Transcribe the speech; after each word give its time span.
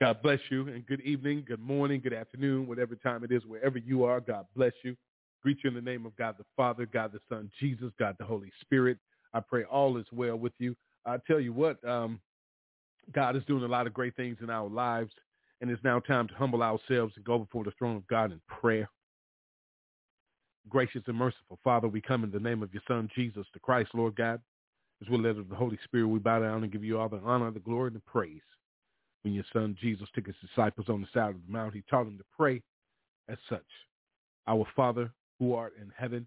God 0.00 0.22
bless 0.22 0.38
you 0.48 0.68
and 0.68 0.86
good 0.86 1.00
evening, 1.00 1.44
good 1.46 1.60
morning, 1.60 2.00
good 2.00 2.12
afternoon, 2.12 2.68
whatever 2.68 2.94
time 2.94 3.24
it 3.24 3.32
is, 3.32 3.44
wherever 3.44 3.78
you 3.78 4.04
are. 4.04 4.20
God 4.20 4.46
bless 4.54 4.72
you. 4.84 4.96
Greet 5.42 5.58
you 5.64 5.68
in 5.68 5.74
the 5.74 5.80
name 5.80 6.06
of 6.06 6.14
God 6.16 6.36
the 6.38 6.44
Father, 6.56 6.86
God 6.86 7.10
the 7.12 7.18
Son, 7.28 7.50
Jesus, 7.58 7.90
God 7.98 8.14
the 8.16 8.24
Holy 8.24 8.52
Spirit. 8.60 8.98
I 9.34 9.40
pray 9.40 9.64
all 9.64 9.96
is 9.96 10.06
well 10.12 10.36
with 10.36 10.52
you. 10.60 10.76
I 11.04 11.16
tell 11.26 11.40
you 11.40 11.52
what, 11.52 11.82
um, 11.84 12.20
God 13.12 13.34
is 13.34 13.42
doing 13.46 13.64
a 13.64 13.68
lot 13.68 13.88
of 13.88 13.94
great 13.94 14.14
things 14.14 14.36
in 14.40 14.50
our 14.50 14.68
lives, 14.68 15.10
and 15.60 15.68
it's 15.68 15.82
now 15.82 15.98
time 15.98 16.28
to 16.28 16.34
humble 16.34 16.62
ourselves 16.62 17.14
and 17.16 17.24
go 17.24 17.38
before 17.40 17.64
the 17.64 17.72
throne 17.76 17.96
of 17.96 18.06
God 18.06 18.30
in 18.30 18.40
prayer. 18.46 18.88
Gracious 20.68 21.02
and 21.08 21.16
merciful 21.16 21.58
Father, 21.64 21.88
we 21.88 22.00
come 22.00 22.22
in 22.22 22.30
the 22.30 22.38
name 22.38 22.62
of 22.62 22.72
your 22.72 22.82
Son, 22.86 23.10
Jesus 23.16 23.46
the 23.52 23.58
Christ, 23.58 23.90
Lord 23.94 24.14
God. 24.14 24.40
As 25.02 25.08
we're 25.08 25.18
led 25.18 25.38
of 25.38 25.48
the 25.48 25.56
Holy 25.56 25.78
Spirit, 25.82 26.06
we 26.06 26.20
bow 26.20 26.38
down 26.38 26.62
and 26.62 26.72
give 26.72 26.84
you 26.84 27.00
all 27.00 27.08
the 27.08 27.20
honor, 27.24 27.50
the 27.50 27.58
glory, 27.58 27.88
and 27.88 27.96
the 27.96 28.00
praise 28.00 28.42
when 29.28 29.34
your 29.34 29.44
son 29.52 29.76
Jesus 29.78 30.08
took 30.14 30.26
his 30.26 30.34
disciples 30.40 30.88
on 30.88 31.02
the 31.02 31.06
side 31.12 31.34
of 31.34 31.46
the 31.46 31.52
mount, 31.52 31.74
he 31.74 31.82
taught 31.90 32.04
them 32.04 32.16
to 32.16 32.24
pray 32.34 32.62
as 33.28 33.36
such. 33.46 33.60
Our 34.46 34.66
Father 34.74 35.10
who 35.38 35.52
art 35.52 35.74
in 35.78 35.92
heaven, 35.94 36.26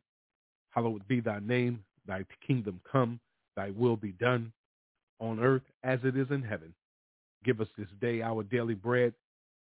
hallowed 0.69 1.08
be 1.08 1.19
thy 1.19 1.39
name, 1.39 1.83
thy 2.08 2.23
kingdom 2.45 2.80
come, 2.89 3.19
thy 3.55 3.71
will 3.71 3.95
be 3.95 4.11
done 4.11 4.53
on 5.19 5.39
earth 5.39 5.63
as 5.83 5.97
it 6.03 6.16
is 6.16 6.27
in 6.30 6.43
heaven. 6.43 6.75
Give 7.43 7.59
us 7.59 7.67
this 7.75 7.88
day 7.99 8.21
our 8.21 8.43
daily 8.43 8.75
bread 8.75 9.15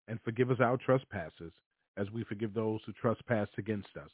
and 0.09 0.19
forgive 0.25 0.51
us 0.51 0.59
our 0.59 0.77
trespasses 0.77 1.53
as 1.97 2.11
we 2.11 2.25
forgive 2.25 2.53
those 2.53 2.81
who 2.85 2.93
trespass 2.95 3.47
against 3.59 3.97
us. 3.97 4.11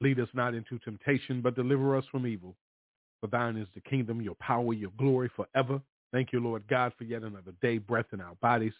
Lead 0.00 0.20
us 0.20 0.28
not 0.32 0.54
into 0.54 0.78
temptation, 0.78 1.40
but 1.40 1.56
deliver 1.56 1.96
us 1.96 2.04
from 2.12 2.24
evil. 2.24 2.54
For 3.20 3.26
thine 3.26 3.56
is 3.56 3.66
the 3.74 3.80
kingdom, 3.80 4.22
your 4.22 4.36
power, 4.36 4.72
your 4.72 4.92
glory 4.96 5.28
forever. 5.34 5.80
Thank 6.14 6.32
you, 6.32 6.38
Lord 6.38 6.62
God, 6.70 6.92
for 6.96 7.02
yet 7.02 7.22
another 7.22 7.52
day, 7.60 7.78
breath 7.78 8.06
in 8.12 8.20
our 8.20 8.36
bodies. 8.36 8.72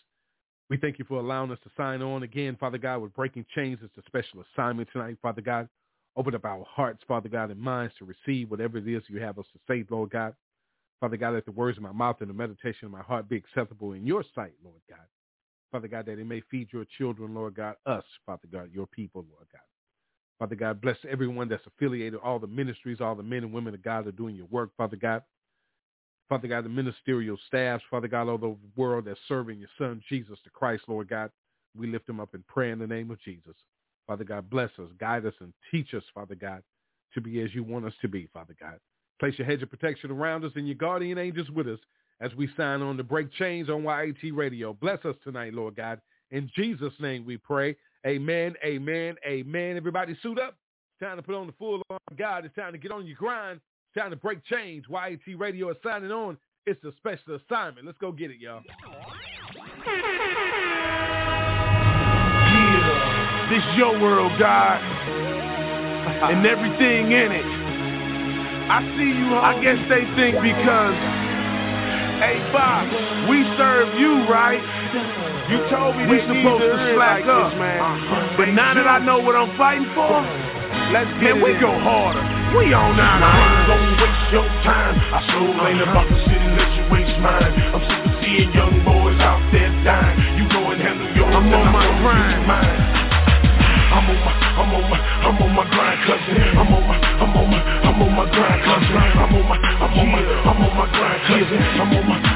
We 0.71 0.77
thank 0.77 1.01
you 1.01 1.05
for 1.05 1.19
allowing 1.19 1.51
us 1.51 1.59
to 1.65 1.71
sign 1.77 2.01
on 2.01 2.23
again, 2.23 2.57
Father 2.61 2.79
God, 2.79 2.99
with 2.99 3.13
Breaking 3.13 3.45
Chains. 3.57 3.81
It's 3.83 3.99
a 3.99 4.03
special 4.07 4.45
assignment 4.55 4.89
tonight, 4.93 5.17
Father 5.21 5.41
God. 5.41 5.69
Open 6.17 6.37
up 6.37 6.45
our 6.45 6.65
hearts, 6.65 7.03
Father 7.09 7.29
God, 7.29 7.51
and 7.51 7.59
minds 7.59 7.93
to 7.99 8.05
receive 8.05 8.53
whatever 8.53 8.79
it 8.79 8.87
is 8.87 9.03
you 9.09 9.19
have 9.19 9.41
us 9.41 9.47
to 9.53 9.59
say, 9.67 9.85
Lord 9.91 10.11
God. 10.11 10.33
Father 11.01 11.17
God, 11.17 11.35
let 11.35 11.45
the 11.45 11.51
words 11.51 11.77
of 11.77 11.83
my 11.83 11.91
mouth 11.91 12.19
and 12.21 12.31
the 12.31 12.35
meditation 12.35 12.87
of 12.87 12.93
my 12.93 13.03
heart 13.03 13.29
be 13.29 13.35
acceptable 13.37 13.95
in 13.95 14.07
your 14.07 14.23
sight, 14.33 14.53
Lord 14.65 14.81
God. 14.89 15.05
Father 15.73 15.89
God, 15.89 16.07
that 16.07 16.21
it 16.21 16.27
may 16.29 16.41
feed 16.53 16.69
your 16.73 16.87
children, 16.99 17.35
Lord 17.35 17.57
God, 17.57 17.75
us, 17.85 18.05
Father 18.25 18.47
God, 18.53 18.71
your 18.73 18.87
people, 18.87 19.27
Lord 19.29 19.49
God. 19.53 19.61
Father 20.39 20.55
God, 20.55 20.81
bless 20.81 20.99
everyone 21.11 21.49
that's 21.49 21.67
affiliated, 21.67 22.21
all 22.23 22.39
the 22.39 22.47
ministries, 22.47 23.01
all 23.01 23.17
the 23.17 23.25
men 23.25 23.43
and 23.43 23.53
women 23.53 23.75
of 23.75 23.83
God 23.83 24.07
are 24.07 24.12
doing 24.12 24.37
your 24.37 24.47
work, 24.47 24.71
Father 24.77 24.97
God. 24.97 25.25
Father 26.28 26.48
God, 26.48 26.64
the 26.64 26.70
ministerial 26.70 27.39
staffs, 27.47 27.84
Father 27.91 28.08
God, 28.08 28.28
all 28.28 28.39
the 28.39 28.56
world 28.77 29.05
that's 29.06 29.20
serving 29.28 29.58
your 29.58 29.69
son, 29.78 30.03
Jesus 30.08 30.39
the 30.44 30.50
Christ, 30.50 30.84
Lord 30.89 31.08
God. 31.08 31.31
We 31.77 31.86
lift 31.86 32.08
him 32.08 32.20
up 32.20 32.34
in 32.34 32.42
prayer 32.48 32.72
in 32.72 32.78
the 32.78 32.86
name 32.86 33.11
of 33.11 33.20
Jesus. 33.20 33.55
Father 34.06 34.25
God, 34.25 34.48
bless 34.48 34.70
us, 34.78 34.89
guide 34.98 35.27
us, 35.27 35.34
and 35.41 35.53
teach 35.70 35.92
us, 35.94 36.03
Father 36.14 36.34
God, 36.34 36.62
to 37.14 37.20
be 37.20 37.41
as 37.41 37.55
you 37.55 37.64
want 37.64 37.84
us 37.84 37.94
to 38.03 38.08
be, 38.08 38.28
Father 38.33 38.55
God. 38.61 38.78
Place 39.21 39.34
your 39.38 39.47
hedge 39.47 39.62
of 39.62 39.71
protection 39.71 40.10
around 40.10 40.44
us 40.44 40.53
and 40.56 40.66
your 40.66 40.75
guardian 40.75 41.19
angels 41.19 41.50
with 41.50 41.69
us 41.69 41.78
as 42.21 42.34
we 42.34 42.49
sign 42.56 42.82
on 42.82 42.97
to 42.97 43.04
break 43.04 43.32
chains 43.32 43.69
on 43.69 43.84
YAT 43.84 44.34
Radio. 44.34 44.72
Bless 44.72 45.04
us 45.04 45.16
tonight, 45.25 45.54
Lord 45.54 45.76
God. 45.76 46.00
In 46.31 46.50
Jesus' 46.54 46.93
name 47.00 47.25
we 47.25 47.37
pray. 47.37 47.76
Amen, 48.06 48.54
amen, 48.65 49.16
amen. 49.26 49.76
Everybody 49.76 50.16
suit 50.22 50.38
up. 50.38 50.56
It's 50.94 51.06
time 51.06 51.16
to 51.16 51.22
put 51.22 51.34
on 51.34 51.47
the 51.47 51.53
full 51.54 51.81
armor 51.88 52.00
of 52.10 52.16
God. 52.16 52.44
It's 52.44 52.54
time 52.54 52.72
to 52.72 52.78
get 52.78 52.93
on 52.93 53.06
your 53.06 53.16
grind. 53.16 53.60
Time 53.97 54.10
to 54.10 54.16
break 54.16 54.43
chains. 54.44 54.84
YAT 54.91 55.38
Radio 55.38 55.71
is 55.71 55.77
signing 55.84 56.10
on. 56.10 56.37
It's 56.66 56.82
a 56.82 56.91
special 56.97 57.38
assignment. 57.38 57.87
Let's 57.87 57.99
go 57.99 58.10
get 58.10 58.32
it, 58.32 58.41
y'all. 58.41 58.60
Yeah, 58.66 59.06
this 63.50 63.62
your 63.78 63.94
world, 64.00 64.32
God, 64.41 64.82
and 66.27 66.44
everything 66.44 67.12
in 67.12 67.31
it. 67.31 67.47
I 68.66 68.82
see 68.99 69.15
you, 69.15 69.31
homie. 69.31 69.47
I 69.47 69.62
guess 69.62 69.78
they 69.87 70.03
think 70.19 70.43
because, 70.43 70.99
hey, 72.19 72.43
Bob, 72.50 72.91
we 73.31 73.47
serve 73.55 73.94
you, 73.94 74.26
right? 74.26 74.59
You 75.55 75.62
told 75.71 75.94
me 75.94 76.11
we 76.11 76.19
supposed 76.19 76.66
to 76.66 76.99
slack 76.99 77.22
like 77.22 77.31
up, 77.31 77.53
this, 77.53 77.62
man. 77.62 77.78
Uh-huh. 77.78 78.43
But 78.43 78.49
now 78.59 78.75
that 78.75 78.88
I 78.88 78.99
know 79.06 79.21
what 79.21 79.37
I'm 79.37 79.56
fighting 79.56 79.87
for, 79.94 80.19
let's 80.91 81.15
get 81.22 81.38
man, 81.38 81.44
we 81.47 81.55
go 81.61 81.71
harder. 81.78 82.44
We 82.54 82.70
on 82.70 82.94
now. 82.94 83.19
Now 83.19 83.34
I 83.34 83.50
ain't 83.50 83.66
gon' 83.66 83.82
waste 83.98 84.31
your 84.31 84.47
time. 84.62 84.94
I 85.10 85.19
sure 85.26 85.50
ain't 85.66 85.82
about 85.82 86.06
to 86.06 86.16
sit 86.22 86.38
and 86.38 86.54
let 86.54 86.70
you 86.78 86.84
waste 86.87 87.19
mine. 87.19 87.50
I'm 87.75 87.82
sick 87.82 87.98
of 88.06 88.15
seeing 88.22 88.50
young 88.54 88.78
boys 88.87 89.19
out 89.19 89.42
there 89.50 89.75
dying. 89.82 90.38
You 90.38 90.47
go 90.47 90.70
and 90.70 90.78
handle 90.78 91.10
yours, 91.19 91.34
I'm 91.34 91.50
on 91.50 91.66
my 91.75 91.82
grind. 91.98 92.47
I'm 93.91 94.06
on 94.06 94.19
my, 94.22 94.32
I'm 94.54 94.70
on 94.70 94.84
my, 94.87 94.98
I'm 95.03 95.43
on 95.43 95.50
my 95.50 95.64
grind, 95.66 95.98
cousin. 96.06 96.38
I'm 96.54 96.70
on 96.70 96.82
my, 96.87 96.94
I'm 96.94 97.34
on 97.34 97.47
my, 97.50 97.59
I'm 97.59 98.03
on 98.03 98.10
my 98.22 98.25
grind, 98.31 98.60
cousin. 98.62 99.03
I'm 99.03 99.34
on 99.34 99.44
my, 99.50 99.56
I'm 99.59 99.98
on 99.98 100.06
my, 100.14 100.20
I'm 100.22 100.62
on 100.62 100.72
my 100.78 100.87
grind, 100.94 101.20
cousin. 101.26 101.59
I'm 101.59 101.91
on 101.91 102.06
my, 102.06 102.34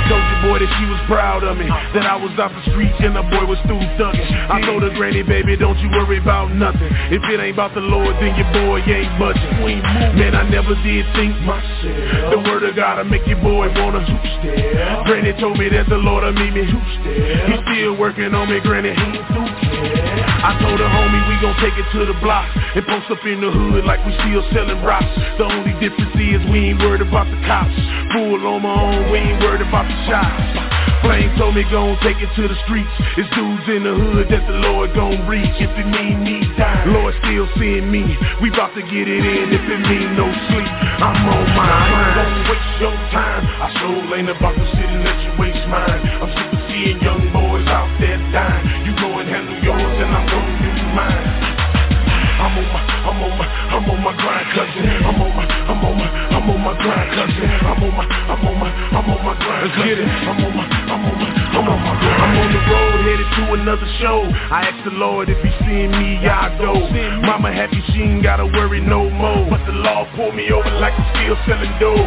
Granny 0.00 0.08
told 0.08 0.24
your 0.30 0.42
boy 0.48 0.58
that 0.64 0.72
she 0.78 0.84
was 0.86 1.00
proud 1.06 1.44
of 1.44 1.56
me, 1.56 1.66
that 1.68 2.06
I 2.06 2.16
was 2.16 2.32
off 2.38 2.52
the 2.52 2.70
streets 2.70 2.96
and 3.00 3.16
the 3.16 3.22
boy 3.22 3.44
was 3.44 3.58
still 3.64 3.80
thugging. 4.00 4.28
I 4.48 4.60
told 4.64 4.82
her, 4.82 4.90
Granny, 4.90 5.22
baby, 5.22 5.56
don't 5.56 5.78
you 5.78 5.90
worry 5.90 6.18
about 6.18 6.52
nothing. 6.54 6.88
If 7.12 7.22
it 7.24 7.40
ain't 7.40 7.54
about 7.54 7.74
the 7.74 7.84
Lord, 7.84 8.16
then 8.20 8.36
your 8.36 8.48
boy 8.52 8.80
ain't 8.80 9.12
budging. 9.18 9.50
Man, 10.16 10.34
I 10.34 10.48
never 10.48 10.74
did 10.82 11.04
think 11.14 11.36
myself. 11.44 12.32
The 12.32 12.40
word 12.48 12.64
of 12.64 12.76
God 12.76 12.98
will 12.98 13.10
make 13.10 13.26
your 13.26 13.40
boy 13.42 13.68
wanna 13.76 14.00
Granny 15.04 15.32
told 15.40 15.58
me 15.58 15.68
that 15.68 15.88
the 15.88 15.98
Lord 15.98 16.24
will 16.24 16.32
meet 16.32 16.54
me. 16.54 16.64
He 16.64 17.54
still 17.68 17.96
working 17.96 18.32
on 18.34 18.48
me, 18.48 18.60
Granny. 18.60 18.94
He 18.94 19.20
ain't 19.20 19.26
through 19.28 19.50
I 20.40 20.56
told 20.56 20.80
her, 20.80 20.88
homie, 20.88 21.20
we 21.28 21.36
gon' 21.44 21.56
take 21.60 21.76
it 21.76 21.84
to 21.92 22.08
the 22.08 22.16
block 22.20 22.48
and 22.56 22.80
post 22.86 23.10
up 23.12 23.20
in 23.28 23.40
the 23.44 23.50
hood 23.52 23.84
like 23.84 24.00
we 24.06 24.12
still 24.24 24.40
selling 24.56 24.80
rocks. 24.80 25.10
The 25.36 25.44
only 25.44 25.76
difference 25.76 26.16
is 26.16 26.40
we 26.48 26.72
ain't 26.72 26.80
worried 26.80 27.04
about 27.04 27.28
the 27.28 27.36
cops. 27.44 27.76
Full 28.16 28.40
on 28.46 28.62
my 28.62 28.72
own, 28.72 29.12
we 29.12 29.18
ain't 29.18 29.40
worried 29.42 29.60
about 29.60 29.89
the 29.90 29.96
shots. 30.06 30.70
Flame 31.02 31.32
told 31.38 31.56
me 31.56 31.64
gon' 31.72 31.96
take 32.04 32.20
it 32.20 32.30
to 32.36 32.44
the 32.46 32.54
streets. 32.68 32.92
It's 33.16 33.30
dudes 33.34 33.66
in 33.72 33.82
the 33.88 33.94
hood 33.96 34.28
that 34.28 34.44
the 34.46 34.56
Lord 34.68 34.92
gon' 34.94 35.26
reach. 35.26 35.56
If 35.56 35.72
it 35.72 35.88
mean 35.88 36.22
me 36.22 36.44
die, 36.54 36.84
Lord 36.92 37.16
still 37.24 37.48
seeing 37.58 37.90
me. 37.90 38.04
We 38.44 38.52
bout 38.52 38.76
to 38.76 38.82
get 38.84 39.06
it 39.08 39.24
in 39.24 39.48
if 39.48 39.64
it 39.64 39.82
mean 39.88 40.14
no 40.14 40.28
sleep. 40.52 40.72
I'm 41.00 41.24
on 41.24 41.46
my 41.56 41.64
mind. 41.64 42.14
Gon' 42.20 42.36
waste 42.52 42.74
your 42.84 42.96
time. 43.10 43.42
I 43.48 43.68
sure 43.80 44.04
ain't 44.14 44.28
about 44.28 44.54
to 44.54 44.66
sit 44.76 44.86
and 44.86 45.02
let 45.02 45.18
you 45.24 45.32
waste 45.40 45.66
mine. 45.72 46.00
I'm 46.20 46.30
sick 46.36 46.52
of 46.52 46.60
seeing 46.68 47.00
young 47.00 47.24
boys 47.32 47.66
out 47.66 47.90
there 47.98 48.20
dying. 48.30 48.84
You 48.84 48.92
go 49.00 49.08
and 49.18 49.26
handle 49.26 49.56
yours 49.64 49.96
and 50.04 50.10
I'm 50.12 50.26
gonna 50.28 50.54
do 50.60 50.70
mine. 50.94 51.50
I'm 52.40 52.56
on 52.56 52.64
my, 52.72 52.80
I'm 52.80 53.20
on 53.20 53.32
my, 53.36 53.44
I'm 53.44 53.84
on 53.84 54.00
my 54.00 54.16
grind, 54.16 54.48
cousin. 54.56 54.80
I'm 55.04 55.20
on 55.20 55.28
my, 55.36 55.44
I'm 55.44 55.84
on 55.84 55.92
my, 55.92 56.08
I'm 56.08 56.48
on 56.48 56.60
my 56.64 56.72
grind, 56.72 57.08
cousin. 57.12 57.48
I'm 57.68 57.84
on 57.84 57.92
my, 57.92 58.04
I'm 58.08 58.46
on 58.48 58.56
my, 58.56 58.69
I'm 59.10 59.18
on 59.18 59.24
my 59.24 59.34
grind, 59.42 59.72
cousin. 59.72 60.08
I'm 60.08 60.44
on 60.44 60.56
my, 60.56 60.64
I'm 60.70 61.04
on 61.04 61.18
my, 61.18 61.26
I'm 61.58 61.68
on 61.68 61.80
my. 61.82 61.90
I'm 61.98 62.38
on 62.38 62.52
the 62.52 62.58
road 62.70 62.89
headed 63.10 63.26
to 63.42 63.44
another 63.58 63.88
show. 63.98 64.22
I 64.54 64.70
asked 64.70 64.86
the 64.86 64.94
Lord 64.94 65.26
if 65.26 65.38
He 65.42 65.50
seeing 65.66 65.90
me, 65.90 66.22
I 66.22 66.54
go. 66.54 66.78
Mama 67.26 67.50
happy 67.50 67.82
she 67.90 68.06
ain't 68.06 68.22
gotta 68.22 68.46
worry 68.46 68.80
no 68.80 69.10
more. 69.10 69.50
But 69.50 69.66
the 69.66 69.74
law 69.74 70.06
pulled 70.14 70.38
me 70.38 70.46
over 70.54 70.70
like 70.78 70.94
I'm 70.94 71.08
still 71.18 71.36
selling 71.50 71.74
dope. 71.82 72.06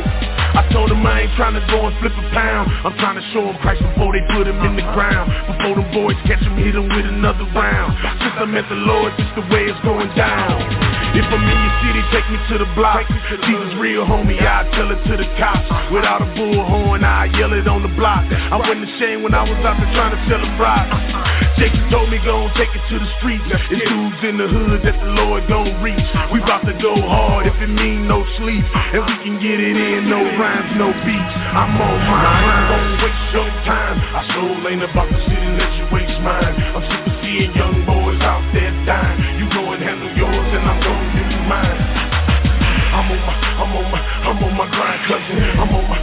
I 0.54 0.64
told 0.72 0.94
him 0.94 1.02
I 1.02 1.26
ain't 1.26 1.34
trying 1.36 1.58
to 1.58 1.66
go 1.68 1.90
and 1.90 1.96
flip 2.00 2.14
a 2.14 2.26
pound. 2.32 2.70
I'm 2.86 2.96
trying 3.02 3.18
to 3.18 3.26
show 3.34 3.42
him 3.42 3.58
Christ 3.60 3.82
before 3.82 4.14
they 4.14 4.24
put 4.32 4.48
him 4.48 4.62
in 4.64 4.78
the 4.78 4.86
ground. 4.94 5.28
Before 5.50 5.76
them 5.76 5.90
boys 5.92 6.16
catch 6.30 6.46
him, 6.46 6.56
hit 6.56 6.78
him 6.78 6.88
with 6.88 7.10
another 7.10 7.44
round. 7.52 7.98
Since 8.22 8.38
I 8.38 8.46
met 8.46 8.70
the 8.70 8.78
Lord, 8.78 9.12
just 9.18 9.34
the 9.34 9.44
way 9.50 9.66
it's 9.66 9.82
going 9.82 10.14
down. 10.14 10.62
If 11.18 11.26
I'm 11.26 11.42
in 11.42 11.58
your 11.58 11.76
city, 11.82 12.02
take 12.14 12.28
me 12.30 12.38
to 12.54 12.56
the 12.62 12.70
block. 12.78 13.06
Jesus 13.50 13.74
real 13.82 14.06
homie, 14.06 14.38
I 14.38 14.66
tell 14.78 14.94
it 14.94 15.02
to 15.10 15.18
the 15.18 15.26
cops. 15.42 15.66
Without 15.90 16.22
a 16.22 16.30
bullhorn, 16.38 17.02
I 17.02 17.34
yell 17.34 17.54
it 17.54 17.66
on 17.66 17.82
the 17.82 17.94
block. 17.98 18.26
I 18.30 18.58
wasn't 18.58 18.86
ashamed 18.94 19.26
when 19.26 19.34
I 19.34 19.42
was 19.42 19.58
out 19.66 19.78
there 19.82 19.90
trying 19.98 20.14
to 20.14 20.22
sell 20.30 20.42
a 20.42 20.52
rock. 20.62 20.86
Jason 21.60 21.86
told 21.90 22.10
me 22.10 22.20
gon' 22.22 22.50
take 22.58 22.72
it 22.74 22.84
to 22.90 22.98
the 23.00 23.10
streets. 23.20 23.46
It's 23.48 23.86
dudes 23.86 24.22
in 24.26 24.36
the 24.38 24.48
hood 24.48 24.82
that 24.84 24.98
the 24.98 25.10
Lord 25.18 25.48
gon' 25.48 25.70
reach. 25.82 26.02
We 26.32 26.40
bout 26.44 26.66
to 26.66 26.76
go 26.82 26.94
hard 26.98 27.48
if 27.48 27.58
it 27.62 27.72
mean 27.72 28.08
no 28.08 28.26
sleep. 28.40 28.66
And 28.66 29.02
we 29.06 29.16
can 29.24 29.36
get 29.38 29.58
it 29.58 29.76
in, 29.78 30.10
no 30.10 30.22
rhymes, 30.38 30.74
no 30.78 30.90
beats. 31.06 31.34
I'm 31.54 31.78
on 31.78 31.98
mine. 32.10 32.46
I 32.46 32.60
gon' 32.70 32.90
waste 33.02 33.28
your 33.34 33.50
time. 33.66 33.98
I 34.02 34.22
sure 34.34 34.54
ain't 34.70 34.84
about 34.84 35.10
to 35.10 35.20
sit 35.30 35.40
and 35.40 35.56
let 35.58 35.72
you 35.78 35.86
waste 35.94 36.20
mine. 36.22 36.54
I'm 36.74 36.84
sick 36.90 37.04
of 37.08 37.16
seeing 37.22 37.52
young 37.54 37.86
boys 37.86 38.22
out 38.22 38.44
there 38.54 38.74
dying. 38.86 39.40
You 39.40 39.46
go 39.54 39.74
and 39.74 39.82
handle 39.82 40.12
yours 40.14 40.50
and 40.54 40.64
I'm 40.66 40.80
gon' 40.82 41.06
do 41.16 41.24
mine. 41.48 42.14
I'm 42.94 43.10
on 43.10 43.22
my, 43.26 43.36
I'm 43.58 43.72
on 43.74 43.86
my, 43.90 44.00
I'm 44.00 44.44
on 44.44 44.54
my 44.54 44.68
grind, 44.70 45.02
cousin. 45.10 45.38
I'm 45.58 45.74
on 45.74 45.90
my, 45.90 46.03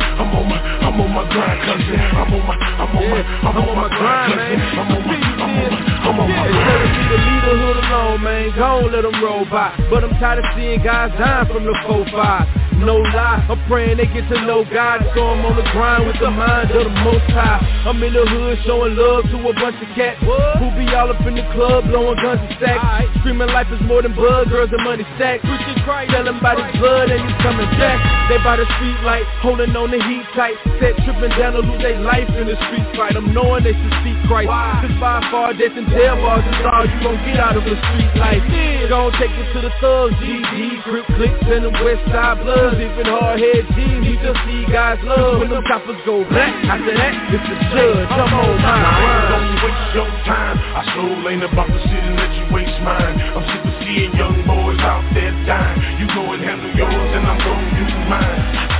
I'm 0.81 1.00
on 1.00 1.11
my, 1.11 1.11
I'm 1.11 1.11
on 1.11 1.11
my 1.15 1.25
grind, 1.29 1.61
cousin. 1.62 2.00
I'm 2.00 2.32
on 2.35 2.47
my, 2.47 2.56
I'm 2.56 2.97
on 2.97 3.11
my, 3.11 3.21
I'm 3.21 3.56
on 3.56 3.77
my 3.77 3.88
grind, 3.88 4.32
cousin. 4.32 4.61
I'm 4.79 4.93
on 4.93 5.03
my, 5.06 5.17
I'm 5.17 5.41
on 5.41 5.73
my, 5.73 5.81
I'm 6.09 6.21
on 6.21 6.29
my 6.31 6.49
grind. 6.49 6.56
Instead 6.56 6.81
of 6.82 6.91
me 6.97 7.03
to 7.09 7.19
leave 7.21 7.43
the 7.44 7.55
hood 7.61 7.80
alone, 8.00 8.23
man, 8.23 8.52
go 8.56 8.87
on, 8.87 8.93
let 8.93 9.02
them 9.02 9.23
roll 9.23 9.44
by. 9.44 9.76
But 9.91 10.05
I'm 10.05 10.11
tired 10.20 10.38
of 10.38 10.44
seeing 10.56 10.82
guys 10.82 11.12
dying 11.19 11.47
from 11.52 11.64
the 11.64 11.75
4-5 11.87 12.70
no 12.81 12.97
lie 12.97 13.44
I'm 13.44 13.61
praying 13.69 14.00
they 14.00 14.08
get 14.08 14.25
to 14.32 14.41
know 14.49 14.64
God. 14.64 15.05
So 15.12 15.20
I'm 15.20 15.44
on 15.44 15.56
the 15.56 15.67
grind 15.73 16.08
with 16.08 16.17
the 16.17 16.32
mind 16.32 16.73
of 16.73 16.88
the 16.88 16.94
most 17.05 17.29
high. 17.29 17.61
I'm 17.85 18.00
in 18.00 18.12
the 18.12 18.25
hood 18.25 18.56
showing 18.64 18.97
love 18.97 19.29
to 19.29 19.37
a 19.37 19.52
bunch 19.52 19.76
of 19.81 19.88
cats 19.97 20.20
Who 20.20 20.67
be 20.76 20.88
all 20.93 21.08
up 21.12 21.20
in 21.25 21.37
the 21.37 21.44
club 21.52 21.88
blowing 21.88 22.17
guns 22.20 22.41
and 22.41 22.56
stacks 22.56 23.08
Screaming 23.20 23.52
life 23.52 23.69
is 23.73 23.81
more 23.85 24.00
than 24.00 24.17
blood, 24.17 24.49
girls 24.49 24.73
and 24.73 24.85
money 24.85 25.05
stacks. 25.17 25.44
Telling 25.44 26.41
by 26.41 26.56
the 26.56 26.64
blood 26.81 27.12
and 27.12 27.20
you 27.20 27.32
coming 27.44 27.69
back 27.76 28.00
They 28.32 28.41
by 28.41 28.56
the 28.56 28.64
street 28.76 29.00
light, 29.05 29.29
holding 29.44 29.76
on 29.76 29.93
the 29.93 30.00
heat 30.00 30.25
tight. 30.32 30.56
Set 30.81 30.96
tripping 31.05 31.32
down 31.37 31.56
to 31.56 31.61
lose 31.61 31.81
their 31.85 32.00
life 32.00 32.29
in 32.32 32.49
the 32.49 32.56
street 32.69 32.88
fight. 32.96 33.17
I'm 33.17 33.32
knowing 33.37 33.64
they 33.64 33.76
should 33.76 33.94
speak 34.00 34.17
Christ. 34.25 34.49
Cause 34.49 34.96
by 34.96 35.20
far 35.29 35.53
death 35.53 35.76
and 35.76 35.88
tail 35.93 36.17
bars 36.17 36.44
is 36.49 36.64
all 36.64 36.85
you 36.88 36.96
gon' 37.05 37.20
get 37.29 37.37
out 37.37 37.61
of 37.61 37.64
a 37.69 37.76
street 37.90 38.14
life 38.16 38.44
Gon' 38.90 39.12
take 39.22 39.31
it 39.31 39.46
to 39.54 39.60
the 39.62 39.70
thugs, 39.78 40.19
GG, 40.19 40.82
Crip 40.82 41.06
clicks 41.14 41.46
and 41.46 41.62
the 41.62 41.70
west 41.70 42.02
side 42.10 42.42
blood 42.42 42.75
Cause 42.75 42.82
even 42.82 43.06
hard 43.06 43.38
head 43.38 43.62
G's, 43.70 44.02
he 44.02 44.14
just 44.19 44.40
see 44.42 44.66
God's 44.66 45.02
love 45.06 45.38
When 45.38 45.50
them 45.50 45.62
choppers 45.62 46.00
go 46.02 46.26
black, 46.26 46.50
after 46.66 46.90
that, 46.90 47.14
it's 47.31 47.46
the 47.46 47.56
judge 47.70 48.08
Come 48.10 48.34
on, 48.34 48.50
ain't 48.50 48.62
mine 48.66 49.31
gon' 49.31 49.50
waste 49.62 49.94
your 49.94 50.10
time. 50.26 50.58
I 50.58 50.82
sure 50.94 51.31
ain't 51.31 51.44
about 51.46 51.70
to 51.70 51.78
sit 51.87 52.02
and 52.02 52.16
let 52.19 52.32
you 52.34 52.46
waste 52.50 52.78
mine. 52.82 53.14
I'm 53.14 53.44
sick 53.46 53.62
of 53.62 53.75
seeing 53.87 54.12
young 54.19 54.43
boys 54.43 54.81
out 54.82 55.06
there 55.14 55.34
dying. 55.46 55.78
You 56.02 56.06
go 56.10 56.34
and 56.34 56.43
handle 56.43 56.72
yours 56.75 57.10
and 57.14 57.25
I'm 57.26 57.38
gon' 57.38 57.62
do 57.78 57.84
mine. 58.10 58.70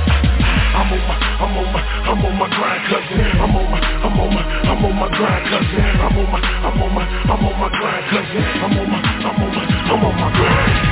I'm 0.71 0.87
on 0.91 1.03
my, 1.07 1.15
I'm 1.15 1.53
on 1.55 1.67
my, 1.71 1.81
I'm 1.83 2.25
on 2.25 2.35
my 2.35 2.47
grind, 2.51 2.83
cousin. 2.87 3.19
I'm 3.39 3.55
on 3.55 3.67
my, 3.71 3.79
I'm 4.81 4.87
on 4.87 4.95
my, 4.95 5.07
grind, 5.15 5.45
cousin. 5.45 5.79
I'm 5.79 6.17
on 6.17 6.31
my, 6.31 6.39
I'm 6.41 6.81
on 6.81 6.95
my, 6.95 7.05
I'm 7.05 7.45
on 7.45 7.59
my 7.59 7.69
grind, 7.69 8.09
cousin. 8.09 8.41
I'm 8.41 8.79
on 8.79 8.89
my, 8.89 8.97
I'm 8.97 9.43
on 9.43 9.53
my, 9.53 9.63
I'm 9.91 10.05
on 10.05 10.15
my 10.15 10.31
grind. 10.33 10.91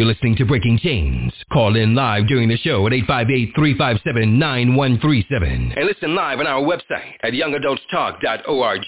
You're 0.00 0.08
listening 0.08 0.34
to 0.36 0.46
Breaking 0.46 0.78
Chains. 0.78 1.30
Call 1.52 1.76
in 1.76 1.94
live 1.94 2.26
during 2.26 2.48
the 2.48 2.56
show 2.56 2.86
at 2.86 2.94
858-357-9137. 2.94 5.76
And 5.76 5.84
listen 5.84 6.14
live 6.14 6.40
on 6.40 6.46
our 6.46 6.62
website 6.62 7.16
at 7.22 7.34
youngadultstalk.org. 7.34 8.86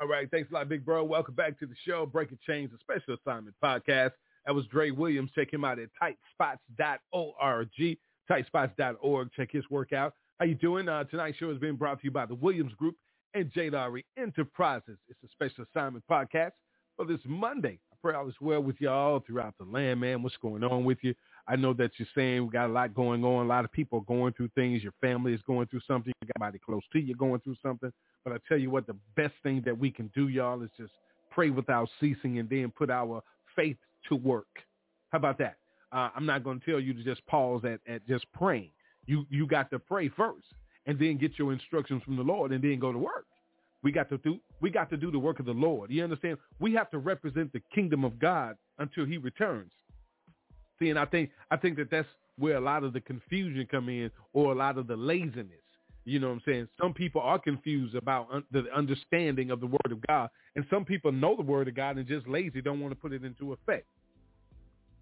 All 0.00 0.08
right, 0.08 0.26
thanks 0.30 0.50
a 0.50 0.54
lot, 0.54 0.70
big 0.70 0.82
bro. 0.82 1.04
Welcome 1.04 1.34
back 1.34 1.58
to 1.58 1.66
the 1.66 1.74
show, 1.86 2.06
Breaking 2.06 2.38
Chains, 2.46 2.70
a 2.72 2.78
special 2.78 3.18
assignment 3.20 3.54
podcast. 3.62 4.12
That 4.46 4.54
was 4.54 4.64
Dre 4.68 4.92
Williams. 4.92 5.30
Check 5.34 5.52
him 5.52 5.62
out 5.62 5.78
at 5.78 5.90
tightspots.org, 6.02 7.68
tightspots.org. 8.30 9.30
Check 9.36 9.52
his 9.52 9.68
work 9.68 9.92
out. 9.92 10.14
How 10.40 10.46
you 10.46 10.54
doing? 10.54 10.88
Uh, 10.88 11.04
tonight's 11.04 11.36
show 11.36 11.50
is 11.50 11.58
being 11.58 11.76
brought 11.76 12.00
to 12.00 12.06
you 12.06 12.10
by 12.10 12.24
the 12.24 12.36
Williams 12.36 12.72
Group 12.72 12.96
and 13.34 13.52
J. 13.52 13.68
Lowry 13.68 14.06
Enterprises. 14.16 14.96
It's 15.06 15.22
a 15.22 15.28
special 15.32 15.66
assignment 15.70 16.02
podcast 16.10 16.52
for 16.96 17.04
this 17.04 17.20
Monday. 17.26 17.78
Pray 18.04 18.14
all 18.14 18.28
is 18.28 18.34
well 18.38 18.62
with 18.62 18.78
y'all 18.82 19.24
throughout 19.26 19.54
the 19.56 19.64
land, 19.64 19.98
man. 19.98 20.22
What's 20.22 20.36
going 20.36 20.62
on 20.62 20.84
with 20.84 20.98
you? 21.00 21.14
I 21.48 21.56
know 21.56 21.72
that 21.72 21.92
you're 21.96 22.06
saying 22.14 22.44
we 22.44 22.52
got 22.52 22.68
a 22.68 22.72
lot 22.72 22.92
going 22.92 23.24
on. 23.24 23.46
A 23.46 23.48
lot 23.48 23.64
of 23.64 23.72
people 23.72 24.00
are 24.00 24.14
going 24.14 24.34
through 24.34 24.50
things. 24.54 24.82
Your 24.82 24.92
family 25.00 25.32
is 25.32 25.40
going 25.46 25.68
through 25.68 25.80
something. 25.86 26.12
You 26.20 26.26
got 26.26 26.34
somebody 26.38 26.58
close 26.58 26.82
to 26.92 26.98
you 26.98 27.14
going 27.14 27.40
through 27.40 27.56
something. 27.62 27.90
But 28.22 28.34
I 28.34 28.36
tell 28.46 28.58
you 28.58 28.68
what, 28.68 28.86
the 28.86 28.96
best 29.16 29.32
thing 29.42 29.62
that 29.64 29.78
we 29.78 29.90
can 29.90 30.10
do, 30.14 30.28
y'all, 30.28 30.60
is 30.60 30.68
just 30.76 30.92
pray 31.30 31.48
without 31.48 31.88
ceasing 31.98 32.38
and 32.38 32.46
then 32.46 32.70
put 32.76 32.90
our 32.90 33.22
faith 33.56 33.78
to 34.10 34.16
work. 34.16 34.58
How 35.08 35.16
about 35.16 35.38
that? 35.38 35.56
Uh, 35.90 36.10
I'm 36.14 36.26
not 36.26 36.44
going 36.44 36.60
to 36.60 36.66
tell 36.70 36.80
you 36.80 36.92
to 36.92 37.02
just 37.02 37.24
pause 37.24 37.62
at, 37.64 37.80
at 37.90 38.06
just 38.06 38.30
praying. 38.34 38.72
You 39.06 39.24
you 39.30 39.46
got 39.46 39.70
to 39.70 39.78
pray 39.78 40.10
first 40.10 40.48
and 40.84 40.98
then 40.98 41.16
get 41.16 41.38
your 41.38 41.54
instructions 41.54 42.02
from 42.02 42.16
the 42.16 42.22
Lord 42.22 42.52
and 42.52 42.62
then 42.62 42.78
go 42.78 42.92
to 42.92 42.98
work. 42.98 43.24
We 43.84 43.92
got 43.92 44.08
to 44.08 44.18
do 44.18 44.38
we 44.60 44.70
got 44.70 44.90
to 44.90 44.96
do 44.96 45.12
the 45.12 45.18
work 45.18 45.38
of 45.38 45.46
the 45.46 45.52
Lord. 45.52 45.90
You 45.90 46.02
understand? 46.02 46.38
We 46.58 46.72
have 46.72 46.90
to 46.90 46.98
represent 46.98 47.52
the 47.52 47.62
kingdom 47.72 48.04
of 48.04 48.18
God 48.18 48.56
until 48.78 49.04
he 49.04 49.18
returns. 49.18 49.70
See, 50.80 50.88
and 50.88 50.98
I 50.98 51.04
think 51.04 51.30
I 51.50 51.56
think 51.56 51.76
that 51.76 51.90
that's 51.90 52.08
where 52.36 52.56
a 52.56 52.60
lot 52.60 52.82
of 52.82 52.94
the 52.94 53.00
confusion 53.00 53.68
come 53.70 53.88
in 53.88 54.10
or 54.32 54.52
a 54.52 54.54
lot 54.56 54.78
of 54.78 54.88
the 54.88 54.96
laziness. 54.96 55.60
You 56.06 56.18
know 56.18 56.28
what 56.28 56.34
I'm 56.34 56.42
saying? 56.44 56.68
Some 56.80 56.92
people 56.92 57.20
are 57.20 57.38
confused 57.38 57.94
about 57.94 58.28
un- 58.32 58.44
the 58.50 58.64
understanding 58.74 59.50
of 59.50 59.60
the 59.60 59.66
word 59.66 59.90
of 59.90 60.04
God, 60.06 60.30
and 60.56 60.64
some 60.68 60.84
people 60.84 61.12
know 61.12 61.36
the 61.36 61.42
word 61.42 61.68
of 61.68 61.74
God 61.74 61.96
and 61.96 62.06
just 62.06 62.26
lazy, 62.26 62.60
don't 62.60 62.80
want 62.80 62.92
to 62.92 63.00
put 63.00 63.12
it 63.12 63.24
into 63.24 63.52
effect. 63.52 63.86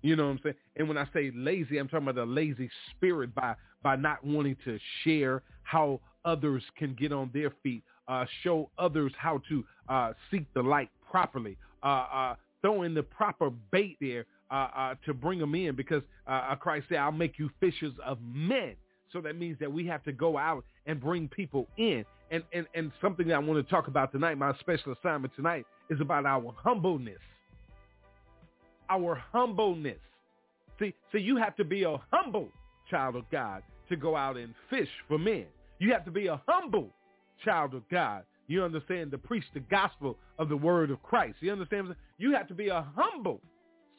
You 0.02 0.16
know 0.16 0.24
what 0.24 0.30
I'm 0.32 0.40
saying? 0.42 0.56
And 0.76 0.88
when 0.88 0.98
I 0.98 1.06
say 1.12 1.30
lazy, 1.34 1.78
I'm 1.78 1.88
talking 1.88 2.08
about 2.08 2.26
the 2.26 2.26
lazy 2.26 2.68
spirit 2.90 3.34
by 3.34 3.54
by 3.82 3.96
not 3.96 4.24
wanting 4.24 4.56
to 4.64 4.78
share 5.02 5.42
how 5.64 6.00
others 6.24 6.62
can 6.76 6.94
get 6.94 7.12
on 7.12 7.30
their 7.32 7.52
feet, 7.62 7.82
uh, 8.08 8.24
show 8.42 8.70
others 8.78 9.12
how 9.16 9.40
to 9.48 9.64
uh, 9.88 10.12
seek 10.30 10.44
the 10.54 10.62
light 10.62 10.90
properly, 11.10 11.56
uh, 11.82 11.86
uh, 11.86 12.34
throw 12.60 12.82
in 12.82 12.94
the 12.94 13.02
proper 13.02 13.50
bait 13.70 13.96
there 14.00 14.24
uh, 14.50 14.68
uh, 14.76 14.94
to 15.04 15.14
bring 15.14 15.38
them 15.38 15.54
in 15.54 15.74
because 15.74 16.02
Christ 16.60 16.86
said, 16.88 16.98
I'll 16.98 17.12
make 17.12 17.38
you 17.38 17.50
fishers 17.60 17.92
of 18.04 18.18
men. 18.22 18.74
So 19.12 19.20
that 19.20 19.36
means 19.36 19.58
that 19.60 19.70
we 19.70 19.86
have 19.86 20.02
to 20.04 20.12
go 20.12 20.38
out 20.38 20.64
and 20.86 21.00
bring 21.00 21.28
people 21.28 21.68
in. 21.76 22.04
And, 22.30 22.42
and, 22.54 22.66
and 22.74 22.92
something 23.02 23.28
that 23.28 23.34
I 23.34 23.38
want 23.38 23.64
to 23.64 23.70
talk 23.70 23.88
about 23.88 24.10
tonight, 24.10 24.38
my 24.38 24.56
special 24.60 24.92
assignment 24.92 25.34
tonight, 25.36 25.66
is 25.90 26.00
about 26.00 26.24
our 26.24 26.54
humbleness. 26.56 27.18
Our 28.88 29.22
humbleness. 29.32 29.98
See, 30.78 30.94
see, 31.12 31.18
you 31.18 31.36
have 31.36 31.54
to 31.56 31.64
be 31.64 31.82
a 31.82 31.96
humble 32.10 32.48
child 32.90 33.16
of 33.16 33.24
God 33.30 33.62
to 33.90 33.96
go 33.96 34.16
out 34.16 34.38
and 34.38 34.54
fish 34.70 34.88
for 35.08 35.18
men. 35.18 35.44
You 35.78 35.92
have 35.92 36.04
to 36.06 36.10
be 36.10 36.28
a 36.28 36.40
humble 36.48 36.90
child 37.44 37.74
of 37.74 37.88
God. 37.90 38.24
You 38.48 38.64
understand 38.64 39.10
to 39.12 39.18
preach 39.18 39.44
the 39.54 39.60
gospel 39.60 40.18
of 40.38 40.48
the 40.48 40.56
word 40.56 40.90
of 40.90 41.02
Christ. 41.02 41.36
You 41.40 41.52
understand? 41.52 41.94
You 42.18 42.34
have 42.34 42.48
to 42.48 42.54
be 42.54 42.68
a 42.68 42.86
humble 42.96 43.40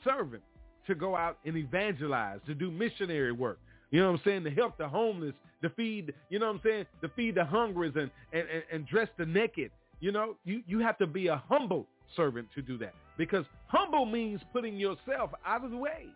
servant 0.04 0.44
to 0.88 0.96
go 0.96 1.16
out 1.16 1.38
and 1.46 1.58
evangelize, 1.58 2.40
to 2.46 2.54
do 2.54 2.70
missionary 2.70 3.32
work. 3.32 3.60
You 3.92 4.02
know 4.02 4.12
what 4.12 4.20
I'm 4.20 4.26
saying? 4.26 4.44
To 4.44 4.52
help 4.52 4.78
the 4.78 4.88
homeless, 4.88 5.34
to 5.62 5.70
feed, 5.70 6.14
you 6.30 6.40
know 6.40 6.48
what 6.48 6.56
I'm 6.56 6.62
saying? 6.64 6.86
To 7.02 7.10
feed 7.10 7.36
the 7.36 7.46
hungry 7.46 7.88
and, 7.96 8.12
and, 8.34 8.50
and, 8.50 8.64
and 8.72 8.88
dress 8.88 9.08
the 9.18 9.26
naked. 9.26 9.72
You 10.00 10.12
know, 10.12 10.36
you, 10.44 10.62
you 10.68 10.80
have 10.80 10.98
to 10.98 11.08
be 11.08 11.28
a 11.28 11.42
humble 11.48 11.88
servant 12.16 12.48
to 12.56 12.62
do 12.62 12.78
that 12.80 12.94
because 13.18 13.46
humble 13.68 14.06
means 14.06 14.42
putting 14.52 14.78
yourself 14.78 15.32
out 15.46 15.64
of 15.64 15.72
the 15.72 15.78
way. 15.78 16.08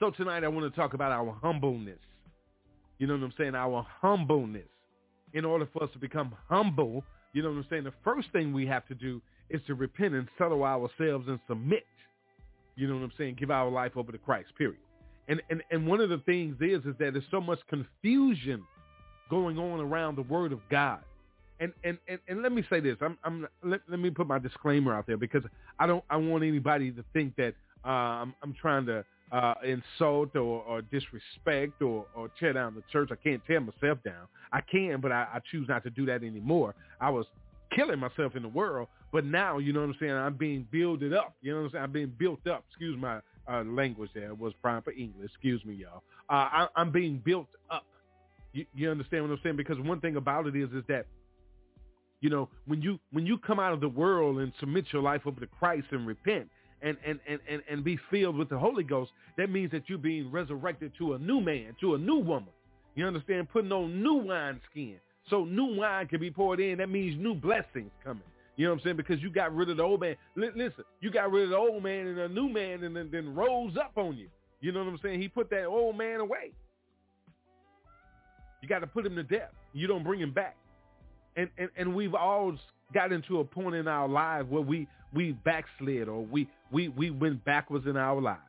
So 0.00 0.10
tonight 0.10 0.44
I 0.44 0.48
want 0.48 0.70
to 0.70 0.76
talk 0.78 0.94
about 0.94 1.12
our 1.12 1.36
humbleness. 1.42 1.98
You 2.98 3.06
know 3.06 3.14
what 3.14 3.22
I'm 3.22 3.34
saying? 3.38 3.54
Our 3.54 3.86
humbleness. 4.00 4.68
In 5.36 5.44
order 5.44 5.68
for 5.72 5.84
us 5.84 5.90
to 5.92 5.98
become 5.98 6.34
humble, 6.48 7.04
you 7.34 7.42
know 7.42 7.50
what 7.50 7.58
I'm 7.58 7.66
saying? 7.68 7.84
The 7.84 7.92
first 8.02 8.32
thing 8.32 8.54
we 8.54 8.66
have 8.66 8.86
to 8.88 8.94
do 8.94 9.20
is 9.50 9.60
to 9.66 9.74
repent 9.74 10.14
and 10.14 10.26
settle 10.38 10.64
ourselves 10.64 11.28
and 11.28 11.38
submit. 11.46 11.86
You 12.74 12.88
know 12.88 12.94
what 12.94 13.02
I'm 13.02 13.12
saying? 13.18 13.36
Give 13.38 13.50
our 13.50 13.70
life 13.70 13.92
over 13.96 14.10
to 14.10 14.18
Christ, 14.18 14.48
period. 14.56 14.80
And 15.28 15.42
and, 15.50 15.62
and 15.70 15.86
one 15.86 16.00
of 16.00 16.08
the 16.08 16.18
things 16.18 16.56
is 16.60 16.80
is 16.86 16.94
that 16.98 17.12
there's 17.12 17.30
so 17.30 17.40
much 17.40 17.58
confusion 17.68 18.62
going 19.28 19.58
on 19.58 19.80
around 19.80 20.16
the 20.16 20.22
word 20.22 20.52
of 20.52 20.60
God. 20.70 21.00
And 21.60 21.72
and, 21.84 21.98
and, 22.08 22.18
and 22.28 22.42
let 22.42 22.52
me 22.52 22.64
say 22.70 22.80
this. 22.80 22.96
I'm 23.02 23.18
I'm 23.22 23.46
let, 23.62 23.80
let 23.88 23.98
me 23.98 24.10
put 24.10 24.26
my 24.26 24.38
disclaimer 24.38 24.94
out 24.94 25.06
there 25.06 25.18
because 25.18 25.42
I 25.78 25.86
don't 25.86 26.04
I 26.08 26.16
want 26.16 26.44
anybody 26.44 26.90
to 26.92 27.04
think 27.12 27.36
that 27.36 27.54
uh, 27.84 27.88
I'm 28.22 28.34
I'm 28.42 28.54
trying 28.54 28.86
to 28.86 29.04
uh, 29.32 29.54
insult 29.64 30.34
or, 30.36 30.62
or 30.62 30.82
disrespect 30.82 31.82
or, 31.82 32.06
or 32.14 32.30
tear 32.38 32.52
down 32.52 32.74
the 32.74 32.82
church. 32.92 33.10
I 33.12 33.16
can't 33.16 33.42
tear 33.46 33.60
myself 33.60 33.98
down. 34.04 34.28
I 34.52 34.60
can, 34.60 35.00
but 35.00 35.12
I, 35.12 35.26
I 35.34 35.40
choose 35.50 35.68
not 35.68 35.82
to 35.84 35.90
do 35.90 36.06
that 36.06 36.22
anymore. 36.22 36.74
I 37.00 37.10
was 37.10 37.26
killing 37.74 37.98
myself 37.98 38.36
in 38.36 38.42
the 38.42 38.48
world, 38.48 38.88
But 39.12 39.24
now, 39.24 39.58
you 39.58 39.72
know 39.72 39.80
what 39.80 39.90
I'm 39.90 39.96
saying, 39.98 40.12
I'm 40.12 40.36
being 40.36 40.66
builded 40.70 41.12
up. 41.12 41.34
You 41.42 41.52
know 41.52 41.58
what 41.58 41.64
I'm 41.66 41.70
saying? 41.72 41.84
I'm 41.84 41.92
being 41.92 42.12
built 42.18 42.46
up. 42.46 42.64
Excuse 42.70 42.98
my 43.00 43.20
uh, 43.50 43.64
language 43.64 44.10
there. 44.14 44.28
It 44.28 44.38
was 44.38 44.52
prime 44.62 44.82
for 44.82 44.92
English. 44.92 45.30
Excuse 45.32 45.64
me, 45.64 45.74
y'all. 45.74 46.02
Uh, 46.28 46.32
I, 46.32 46.68
I'm 46.76 46.90
being 46.90 47.22
built 47.24 47.48
up. 47.70 47.84
You, 48.52 48.66
you 48.74 48.90
understand 48.90 49.24
what 49.24 49.32
I'm 49.32 49.40
saying? 49.42 49.56
Because 49.56 49.78
one 49.80 50.00
thing 50.00 50.16
about 50.16 50.46
it 50.46 50.56
is, 50.56 50.70
is 50.70 50.84
that, 50.88 51.06
you 52.20 52.30
know, 52.30 52.48
when 52.66 52.80
you 52.80 52.98
when 53.12 53.26
you 53.26 53.36
come 53.38 53.60
out 53.60 53.72
of 53.72 53.80
the 53.80 53.88
world 53.88 54.38
and 54.38 54.52
submit 54.58 54.86
your 54.92 55.02
life 55.02 55.22
over 55.26 55.38
to 55.40 55.46
Christ 55.46 55.86
and 55.90 56.06
repent 56.06 56.48
and 56.86 56.96
and, 57.04 57.20
and, 57.28 57.40
and, 57.48 57.62
and 57.68 57.84
be 57.84 57.98
filled 58.10 58.36
with 58.36 58.48
the 58.48 58.58
Holy 58.58 58.84
Ghost, 58.84 59.10
that 59.36 59.50
means 59.50 59.70
that 59.72 59.88
you're 59.88 59.98
being 59.98 60.30
resurrected 60.30 60.92
to 60.98 61.14
a 61.14 61.18
new 61.18 61.40
man, 61.40 61.74
to 61.80 61.94
a 61.94 61.98
new 61.98 62.18
woman. 62.18 62.50
You 62.94 63.06
understand? 63.06 63.48
Putting 63.50 63.72
on 63.72 64.02
new 64.02 64.14
wine 64.14 64.60
skin. 64.70 64.96
So 65.28 65.44
new 65.44 65.76
wine 65.76 66.06
can 66.06 66.20
be 66.20 66.30
poured 66.30 66.60
in. 66.60 66.78
That 66.78 66.88
means 66.88 67.20
new 67.20 67.34
blessings 67.34 67.90
coming. 68.04 68.22
You 68.56 68.64
know 68.64 68.72
what 68.72 68.78
I'm 68.78 68.84
saying? 68.84 68.96
Because 68.96 69.20
you 69.20 69.30
got 69.30 69.54
rid 69.54 69.68
of 69.68 69.76
the 69.76 69.82
old 69.82 70.00
man. 70.00 70.16
L- 70.40 70.50
listen, 70.54 70.84
you 71.00 71.10
got 71.10 71.30
rid 71.30 71.44
of 71.44 71.50
the 71.50 71.56
old 71.56 71.82
man 71.82 72.06
and 72.06 72.18
a 72.18 72.28
new 72.28 72.48
man 72.48 72.84
and 72.84 72.96
then, 72.96 73.10
then 73.12 73.34
rose 73.34 73.76
up 73.76 73.92
on 73.96 74.16
you. 74.16 74.28
You 74.60 74.72
know 74.72 74.82
what 74.82 74.88
I'm 74.88 74.98
saying? 75.02 75.20
He 75.20 75.28
put 75.28 75.50
that 75.50 75.64
old 75.64 75.98
man 75.98 76.20
away. 76.20 76.52
You 78.62 78.68
got 78.68 78.78
to 78.78 78.86
put 78.86 79.04
him 79.04 79.14
to 79.16 79.22
death. 79.22 79.50
You 79.74 79.86
don't 79.86 80.02
bring 80.02 80.20
him 80.20 80.32
back. 80.32 80.56
And, 81.36 81.50
and, 81.58 81.68
and 81.76 81.94
we've 81.94 82.14
all 82.14 82.56
got 82.94 83.12
into 83.12 83.40
a 83.40 83.44
point 83.44 83.74
in 83.74 83.86
our 83.86 84.08
lives 84.08 84.48
where 84.48 84.62
we, 84.62 84.88
we 85.12 85.32
backslid 85.32 86.08
or 86.08 86.24
we, 86.24 86.48
we, 86.70 86.88
we 86.88 87.10
went 87.10 87.44
backwards 87.44 87.86
in 87.86 87.96
our 87.96 88.20
lives. 88.20 88.40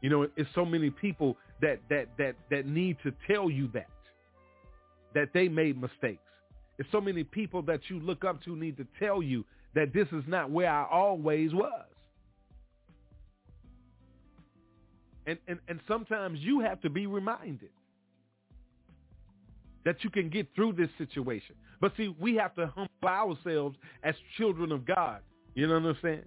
You 0.00 0.10
know, 0.10 0.28
it's 0.36 0.50
so 0.54 0.64
many 0.64 0.90
people 0.90 1.36
that, 1.60 1.80
that, 1.90 2.08
that, 2.18 2.36
that 2.50 2.66
need 2.66 2.96
to 3.02 3.12
tell 3.26 3.50
you 3.50 3.68
that, 3.74 3.88
that 5.14 5.30
they 5.34 5.48
made 5.48 5.80
mistakes. 5.80 6.22
It's 6.78 6.88
so 6.92 7.00
many 7.00 7.24
people 7.24 7.62
that 7.62 7.80
you 7.88 7.98
look 7.98 8.24
up 8.24 8.42
to 8.44 8.54
need 8.54 8.76
to 8.76 8.86
tell 8.98 9.22
you 9.22 9.44
that 9.74 9.92
this 9.92 10.06
is 10.12 10.22
not 10.28 10.50
where 10.50 10.70
I 10.70 10.86
always 10.88 11.52
was. 11.52 11.84
And, 15.26 15.38
and, 15.48 15.58
and 15.68 15.80
sometimes 15.86 16.38
you 16.40 16.60
have 16.60 16.80
to 16.82 16.90
be 16.90 17.06
reminded 17.06 17.70
that 19.84 20.02
you 20.02 20.10
can 20.10 20.30
get 20.30 20.46
through 20.54 20.72
this 20.72 20.88
situation. 20.96 21.54
But 21.80 21.92
see, 21.96 22.14
we 22.20 22.36
have 22.36 22.54
to 22.54 22.66
humble 22.74 22.88
ourselves 23.04 23.76
as 24.02 24.14
children 24.36 24.72
of 24.72 24.86
God. 24.86 25.20
You 25.54 25.66
know 25.66 25.74
what 25.74 25.90
I'm 25.90 25.96
saying? 26.02 26.22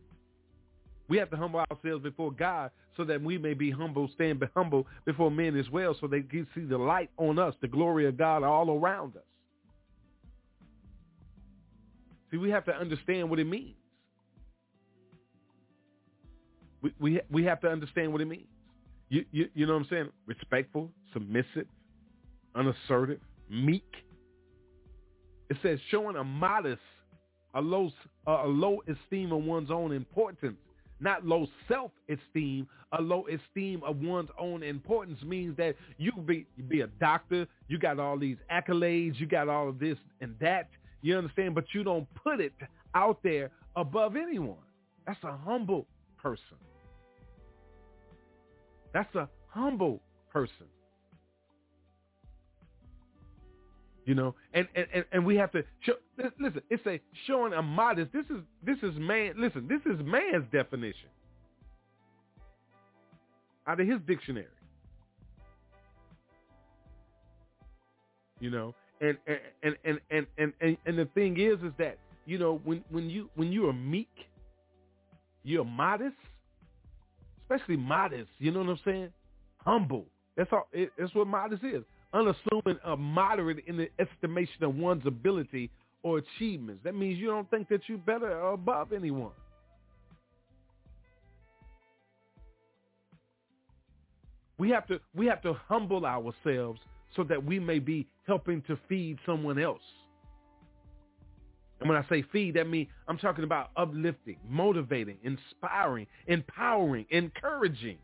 We 1.12 1.18
have 1.18 1.30
to 1.32 1.36
humble 1.36 1.60
ourselves 1.70 2.01
before 2.01 2.32
God 2.32 2.72
so 2.96 3.03
that 3.03 3.22
we 3.22 3.38
may 3.38 3.53
be 3.53 3.70
humble, 3.70 4.10
stand 4.15 4.41
humble 4.56 4.88
before 5.03 5.30
men 5.30 5.58
as 5.58 5.70
well 5.70 5.94
so 6.00 6.08
they 6.08 6.22
can 6.22 6.48
see 6.56 6.62
the 6.62 6.77
light 6.77 7.10
on 7.18 7.38
us, 7.38 7.53
the 7.60 7.68
glory 7.68 8.08
of 8.08 8.18
God 8.18 8.44
all 8.44 8.80
around 8.80 9.18
us. 9.18 9.24
See, 12.32 12.38
we 12.38 12.50
have 12.50 12.63
to 12.63 12.72
understand 12.72 13.30
what 13.30 13.39
it 13.39 13.44
means. 13.44 13.75
We, 16.82 16.94
we, 16.98 17.22
we 17.30 17.44
have 17.44 17.60
to 17.60 17.68
understand 17.68 18.13
what 18.13 18.22
it 18.22 18.27
means. 18.30 18.48
You, 19.10 19.25
you, 19.34 19.50
you 19.53 19.65
know 19.65 19.74
what 19.74 19.82
I'm 19.82 19.88
saying? 19.89 20.10
Respectful, 20.27 20.89
submissive, 21.12 21.68
unassertive, 22.56 23.20
meek. 23.50 23.96
It 25.50 25.58
says 25.62 25.77
showing 25.89 26.15
a 26.15 26.24
modest, 26.24 26.80
a 27.53 27.60
low, 27.60 27.91
a 28.25 28.48
low 28.48 28.82
esteem 28.88 29.34
of 29.34 29.44
one's 29.44 29.72
own 29.72 29.91
importance, 29.91 30.56
not 31.01 31.25
low 31.25 31.48
self-esteem. 31.67 32.67
A 32.93 33.01
low 33.01 33.25
esteem 33.27 33.81
of 33.84 34.01
one's 34.01 34.29
own 34.38 34.63
importance 34.63 35.22
means 35.24 35.55
that 35.58 35.75
you 35.98 36.12
be 36.25 36.46
be 36.67 36.81
a 36.81 36.88
doctor, 36.88 37.48
you 37.67 37.79
got 37.79 38.00
all 38.00 38.17
these 38.17 38.38
accolades, 38.51 39.20
you 39.20 39.25
got 39.25 39.50
all 39.50 39.70
of 39.70 39.79
this 39.79 39.98
and 40.20 40.36
that. 40.39 40.70
You 41.01 41.17
understand? 41.17 41.55
But 41.55 41.65
you 41.74 41.84
don't 41.84 42.08
put 42.15 42.39
it 42.39 42.53
out 42.93 43.20
there 43.24 43.50
above 43.75 44.15
anyone. 44.15 44.58
That's 45.08 45.24
a 45.24 45.36
humble 45.38 45.88
person. 46.22 46.58
That's 48.93 49.13
a 49.15 49.27
humble 49.48 50.01
person. 50.31 50.67
You 54.05 54.15
know, 54.15 54.34
and, 54.53 54.67
and, 54.75 55.05
and 55.12 55.25
we 55.25 55.36
have 55.36 55.51
to 55.51 55.63
show, 55.81 55.93
listen, 56.39 56.62
it's 56.72 56.86
a 56.88 57.00
showing 57.27 57.53
a 57.53 57.62
modest. 57.62 58.12
This 58.12 58.25
is 58.31 58.41
this 58.65 58.77
is 58.81 58.98
man 58.98 59.34
listen, 59.38 59.67
this 59.67 59.81
is 59.86 60.00
man's 60.03 60.46
definition. 60.51 61.10
Out 63.67 63.79
of 63.79 63.88
his 63.88 64.00
dictionary. 64.08 64.48
You 68.39 68.50
know, 68.50 68.74
and 69.01 69.17
and 69.27 69.75
and 69.86 70.00
and 70.10 70.25
and 70.39 70.53
and, 70.62 70.77
and 70.88 70.98
the 70.98 71.05
thing 71.13 71.39
is 71.39 71.60
is 71.60 71.74
that, 71.77 72.00
you 72.25 72.39
know, 72.39 72.60
when 72.63 72.84
when 72.89 73.08
you 73.08 73.29
when 73.36 73.51
you 73.51 73.70
are 73.70 73.74
meek, 73.74 74.10
you're 75.43 75.63
modest, 75.63 76.15
especially 77.43 77.77
modest, 77.77 78.31
you 78.39 78.51
know 78.51 78.62
what 78.62 78.70
I'm 78.70 78.79
saying? 78.84 79.10
Humble. 79.58 80.05
That's 80.36 80.51
all 80.51 80.67
it, 80.72 80.91
that's 80.98 81.13
what 81.13 81.27
modest 81.27 81.63
is 81.63 81.84
unassuming 82.13 82.80
or 82.86 82.98
moderate 82.98 83.63
in 83.68 83.77
the 83.77 83.89
estimation 84.00 84.63
of 84.63 84.75
one's 84.75 85.06
ability 85.06 85.70
or 86.03 86.20
achievements. 86.20 86.82
That 86.84 86.96
means 86.96 87.20
you 87.20 87.27
don't 87.27 87.50
think 87.50 87.70
that 87.70 87.82
you're 87.88 87.98
better 87.98 88.32
or 88.39 88.53
above 88.53 88.94
anyone. 88.94 89.32
We 94.58 94.70
have 94.70 94.86
to 94.88 95.00
we 95.15 95.25
have 95.25 95.41
to 95.41 95.53
humble 95.68 96.06
ourselves 96.06 96.80
so 97.15 97.24
that 97.24 97.44
we 97.44 97.60
may 97.60 97.80
be 97.80 98.08
helping 98.27 98.62
to 98.63 98.77
feed 98.88 99.18
someone 99.25 99.58
else. 99.60 99.82
And 101.80 101.89
when 101.89 101.98
I 101.98 102.08
say 102.10 102.24
feed, 102.32 102.53
that 102.56 102.68
means 102.70 102.88
I'm 103.08 103.18
talking 103.18 103.44
about 103.44 103.72
uplifting, 103.75 104.38
motivating, 104.48 105.18
inspiring, 105.24 106.06
empowering, 106.27 107.08
encouraging. 107.10 107.98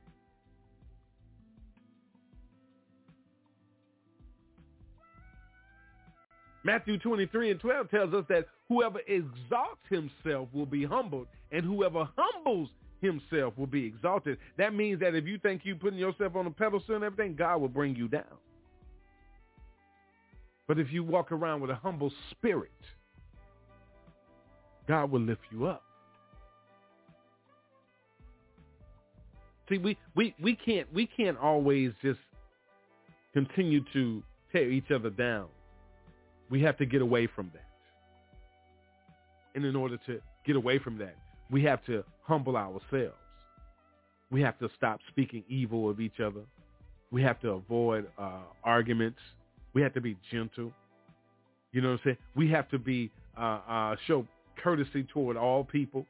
Matthew 6.67 6.97
23 6.97 7.51
and 7.51 7.59
12 7.61 7.89
tells 7.89 8.13
us 8.13 8.25
that 8.27 8.45
whoever 8.67 8.99
exalts 9.07 9.79
himself 9.89 10.49
will 10.51 10.65
be 10.65 10.83
humbled, 10.83 11.27
and 11.49 11.63
whoever 11.63 12.09
humbles 12.17 12.67
himself 12.99 13.57
will 13.57 13.67
be 13.67 13.85
exalted. 13.85 14.37
That 14.57 14.73
means 14.73 14.99
that 14.99 15.15
if 15.15 15.25
you 15.25 15.39
think 15.39 15.61
you're 15.63 15.77
putting 15.77 15.97
yourself 15.97 16.35
on 16.35 16.45
a 16.45 16.51
pedestal 16.51 16.95
and 16.95 17.05
everything, 17.05 17.37
God 17.37 17.61
will 17.61 17.69
bring 17.69 17.95
you 17.95 18.09
down. 18.09 18.25
But 20.67 20.77
if 20.77 20.91
you 20.91 21.05
walk 21.05 21.31
around 21.31 21.61
with 21.61 21.69
a 21.69 21.75
humble 21.75 22.11
spirit, 22.31 22.71
God 24.89 25.09
will 25.09 25.21
lift 25.21 25.43
you 25.49 25.67
up. 25.67 25.83
See, 29.69 29.77
we, 29.77 29.97
we, 30.15 30.35
we 30.41 30.53
can't 30.53 30.93
we 30.93 31.07
can't 31.07 31.37
always 31.37 31.93
just 32.01 32.19
continue 33.31 33.85
to 33.93 34.21
tear 34.51 34.69
each 34.69 34.91
other 34.91 35.09
down. 35.09 35.47
We 36.49 36.61
have 36.61 36.77
to 36.77 36.85
get 36.85 37.01
away 37.01 37.27
from 37.27 37.51
that. 37.53 37.65
And 39.55 39.65
in 39.65 39.75
order 39.75 39.97
to 40.05 40.19
get 40.45 40.55
away 40.55 40.79
from 40.79 40.97
that, 40.99 41.15
we 41.49 41.63
have 41.63 41.83
to 41.85 42.03
humble 42.21 42.55
ourselves. 42.55 43.15
We 44.29 44.41
have 44.41 44.59
to 44.59 44.69
stop 44.75 44.99
speaking 45.07 45.43
evil 45.47 45.89
of 45.89 45.99
each 45.99 46.19
other. 46.19 46.41
We 47.11 47.21
have 47.23 47.39
to 47.41 47.51
avoid 47.51 48.07
uh, 48.17 48.41
arguments. 48.63 49.19
We 49.73 49.81
have 49.81 49.93
to 49.93 50.01
be 50.01 50.17
gentle. 50.31 50.73
You 51.71 51.81
know 51.81 51.89
what 51.91 51.99
I'm 51.99 52.01
saying? 52.03 52.17
We 52.35 52.49
have 52.51 52.69
to 52.69 52.79
be 52.79 53.11
uh, 53.37 53.59
uh, 53.67 53.95
show 54.07 54.27
courtesy 54.61 55.03
toward 55.03 55.37
all 55.37 55.63
people, 55.63 56.05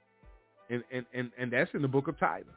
and 0.70 0.84
and 0.91 1.06
and, 1.13 1.32
and 1.38 1.51
that's 1.51 1.70
in 1.74 1.82
the 1.82 1.88
book 1.88 2.08
of 2.08 2.17
Titus. 2.20 2.48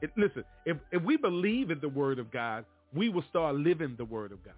It, 0.00 0.10
listen, 0.16 0.44
if 0.64 0.76
if 0.92 1.02
we 1.02 1.16
believe 1.16 1.70
in 1.70 1.80
the 1.80 1.88
word 1.88 2.18
of 2.18 2.30
God, 2.30 2.64
we 2.94 3.08
will 3.08 3.24
start 3.28 3.56
living 3.56 3.94
the 3.98 4.04
word 4.04 4.32
of 4.32 4.42
God. 4.44 4.54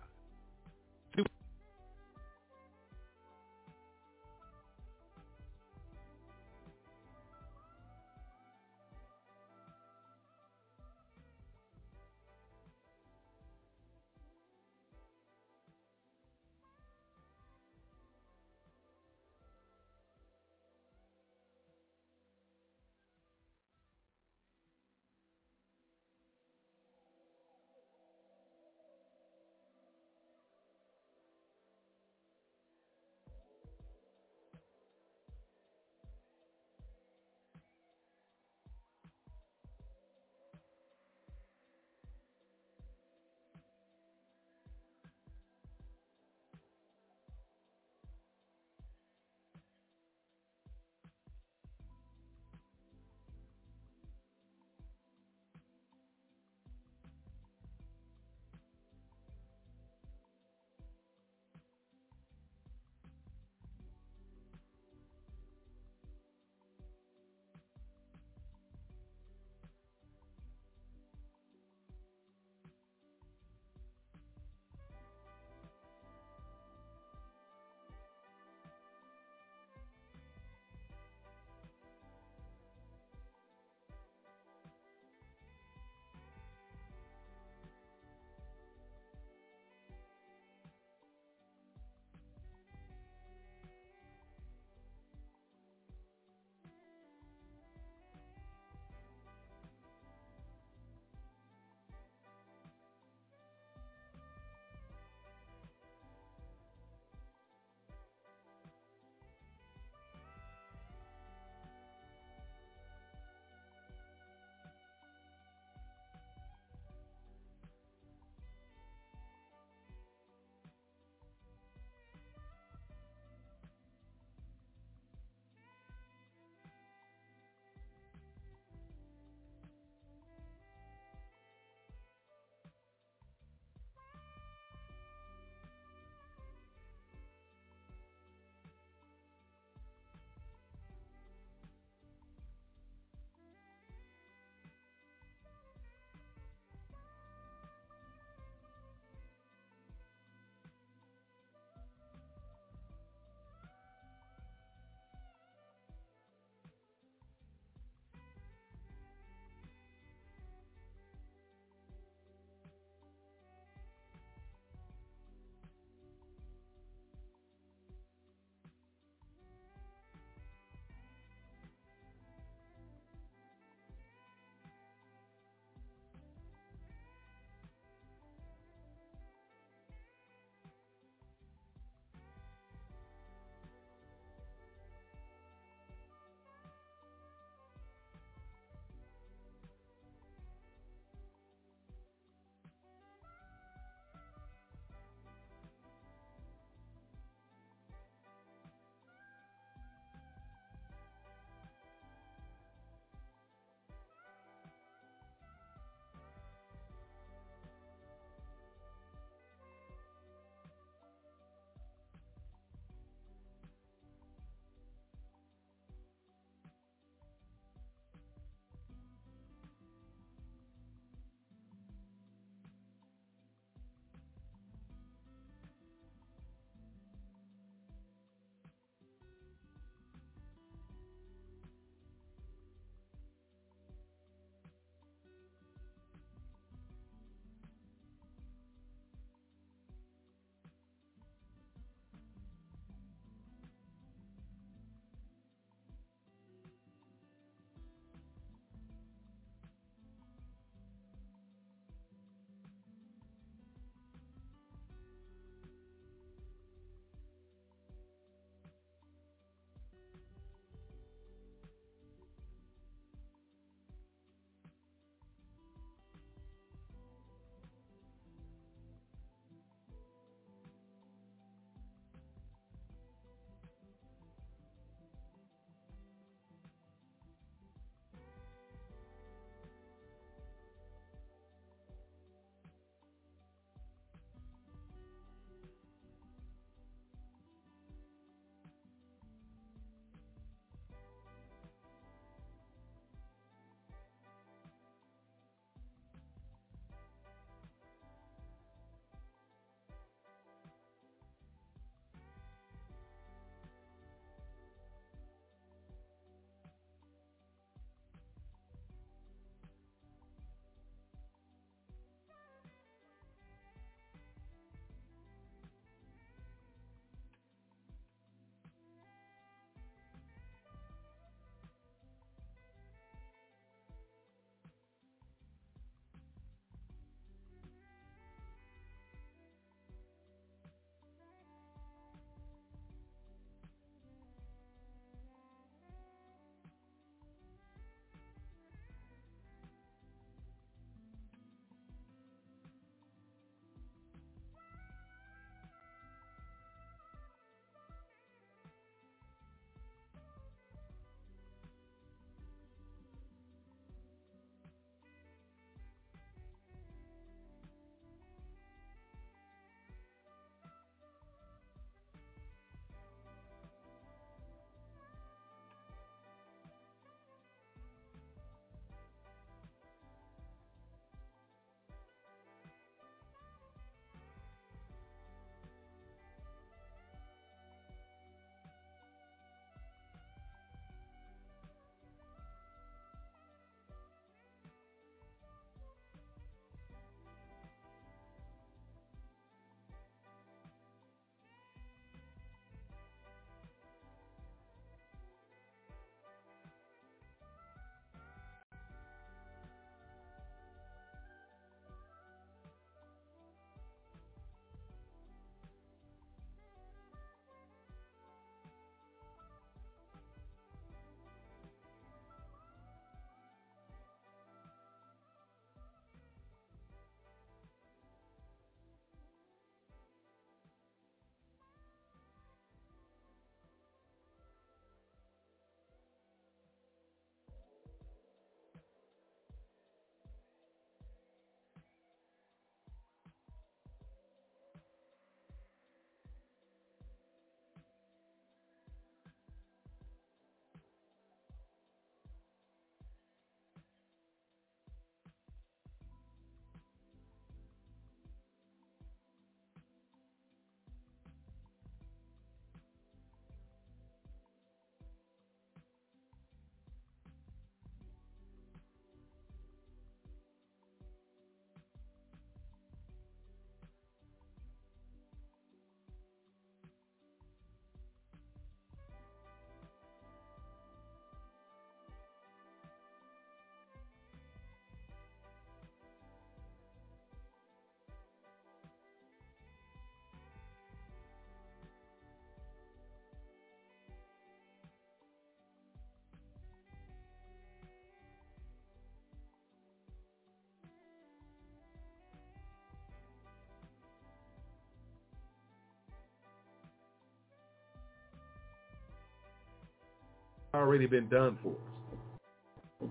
Already 500.76 501.06
been 501.06 501.28
done 501.28 501.58
for 501.62 501.72
us. 501.72 503.10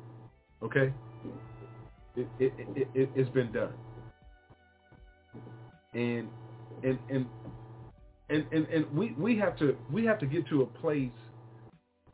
Okay? 0.63 0.93
It, 2.15 2.27
it, 2.39 2.53
it, 2.75 2.87
it, 2.93 3.09
it's 3.15 3.29
been 3.31 3.51
done. 3.51 3.73
And, 5.93 6.27
and, 6.83 6.99
and, 7.09 7.25
and, 8.29 8.45
and, 8.51 8.67
and 8.67 8.91
we, 8.91 9.13
we 9.17 9.37
have 9.37 9.57
to 9.59 9.77
we 9.91 10.05
have 10.05 10.19
to 10.19 10.25
get 10.25 10.47
to 10.49 10.63
a 10.63 10.65
place 10.65 11.11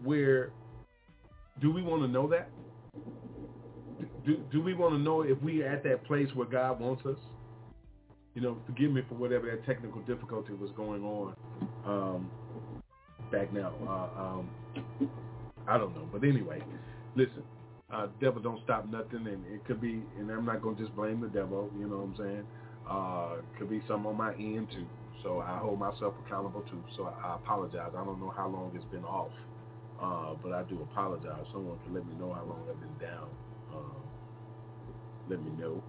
where 0.03 0.51
do 1.61 1.71
we 1.71 1.81
want 1.81 2.01
to 2.01 2.07
know 2.07 2.27
that? 2.27 2.49
Do, 4.25 4.37
do 4.51 4.61
we 4.61 4.73
want 4.73 4.93
to 4.93 4.99
know 4.99 5.21
if 5.21 5.41
we 5.41 5.63
are 5.63 5.67
at 5.67 5.83
that 5.83 6.03
place 6.05 6.27
where 6.35 6.47
God 6.47 6.79
wants 6.79 7.05
us? 7.05 7.17
You 8.35 8.41
know, 8.41 8.57
forgive 8.65 8.91
me 8.91 9.01
for 9.07 9.15
whatever 9.15 9.49
that 9.51 9.65
technical 9.65 10.01
difficulty 10.01 10.53
was 10.53 10.71
going 10.75 11.03
on 11.03 11.35
um, 11.85 12.31
back 13.31 13.51
now. 13.53 13.73
Uh, 13.87 14.21
um, 14.21 14.49
I 15.67 15.77
don't 15.77 15.95
know. 15.95 16.07
But 16.11 16.23
anyway, 16.23 16.61
listen, 17.15 17.43
uh, 17.93 18.07
devil 18.21 18.41
don't 18.41 18.61
stop 18.63 18.87
nothing, 18.89 19.27
and 19.27 19.45
it 19.47 19.65
could 19.65 19.81
be, 19.81 20.03
and 20.19 20.31
I'm 20.31 20.45
not 20.45 20.63
to 20.63 20.75
just 20.75 20.95
blame 20.95 21.21
the 21.21 21.27
devil, 21.27 21.69
you 21.77 21.87
know 21.87 21.97
what 21.97 22.03
I'm 22.03 22.15
saying? 22.17 22.47
Uh, 22.89 23.35
could 23.57 23.69
be 23.69 23.81
some 23.87 24.05
on 24.07 24.17
my 24.17 24.33
end 24.35 24.69
too. 24.73 24.87
So 25.23 25.41
I 25.41 25.57
hold 25.59 25.79
myself 25.79 26.15
accountable 26.25 26.63
too. 26.71 26.83
So 26.97 27.05
I, 27.05 27.29
I 27.29 27.35
apologize. 27.35 27.91
I 27.97 28.03
don't 28.05 28.19
know 28.19 28.33
how 28.35 28.47
long 28.49 28.71
it's 28.75 28.85
been 28.85 29.05
off. 29.05 29.31
Uh, 30.01 30.33
but 30.43 30.53
I 30.53 30.63
do 30.63 30.81
apologize. 30.81 31.45
Someone 31.53 31.77
can 31.85 31.93
let 31.93 32.05
me 32.07 32.13
know 32.19 32.33
how 32.33 32.43
long 32.43 32.63
I've 32.69 32.79
been 32.81 33.07
down. 33.07 33.29
Um, 33.73 34.03
let 35.29 35.43
me 35.43 35.51
know. 35.59 35.83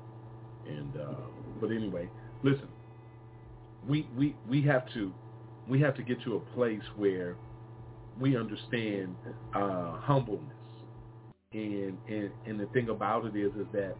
And 0.66 0.96
uh, 1.00 1.14
but 1.60 1.70
anyway, 1.70 2.08
listen. 2.42 2.68
We 3.88 4.08
we 4.16 4.36
we 4.48 4.62
have 4.62 4.84
to 4.94 5.12
we 5.68 5.80
have 5.80 5.96
to 5.96 6.02
get 6.02 6.22
to 6.24 6.36
a 6.36 6.40
place 6.54 6.82
where 6.96 7.36
we 8.20 8.36
understand 8.36 9.16
uh, 9.54 9.98
humbleness. 9.98 10.48
And, 11.52 11.98
and 12.08 12.30
and 12.46 12.60
the 12.60 12.66
thing 12.72 12.88
about 12.88 13.26
it 13.26 13.36
is 13.36 13.52
is 13.54 13.66
that 13.72 13.94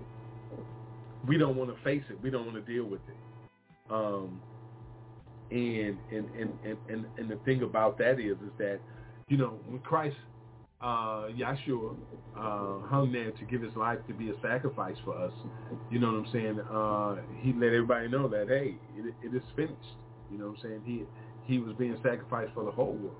we 1.29 1.37
don't 1.38 1.57
want 1.57 1.75
to 1.75 1.83
face 1.85 2.03
it. 2.11 2.20
We 2.22 2.31
don't 2.31 2.46
want 2.46 2.64
to 2.64 2.72
deal 2.72 2.85
with 2.85 3.01
it. 3.09 3.92
Um, 3.92 4.40
and, 5.51 5.98
and 6.11 6.29
and 6.38 6.53
and 6.64 6.79
and 6.88 7.07
and 7.18 7.31
the 7.31 7.37
thing 7.44 7.62
about 7.62 7.98
that 7.98 8.18
is 8.18 8.37
is 8.38 8.53
that 8.59 8.81
you 9.29 9.37
know, 9.37 9.59
when 9.68 9.81
Christ, 9.81 10.16
uh, 10.83 11.29
Yahshua, 11.33 11.96
uh, 12.37 12.87
hung 12.88 13.11
there 13.12 13.31
to 13.31 13.44
give 13.46 13.62
his 13.62 13.75
life 13.77 13.98
to 14.09 14.14
be 14.14 14.31
a 14.31 14.35
sacrifice 14.42 14.96
for 15.05 15.16
us, 15.16 15.33
you 15.90 15.98
know 15.98 16.09
what 16.09 16.27
I'm 16.27 16.33
saying? 16.33 16.61
Uh, 16.70 17.16
he 17.40 17.53
let 17.53 17.68
everybody 17.68 18.09
know 18.09 18.29
that, 18.29 18.48
hey, 18.48 18.77
it, 18.96 19.14
it 19.22 19.35
is 19.35 19.42
finished. 19.57 19.77
You 20.31 20.38
know 20.38 20.48
what 20.48 20.59
I'm 20.59 20.62
saying? 20.62 20.83
He 20.85 21.03
he 21.46 21.59
was 21.59 21.75
being 21.79 21.96
sacrificed 22.03 22.53
for 22.55 22.64
the 22.64 22.70
whole 22.70 22.92
world. 22.94 23.16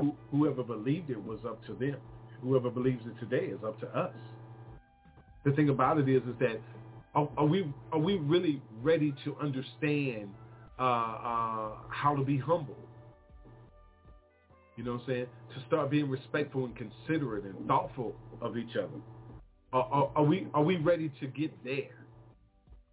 Who, 0.00 0.14
whoever 0.30 0.62
believed 0.62 1.10
it 1.10 1.22
was 1.22 1.40
up 1.46 1.64
to 1.66 1.74
them. 1.74 1.96
Whoever 2.42 2.70
believes 2.70 3.02
it 3.06 3.18
today 3.18 3.46
is 3.46 3.58
up 3.64 3.80
to 3.80 3.86
us. 3.88 4.14
The 5.44 5.52
thing 5.52 5.70
about 5.70 5.98
it 5.98 6.08
is, 6.08 6.22
is 6.22 6.38
that 6.40 6.60
are, 7.14 7.28
are 7.36 7.46
we 7.46 7.72
are 7.92 7.98
we 7.98 8.16
really 8.18 8.62
ready 8.82 9.14
to 9.24 9.36
understand 9.40 10.30
uh, 10.78 10.82
uh, 10.82 11.70
how 11.88 12.14
to 12.16 12.22
be 12.22 12.38
humble? 12.38 12.76
You 14.76 14.84
know 14.84 14.92
what 14.92 15.00
I'm 15.02 15.06
saying? 15.06 15.26
To 15.56 15.66
start 15.66 15.90
being 15.90 16.08
respectful 16.08 16.64
and 16.64 16.76
considerate 16.76 17.44
and 17.44 17.66
thoughtful 17.66 18.14
of 18.40 18.56
each 18.56 18.76
other. 18.76 19.00
Are, 19.72 19.82
are, 19.82 20.10
are, 20.14 20.24
we 20.24 20.46
are 20.54 20.62
we 20.62 20.76
ready 20.76 21.10
to 21.20 21.26
get 21.26 21.52
there? 21.64 22.06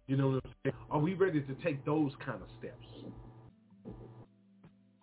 You 0.08 0.16
know 0.16 0.28
what 0.28 0.44
I'm 0.44 0.52
saying? 0.64 0.76
Are 0.90 0.98
we 0.98 1.14
ready 1.14 1.40
to 1.40 1.54
take 1.62 1.84
those 1.84 2.12
kind 2.24 2.42
of 2.42 2.48
steps? 2.58 2.86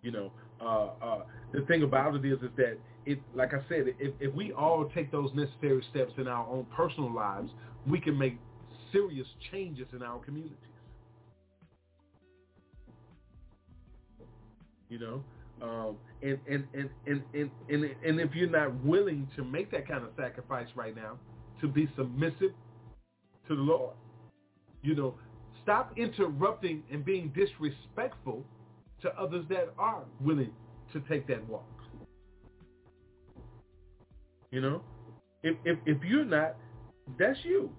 You 0.02 0.10
know, 0.10 0.32
uh, 0.60 0.88
uh, 1.02 1.22
the 1.52 1.62
thing 1.62 1.82
about 1.82 2.14
it 2.14 2.24
is, 2.24 2.38
is 2.40 2.50
that 2.56 2.78
it, 3.06 3.18
like 3.34 3.52
I 3.54 3.60
said, 3.68 3.86
if, 3.98 4.14
if 4.20 4.34
we 4.34 4.52
all 4.52 4.90
take 4.94 5.10
those 5.10 5.30
necessary 5.34 5.82
steps 5.90 6.12
in 6.16 6.26
our 6.26 6.46
own 6.48 6.66
personal 6.74 7.12
lives, 7.12 7.50
we 7.86 8.00
can 8.00 8.16
make 8.16 8.38
serious 8.92 9.26
changes 9.50 9.86
in 9.92 10.02
our 10.02 10.18
communities. 10.20 10.56
You 14.88 14.98
know, 14.98 15.24
um, 15.62 15.96
and, 16.22 16.38
and, 16.48 16.64
and, 16.72 16.90
and, 17.06 17.22
and, 17.34 17.50
and, 17.68 17.84
and 18.04 18.20
if 18.20 18.34
you're 18.34 18.48
not 18.48 18.74
willing 18.84 19.28
to 19.36 19.44
make 19.44 19.70
that 19.72 19.88
kind 19.88 20.04
of 20.04 20.10
sacrifice 20.16 20.68
right 20.76 20.94
now, 20.94 21.18
to 21.60 21.68
be 21.68 21.88
submissive 21.96 22.52
to 23.48 23.56
the 23.56 23.62
Lord, 23.62 23.94
you 24.82 24.94
know, 24.94 25.14
stop 25.62 25.92
interrupting 25.96 26.82
and 26.92 27.04
being 27.04 27.32
disrespectful 27.34 28.44
to 29.04 29.20
others 29.20 29.44
that 29.50 29.68
are 29.78 30.02
willing 30.20 30.50
to 30.92 31.00
take 31.08 31.26
that 31.28 31.46
walk. 31.48 31.68
You 34.50 34.62
know, 34.62 34.82
if 35.42 35.56
if, 35.64 35.78
if 35.84 36.02
you're 36.02 36.24
not, 36.24 36.56
that's 37.18 37.38
you. 37.44 37.70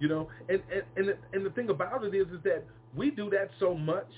You 0.00 0.08
know, 0.08 0.28
and 0.48 0.60
and 0.72 0.82
and 0.96 1.08
the, 1.08 1.16
and 1.32 1.46
the 1.46 1.50
thing 1.50 1.70
about 1.70 2.04
it 2.04 2.14
is, 2.14 2.26
is 2.28 2.42
that 2.44 2.64
we 2.94 3.10
do 3.10 3.30
that 3.30 3.50
so 3.60 3.74
much. 3.74 4.10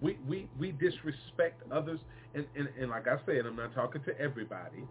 We 0.00 0.18
we 0.26 0.48
we 0.58 0.72
disrespect 0.72 1.62
others, 1.70 2.00
and 2.34 2.44
and, 2.56 2.68
and 2.78 2.90
like 2.90 3.06
I 3.06 3.16
said, 3.24 3.46
I'm 3.46 3.56
not 3.56 3.72
talking 3.74 4.02
to 4.04 4.18
everybody, 4.18 4.84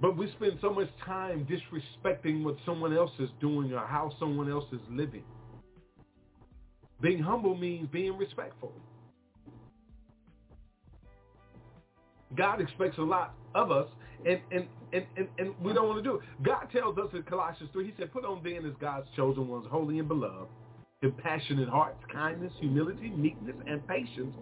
but 0.00 0.16
we 0.16 0.30
spend 0.32 0.58
so 0.60 0.72
much 0.72 0.88
time 1.04 1.46
disrespecting 1.46 2.42
what 2.42 2.56
someone 2.64 2.96
else 2.96 3.10
is 3.18 3.28
doing 3.40 3.72
or 3.72 3.86
how 3.86 4.12
someone 4.18 4.50
else 4.50 4.64
is 4.72 4.80
living. 4.90 5.24
Being 7.00 7.22
humble 7.22 7.54
means 7.54 7.88
being 7.92 8.16
respectful. 8.16 8.72
God 12.36 12.60
expects 12.60 12.98
a 12.98 13.02
lot 13.02 13.34
of 13.54 13.70
us, 13.70 13.88
and, 14.24 14.40
and, 14.52 14.66
and, 14.92 15.04
and, 15.16 15.28
and 15.38 15.54
we 15.60 15.72
don't 15.72 15.88
want 15.88 16.02
to 16.02 16.08
do 16.08 16.16
it. 16.16 16.22
God 16.42 16.66
tells 16.72 16.96
us 16.98 17.08
in 17.12 17.22
Colossians 17.24 17.70
3, 17.72 17.86
he 17.86 17.92
said, 17.98 18.12
put 18.12 18.24
on 18.24 18.40
then 18.44 18.64
as 18.66 18.72
God's 18.80 19.06
chosen 19.16 19.48
ones, 19.48 19.66
holy 19.68 19.98
and 19.98 20.06
beloved, 20.06 20.48
compassionate 21.02 21.68
hearts, 21.68 21.98
kindness, 22.12 22.52
humility, 22.60 23.10
meekness, 23.10 23.56
and 23.66 23.86
patience. 23.88 24.34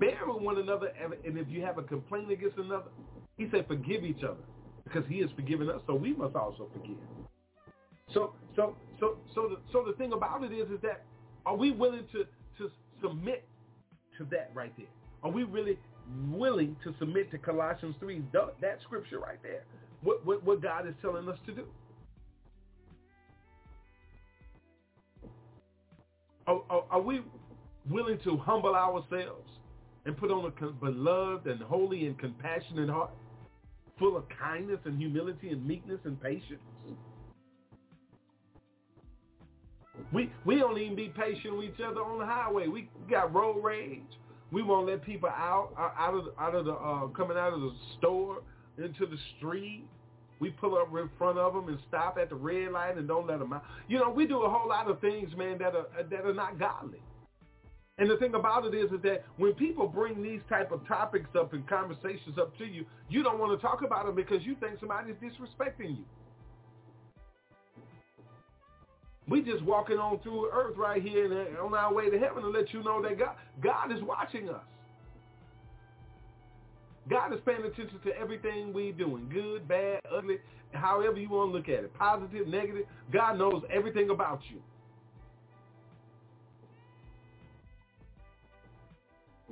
Bear 0.00 0.18
with 0.26 0.42
one 0.42 0.58
another, 0.58 0.88
and 1.24 1.36
if 1.36 1.48
you 1.48 1.62
have 1.62 1.78
a 1.78 1.82
complaint 1.82 2.30
against 2.30 2.56
another, 2.56 2.90
he 3.36 3.48
said, 3.50 3.66
forgive 3.66 4.04
each 4.04 4.22
other, 4.22 4.40
because 4.84 5.04
he 5.08 5.20
has 5.20 5.30
forgiven 5.34 5.68
us, 5.70 5.80
so 5.86 5.94
we 5.94 6.12
must 6.14 6.36
also 6.36 6.68
forgive. 6.72 6.96
So, 8.12 8.34
so, 8.54 8.76
so, 9.00 9.16
so, 9.34 9.48
the, 9.48 9.56
so 9.72 9.84
the 9.86 9.94
thing 9.94 10.12
about 10.12 10.44
it 10.44 10.52
is, 10.52 10.70
is 10.70 10.80
that 10.82 11.04
are 11.46 11.56
we 11.56 11.72
willing 11.72 12.06
to, 12.12 12.24
to 12.58 12.70
submit 13.02 13.44
to 14.18 14.24
that 14.30 14.50
right 14.54 14.72
there? 14.76 14.86
Are 15.22 15.30
we 15.30 15.44
really 15.44 15.78
willing 16.30 16.76
to 16.84 16.94
submit 16.98 17.30
to 17.30 17.38
Colossians 17.38 17.94
3, 18.00 18.22
that 18.32 18.78
scripture 18.82 19.18
right 19.18 19.42
there, 19.42 19.64
what, 20.02 20.24
what, 20.24 20.44
what 20.44 20.62
God 20.62 20.86
is 20.86 20.94
telling 21.00 21.28
us 21.28 21.38
to 21.46 21.52
do. 21.52 21.64
Are, 26.46 26.60
are, 26.68 26.84
are 26.90 27.00
we 27.00 27.22
willing 27.88 28.18
to 28.24 28.36
humble 28.36 28.74
ourselves 28.74 29.50
and 30.04 30.16
put 30.16 30.30
on 30.30 30.44
a 30.44 30.66
beloved 30.66 31.46
and 31.46 31.62
holy 31.62 32.06
and 32.06 32.18
compassionate 32.18 32.90
heart, 32.90 33.10
full 33.98 34.16
of 34.16 34.24
kindness 34.40 34.78
and 34.84 34.98
humility 34.98 35.50
and 35.50 35.66
meekness 35.66 36.00
and 36.04 36.20
patience? 36.20 36.60
We 40.12 40.30
we 40.44 40.56
don't 40.56 40.78
even 40.78 40.96
be 40.96 41.08
patient 41.08 41.56
with 41.56 41.66
each 41.66 41.80
other 41.84 42.00
on 42.00 42.18
the 42.18 42.26
highway. 42.26 42.66
We 42.68 42.88
got 43.10 43.32
road 43.34 43.62
rage. 43.62 44.02
We 44.52 44.62
won't 44.62 44.86
let 44.86 45.04
people 45.04 45.28
out 45.28 45.70
out 45.98 46.14
of 46.14 46.24
out 46.38 46.54
of 46.54 46.64
the 46.64 46.72
uh, 46.72 47.06
coming 47.08 47.36
out 47.36 47.52
of 47.52 47.60
the 47.60 47.72
store 47.98 48.38
into 48.78 49.06
the 49.06 49.16
street. 49.36 49.84
We 50.40 50.50
pull 50.50 50.76
up 50.76 50.88
in 50.88 51.08
front 51.16 51.38
of 51.38 51.54
them 51.54 51.68
and 51.68 51.78
stop 51.88 52.18
at 52.20 52.28
the 52.28 52.34
red 52.34 52.72
light 52.72 52.98
and 52.98 53.06
don't 53.06 53.26
let 53.26 53.38
them 53.38 53.52
out. 53.52 53.64
You 53.88 53.98
know, 53.98 54.10
we 54.10 54.26
do 54.26 54.42
a 54.42 54.50
whole 54.50 54.68
lot 54.68 54.90
of 54.90 55.00
things, 55.00 55.30
man, 55.36 55.58
that 55.58 55.74
are 55.74 55.86
that 56.10 56.24
are 56.24 56.34
not 56.34 56.58
godly. 56.58 57.00
And 57.98 58.10
the 58.10 58.16
thing 58.16 58.34
about 58.34 58.66
it 58.66 58.74
is, 58.74 58.90
is 58.90 59.00
that 59.02 59.24
when 59.36 59.52
people 59.52 59.86
bring 59.86 60.20
these 60.22 60.40
type 60.48 60.72
of 60.72 60.86
topics 60.88 61.28
up 61.38 61.52
and 61.52 61.66
conversations 61.68 62.38
up 62.40 62.56
to 62.58 62.64
you, 62.64 62.84
you 63.08 63.22
don't 63.22 63.38
want 63.38 63.58
to 63.58 63.64
talk 63.64 63.82
about 63.84 64.06
them 64.06 64.16
because 64.16 64.42
you 64.42 64.56
think 64.58 64.80
somebody's 64.80 65.14
disrespecting 65.16 65.98
you. 65.98 66.04
We 69.28 69.42
just 69.42 69.62
walking 69.62 69.96
on 69.96 70.18
through 70.20 70.50
earth 70.52 70.76
right 70.76 71.00
here 71.02 71.24
and 71.24 71.56
uh, 71.56 71.64
on 71.64 71.72
our 71.72 71.94
way 71.94 72.10
to 72.10 72.18
heaven 72.18 72.42
to 72.42 72.48
let 72.48 72.74
you 72.74 72.82
know 72.82 73.00
that 73.02 73.18
God, 73.18 73.36
God 73.62 73.92
is 73.92 74.02
watching 74.02 74.50
us. 74.50 74.60
God 77.08 77.32
is 77.32 77.38
paying 77.46 77.62
attention 77.62 78.00
to 78.04 78.16
everything 78.16 78.72
we're 78.72 78.92
doing, 78.92 79.28
good, 79.32 79.68
bad, 79.68 80.00
ugly, 80.14 80.36
however 80.72 81.18
you 81.18 81.28
want 81.28 81.52
to 81.52 81.56
look 81.56 81.68
at 81.68 81.84
it, 81.84 81.94
positive, 81.94 82.48
negative. 82.48 82.86
God 83.12 83.38
knows 83.38 83.62
everything 83.70 84.10
about 84.10 84.40
you. 84.50 84.60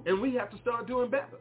And 0.05 0.21
we 0.21 0.35
have 0.35 0.51
to 0.51 0.59
start 0.59 0.87
doing 0.87 1.11
better. 1.11 1.39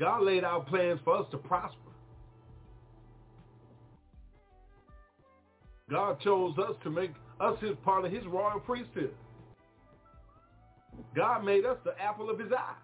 God 0.00 0.24
laid 0.24 0.42
out 0.42 0.66
plans 0.66 0.98
for 1.04 1.16
us 1.16 1.26
to 1.30 1.38
prosper. 1.38 1.78
God 5.88 6.20
chose 6.20 6.58
us 6.58 6.74
to 6.82 6.90
make 6.90 7.12
us 7.40 7.56
his 7.60 7.76
part 7.84 8.04
of 8.04 8.10
his 8.10 8.24
royal 8.26 8.58
priesthood. 8.60 9.14
God 11.14 11.44
made 11.44 11.64
us 11.64 11.76
the 11.84 11.92
apple 12.00 12.30
of 12.30 12.38
his 12.38 12.50
eye. 12.50 12.74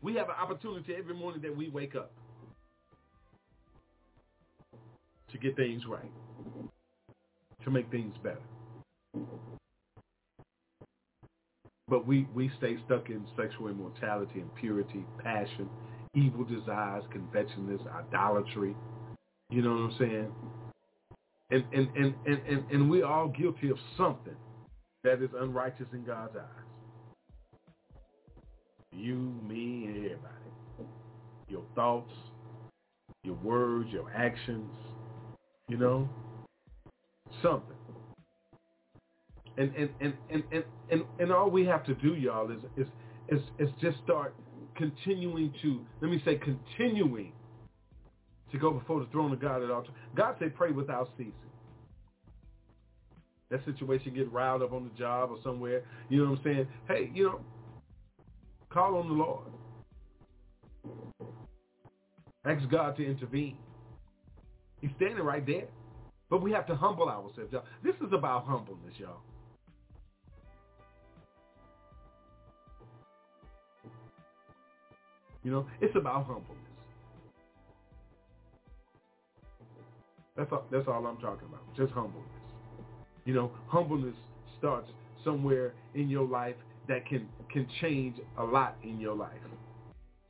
We 0.00 0.14
have 0.14 0.28
an 0.28 0.36
opportunity 0.40 0.94
every 0.96 1.14
morning 1.14 1.42
that 1.42 1.54
we 1.54 1.68
wake 1.68 1.94
up 1.94 2.12
to 5.34 5.40
get 5.40 5.56
things 5.56 5.82
right, 5.88 6.12
to 7.64 7.70
make 7.70 7.90
things 7.90 8.14
better. 8.22 8.38
But 11.88 12.06
we, 12.06 12.26
we 12.34 12.50
stay 12.58 12.76
stuck 12.86 13.10
in 13.10 13.26
sexual 13.36 13.68
immortality, 13.68 14.40
impurity, 14.40 15.04
passion, 15.22 15.68
evil 16.14 16.44
desires, 16.44 17.02
covetousness, 17.12 17.80
idolatry. 17.92 18.76
You 19.50 19.62
know 19.62 19.70
what 19.70 19.76
I'm 19.76 19.96
saying? 19.98 20.32
And, 21.50 21.64
and, 21.74 21.88
and, 21.96 22.14
and, 22.26 22.40
and, 22.48 22.70
and 22.70 22.90
we're 22.90 23.04
all 23.04 23.28
guilty 23.28 23.70
of 23.70 23.76
something 23.96 24.36
that 25.02 25.20
is 25.20 25.30
unrighteous 25.38 25.86
in 25.92 26.04
God's 26.04 26.36
eyes. 26.36 26.44
You, 28.92 29.34
me, 29.46 29.86
and 29.86 29.96
everybody. 29.96 30.34
Your 31.48 31.64
thoughts, 31.74 32.12
your 33.24 33.34
words, 33.36 33.90
your 33.90 34.10
actions, 34.14 34.70
you 35.68 35.76
know, 35.76 36.08
something. 37.42 37.76
And 39.56 39.74
and, 39.76 39.90
and, 40.00 40.14
and, 40.30 40.42
and, 40.52 40.64
and, 40.90 41.02
and 41.18 41.32
all 41.32 41.50
we 41.50 41.64
have 41.66 41.84
to 41.86 41.94
do, 41.94 42.14
y'all, 42.14 42.50
is, 42.50 42.58
is 42.76 42.86
is 43.28 43.40
is 43.58 43.68
just 43.80 43.98
start 44.04 44.34
continuing 44.76 45.52
to 45.62 45.80
let 46.00 46.10
me 46.10 46.20
say 46.24 46.36
continuing 46.36 47.32
to 48.52 48.58
go 48.58 48.70
before 48.72 49.00
the 49.00 49.06
throne 49.06 49.32
of 49.32 49.40
God 49.40 49.62
at 49.62 49.70
all 49.70 49.82
times. 49.82 49.96
God 50.16 50.36
said 50.38 50.54
pray 50.54 50.72
without 50.72 51.08
ceasing. 51.16 51.32
That 53.50 53.64
situation 53.64 54.14
get 54.14 54.32
riled 54.32 54.62
up 54.62 54.72
on 54.72 54.84
the 54.84 54.98
job 54.98 55.30
or 55.30 55.36
somewhere, 55.44 55.82
you 56.08 56.22
know 56.24 56.30
what 56.30 56.38
I'm 56.38 56.44
saying? 56.44 56.68
Hey, 56.88 57.10
you 57.14 57.24
know, 57.24 57.40
call 58.70 58.96
on 58.96 59.08
the 59.08 59.14
Lord. 59.14 59.46
Ask 62.44 62.68
God 62.68 62.96
to 62.96 63.06
intervene. 63.06 63.56
He's 64.84 64.92
standing 64.96 65.24
right 65.24 65.46
there. 65.46 65.64
But 66.28 66.42
we 66.42 66.52
have 66.52 66.66
to 66.66 66.76
humble 66.76 67.08
ourselves, 67.08 67.50
y'all. 67.50 67.64
This 67.82 67.94
is 68.06 68.12
about 68.12 68.44
humbleness, 68.44 68.92
y'all. 68.98 69.16
You 75.42 75.52
know, 75.52 75.66
it's 75.80 75.96
about 75.96 76.26
humbleness. 76.26 76.50
That's 80.36 80.52
all, 80.52 80.64
that's 80.70 80.86
all 80.86 81.06
I'm 81.06 81.16
talking 81.16 81.48
about. 81.48 81.62
Just 81.74 81.94
humbleness. 81.94 82.28
You 83.24 83.32
know, 83.32 83.52
humbleness 83.68 84.16
starts 84.58 84.90
somewhere 85.24 85.72
in 85.94 86.10
your 86.10 86.28
life 86.28 86.56
that 86.88 87.06
can 87.06 87.26
can 87.50 87.66
change 87.80 88.16
a 88.36 88.44
lot 88.44 88.76
in 88.82 89.00
your 89.00 89.14
life. 89.14 89.32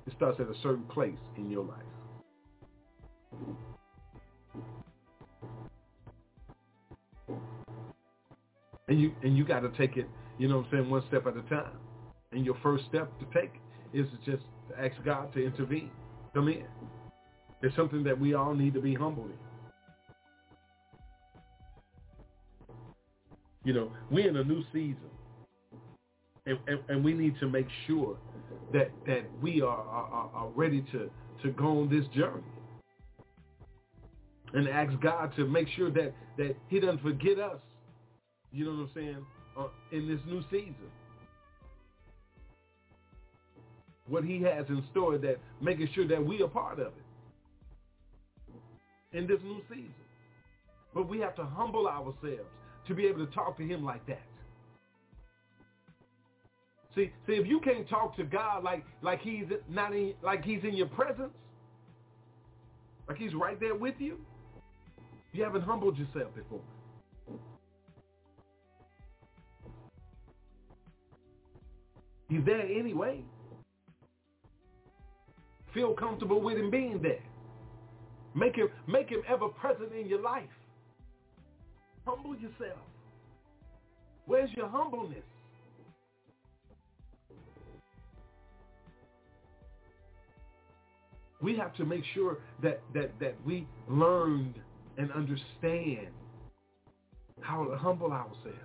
It 0.06 0.12
starts 0.16 0.38
at 0.38 0.46
a 0.46 0.54
certain 0.62 0.84
place 0.84 1.18
in 1.36 1.50
your 1.50 1.64
life. 1.64 1.82
And 8.88 9.00
you 9.00 9.12
and 9.22 9.36
you 9.36 9.44
got 9.44 9.60
to 9.60 9.70
take 9.70 9.96
it, 9.96 10.06
you 10.38 10.48
know 10.48 10.58
what 10.58 10.66
I'm 10.66 10.72
saying, 10.72 10.90
one 10.90 11.02
step 11.08 11.26
at 11.26 11.36
a 11.36 11.42
time. 11.42 11.78
And 12.32 12.44
your 12.44 12.56
first 12.62 12.84
step 12.88 13.10
to 13.20 13.26
take 13.38 13.52
is 13.92 14.06
to 14.10 14.30
just 14.30 14.44
ask 14.78 14.94
God 15.04 15.32
to 15.34 15.44
intervene. 15.44 15.90
Come 16.34 16.48
in. 16.48 16.64
It's 17.62 17.74
something 17.76 18.02
that 18.04 18.18
we 18.18 18.34
all 18.34 18.54
need 18.54 18.74
to 18.74 18.80
be 18.80 18.94
humble 18.94 19.24
in. 19.24 19.38
You 23.64 23.72
know, 23.72 23.92
we're 24.10 24.28
in 24.28 24.36
a 24.36 24.44
new 24.44 24.62
season. 24.72 24.98
And, 26.46 26.58
and, 26.66 26.80
and 26.88 27.04
we 27.04 27.14
need 27.14 27.38
to 27.40 27.48
make 27.48 27.66
sure 27.86 28.18
that, 28.74 28.90
that 29.06 29.22
we 29.40 29.62
are, 29.62 29.66
are, 29.68 30.30
are 30.34 30.48
ready 30.54 30.84
to, 30.92 31.10
to 31.42 31.50
go 31.52 31.80
on 31.80 31.88
this 31.88 32.06
journey. 32.14 32.42
And 34.52 34.68
ask 34.68 35.00
God 35.00 35.32
to 35.36 35.46
make 35.46 35.68
sure 35.74 35.90
that, 35.90 36.12
that 36.36 36.54
he 36.68 36.80
doesn't 36.80 37.00
forget 37.00 37.38
us, 37.38 37.60
you 38.54 38.64
know 38.64 38.70
what 38.70 38.78
I'm 38.78 38.90
saying, 38.94 39.26
uh, 39.58 39.66
in 39.90 40.06
this 40.08 40.20
new 40.26 40.42
season. 40.50 40.74
What 44.06 44.22
he 44.22 44.40
has 44.42 44.64
in 44.68 44.82
store 44.90 45.18
that 45.18 45.38
making 45.60 45.88
sure 45.94 46.06
that 46.06 46.24
we 46.24 46.40
are 46.42 46.48
part 46.48 46.78
of 46.78 46.88
it 46.88 47.04
in 49.18 49.26
this 49.26 49.38
new 49.42 49.60
season. 49.68 49.94
But 50.94 51.08
we 51.08 51.18
have 51.18 51.34
to 51.36 51.44
humble 51.44 51.88
ourselves 51.88 52.48
to 52.86 52.94
be 52.94 53.06
able 53.06 53.26
to 53.26 53.32
talk 53.32 53.56
to 53.56 53.64
him 53.64 53.84
like 53.84 54.06
that. 54.06 54.22
See, 56.94 57.10
see, 57.26 57.32
if 57.32 57.46
you 57.48 57.58
can't 57.58 57.88
talk 57.88 58.14
to 58.16 58.24
God 58.24 58.62
like 58.62 58.84
like 59.02 59.20
he's 59.20 59.46
not 59.68 59.92
in 59.92 60.14
like 60.22 60.44
he's 60.44 60.62
in 60.62 60.74
your 60.74 60.86
presence, 60.86 61.32
like 63.08 63.16
he's 63.16 63.34
right 63.34 63.58
there 63.58 63.74
with 63.74 63.96
you, 63.98 64.18
you 65.32 65.42
haven't 65.42 65.62
humbled 65.62 65.98
yourself 65.98 66.32
before. 66.36 66.60
He's 72.34 72.44
there 72.44 72.62
anyway. 72.62 73.20
Feel 75.72 75.94
comfortable 75.94 76.40
with 76.40 76.58
him 76.58 76.68
being 76.68 77.00
there. 77.00 77.22
Make 78.34 78.56
him 78.56 78.68
make 78.88 79.08
him 79.08 79.22
ever 79.28 79.48
present 79.48 79.92
in 79.92 80.08
your 80.08 80.20
life. 80.20 80.42
Humble 82.04 82.34
yourself. 82.34 82.80
Where's 84.26 84.50
your 84.56 84.68
humbleness? 84.68 85.22
We 91.40 91.56
have 91.56 91.72
to 91.76 91.84
make 91.84 92.02
sure 92.14 92.38
that, 92.64 92.80
that, 92.94 93.12
that 93.20 93.36
we 93.46 93.68
learned 93.88 94.54
and 94.98 95.12
understand 95.12 96.08
how 97.42 97.64
to 97.64 97.76
humble 97.76 98.12
ourselves. 98.12 98.58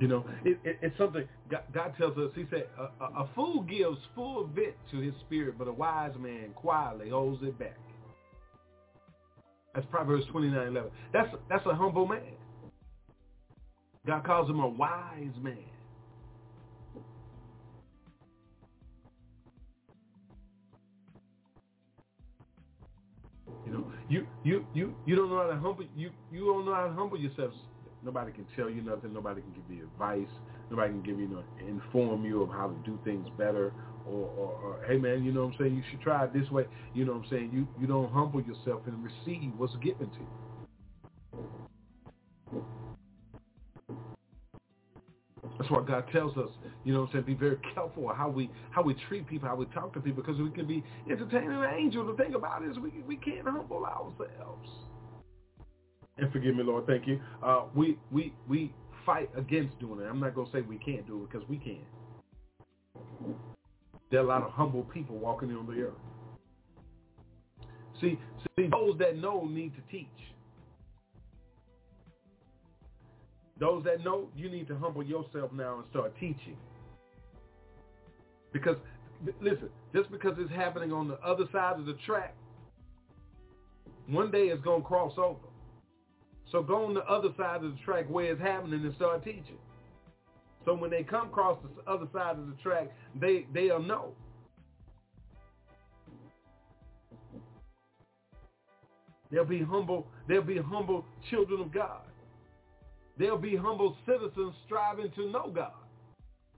You 0.00 0.08
know, 0.08 0.24
it, 0.44 0.58
it, 0.64 0.78
it's 0.82 0.98
something 0.98 1.26
God, 1.50 1.62
God, 1.72 1.94
tells 1.96 2.16
us. 2.18 2.30
He 2.34 2.44
said, 2.50 2.66
a, 2.78 3.04
a, 3.04 3.24
a 3.24 3.28
fool 3.34 3.62
gives 3.62 3.98
full 4.14 4.50
vent 4.54 4.74
to 4.90 4.98
his 4.98 5.14
spirit, 5.26 5.56
but 5.56 5.68
a 5.68 5.72
wise 5.72 6.14
man 6.18 6.50
quietly 6.54 7.10
holds 7.10 7.42
it 7.42 7.58
back. 7.58 7.78
That's 9.74 9.86
Proverbs 9.90 10.24
29, 10.32 10.68
11. 10.68 10.90
That's, 11.12 11.28
that's 11.48 11.66
a 11.66 11.74
humble 11.74 12.06
man. 12.06 12.22
God 14.06 14.24
calls 14.24 14.50
him 14.50 14.60
a 14.60 14.68
wise 14.68 15.34
man. 15.40 15.56
You 23.66 23.72
know, 23.72 23.92
you 24.08 24.26
you 24.44 24.66
you 24.74 24.94
you 25.06 25.16
don't 25.16 25.30
know 25.30 25.38
how 25.38 25.46
to 25.46 25.56
humble 25.56 25.84
you 25.96 26.10
you 26.30 26.40
don't 26.40 26.66
know 26.66 26.74
how 26.74 26.86
to 26.86 26.92
humble 26.92 27.18
yourself. 27.18 27.52
Nobody 28.04 28.32
can 28.32 28.46
tell 28.54 28.68
you 28.68 28.82
nothing. 28.82 29.14
Nobody 29.14 29.40
can 29.40 29.52
give 29.52 29.76
you 29.76 29.84
advice. 29.84 30.28
Nobody 30.70 30.92
can 30.92 31.02
give 31.02 31.18
you, 31.18 31.28
know, 31.28 31.42
inform 31.66 32.24
you 32.24 32.42
of 32.42 32.50
how 32.50 32.68
to 32.68 32.76
do 32.84 32.98
things 33.04 33.26
better. 33.38 33.72
Or, 34.06 34.28
or, 34.36 34.52
or, 34.62 34.84
hey 34.86 34.98
man, 34.98 35.24
you 35.24 35.32
know 35.32 35.46
what 35.46 35.54
I'm 35.54 35.58
saying? 35.58 35.74
You 35.76 35.82
should 35.90 36.02
try 36.02 36.24
it 36.24 36.34
this 36.34 36.50
way. 36.50 36.66
You 36.92 37.06
know 37.06 37.12
what 37.12 37.24
I'm 37.24 37.30
saying? 37.30 37.50
You 37.54 37.66
you 37.80 37.86
don't 37.86 38.12
humble 38.12 38.42
yourself 38.42 38.82
and 38.86 39.02
receive 39.02 39.50
what's 39.56 39.74
given 39.76 40.10
to 40.10 40.18
you. 40.18 40.26
That's 45.58 45.70
why 45.70 45.82
God 45.86 46.04
tells 46.12 46.36
us, 46.36 46.50
you 46.84 46.92
know 46.92 47.00
what 47.00 47.06
I'm 47.06 47.12
saying, 47.12 47.24
be 47.24 47.34
very 47.34 47.56
careful 47.74 48.12
how 48.14 48.28
we 48.28 48.50
how 48.70 48.82
we 48.82 48.94
treat 49.08 49.26
people, 49.26 49.48
how 49.48 49.56
we 49.56 49.64
talk 49.66 49.94
to 49.94 50.00
people, 50.00 50.22
because 50.22 50.38
we 50.38 50.50
can 50.50 50.66
be 50.66 50.84
entertaining 51.10 51.52
an 51.52 51.70
angel. 51.74 52.04
The 52.06 52.22
thing 52.22 52.34
about 52.34 52.62
it 52.62 52.70
is 52.70 52.78
we 52.78 52.90
we 53.06 53.16
can't 53.16 53.48
humble 53.48 53.86
ourselves. 53.86 54.68
And 56.18 56.32
forgive 56.32 56.54
me, 56.54 56.62
Lord, 56.62 56.86
thank 56.86 57.06
you. 57.06 57.20
Uh, 57.42 57.64
we 57.74 57.98
we 58.12 58.32
we 58.48 58.72
fight 59.04 59.28
against 59.36 59.78
doing 59.80 60.00
it. 60.00 60.04
I'm 60.04 60.20
not 60.20 60.34
gonna 60.34 60.50
say 60.52 60.60
we 60.60 60.78
can't 60.78 61.06
do 61.06 61.24
it 61.24 61.32
because 61.32 61.48
we 61.48 61.58
can. 61.58 61.78
There 64.10 64.20
are 64.20 64.24
a 64.24 64.26
lot 64.26 64.42
of 64.42 64.52
humble 64.52 64.84
people 64.84 65.16
walking 65.18 65.50
on 65.56 65.66
the 65.66 65.82
earth. 65.82 65.92
See, 68.00 68.18
see, 68.56 68.68
those 68.68 68.98
that 68.98 69.16
know 69.16 69.44
need 69.44 69.72
to 69.74 69.82
teach. 69.90 70.06
Those 73.58 73.84
that 73.84 74.04
know, 74.04 74.28
you 74.36 74.50
need 74.50 74.68
to 74.68 74.76
humble 74.76 75.02
yourself 75.02 75.52
now 75.52 75.76
and 75.76 75.84
start 75.90 76.12
teaching. 76.18 76.56
Because, 78.52 78.76
listen, 79.40 79.68
just 79.94 80.10
because 80.10 80.34
it's 80.38 80.50
happening 80.50 80.92
on 80.92 81.08
the 81.08 81.18
other 81.20 81.44
side 81.52 81.78
of 81.78 81.86
the 81.86 81.96
track, 82.04 82.34
one 84.08 84.30
day 84.30 84.46
it's 84.46 84.62
going 84.62 84.82
to 84.82 84.86
cross 84.86 85.12
over. 85.16 85.38
So 86.50 86.62
go 86.62 86.84
on 86.86 86.94
the 86.94 87.04
other 87.04 87.30
side 87.36 87.64
of 87.64 87.72
the 87.72 87.78
track 87.84 88.06
where 88.08 88.32
it's 88.32 88.40
happening 88.40 88.84
and 88.84 88.94
start 88.94 89.24
teaching. 89.24 89.58
So 90.64 90.74
when 90.74 90.90
they 90.90 91.02
come 91.02 91.28
across 91.28 91.58
the 91.62 91.90
other 91.90 92.06
side 92.12 92.38
of 92.38 92.46
the 92.46 92.56
track, 92.62 92.90
they 93.20 93.46
they'll 93.52 93.82
know. 93.82 94.12
They'll 99.30 99.44
be 99.44 99.62
humble. 99.62 100.06
They'll 100.28 100.42
be 100.42 100.58
humble 100.58 101.04
children 101.30 101.60
of 101.60 101.72
God. 101.72 102.02
They'll 103.18 103.38
be 103.38 103.56
humble 103.56 103.96
citizens 104.06 104.54
striving 104.64 105.10
to 105.16 105.30
know 105.30 105.50
God. 105.54 105.72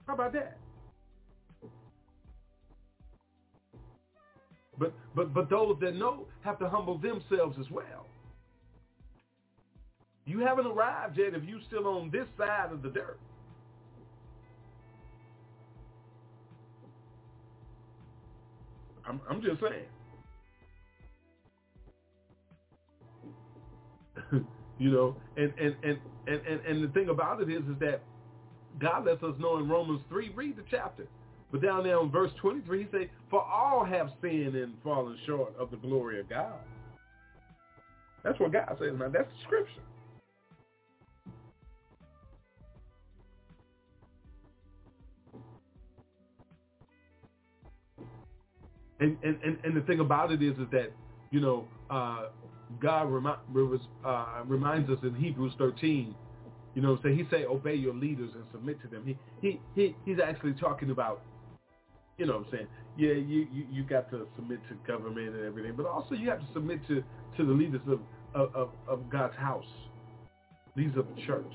How 0.05 0.13
about 0.13 0.33
that? 0.33 0.57
But 4.77 4.93
but 5.15 5.33
but 5.33 5.49
those 5.49 5.77
that 5.81 5.95
know 5.95 6.27
have 6.41 6.59
to 6.59 6.69
humble 6.69 6.97
themselves 6.99 7.57
as 7.59 7.69
well. 7.71 8.05
You 10.27 10.39
haven't 10.41 10.67
arrived 10.67 11.17
yet 11.17 11.33
if 11.33 11.43
you're 11.45 11.61
still 11.67 11.87
on 11.87 12.11
this 12.11 12.27
side 12.37 12.71
of 12.73 12.81
the 12.83 12.89
dirt. 12.89 13.17
I'm 19.07 19.21
I'm 19.29 19.41
just 19.41 19.61
saying. 19.61 19.85
you 24.79 24.91
know, 24.91 25.15
and, 25.37 25.53
and, 25.57 25.75
and, 25.83 25.97
and, 26.27 26.61
and, 26.67 26.83
the 26.83 26.89
thing 26.93 27.07
about 27.07 27.41
it 27.41 27.49
is 27.49 27.61
is 27.61 27.79
that 27.79 28.01
God 28.81 29.05
lets 29.05 29.23
us 29.23 29.35
know 29.39 29.57
in 29.59 29.69
Romans 29.69 30.01
3, 30.09 30.31
read 30.35 30.57
the 30.57 30.63
chapter. 30.69 31.07
But 31.51 31.61
down 31.61 31.83
there 31.83 32.01
in 32.01 32.11
verse 32.11 32.31
23, 32.41 32.83
he 32.83 32.87
say, 32.91 33.09
for 33.29 33.41
all 33.41 33.85
have 33.85 34.09
sinned 34.21 34.55
and 34.55 34.73
fallen 34.83 35.17
short 35.25 35.55
of 35.57 35.71
the 35.71 35.77
glory 35.77 36.19
of 36.19 36.27
God. 36.27 36.59
That's 38.23 38.37
what 38.39 38.51
God 38.51 38.75
says, 38.79 38.97
man. 38.97 39.13
That's 39.13 39.29
the 39.29 39.43
scripture. 39.45 39.81
And, 48.99 49.17
and, 49.23 49.37
and, 49.43 49.57
and 49.63 49.75
the 49.75 49.81
thing 49.81 49.99
about 49.99 50.31
it 50.31 50.41
is, 50.41 50.57
is 50.57 50.67
that, 50.71 50.91
you 51.31 51.39
know, 51.39 51.67
uh, 51.89 52.27
God 52.81 53.03
remi- 53.03 53.79
uh, 54.05 54.25
reminds 54.45 54.89
us 54.89 54.97
in 55.03 55.15
Hebrews 55.15 55.53
13, 55.57 56.15
you 56.75 56.81
know, 56.81 56.97
so 57.01 57.09
he 57.09 57.23
say, 57.31 57.45
obey 57.45 57.75
your 57.75 57.93
leaders 57.93 58.31
and 58.35 58.43
submit 58.51 58.81
to 58.81 58.87
them. 58.87 59.03
He, 59.05 59.17
he, 59.41 59.59
he, 59.75 59.95
he's 60.05 60.17
actually 60.23 60.53
talking 60.53 60.91
about, 60.91 61.21
you 62.17 62.25
know 62.25 62.37
what 62.37 62.47
I'm 62.47 62.51
saying? 62.51 62.67
Yeah, 62.97 63.13
you, 63.13 63.47
you, 63.53 63.65
you 63.71 63.83
got 63.83 64.09
to 64.11 64.27
submit 64.35 64.59
to 64.69 64.75
government 64.91 65.35
and 65.35 65.45
everything, 65.45 65.73
but 65.75 65.85
also 65.85 66.15
you 66.15 66.29
have 66.29 66.39
to 66.39 66.47
submit 66.53 66.79
to, 66.87 67.03
to 67.37 67.45
the 67.45 67.53
leaders 67.53 67.81
of, 67.87 67.99
of, 68.55 68.69
of 68.87 69.09
God's 69.09 69.35
house. 69.35 69.65
These 70.75 70.91
are 70.95 71.03
the 71.03 71.21
church. 71.25 71.53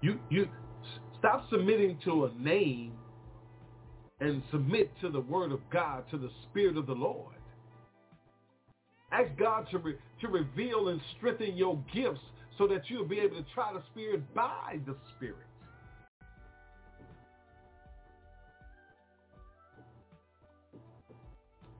You, 0.00 0.18
you 0.30 0.48
stop 1.18 1.44
submitting 1.50 1.98
to 2.04 2.26
a 2.26 2.32
name 2.40 2.92
and 4.20 4.42
submit 4.50 4.90
to 5.00 5.10
the 5.10 5.20
word 5.20 5.52
of 5.52 5.60
God, 5.70 6.04
to 6.10 6.18
the 6.18 6.30
spirit 6.50 6.76
of 6.76 6.86
the 6.86 6.94
Lord. 6.94 7.34
Ask 9.12 9.30
God 9.38 9.66
to, 9.70 9.78
re- 9.78 9.96
to 10.20 10.28
reveal 10.28 10.88
and 10.88 11.00
strengthen 11.16 11.56
your 11.56 11.82
gifts 11.94 12.20
so 12.58 12.66
that 12.66 12.82
you'll 12.88 13.06
be 13.06 13.20
able 13.20 13.36
to 13.36 13.44
try 13.54 13.72
the 13.72 13.82
Spirit 13.92 14.34
by 14.34 14.80
the 14.84 14.96
Spirit. 15.16 15.36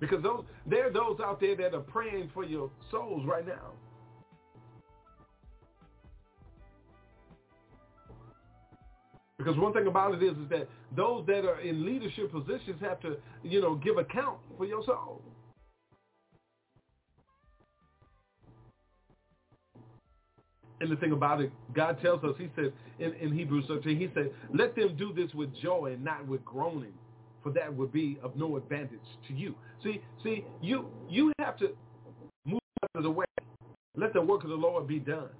Because 0.00 0.22
those, 0.22 0.44
there 0.64 0.86
are 0.86 0.92
those 0.92 1.18
out 1.24 1.40
there 1.40 1.56
that 1.56 1.74
are 1.74 1.80
praying 1.80 2.30
for 2.32 2.44
your 2.44 2.70
souls 2.90 3.26
right 3.26 3.46
now. 3.46 3.72
Because 9.38 9.56
one 9.56 9.72
thing 9.72 9.86
about 9.86 10.14
it 10.14 10.22
is, 10.22 10.32
is 10.32 10.48
that 10.50 10.68
those 10.96 11.24
that 11.26 11.44
are 11.44 11.60
in 11.60 11.86
leadership 11.86 12.32
positions 12.32 12.80
have 12.80 13.00
to, 13.00 13.16
you 13.44 13.60
know, 13.60 13.76
give 13.76 13.96
account 13.96 14.38
for 14.56 14.66
your 14.66 14.82
soul. 14.84 15.22
And 20.80 20.90
the 20.90 20.96
thing 20.96 21.12
about 21.12 21.40
it, 21.40 21.52
God 21.74 21.98
tells 22.02 22.22
us, 22.24 22.34
he 22.38 22.48
said 22.56 22.72
in, 22.98 23.12
in 23.14 23.32
Hebrews 23.32 23.64
13, 23.68 23.98
he 23.98 24.08
said, 24.14 24.32
let 24.54 24.76
them 24.76 24.96
do 24.96 25.12
this 25.12 25.32
with 25.34 25.50
joy 25.60 25.92
and 25.94 26.04
not 26.04 26.26
with 26.26 26.44
groaning, 26.44 26.94
for 27.42 27.52
that 27.52 27.74
would 27.74 27.92
be 27.92 28.18
of 28.22 28.36
no 28.36 28.56
advantage 28.56 29.00
to 29.28 29.34
you. 29.34 29.54
See, 29.82 30.00
see, 30.22 30.44
you 30.60 30.88
you 31.08 31.32
have 31.40 31.56
to 31.58 31.70
move 32.44 32.60
out 32.82 32.90
of 32.96 33.02
the 33.04 33.10
way. 33.10 33.26
Let 33.96 34.12
the 34.12 34.22
work 34.22 34.44
of 34.44 34.50
the 34.50 34.56
Lord 34.56 34.86
be 34.86 35.00
done. 35.00 35.30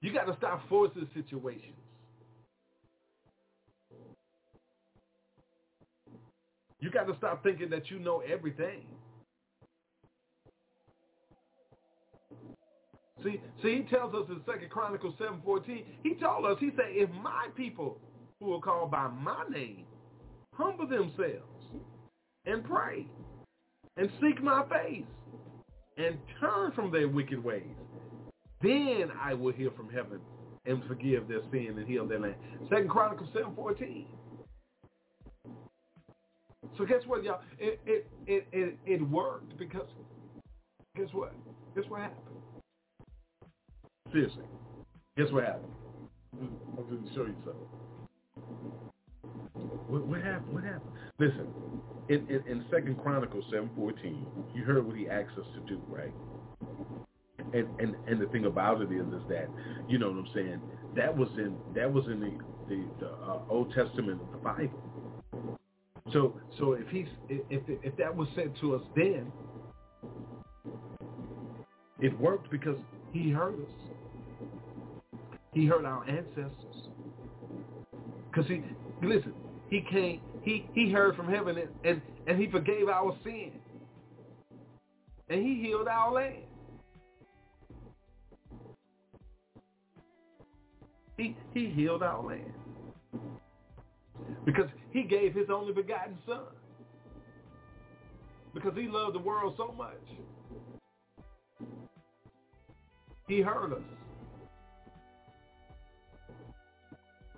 You 0.00 0.12
got 0.12 0.26
to 0.26 0.36
stop 0.38 0.62
forcing 0.68 1.08
situations. 1.14 1.81
You 6.82 6.90
got 6.90 7.06
to 7.06 7.16
stop 7.16 7.44
thinking 7.44 7.70
that 7.70 7.92
you 7.92 8.00
know 8.00 8.24
everything. 8.28 8.82
See, 13.22 13.40
see, 13.62 13.76
he 13.76 13.82
tells 13.84 14.12
us 14.16 14.24
in 14.28 14.40
Second 14.44 14.68
Chronicles 14.68 15.14
seven 15.16 15.40
fourteen. 15.44 15.84
He 16.02 16.14
told 16.16 16.44
us, 16.44 16.56
he 16.58 16.70
said, 16.70 16.86
if 16.88 17.08
my 17.22 17.46
people 17.56 17.98
who 18.40 18.52
are 18.54 18.60
called 18.60 18.90
by 18.90 19.06
my 19.06 19.44
name 19.48 19.84
humble 20.54 20.88
themselves 20.88 21.86
and 22.46 22.64
pray 22.64 23.06
and 23.96 24.10
seek 24.20 24.42
my 24.42 24.64
face 24.68 25.04
and 25.98 26.18
turn 26.40 26.72
from 26.72 26.90
their 26.90 27.06
wicked 27.06 27.42
ways, 27.44 27.62
then 28.60 29.12
I 29.22 29.34
will 29.34 29.52
hear 29.52 29.70
from 29.76 29.88
heaven 29.88 30.18
and 30.66 30.82
forgive 30.88 31.28
their 31.28 31.42
sin 31.52 31.76
and 31.78 31.86
heal 31.86 32.08
their 32.08 32.18
land. 32.18 32.34
Second 32.68 32.90
Chronicles 32.90 33.30
seven 33.32 33.54
fourteen. 33.54 34.08
So 36.78 36.84
guess 36.86 37.02
what, 37.06 37.22
y'all? 37.22 37.40
It 37.58 37.80
it 37.86 38.06
it 38.26 38.46
it, 38.52 38.78
it 38.86 39.10
worked 39.10 39.58
because 39.58 39.88
guess 40.96 41.08
what? 41.12 41.34
Guess 41.76 41.84
what 41.88 42.00
happened? 42.00 42.18
Seriously. 44.12 44.44
Guess 45.16 45.30
what 45.30 45.44
happened? 45.44 45.72
I'm 46.40 46.84
going 46.88 47.02
to 47.06 47.14
show 47.14 47.26
you 47.26 47.36
something. 47.44 47.68
What, 49.88 50.06
what 50.06 50.22
happened? 50.22 50.54
What 50.54 50.64
happened? 50.64 50.92
Listen, 51.18 51.46
in, 52.08 52.26
in, 52.28 52.42
in 52.46 52.64
Second 52.70 52.98
Chronicles 53.02 53.44
seven 53.50 53.70
fourteen, 53.76 54.26
you 54.54 54.64
heard 54.64 54.86
what 54.86 54.96
he 54.96 55.08
asked 55.08 55.38
us 55.38 55.46
to 55.54 55.60
do, 55.68 55.80
right? 55.88 56.12
And 57.52 57.68
and 57.78 57.94
and 58.06 58.20
the 58.20 58.26
thing 58.32 58.46
about 58.46 58.80
it 58.80 58.90
is, 58.90 59.06
is 59.06 59.22
that 59.28 59.48
you 59.88 59.98
know 59.98 60.10
what 60.10 60.18
I'm 60.18 60.28
saying. 60.34 60.60
That 60.96 61.16
was 61.16 61.28
in 61.36 61.56
that 61.74 61.92
was 61.92 62.06
in 62.06 62.20
the 62.20 62.32
the, 62.68 62.84
the 63.00 63.08
uh, 63.10 63.40
Old 63.50 63.74
Testament 63.74 64.20
of 64.22 64.30
the 64.32 64.38
Bible. 64.38 64.91
So 66.12 66.34
so 66.58 66.72
if 66.74 66.88
he's 66.88 67.06
if 67.28 67.62
if 67.68 67.96
that 67.96 68.14
was 68.14 68.28
said 68.34 68.52
to 68.60 68.74
us 68.74 68.82
then, 68.94 69.32
it 72.00 72.18
worked 72.20 72.50
because 72.50 72.78
he 73.12 73.30
heard 73.30 73.54
us. 73.54 73.70
He 75.54 75.66
heard 75.66 75.84
our 75.84 76.08
ancestors. 76.08 76.88
Because 78.30 78.48
he, 78.48 78.62
listen, 79.02 79.34
he 79.68 79.84
came, 79.90 80.20
he, 80.42 80.66
he 80.74 80.90
heard 80.90 81.14
from 81.16 81.28
heaven 81.28 81.58
and, 81.58 81.68
and, 81.84 82.02
and 82.26 82.40
he 82.40 82.50
forgave 82.50 82.88
our 82.88 83.16
sin. 83.22 83.52
And 85.28 85.46
he 85.46 85.62
healed 85.62 85.88
our 85.88 86.12
land. 86.12 86.44
He, 91.16 91.36
he 91.54 91.66
healed 91.66 92.02
our 92.02 92.22
land. 92.22 92.52
Because 94.44 94.68
he 94.90 95.02
gave 95.02 95.34
his 95.34 95.48
only 95.50 95.72
begotten 95.72 96.18
son. 96.26 96.40
Because 98.54 98.72
he 98.74 98.88
loved 98.88 99.14
the 99.14 99.20
world 99.20 99.54
so 99.56 99.74
much. 99.76 99.96
He 103.28 103.40
heard 103.40 103.72
us. 103.72 103.80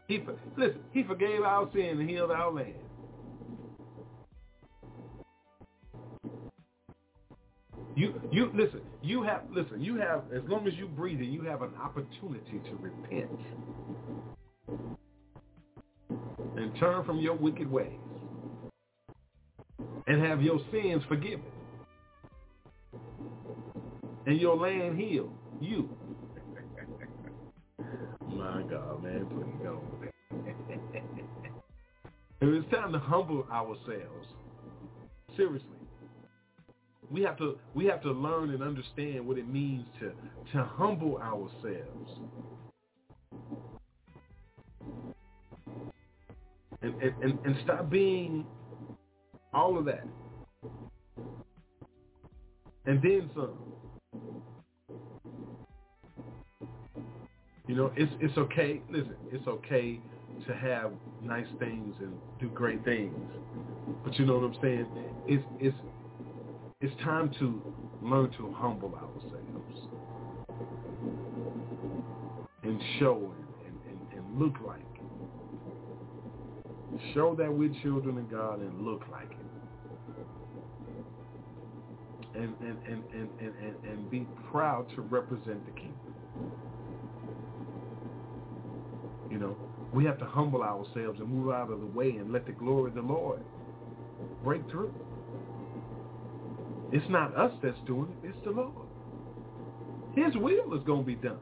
He 0.08 0.22
listen. 0.56 0.80
He 0.92 1.02
forgave 1.04 1.42
our 1.42 1.70
sin 1.72 2.00
and 2.00 2.08
healed 2.08 2.30
our 2.30 2.52
land. 2.52 2.74
You 7.96 8.20
you 8.32 8.50
listen. 8.54 8.80
You 9.02 9.22
have 9.22 9.42
listen. 9.50 9.80
You 9.80 9.96
have 9.96 10.24
as 10.34 10.42
long 10.48 10.66
as 10.66 10.74
you 10.74 10.86
breathe, 10.88 11.20
you 11.20 11.42
have 11.42 11.62
an 11.62 11.70
opportunity 11.80 12.60
to 12.64 12.76
repent 12.80 13.30
and 16.64 16.74
turn 16.80 17.04
from 17.04 17.18
your 17.18 17.34
wicked 17.34 17.70
ways 17.70 17.92
and 20.06 20.24
have 20.24 20.40
your 20.40 20.58
sins 20.72 21.02
forgiven 21.08 21.44
and 24.26 24.40
your 24.40 24.56
land 24.56 24.98
healed. 24.98 25.36
You. 25.60 25.90
My 28.28 28.62
God, 28.62 29.02
man, 29.02 29.26
please 29.26 29.54
don't. 29.62 29.82
it's 32.40 32.70
time 32.70 32.92
to 32.92 32.98
humble 32.98 33.46
ourselves. 33.52 34.28
Seriously. 35.36 35.68
We 37.10 37.20
have 37.22 37.36
to 37.38 37.58
we 37.74 37.84
have 37.86 38.02
to 38.02 38.10
learn 38.10 38.50
and 38.50 38.62
understand 38.62 39.26
what 39.26 39.36
it 39.36 39.46
means 39.46 39.84
to 40.00 40.12
to 40.52 40.64
humble 40.64 41.18
ourselves. 41.18 42.10
And, 46.84 47.02
and, 47.02 47.22
and, 47.22 47.38
and 47.46 47.56
stop 47.64 47.88
being 47.88 48.44
all 49.54 49.78
of 49.78 49.86
that. 49.86 50.04
And 52.84 53.00
then 53.02 53.30
some. 53.34 53.58
You 57.66 57.74
know, 57.74 57.90
it's 57.96 58.12
it's 58.20 58.36
okay. 58.36 58.82
Listen, 58.90 59.16
it's 59.32 59.46
okay 59.46 59.98
to 60.46 60.54
have 60.54 60.92
nice 61.22 61.46
things 61.58 61.94
and 62.00 62.12
do 62.38 62.50
great 62.50 62.84
things. 62.84 63.14
But 64.04 64.18
you 64.18 64.26
know 64.26 64.38
what 64.38 64.54
I'm 64.54 64.56
saying? 64.60 64.86
It's 65.26 65.44
it's 65.58 65.76
it's 66.82 67.02
time 67.02 67.30
to 67.38 67.62
learn 68.02 68.30
to 68.32 68.52
humble 68.52 68.94
ourselves 68.94 69.88
and 72.62 72.78
show 72.98 73.32
and, 73.64 73.74
and, 73.88 74.18
and 74.18 74.38
look 74.38 74.54
like. 74.66 74.83
Show 77.12 77.34
that 77.36 77.52
we're 77.52 77.72
children 77.82 78.18
of 78.18 78.30
God 78.30 78.60
and 78.60 78.84
look 78.84 79.02
like 79.10 79.30
it. 79.30 79.38
And 82.36 82.54
and, 82.60 82.78
and, 82.86 83.04
and, 83.12 83.28
and, 83.40 83.52
and, 83.62 83.74
and 83.84 84.10
be 84.10 84.26
proud 84.50 84.88
to 84.96 85.02
represent 85.02 85.64
the 85.66 85.72
kingdom. 85.72 85.94
You 89.30 89.38
know, 89.38 89.56
we 89.92 90.04
have 90.04 90.18
to 90.18 90.24
humble 90.24 90.62
ourselves 90.62 91.20
and 91.20 91.28
move 91.28 91.52
out 91.52 91.70
of 91.70 91.80
the 91.80 91.86
way 91.86 92.10
and 92.10 92.32
let 92.32 92.46
the 92.46 92.52
glory 92.52 92.90
of 92.90 92.94
the 92.94 93.02
Lord 93.02 93.40
break 94.42 94.68
through. 94.70 94.94
It's 96.92 97.08
not 97.08 97.36
us 97.36 97.52
that's 97.62 97.78
doing 97.86 98.14
it, 98.22 98.28
it's 98.28 98.44
the 98.44 98.50
Lord. 98.50 98.72
His 100.14 100.36
will 100.36 100.74
is 100.74 100.84
going 100.84 101.00
to 101.00 101.06
be 101.06 101.16
done. 101.16 101.38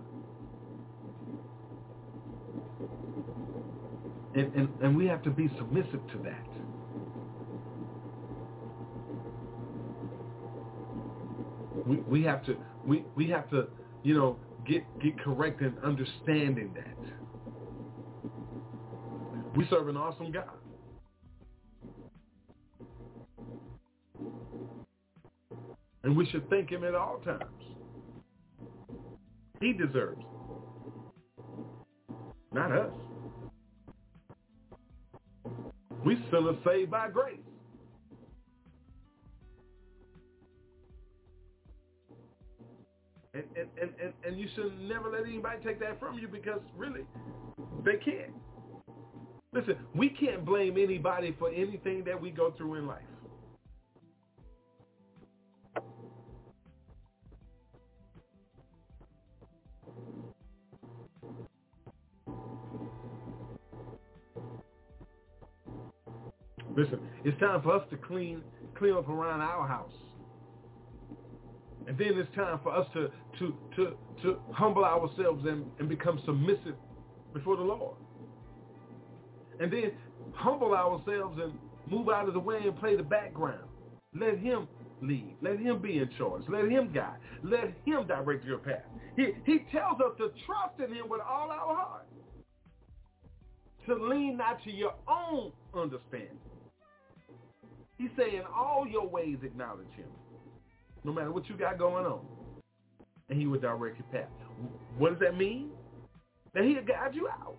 And, 4.35 4.55
and, 4.55 4.69
and 4.83 4.97
we 4.97 5.07
have 5.07 5.23
to 5.25 5.31
be 5.31 5.49
submissive 5.59 6.01
to 6.13 6.19
that. 6.25 6.47
We, 11.87 11.97
we 11.97 12.23
have 12.23 12.45
to 12.47 12.57
we, 12.87 13.05
we 13.17 13.29
have 13.31 13.51
to 13.51 13.69
you 14.03 14.15
know 14.15 14.37
get 14.67 14.85
get 15.01 15.19
correct 15.19 15.61
in 15.61 15.75
understanding 15.83 16.73
that 16.75 16.93
we 19.57 19.67
serve 19.69 19.89
an 19.89 19.97
awesome 19.97 20.33
God. 20.33 20.49
And 26.05 26.17
we 26.17 26.27
should 26.27 26.49
thank 26.51 26.71
him 26.71 26.85
at 26.85 26.95
all 26.95 27.19
times. 27.19 27.45
He 29.61 29.73
deserves 29.73 30.21
it. 30.21 30.27
Not 32.53 32.73
us. 32.73 32.93
We 36.05 36.23
still 36.29 36.49
are 36.49 36.57
saved 36.65 36.91
by 36.91 37.09
grace. 37.11 37.39
And, 43.35 43.45
and, 43.57 43.69
and, 43.81 43.91
and, 44.03 44.13
and 44.27 44.39
you 44.39 44.47
should 44.55 44.79
never 44.81 45.11
let 45.11 45.23
anybody 45.23 45.57
take 45.65 45.81
that 45.81 45.99
from 45.99 46.19
you 46.19 46.29
because 46.29 46.61
really, 46.77 47.03
they 47.85 47.97
can't. 47.97 48.33
Listen, 49.53 49.77
we 49.95 50.11
can't 50.11 50.45
blame 50.45 50.77
anybody 50.77 51.35
for 51.39 51.51
anything 51.51 52.05
that 52.05 52.21
we 52.21 52.31
go 52.31 52.53
through 52.57 52.75
in 52.75 52.87
life. 52.87 53.03
Listen, 66.77 67.01
it's 67.25 67.39
time 67.41 67.63
for 67.63 67.77
us 67.77 67.85
to 67.91 67.97
clean 67.97 68.43
clean 68.77 68.95
up 68.95 69.09
around 69.09 69.41
our 69.41 69.67
house. 69.67 69.93
And 71.87 71.99
then 71.99 72.13
it's 72.15 72.35
time 72.35 72.61
for 72.63 72.75
us 72.75 72.87
to 72.95 73.11
to 73.39 73.55
to, 73.77 73.97
to 74.23 74.39
humble 74.53 74.85
ourselves 74.85 75.45
and, 75.47 75.67
and 75.79 75.89
become 75.89 76.21
submissive 76.25 76.77
before 77.35 77.57
the 77.57 77.63
Lord 77.63 77.97
and 79.61 79.73
then 79.73 79.93
humble 80.35 80.75
ourselves 80.75 81.39
and 81.43 81.53
move 81.87 82.09
out 82.09 82.29
of 82.29 82.35
the 82.35 82.41
way 82.41 82.59
and 82.65 82.79
play 82.79 82.97
the 82.97 83.03
background. 83.03 83.65
Let 84.15 84.39
him 84.39 84.69
lead. 85.01 85.37
Let 85.41 85.59
him 85.59 85.81
be 85.81 85.99
in 85.99 86.11
charge. 86.19 86.43
Let 86.49 86.69
him 86.69 86.93
guide. 86.93 87.19
Let 87.43 87.73
him 87.85 88.07
direct 88.07 88.45
your 88.45 88.59
path. 88.59 88.85
He, 89.17 89.31
he 89.45 89.61
tells 89.73 90.01
us 90.01 90.17
to 90.19 90.31
trust 90.47 90.79
in 90.79 90.95
him 90.95 91.09
with 91.09 91.21
all 91.21 91.51
our 91.51 91.77
heart. 91.77 92.07
To 93.87 93.95
lean 93.95 94.37
not 94.37 94.63
to 94.65 94.71
your 94.71 94.95
own 95.09 95.53
understanding. 95.75 96.39
He's 98.03 98.11
saying 98.17 98.43
all 98.53 98.85
your 98.85 99.07
ways 99.07 99.37
acknowledge 99.45 99.93
him. 99.97 100.09
No 101.05 101.13
matter 101.13 101.31
what 101.31 101.49
you 101.49 101.57
got 101.57 101.79
going 101.79 102.05
on. 102.05 102.21
And 103.29 103.39
he 103.39 103.47
will 103.47 103.61
direct 103.61 103.97
your 103.97 104.09
path. 104.23 104.31
What 104.99 105.11
does 105.11 105.21
that 105.21 105.39
mean? 105.39 105.71
That 106.53 106.65
he'll 106.65 106.83
guide 106.83 107.15
you 107.15 107.29
out. 107.29 107.57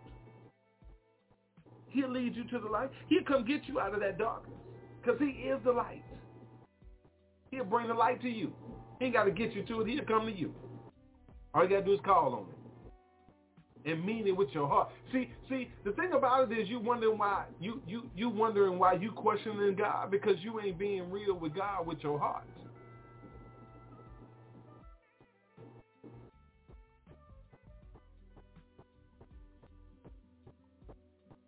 He'll 1.87 2.11
lead 2.11 2.35
you 2.35 2.43
to 2.43 2.59
the 2.59 2.67
light. 2.67 2.89
He'll 3.07 3.23
come 3.23 3.45
get 3.45 3.61
you 3.67 3.79
out 3.79 3.93
of 3.93 4.01
that 4.01 4.17
darkness 4.17 4.59
because 5.01 5.17
he 5.17 5.27
is 5.27 5.59
the 5.63 5.71
light. 5.71 6.03
He'll 7.49 7.63
bring 7.63 7.87
the 7.87 7.93
light 7.93 8.21
to 8.21 8.29
you. 8.29 8.51
He 8.99 9.05
ain't 9.05 9.13
got 9.13 9.23
to 9.23 9.31
get 9.31 9.53
you 9.53 9.63
to 9.63 9.81
it. 9.81 9.87
He'll 9.87 10.03
come 10.03 10.25
to 10.25 10.31
you. 10.31 10.53
All 11.53 11.63
you 11.63 11.69
got 11.69 11.79
to 11.79 11.85
do 11.85 11.93
is 11.93 11.99
call 12.03 12.33
on 12.33 12.41
it 12.49 12.62
and 13.85 14.05
mean 14.05 14.27
it 14.27 14.35
with 14.35 14.49
your 14.53 14.67
heart. 14.67 14.89
See, 15.11 15.29
see, 15.49 15.69
the 15.83 15.91
thing 15.93 16.13
about 16.13 16.51
it 16.51 16.57
is 16.57 16.69
you 16.69 16.79
wondering 16.79 17.17
why 17.17 17.45
you 17.59 17.81
you 17.87 18.03
you 18.15 18.29
wondering 18.29 18.79
why 18.79 18.93
you 18.93 19.11
questioning 19.11 19.75
God 19.75 20.11
because 20.11 20.35
you 20.41 20.59
ain't 20.61 20.79
being 20.79 21.11
real 21.11 21.35
with 21.35 21.55
God 21.55 21.87
with 21.87 21.99
your 22.01 22.19
heart. 22.19 22.45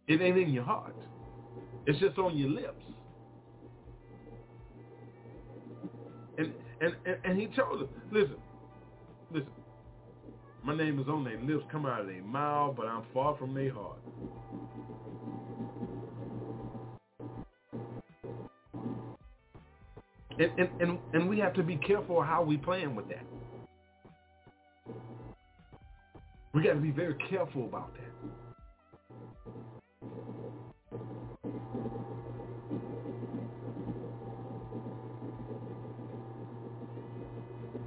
It 0.07 0.21
ain't 0.21 0.37
in 0.37 0.51
your 0.51 0.63
heart. 0.63 0.95
It's 1.87 1.99
just 1.99 2.17
on 2.17 2.37
your 2.37 2.49
lips. 2.49 2.83
And 6.37 6.53
and, 6.81 6.95
and, 7.05 7.17
and 7.25 7.39
he 7.39 7.47
told 7.47 7.83
us, 7.83 7.89
listen, 8.11 8.37
listen, 9.31 9.49
my 10.65 10.75
name 10.75 10.99
is 10.99 11.07
on 11.07 11.23
their 11.23 11.39
lips, 11.39 11.63
come 11.71 11.85
out 11.85 12.01
of 12.01 12.07
their 12.07 12.23
mouth, 12.23 12.75
but 12.75 12.87
I'm 12.87 13.03
far 13.13 13.37
from 13.37 13.53
their 13.53 13.71
heart. 13.71 13.99
And, 20.39 20.51
and, 20.57 20.81
and, 20.81 20.99
and 21.13 21.29
we 21.29 21.39
have 21.39 21.53
to 21.53 21.63
be 21.63 21.77
careful 21.77 22.21
how 22.21 22.43
we 22.43 22.57
playing 22.57 22.95
with 22.95 23.07
that. 23.09 23.25
We 26.53 26.63
got 26.63 26.73
to 26.73 26.79
be 26.79 26.91
very 26.91 27.15
careful 27.29 27.65
about 27.65 27.93
that. 27.93 28.44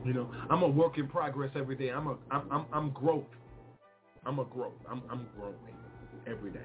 You 0.09 0.15
know, 0.15 0.31
I'm 0.49 0.63
a 0.63 0.67
work 0.67 0.97
in 0.97 1.07
progress 1.07 1.51
every 1.55 1.77
day. 1.77 1.91
I'm 1.91 2.07
a 2.07 2.17
I'm 2.31 2.51
I'm, 2.51 2.65
I'm 2.73 2.91
growth. 2.93 3.27
I'm 4.25 4.39
a 4.39 4.45
growth. 4.45 4.73
I'm 4.91 5.03
I'm 5.11 5.29
growing 5.37 5.55
every 6.27 6.51
day. 6.51 6.65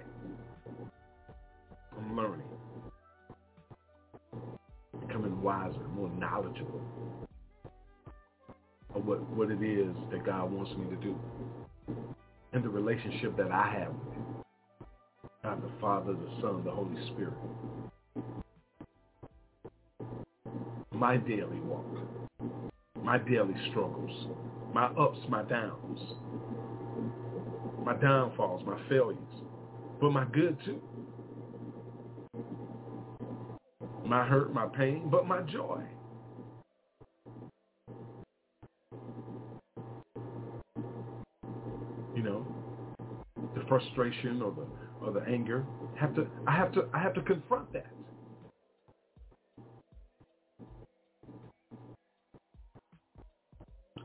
I'm 1.98 2.16
learning, 2.16 2.48
becoming 5.02 5.42
wiser, 5.42 5.86
more 5.94 6.10
knowledgeable 6.12 6.82
of 8.96 9.06
what 9.06 9.30
what 9.32 9.52
it 9.52 9.62
is 9.62 9.94
that 10.10 10.26
God 10.26 10.50
wants 10.50 10.72
me 10.78 10.90
to 10.92 10.96
do, 10.96 11.20
and 12.54 12.64
the 12.64 12.70
relationship 12.70 13.36
that 13.36 13.52
I 13.52 13.78
have 13.78 13.90
with 13.90 14.14
Him. 14.14 14.26
God 15.44 15.62
the 15.62 15.82
Father, 15.82 16.14
the 16.14 16.42
Son, 16.42 16.64
the 16.64 16.72
Holy 16.72 16.96
Spirit. 17.08 17.34
My 20.94 21.18
daily 21.18 21.60
walk 21.60 21.84
my 23.04 23.18
daily 23.18 23.54
struggles, 23.70 24.28
my 24.74 24.86
ups, 24.86 25.20
my 25.30 25.44
downs, 25.44 26.00
my 27.84 27.96
downfalls, 27.98 28.64
my 28.66 28.80
failures, 28.88 29.18
but 30.00 30.12
my 30.12 30.26
good 30.26 30.58
too. 30.64 30.82
My 34.06 34.26
hurt, 34.26 34.54
my 34.54 34.68
pain, 34.68 35.10
but 35.10 35.28
my 35.28 35.42
joy. 35.42 35.82
You 42.16 42.22
know, 42.22 42.48
the 43.56 43.64
frustration 43.68 44.42
or 44.42 44.52
the 44.52 45.06
or 45.06 45.12
the 45.12 45.26
anger. 45.30 45.66
Have 46.00 46.16
to 46.16 46.28
I 46.48 46.56
have 46.56 46.72
to 46.74 46.88
I 46.94 47.00
have 47.00 47.14
to 47.16 47.22
confront 47.22 47.72
that. 47.74 47.88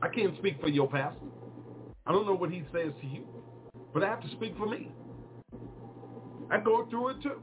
I 0.09 0.15
can't 0.15 0.35
speak 0.37 0.59
for 0.59 0.69
your 0.69 0.87
pastor. 0.87 1.19
I 2.05 2.11
don't 2.11 2.25
know 2.25 2.33
what 2.33 2.49
he 2.49 2.63
says 2.73 2.91
to 3.01 3.07
you, 3.07 3.27
but 3.93 4.03
I 4.03 4.07
have 4.07 4.21
to 4.21 4.29
speak 4.31 4.57
for 4.57 4.67
me. 4.67 4.91
I 6.49 6.57
go 6.59 6.87
through 6.89 7.09
it 7.09 7.21
too. 7.21 7.41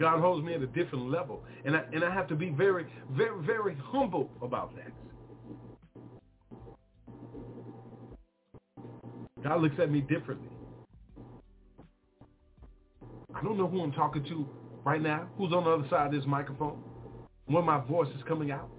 God 0.00 0.20
holds 0.20 0.44
me 0.44 0.54
at 0.54 0.62
a 0.62 0.66
different 0.66 1.08
level, 1.10 1.44
and 1.64 1.76
I, 1.76 1.84
and 1.92 2.02
I 2.02 2.12
have 2.12 2.26
to 2.28 2.34
be 2.34 2.50
very, 2.50 2.86
very, 3.12 3.40
very 3.44 3.76
humble 3.84 4.28
about 4.42 4.74
that. 4.74 4.90
God 9.44 9.60
looks 9.60 9.76
at 9.80 9.92
me 9.92 10.00
differently. 10.00 10.48
I 13.32 13.42
don't 13.44 13.56
know 13.56 13.68
who 13.68 13.80
I'm 13.82 13.92
talking 13.92 14.24
to 14.24 14.48
right 14.84 15.00
now, 15.00 15.28
who's 15.38 15.52
on 15.52 15.64
the 15.64 15.70
other 15.70 15.88
side 15.88 16.06
of 16.06 16.12
this 16.12 16.26
microphone 16.26 16.82
when 17.46 17.64
my 17.64 17.78
voice 17.86 18.08
is 18.16 18.22
coming 18.26 18.50
out. 18.50 18.70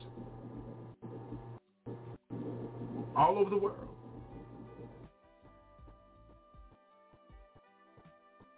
All 3.15 3.37
over 3.37 3.49
the 3.49 3.57
world. 3.57 3.77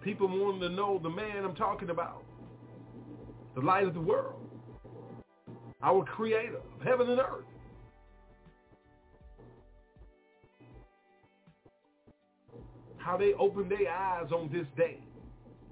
People 0.04 0.28
wanting 0.28 0.62
to 0.62 0.70
know 0.70 1.00
the 1.02 1.10
man 1.10 1.44
I'm 1.44 1.56
talking 1.56 1.90
about, 1.90 2.24
the 3.56 3.62
light 3.62 3.86
of 3.86 3.94
the 3.94 4.00
world, 4.00 4.50
our 5.84 6.06
creator 6.06 6.58
of 6.58 6.86
heaven 6.86 7.10
and 7.10 7.20
earth. 7.20 7.44
How 12.98 13.18
they 13.18 13.34
opened 13.34 13.72
their 13.72 13.92
eyes 13.92 14.32
on 14.32 14.50
this 14.52 14.66
day, 14.78 15.00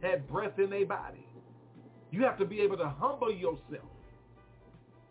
had 0.02 0.28
breath 0.28 0.60
in 0.60 0.70
their 0.70 0.86
body. 0.86 1.26
You 2.12 2.24
have 2.24 2.38
to 2.40 2.46
be 2.46 2.60
able 2.62 2.78
to 2.78 2.90
humble 3.00 3.32
yourself 3.32 3.90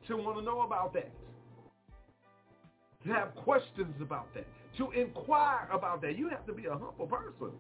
to 0.09 0.17
want 0.17 0.39
to 0.39 0.45
know 0.45 0.63
about 0.63 0.93
that, 0.95 1.11
to 3.05 3.13
have 3.13 3.35
questions 3.37 3.95
about 4.01 4.33
that, 4.35 4.47
to 4.79 4.91
inquire 4.93 5.69
about 5.73 6.03
that. 6.03 6.19
You 6.19 6.29
have 6.29 6.47
to 6.47 6.53
be 6.53 6.67
a 6.67 6.73
humble 6.73 7.07
person. 7.07 7.53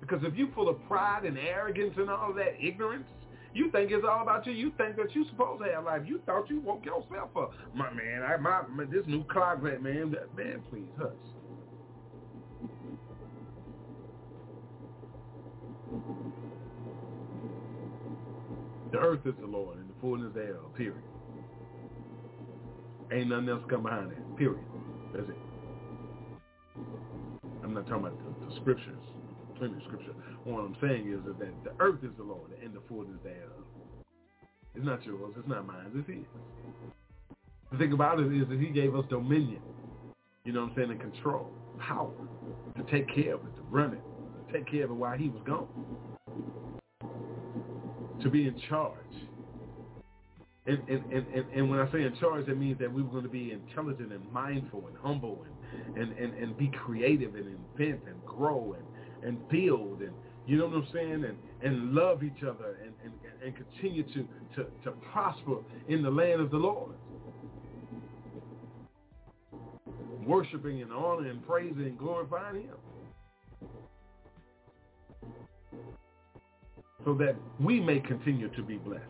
Because 0.00 0.20
if 0.22 0.34
you're 0.34 0.52
full 0.52 0.68
of 0.68 0.76
pride 0.86 1.24
and 1.24 1.36
arrogance 1.38 1.94
and 1.96 2.08
all 2.08 2.32
that 2.34 2.54
ignorance, 2.60 3.06
you 3.54 3.70
think 3.70 3.90
it's 3.90 4.04
all 4.08 4.22
about 4.22 4.46
you. 4.46 4.52
You 4.52 4.72
think 4.76 4.96
that 4.96 5.14
you're 5.14 5.26
supposed 5.30 5.62
to 5.64 5.72
have 5.72 5.84
life. 5.84 6.02
You 6.06 6.20
thought 6.26 6.48
you 6.48 6.60
woke 6.60 6.84
yourself 6.84 7.30
up. 7.36 7.52
My 7.74 7.92
man, 7.92 8.22
I, 8.22 8.36
my, 8.36 8.62
my 8.68 8.84
this 8.84 9.04
new 9.06 9.24
clock, 9.24 9.62
man, 9.62 9.82
man, 9.82 10.14
man, 10.36 10.60
please 10.70 10.88
hush. 10.98 11.12
The 18.90 18.98
earth 18.98 19.20
is 19.26 19.34
the 19.38 19.46
Lord 19.46 19.76
and 19.76 19.88
the 19.88 19.94
fullness 20.00 20.32
thereof, 20.34 20.74
period. 20.74 21.02
Ain't 23.12 23.28
nothing 23.28 23.48
else 23.50 23.62
come 23.68 23.82
behind 23.82 24.10
that, 24.10 24.36
period. 24.36 24.64
That's 25.14 25.28
it. 25.28 25.36
I'm 27.62 27.74
not 27.74 27.86
talking 27.86 28.06
about 28.06 28.18
the, 28.18 28.46
the 28.46 28.60
scriptures, 28.60 29.04
plenty 29.58 29.74
of 29.74 29.82
scripture. 29.84 30.12
What 30.44 30.60
I'm 30.60 30.76
saying 30.80 31.12
is 31.12 31.20
that 31.26 31.38
the 31.38 31.72
earth 31.80 32.00
is 32.02 32.10
the 32.16 32.22
Lord 32.22 32.50
and 32.62 32.72
the 32.72 32.80
fullness 32.88 33.18
thereof. 33.22 33.64
It's 34.74 34.84
not 34.84 35.04
yours, 35.04 35.34
it's 35.36 35.48
not 35.48 35.66
mine, 35.66 35.90
it's 35.94 36.08
his. 36.08 36.24
The 37.72 37.78
thing 37.78 37.92
about 37.92 38.20
it 38.20 38.32
is 38.32 38.48
that 38.48 38.58
he 38.58 38.68
gave 38.68 38.94
us 38.94 39.04
dominion, 39.10 39.60
you 40.44 40.52
know 40.52 40.62
what 40.62 40.70
I'm 40.70 40.76
saying, 40.76 40.90
and 40.92 41.00
control, 41.00 41.50
power 41.78 42.12
to 42.76 42.82
take 42.90 43.06
care 43.14 43.34
of 43.34 43.40
it, 43.40 43.54
to 43.56 43.62
run 43.70 43.92
it, 43.92 44.00
to 44.46 44.52
take 44.52 44.70
care 44.70 44.84
of 44.84 44.90
it 44.90 44.94
while 44.94 45.18
he 45.18 45.28
was 45.28 45.42
gone 45.44 45.68
to 48.22 48.30
be 48.30 48.46
in 48.46 48.60
charge. 48.68 48.94
And, 50.66 50.86
and, 50.86 51.02
and, 51.10 51.46
and, 51.54 51.70
when 51.70 51.78
I 51.80 51.90
say 51.90 52.02
in 52.02 52.14
charge, 52.20 52.44
that 52.46 52.58
means 52.58 52.78
that 52.78 52.92
we 52.92 53.02
were 53.02 53.08
going 53.08 53.22
to 53.22 53.30
be 53.30 53.52
intelligent 53.52 54.12
and 54.12 54.32
mindful 54.32 54.86
and 54.86 54.96
humble 54.98 55.46
and, 55.46 55.96
and, 55.96 56.18
and, 56.18 56.34
and 56.34 56.58
be 56.58 56.68
creative 56.68 57.34
and 57.34 57.46
invent 57.46 58.02
and 58.06 58.22
grow 58.26 58.76
and, 58.76 59.26
and 59.26 59.48
build 59.48 60.02
and, 60.02 60.12
you 60.46 60.58
know 60.58 60.66
what 60.66 60.76
I'm 60.76 60.88
saying, 60.92 61.24
and, 61.24 61.36
and 61.62 61.92
love 61.94 62.22
each 62.22 62.42
other 62.42 62.76
and, 62.82 62.92
and, 63.04 63.12
and 63.44 63.54
continue 63.54 64.02
to, 64.02 64.28
to, 64.56 64.66
to 64.84 64.90
prosper 65.12 65.56
in 65.88 66.02
the 66.02 66.10
land 66.10 66.40
of 66.40 66.50
the 66.50 66.56
Lord. 66.56 66.92
Worshiping 70.26 70.82
and 70.82 70.92
honoring 70.92 71.30
and 71.30 71.46
praising 71.46 71.84
and 71.84 71.98
glorifying 71.98 72.62
him. 72.62 72.76
So 77.08 77.14
that 77.14 77.34
we 77.58 77.80
may 77.80 78.00
continue 78.00 78.50
to 78.50 78.62
be 78.62 78.76
blessed. 78.76 79.02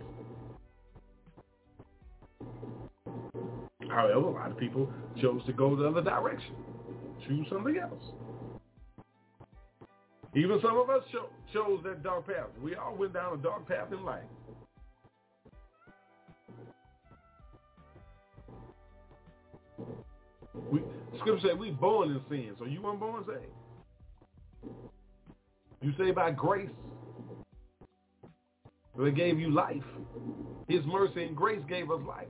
However, 3.90 4.20
a 4.20 4.30
lot 4.30 4.52
of 4.52 4.56
people 4.56 4.88
chose 5.20 5.44
to 5.46 5.52
go 5.52 5.74
the 5.74 5.88
other 5.88 6.02
direction, 6.02 6.54
choose 7.26 7.44
something 7.50 7.76
else. 7.76 8.04
Even 10.36 10.60
some 10.62 10.78
of 10.78 10.88
us 10.90 11.02
cho- 11.10 11.30
chose 11.52 11.80
that 11.82 12.04
dark 12.04 12.28
path. 12.28 12.46
We 12.62 12.76
all 12.76 12.94
went 12.94 13.14
down 13.14 13.36
a 13.36 13.42
dark 13.42 13.66
path 13.66 13.88
in 13.90 14.04
life. 14.04 14.22
We, 20.70 20.82
scripture 21.18 21.48
said 21.48 21.58
we 21.58 21.72
born 21.72 22.10
in 22.12 22.20
sin, 22.28 22.54
so 22.60 22.64
you 22.64 22.80
weren't 22.80 23.00
born 23.00 23.24
saved. 23.26 24.70
You 25.82 25.92
say 25.98 26.12
by 26.12 26.30
grace 26.30 26.70
it 29.06 29.14
gave 29.14 29.38
you 29.38 29.50
life. 29.50 29.82
His 30.68 30.84
mercy 30.84 31.24
and 31.24 31.36
grace 31.36 31.62
gave 31.68 31.90
us 31.90 32.00
life. 32.06 32.26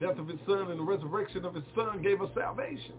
Death 0.00 0.18
of 0.18 0.28
his 0.28 0.38
son 0.46 0.70
and 0.70 0.78
the 0.78 0.84
resurrection 0.84 1.44
of 1.44 1.54
his 1.54 1.64
son 1.74 2.02
gave 2.02 2.22
us 2.22 2.30
salvation. 2.34 2.94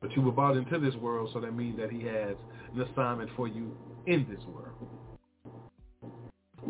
But 0.00 0.14
you 0.14 0.22
were 0.22 0.32
brought 0.32 0.56
into 0.56 0.78
this 0.78 0.94
world, 0.96 1.30
so 1.32 1.40
that 1.40 1.54
means 1.54 1.78
that 1.78 1.90
he 1.90 2.02
has 2.02 2.36
an 2.74 2.82
assignment 2.82 3.30
for 3.36 3.48
you 3.48 3.76
in 4.06 4.26
this 4.28 4.44
world. 4.46 4.74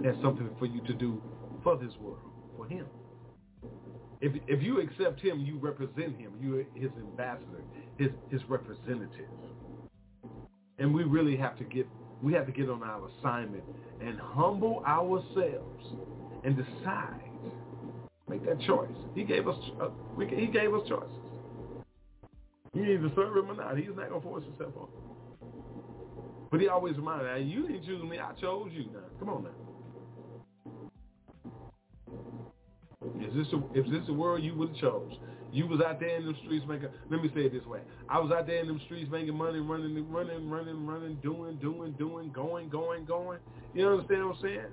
He 0.01 0.07
has 0.07 0.15
something 0.23 0.49
for 0.59 0.67
you 0.67 0.81
to 0.87 0.93
do 0.93 1.21
for 1.65 1.77
this 1.77 1.93
world, 2.01 2.31
for 2.57 2.67
him. 2.67 2.87
If 4.21 4.33
if 4.47 4.63
you 4.63 4.81
accept 4.81 5.21
him, 5.21 5.41
you 5.41 5.59
represent 5.59 6.17
him. 6.17 6.33
You're 6.41 6.65
his 6.75 6.91
ambassador, 6.99 7.63
his 7.99 8.11
his 8.31 8.41
representative. 8.49 9.29
And 10.79 10.95
we 10.95 11.05
really 11.05 11.37
have 11.37 11.57
to 11.59 11.65
get 11.65 11.87
we 12.23 12.33
have 12.33 12.47
to 12.47 12.53
get 12.53 12.69
on 12.69 12.83
our 12.83 13.09
assignment 13.19 13.65
and 14.01 14.19
humble 14.19 14.83
ourselves 14.87 15.85
and 16.45 16.57
decide. 16.57 17.21
Make 18.27 18.47
that 18.47 18.59
choice. 18.63 18.89
He 19.15 19.23
gave 19.23 19.47
us 19.47 19.57
uh, 19.81 19.89
we, 20.17 20.27
he 20.27 20.47
gave 20.47 20.73
us 20.73 20.89
choices. 20.89 21.11
You 22.73 22.85
need 22.87 23.03
to 23.03 23.13
serve 23.15 23.37
him 23.37 23.51
or 23.51 23.55
not. 23.55 23.77
He's 23.77 23.89
not 23.95 24.09
gonna 24.09 24.21
force 24.21 24.45
himself 24.45 24.73
on. 24.81 24.89
But 26.51 26.61
he 26.61 26.69
always 26.69 26.97
reminded 26.97 27.35
me, 27.35 27.51
you 27.53 27.67
didn't 27.67 27.85
choose 27.85 28.03
me, 28.03 28.19
I 28.19 28.33
chose 28.41 28.71
you 28.73 28.85
now. 28.93 29.01
Come 29.19 29.29
on 29.29 29.45
now. 29.45 29.64
Is 33.21 33.35
this 33.35 33.47
a, 33.53 33.79
is 33.79 33.91
this 33.91 34.07
the 34.07 34.13
world 34.13 34.43
you 34.43 34.55
would 34.57 34.71
have 34.71 34.79
chose? 34.79 35.13
You 35.53 35.69
was 35.69 35.81
out 35.81 36.01
there 36.01 36.17
in 36.17 36.27
the 36.27 36.35
streets 36.45 36.65
making. 36.69 36.89
Let 37.11 37.23
me 37.23 37.31
say 37.35 37.43
it 37.43 37.53
this 37.53 37.65
way: 37.65 37.81
I 38.09 38.19
was 38.19 38.33
out 38.33 38.47
there 38.47 38.61
in 38.61 38.67
the 38.67 38.79
streets 38.87 39.11
making 39.11 39.37
money, 39.37 39.61
running, 39.61 40.11
running, 40.11 40.51
running, 40.51 40.87
running, 40.87 41.15
doing, 41.23 41.57
doing, 41.57 41.93
doing, 41.93 42.33
going, 42.33 42.69
going, 42.69 43.05
going. 43.05 43.39
You 43.73 43.89
understand 43.89 44.27
what 44.27 44.37
I'm 44.37 44.43
saying? 44.43 44.67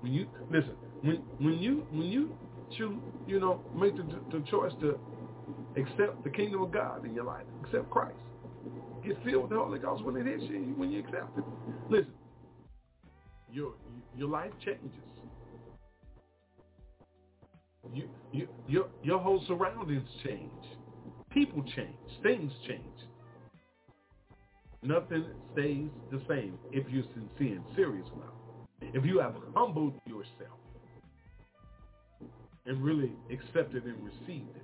When 0.00 0.12
you 0.12 0.26
listen, 0.50 0.76
when 1.00 1.16
when 1.38 1.58
you 1.58 1.86
when 1.90 2.08
you 2.08 2.36
choose, 2.76 2.98
you 3.26 3.40
know, 3.40 3.62
make 3.74 3.96
the, 3.96 4.02
the 4.30 4.44
choice 4.50 4.72
to 4.80 4.98
accept 5.76 6.22
the 6.24 6.30
kingdom 6.30 6.62
of 6.62 6.72
God 6.72 7.06
in 7.06 7.14
your 7.14 7.24
life, 7.24 7.44
accept 7.64 7.90
Christ, 7.90 8.18
get 9.04 9.16
filled 9.24 9.42
with 9.44 9.50
the 9.50 9.56
Holy 9.56 9.78
Ghost 9.78 10.04
when 10.04 10.16
it 10.16 10.26
hits 10.26 10.44
you, 10.44 10.74
when 10.76 10.90
you 10.90 11.00
accept 11.00 11.38
it. 11.38 11.44
Listen, 11.88 12.12
your 13.54 13.72
your 14.16 14.28
life 14.28 14.50
changes. 14.64 14.90
You, 17.92 18.08
you, 18.32 18.48
your, 18.66 18.86
your 19.02 19.18
whole 19.18 19.44
surroundings 19.46 20.08
change. 20.24 20.50
People 21.30 21.62
change. 21.76 21.94
Things 22.22 22.50
change. 22.66 22.80
Nothing 24.82 25.26
stays 25.52 25.90
the 26.10 26.20
same 26.28 26.58
if 26.72 26.88
you're 26.88 27.04
sincere 27.14 27.56
and 27.56 27.64
serious 27.76 28.06
about. 28.16 28.34
If 28.94 29.04
you 29.04 29.18
have 29.20 29.34
humbled 29.54 29.94
yourself 30.06 30.58
and 32.66 32.82
really 32.82 33.12
accepted 33.30 33.84
and 33.84 33.96
received 34.02 34.48
it. 34.56 34.62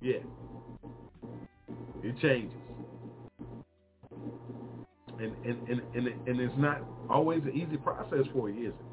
Yeah. 0.00 0.20
It 2.02 2.18
changes 2.20 2.65
and 5.20 5.34
and 5.44 5.68
and 5.68 5.80
and, 5.94 6.28
and 6.28 6.40
it's 6.40 6.54
not 6.58 6.82
always 7.08 7.42
an 7.44 7.52
easy 7.52 7.76
process 7.76 8.26
for 8.32 8.50
you, 8.50 8.68
is 8.68 8.74
it? 8.74 8.86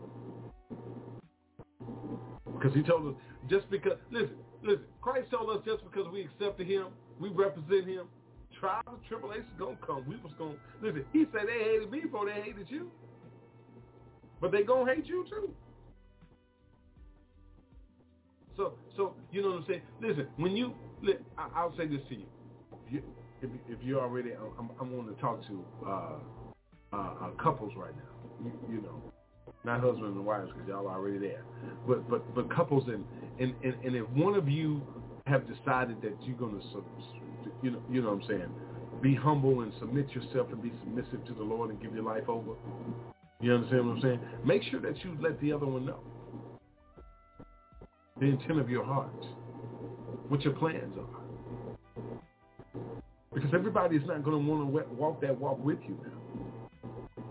Because 2.53 2.74
he 2.76 2.84
told 2.84 3.13
us 3.13 3.21
just 3.49 3.69
because 3.69 3.93
listen, 4.11 4.36
listen, 4.63 4.86
Christ 5.01 5.32
told 5.32 5.49
us 5.49 5.63
just 5.65 5.84
because 5.84 6.11
we 6.11 6.21
accepted 6.21 6.67
him, 6.67 6.88
we 7.19 7.30
represent 7.30 7.88
him, 7.88 8.07
trials 8.59 8.84
and 8.88 9.03
tribulations 9.07 9.47
gonna 9.59 9.78
come. 9.86 10.05
We 10.07 10.15
was 10.17 10.32
gonna 10.38 10.55
listen, 10.82 11.05
he 11.11 11.26
said 11.32 11.47
they 11.47 11.63
hated 11.63 11.91
me 11.91 12.01
before 12.01 12.26
they 12.26 12.41
hated 12.41 12.67
you. 12.69 12.89
But 14.39 14.51
they 14.51 14.63
gonna 14.63 14.93
hate 14.93 15.05
you 15.05 15.26
too. 15.30 15.53
So, 18.55 18.74
so 18.95 19.15
you 19.32 19.41
know 19.41 19.49
what 19.49 19.57
I'm 19.59 19.65
saying? 19.67 19.82
Listen, 20.01 20.28
when 20.38 20.55
you, 20.55 20.74
I, 21.38 21.47
I'll 21.55 21.76
say 21.78 21.88
this 21.88 22.01
to 22.09 22.15
you. 22.15 22.26
You, 22.89 23.01
if, 23.43 23.49
if 23.69 23.79
you're 23.83 24.01
already, 24.01 24.31
I'm, 24.57 24.69
I'm 24.79 24.89
going 24.89 25.13
to 25.13 25.21
talk 25.21 25.41
to 25.47 25.65
uh, 25.85 26.13
uh, 26.93 26.97
uh, 26.97 27.29
couples 27.41 27.73
right 27.75 27.93
now. 27.95 28.45
You, 28.45 28.75
you 28.75 28.81
know, 28.81 29.01
not 29.63 29.81
husbands 29.81 30.15
and 30.15 30.25
wives 30.25 30.49
because 30.53 30.67
y'all 30.67 30.87
are 30.87 30.97
already 30.97 31.19
there, 31.19 31.43
but 31.87 32.09
but 32.09 32.33
but 32.33 32.53
couples 32.53 32.85
and 32.87 33.03
and 33.39 33.53
and, 33.63 33.75
and 33.85 33.95
if 33.95 34.09
one 34.09 34.35
of 34.35 34.49
you 34.49 34.81
have 35.27 35.43
decided 35.47 36.01
that 36.01 36.15
you're 36.23 36.37
going 36.37 36.59
to, 36.59 36.83
you 37.61 37.71
know, 37.71 37.81
you 37.89 38.01
know 38.01 38.13
what 38.13 38.23
I'm 38.23 38.27
saying, 38.27 38.49
be 39.01 39.15
humble 39.15 39.61
and 39.61 39.71
submit 39.79 40.09
yourself 40.11 40.47
and 40.51 40.61
be 40.61 40.71
submissive 40.83 41.25
to 41.27 41.33
the 41.33 41.43
Lord 41.43 41.69
and 41.69 41.81
give 41.81 41.93
your 41.93 42.03
life 42.03 42.27
over. 42.27 42.51
You 43.39 43.53
understand 43.53 43.87
what 43.87 43.95
I'm 43.97 44.01
saying? 44.01 44.19
Make 44.45 44.63
sure 44.63 44.79
that 44.81 45.03
you 45.03 45.17
let 45.21 45.39
the 45.41 45.53
other 45.53 45.65
one 45.65 45.85
know 45.85 45.99
the 48.19 48.25
intent 48.27 48.59
of 48.59 48.69
your 48.69 48.85
heart, 48.85 49.25
what 50.29 50.41
your 50.41 50.53
plans 50.53 50.95
are. 50.97 51.22
Because 53.34 53.53
everybody 53.53 53.95
is 53.95 54.03
not 54.05 54.23
going 54.23 54.43
to 54.43 54.51
want 54.51 54.61
to 54.61 54.93
walk 54.93 55.21
that 55.21 55.39
walk 55.39 55.63
with 55.63 55.79
you 55.88 55.97
now. 56.03 57.23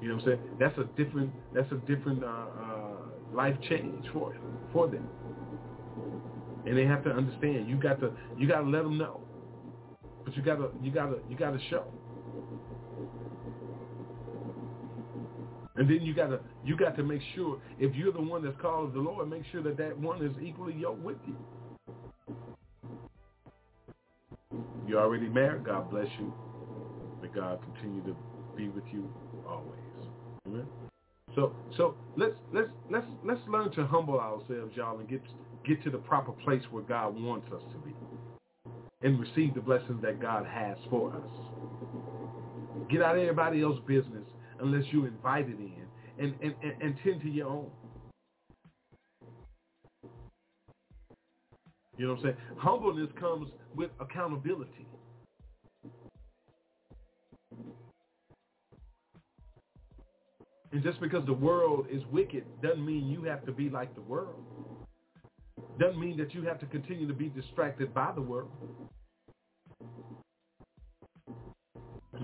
You 0.00 0.08
know 0.08 0.14
what 0.16 0.22
I'm 0.22 0.28
saying? 0.28 0.40
That's 0.58 0.78
a 0.78 0.84
different. 1.02 1.30
That's 1.54 1.70
a 1.72 1.76
different 1.86 2.24
uh, 2.24 2.26
uh, 2.26 2.96
life 3.32 3.56
change 3.68 4.04
for 4.12 4.34
for 4.72 4.86
them, 4.88 5.06
and 6.66 6.76
they 6.76 6.86
have 6.86 7.04
to 7.04 7.10
understand. 7.10 7.68
You 7.68 7.76
got 7.76 8.00
to 8.00 8.12
you 8.38 8.48
got 8.48 8.60
to 8.60 8.68
let 8.68 8.82
them 8.82 8.96
know, 8.96 9.20
but 10.24 10.36
you 10.36 10.42
got 10.42 10.56
to 10.56 10.70
you 10.82 10.90
got 10.90 11.06
to 11.06 11.18
you 11.28 11.36
got 11.36 11.50
to 11.50 11.60
show. 11.68 11.84
And 15.76 15.88
then 15.88 16.02
you 16.02 16.12
gotta 16.12 16.40
you 16.62 16.76
got 16.76 16.94
to 16.96 17.02
make 17.02 17.22
sure 17.34 17.58
if 17.78 17.94
you're 17.94 18.12
the 18.12 18.20
one 18.20 18.44
that's 18.44 18.60
called 18.60 18.92
the 18.92 18.98
Lord, 18.98 19.30
make 19.30 19.44
sure 19.50 19.62
that 19.62 19.78
that 19.78 19.98
one 19.98 20.22
is 20.22 20.32
equally 20.42 20.74
yoked 20.74 21.02
with 21.02 21.16
you. 21.26 21.34
You're 24.90 25.00
already 25.00 25.28
married. 25.28 25.66
God 25.66 25.88
bless 25.88 26.08
you. 26.18 26.34
May 27.22 27.28
God 27.28 27.60
continue 27.62 28.02
to 28.02 28.16
be 28.56 28.68
with 28.70 28.82
you 28.90 29.08
always. 29.48 29.78
Amen. 30.48 30.66
So 31.36 31.54
so 31.76 31.94
let's 32.16 32.34
let's 32.52 32.66
let's 32.90 33.06
let's 33.24 33.40
learn 33.48 33.70
to 33.74 33.86
humble 33.86 34.18
ourselves, 34.18 34.72
y'all, 34.74 34.98
and 34.98 35.08
get 35.08 35.22
get 35.64 35.80
to 35.84 35.90
the 35.90 35.98
proper 35.98 36.32
place 36.32 36.62
where 36.72 36.82
God 36.82 37.14
wants 37.14 37.46
us 37.52 37.62
to 37.70 37.78
be, 37.86 37.94
and 39.02 39.20
receive 39.20 39.54
the 39.54 39.60
blessings 39.60 40.02
that 40.02 40.20
God 40.20 40.44
has 40.44 40.76
for 40.90 41.12
us. 41.12 42.90
Get 42.90 43.00
out 43.00 43.14
of 43.14 43.22
everybody 43.22 43.62
else's 43.62 43.84
business 43.86 44.24
unless 44.58 44.82
you're 44.90 45.06
invited 45.06 45.56
in 45.60 45.86
and, 46.18 46.34
and, 46.42 46.52
and, 46.64 46.82
and 46.82 46.94
tend 47.04 47.20
to 47.22 47.28
your 47.28 47.46
own. 47.46 47.70
You 51.96 52.08
know 52.08 52.14
what 52.14 52.18
I'm 52.20 52.24
saying? 52.24 52.36
Humbleness 52.58 53.10
comes 53.20 53.50
with 53.74 53.90
accountability. 54.00 54.86
And 60.72 60.82
just 60.82 61.00
because 61.00 61.26
the 61.26 61.32
world 61.32 61.86
is 61.90 62.02
wicked 62.12 62.44
doesn't 62.62 62.84
mean 62.84 63.08
you 63.08 63.24
have 63.24 63.44
to 63.46 63.52
be 63.52 63.68
like 63.68 63.94
the 63.94 64.02
world. 64.02 64.44
Doesn't 65.78 66.00
mean 66.00 66.16
that 66.18 66.32
you 66.34 66.42
have 66.42 66.60
to 66.60 66.66
continue 66.66 67.08
to 67.08 67.14
be 67.14 67.28
distracted 67.28 67.92
by 67.92 68.12
the 68.14 68.20
world. 68.20 68.50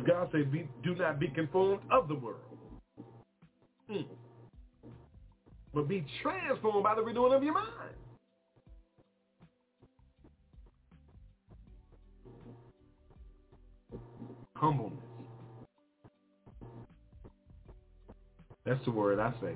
God 0.07 0.29
said, 0.31 0.53
be, 0.53 0.69
do 0.85 0.95
not 0.95 1.19
be 1.19 1.29
conformed 1.29 1.81
of 1.91 2.07
the 2.07 2.15
world. 2.15 2.41
Mm. 3.91 4.05
But 5.75 5.89
be 5.89 6.05
transformed 6.23 6.85
by 6.85 6.95
the 6.95 7.03
renewing 7.03 7.33
of 7.33 7.43
your 7.43 7.55
mind. 7.55 7.97
Humbleness. 14.57 14.99
That's 18.65 18.83
the 18.85 18.91
word 18.91 19.21
I 19.21 19.33
say. 19.41 19.55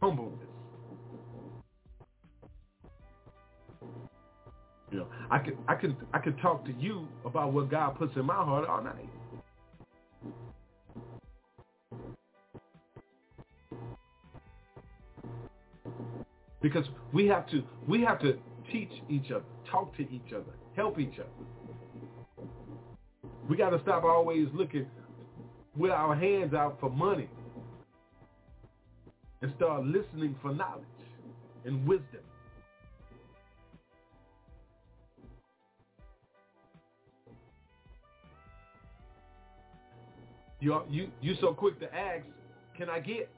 Humbleness. 0.00 0.38
You 4.90 4.98
know, 4.98 5.06
I 5.30 5.38
could 5.38 5.58
I 5.68 5.74
could 5.74 5.96
I 6.14 6.18
could 6.18 6.40
talk 6.40 6.64
to 6.66 6.72
you 6.78 7.06
about 7.24 7.52
what 7.52 7.70
God 7.70 7.98
puts 7.98 8.16
in 8.16 8.24
my 8.24 8.34
heart 8.34 8.68
all 8.68 8.82
night. 8.82 9.08
Because 16.62 16.84
we 17.12 17.26
have 17.26 17.48
to 17.50 17.62
we 17.88 18.02
have 18.02 18.20
to 18.20 18.38
teach 18.72 18.90
each 19.08 19.30
other, 19.30 19.44
talk 19.70 19.96
to 19.96 20.02
each 20.02 20.32
other, 20.32 20.52
help 20.76 20.98
each 20.98 21.18
other. 21.18 21.59
We 23.50 23.56
got 23.56 23.70
to 23.70 23.80
stop 23.82 24.04
always 24.04 24.46
looking 24.54 24.86
with 25.76 25.90
our 25.90 26.14
hands 26.14 26.54
out 26.54 26.78
for 26.78 26.88
money 26.88 27.28
and 29.42 29.52
start 29.56 29.84
listening 29.84 30.36
for 30.40 30.54
knowledge 30.54 30.84
and 31.64 31.84
wisdom. 31.84 32.20
You 40.60 40.82
you 40.88 41.08
you 41.20 41.34
so 41.40 41.52
quick 41.52 41.80
to 41.80 41.92
ask, 41.92 42.24
can 42.78 42.88
I 42.88 43.00
get? 43.00 43.28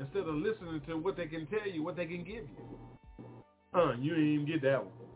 instead 0.00 0.26
of 0.26 0.34
listening 0.34 0.80
to 0.86 0.94
what 0.94 1.16
they 1.16 1.26
can 1.26 1.46
tell 1.46 1.68
you, 1.70 1.82
what 1.82 1.94
they 1.94 2.06
can 2.06 2.24
give 2.24 2.44
you. 2.48 3.28
Uh, 3.74 3.92
you 4.00 4.14
didn't 4.14 4.34
even 4.34 4.46
get 4.46 4.62
that 4.62 4.82
one. 4.82 5.09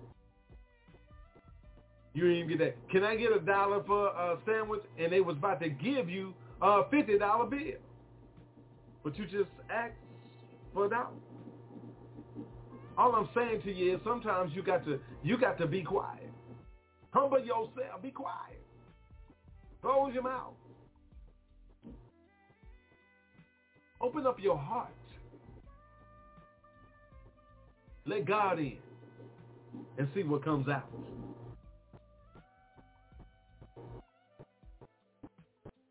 You 2.14 2.22
didn't 2.22 2.36
even 2.36 2.48
get 2.48 2.58
that. 2.60 2.90
Can 2.90 3.02
I 3.02 3.16
get 3.16 3.32
a 3.32 3.40
dollar 3.40 3.82
for 3.84 4.06
a 4.06 4.38
sandwich? 4.46 4.82
And 4.98 5.12
they 5.12 5.20
was 5.20 5.36
about 5.36 5.60
to 5.60 5.68
give 5.68 6.08
you 6.08 6.32
a 6.62 6.88
fifty 6.88 7.18
dollar 7.18 7.46
bill, 7.46 7.80
but 9.02 9.18
you 9.18 9.24
just 9.24 9.50
asked 9.68 9.94
for 10.72 10.86
a 10.86 10.90
dollar. 10.90 11.08
All 12.96 13.12
I'm 13.16 13.28
saying 13.34 13.62
to 13.62 13.72
you 13.72 13.96
is 13.96 14.00
sometimes 14.04 14.52
you 14.54 14.62
got 14.62 14.84
to 14.84 15.00
you 15.24 15.36
got 15.36 15.58
to 15.58 15.66
be 15.66 15.82
quiet. 15.82 16.30
Humble 17.12 17.40
yourself. 17.40 18.00
Be 18.00 18.10
quiet. 18.10 18.62
Close 19.82 20.14
your 20.14 20.22
mouth. 20.22 20.54
Open 24.00 24.26
up 24.26 24.38
your 24.40 24.56
heart. 24.56 24.90
Let 28.06 28.26
God 28.26 28.58
in 28.58 28.76
and 29.98 30.08
see 30.14 30.22
what 30.22 30.44
comes 30.44 30.68
out. 30.68 30.88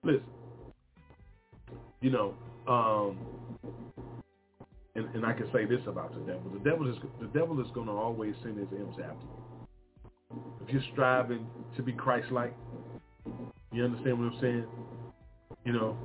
Listen, 0.03 0.23
you 2.01 2.09
know, 2.09 2.33
um, 2.67 3.17
and, 4.95 5.05
and 5.15 5.25
I 5.25 5.31
can 5.33 5.49
say 5.53 5.65
this 5.65 5.79
about 5.87 6.13
the 6.13 6.19
devil: 6.31 6.51
the 6.51 6.69
devil 6.69 6.89
is 6.89 6.97
the 7.21 7.27
devil 7.27 7.61
is 7.61 7.67
going 7.73 7.87
to 7.87 7.93
always 7.93 8.35
send 8.43 8.57
his 8.57 8.67
imps 8.77 8.97
after 8.99 9.23
you. 9.23 10.39
If 10.65 10.73
you're 10.73 10.83
striving 10.91 11.47
to 11.77 11.83
be 11.83 11.93
Christ-like, 11.93 12.55
you 13.71 13.85
understand 13.85 14.19
what 14.19 14.33
I'm 14.33 14.41
saying? 14.41 14.65
You 15.65 15.73
know, 15.73 15.97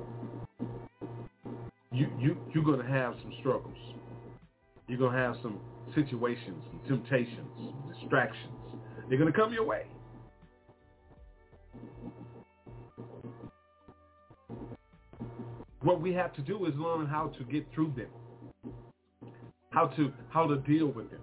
you 1.91 2.07
you 2.19 2.37
you're 2.53 2.63
gonna 2.63 2.89
have 2.89 3.15
some 3.21 3.33
struggles. 3.39 3.77
You're 4.87 4.99
gonna 4.99 5.17
have 5.17 5.35
some 5.41 5.59
situations, 5.93 6.63
some 6.71 6.81
temptations, 6.87 7.47
some 7.57 7.93
distractions. 7.93 8.53
They're 9.09 9.19
gonna 9.19 9.33
come 9.33 9.51
your 9.51 9.65
way. 9.65 9.83
What 15.89 16.01
we 16.01 16.13
have 16.13 16.33
to 16.33 16.41
do 16.43 16.67
is 16.67 16.73
learn 16.75 17.07
how 17.07 17.29
to 17.35 17.43
get 17.45 17.65
through 17.73 17.93
them. 17.97 18.09
How 19.71 19.87
to 19.87 20.13
how 20.29 20.45
to 20.45 20.57
deal 20.57 20.85
with 20.85 21.09
them. 21.09 21.21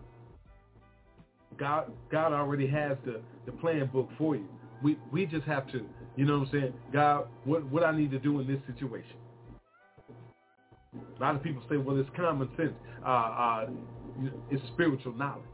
God 1.56 1.92
God 2.10 2.32
already 2.32 2.66
has 2.66 2.98
the, 3.04 3.20
the 3.46 3.52
plan 3.52 3.88
book 3.92 4.08
for 4.18 4.34
you. 4.34 4.48
We 4.82 4.98
we 5.12 5.24
just 5.24 5.44
have 5.44 5.70
to, 5.70 5.86
you 6.16 6.24
know 6.24 6.40
what 6.40 6.48
I'm 6.48 6.52
saying? 6.52 6.72
God, 6.92 7.28
what 7.44 7.64
what 7.70 7.84
I 7.84 7.96
need 7.96 8.10
to 8.10 8.18
do 8.18 8.40
in 8.40 8.48
this 8.48 8.58
situation. 8.66 9.16
A 11.16 11.22
lot 11.22 11.36
of 11.36 11.44
people 11.44 11.62
say, 11.70 11.76
well, 11.76 11.96
it's 12.00 12.10
common 12.16 12.48
sense. 12.56 12.74
Uh, 13.06 13.08
uh, 13.08 13.66
it's 14.50 14.66
spiritual 14.74 15.12
knowledge. 15.12 15.44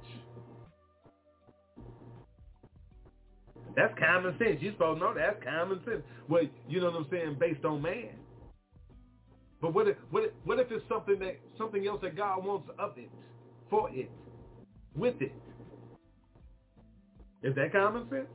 That's 3.77 3.93
common 3.99 4.39
sense. 4.39 4.57
You're 4.63 4.73
supposed 4.73 5.01
to 5.01 5.05
know 5.05 5.15
that's 5.15 5.37
common 5.45 5.81
sense. 5.85 6.01
Well, 6.31 6.45
you 6.67 6.81
know 6.81 6.87
what 6.87 6.97
I'm 6.97 7.07
saying, 7.11 7.37
based 7.39 7.67
on 7.67 7.83
man. 7.83 8.09
But 9.63 9.73
what 9.75 9.87
if, 9.87 9.97
what 10.11 10.25
if, 10.25 10.31
what 10.45 10.59
if 10.59 10.73
it's 10.73 10.85
something 10.89 11.21
that 11.21 11.39
something 11.57 11.87
else 11.87 12.01
that 12.03 12.17
God 12.17 12.45
wants 12.45 12.69
of 12.81 12.99
it, 12.99 13.09
for 13.71 13.89
it, 13.91 14.11
with 14.97 15.15
it? 15.23 15.33
Is 17.45 17.55
that 17.55 17.73
common 17.73 18.09
sense? 18.11 18.27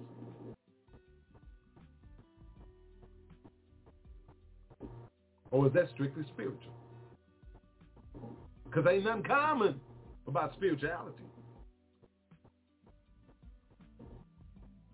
Or 5.51 5.67
is 5.67 5.73
that 5.73 5.89
strictly 5.93 6.23
spiritual? 6.33 6.73
Because 8.65 8.85
ain't 8.89 9.03
nothing 9.03 9.23
common 9.23 9.81
about 10.27 10.53
spirituality. 10.53 11.23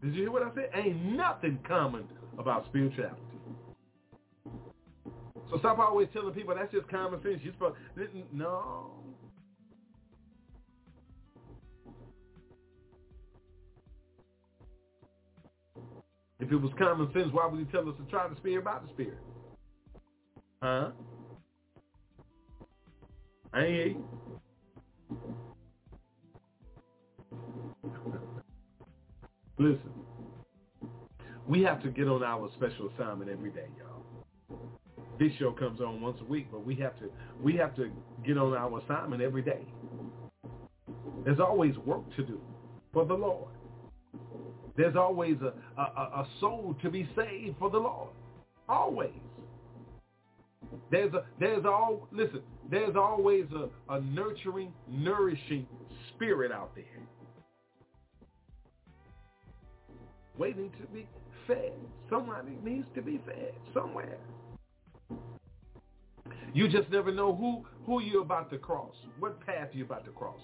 Did 0.03 0.15
you 0.15 0.21
hear 0.23 0.31
what 0.31 0.43
I 0.43 0.53
said? 0.55 0.69
Ain't 0.73 1.15
nothing 1.15 1.59
common 1.67 2.05
about 2.38 2.65
spirituality. 2.65 3.32
So 5.54 5.60
stop 5.60 5.78
always 5.78 6.08
telling 6.14 6.34
people 6.34 6.56
that's 6.56 6.72
just 6.72 6.89
common 6.89 7.22
sense. 7.22 7.39
You're 7.43 7.54
supposed 7.54 7.76
no. 8.34 8.91
If 16.39 16.51
it 16.51 16.56
was 16.56 16.72
common 16.80 17.14
sense, 17.14 17.28
why 17.32 17.45
would 17.45 17.60
he 17.60 17.66
tell 17.66 17.88
us 17.88 17.95
to 18.04 18.10
try 18.10 18.28
the 18.28 18.36
spirit 18.38 18.64
about 18.64 18.88
the 18.88 18.93
spirit? 18.93 19.20
Huh? 20.64 20.89
I 23.54 23.64
ain't 23.64 23.88
you. 23.88 24.08
Listen, 29.60 29.91
we 31.47 31.62
have 31.62 31.84
to 31.84 31.89
get 31.89 32.08
on 32.08 32.24
our 32.24 32.49
special 32.58 32.89
assignment 32.89 33.30
every 33.30 33.51
day, 33.51 33.68
y'all. 33.78 33.82
This 35.20 35.32
show 35.39 35.51
comes 35.51 35.80
on 35.80 36.01
once 36.01 36.18
a 36.22 36.26
week, 36.26 36.47
but 36.51 36.66
we 36.66 36.76
have 36.76 36.97
to 36.99 37.09
we 37.41 37.55
have 37.57 37.76
to 37.76 37.91
get 38.26 38.38
on 38.38 38.53
our 38.53 38.80
assignment 38.80 39.22
every 39.22 39.41
day. 39.41 39.66
There's 41.24 41.39
always 41.39 41.78
work 41.80 42.03
to 42.16 42.24
do 42.24 42.39
for 42.91 43.05
the 43.05 43.14
Lord. 43.14 43.49
There's 44.76 44.95
always 44.95 45.38
a, 45.41 45.53
a, 45.80 45.84
a 45.84 46.28
soul 46.39 46.76
to 46.82 46.89
be 46.89 47.07
saved 47.16 47.57
for 47.59 47.70
the 47.70 47.78
Lord. 47.78 48.09
Always. 48.68 49.11
There's 50.89 51.14
a 51.14 51.26
there's 51.39 51.66
all 51.66 52.07
listen, 52.11 52.41
there's 52.70 52.95
always 52.95 53.45
a, 53.55 53.93
a 53.93 54.01
nurturing, 54.01 54.74
nourishing 54.89 55.68
spirit 56.09 56.51
out 56.51 56.74
there. 56.76 56.86
Waiting 60.38 60.72
to 60.82 60.88
be 60.88 61.07
fed. 61.45 61.74
Somebody 62.09 62.57
needs 62.64 62.88
to 62.95 63.01
be 63.01 63.22
fed 63.26 63.53
somewhere. 63.74 64.18
You 66.53 66.67
just 66.67 66.89
never 66.89 67.11
know 67.11 67.36
who 67.36 67.65
who 67.86 68.01
you're 68.01 68.21
about 68.21 68.49
to 68.51 68.57
cross, 68.57 68.95
what 69.19 69.45
path 69.45 69.69
you're 69.74 69.86
about 69.86 70.05
to 70.05 70.11
cross. 70.11 70.39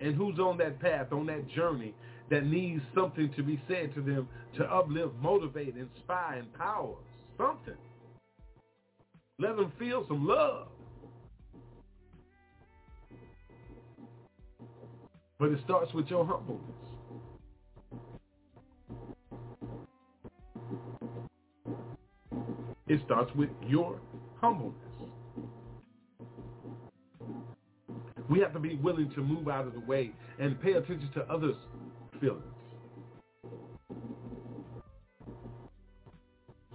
And 0.00 0.14
who's 0.14 0.38
on 0.38 0.56
that 0.58 0.80
path, 0.80 1.12
on 1.12 1.26
that 1.26 1.48
journey 1.48 1.94
that 2.30 2.46
needs 2.46 2.82
something 2.94 3.30
to 3.36 3.42
be 3.42 3.60
said 3.68 3.94
to 3.94 4.00
them 4.00 4.28
to 4.56 4.64
uplift, 4.64 5.14
motivate, 5.20 5.74
inspire, 5.76 6.38
empower, 6.38 6.94
something. 7.36 7.74
Let 9.38 9.56
them 9.56 9.72
feel 9.78 10.04
some 10.08 10.26
love. 10.26 10.68
But 15.38 15.50
it 15.50 15.60
starts 15.64 15.92
with 15.92 16.06
your 16.08 16.24
humbleness. 16.24 16.89
It 22.90 23.00
starts 23.04 23.30
with 23.36 23.50
your 23.68 24.00
humbleness. 24.40 24.74
We 28.28 28.40
have 28.40 28.52
to 28.52 28.58
be 28.58 28.74
willing 28.82 29.12
to 29.14 29.20
move 29.22 29.46
out 29.46 29.68
of 29.68 29.74
the 29.74 29.80
way 29.80 30.10
and 30.40 30.60
pay 30.60 30.72
attention 30.72 31.08
to 31.14 31.20
others' 31.32 31.54
feelings. 32.20 32.42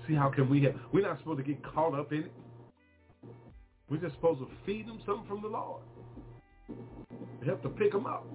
See 0.07 0.13
how 0.13 0.31
can 0.33 0.49
we 0.49 0.63
have, 0.63 0.75
we're 0.93 1.05
not 1.05 1.19
supposed 1.19 1.39
to 1.39 1.43
get 1.43 1.61
caught 1.65 1.93
up 1.93 2.13
in 2.13 2.19
it. 2.19 2.31
We're 3.89 3.97
just 3.97 4.15
supposed 4.15 4.39
to 4.39 4.47
feed 4.65 4.87
them 4.87 5.01
something 5.05 5.27
from 5.27 5.41
the 5.41 5.49
Lord. 5.49 5.81
We 7.41 7.47
have 7.47 7.61
to 7.63 7.69
pick 7.69 7.91
them 7.91 8.05
up. 8.05 8.25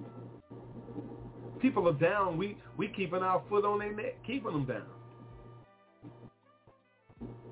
People 1.59 1.87
are 1.87 1.93
down. 1.93 2.37
We 2.37 2.59
we 2.77 2.89
keeping 2.89 3.23
our 3.23 3.41
foot 3.49 3.65
on 3.65 3.79
their 3.79 3.93
neck, 3.93 4.23
keeping 4.25 4.51
them 4.51 4.65
down. 4.65 5.00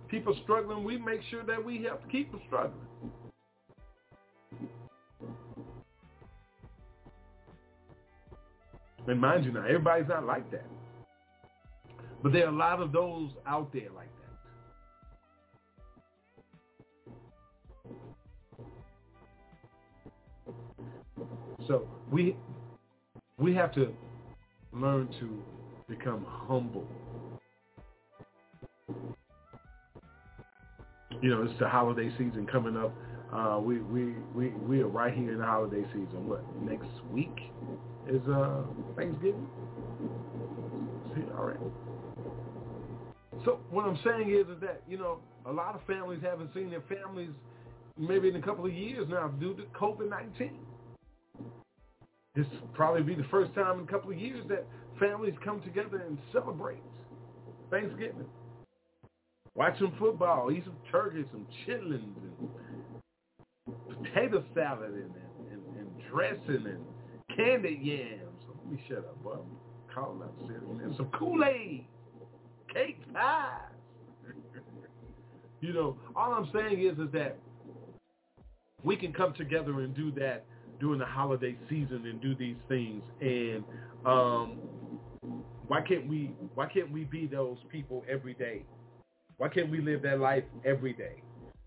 People 0.10 0.36
struggling, 0.44 0.84
we 0.84 0.98
make 0.98 1.22
sure 1.30 1.44
that 1.44 1.64
we 1.64 1.84
help 1.84 2.02
keep 2.12 2.32
them 2.32 2.42
struggling. 2.48 2.74
And 9.08 9.20
mind 9.20 9.46
you 9.46 9.52
now, 9.52 9.64
everybody's 9.64 10.08
not 10.08 10.26
like 10.26 10.50
that. 10.52 10.66
But 12.22 12.32
there 12.32 12.46
are 12.46 12.50
a 12.50 12.56
lot 12.56 12.82
of 12.82 12.92
those 12.92 13.30
out 13.48 13.72
there 13.72 13.90
like 13.96 14.08
that. 14.08 14.20
So 21.68 21.88
we 22.12 22.36
we 23.38 23.54
have 23.56 23.72
to 23.76 23.94
learn 24.74 25.08
to 25.20 25.42
become 25.88 26.26
humble. 26.28 26.88
You 31.22 31.30
know, 31.32 31.44
it's 31.44 31.60
the 31.60 31.68
holiday 31.68 32.10
season 32.12 32.48
coming 32.52 32.78
up. 32.78 32.94
Uh, 33.34 33.60
we, 33.60 33.80
we, 33.80 34.16
we, 34.34 34.50
we 34.50 34.82
are 34.82 34.88
right 34.88 35.14
here 35.14 35.32
in 35.32 35.40
the 35.40 35.46
holiday 35.46 35.84
season. 35.88 36.28
What, 36.28 36.44
next 36.64 36.90
week 37.12 37.36
is 38.08 38.22
uh, 38.28 38.64
Thanksgiving? 38.96 39.48
See, 41.14 41.22
all 41.38 41.46
right. 41.46 41.60
So 43.46 43.60
what 43.70 43.86
I'm 43.86 44.00
saying 44.04 44.32
is, 44.32 44.48
is 44.48 44.60
that, 44.62 44.82
you 44.88 44.98
know, 44.98 45.20
a 45.46 45.52
lot 45.52 45.76
of 45.76 45.82
families 45.86 46.20
haven't 46.24 46.54
seen 46.54 46.70
their 46.70 46.84
families 46.90 47.30
maybe 47.98 48.30
in 48.30 48.36
a 48.36 48.42
couple 48.42 48.66
of 48.66 48.74
years 48.74 49.08
now 49.10 49.28
due 49.28 49.56
to 49.56 49.64
COVID-19 49.80 50.52
this 52.36 52.46
probably 52.74 53.04
be 53.04 53.16
the 53.16 53.28
first 53.30 53.54
time 53.54 53.80
in 53.80 53.86
a 53.86 53.88
couple 53.88 54.12
of 54.12 54.18
years 54.18 54.44
that 54.48 54.66
families 55.00 55.34
come 55.44 55.62
together 55.62 56.04
and 56.08 56.18
celebrate 56.32 56.78
Thanksgiving. 57.70 58.26
Watch 59.60 59.78
some 59.78 59.94
football, 60.00 60.52
eat 60.54 60.64
some 60.64 60.78
turkey, 60.90 61.26
some 61.34 61.46
chitlins, 61.68 62.16
and 63.68 63.76
potato 64.06 64.42
salad, 64.56 64.94
and, 64.94 65.12
and, 65.52 65.62
and 65.78 65.90
dressing, 66.10 66.66
and 66.66 67.36
candied 67.36 67.82
yams. 67.82 68.22
Let 68.48 68.72
me 68.72 68.82
shut 68.88 69.00
up, 69.00 69.22
boy. 69.22 69.36
I'm. 69.94 70.22
And 70.82 70.96
some 70.96 71.08
Kool-Aid, 71.08 71.86
cake 72.74 73.14
pies. 73.14 73.60
you 75.60 75.74
know, 75.74 75.98
all 76.16 76.32
I'm 76.32 76.50
saying 76.54 76.82
is, 76.82 76.98
is 76.98 77.12
that 77.12 77.38
we 78.86 78.96
can 78.96 79.12
come 79.12 79.34
together 79.34 79.82
and 79.82 79.94
do 79.94 80.10
that 80.12 80.46
during 80.80 81.00
the 81.00 81.06
holiday 81.06 81.58
season 81.70 82.06
and 82.06 82.22
do 82.22 82.34
these 82.34 82.56
things. 82.70 83.04
And 83.20 83.66
um, 84.06 84.58
why 85.68 85.82
can't 85.82 86.08
we? 86.08 86.32
Why 86.56 86.68
can't 86.68 86.94
we 86.94 87.04
be 87.04 87.28
those 87.28 87.58
people 87.70 88.06
every 88.10 88.36
day? 88.36 88.64
Why 89.40 89.48
can't 89.48 89.72
we 89.72 89.80
live 89.80 90.02
that 90.02 90.20
life 90.20 90.44
every 90.66 90.92
day? 90.92 91.24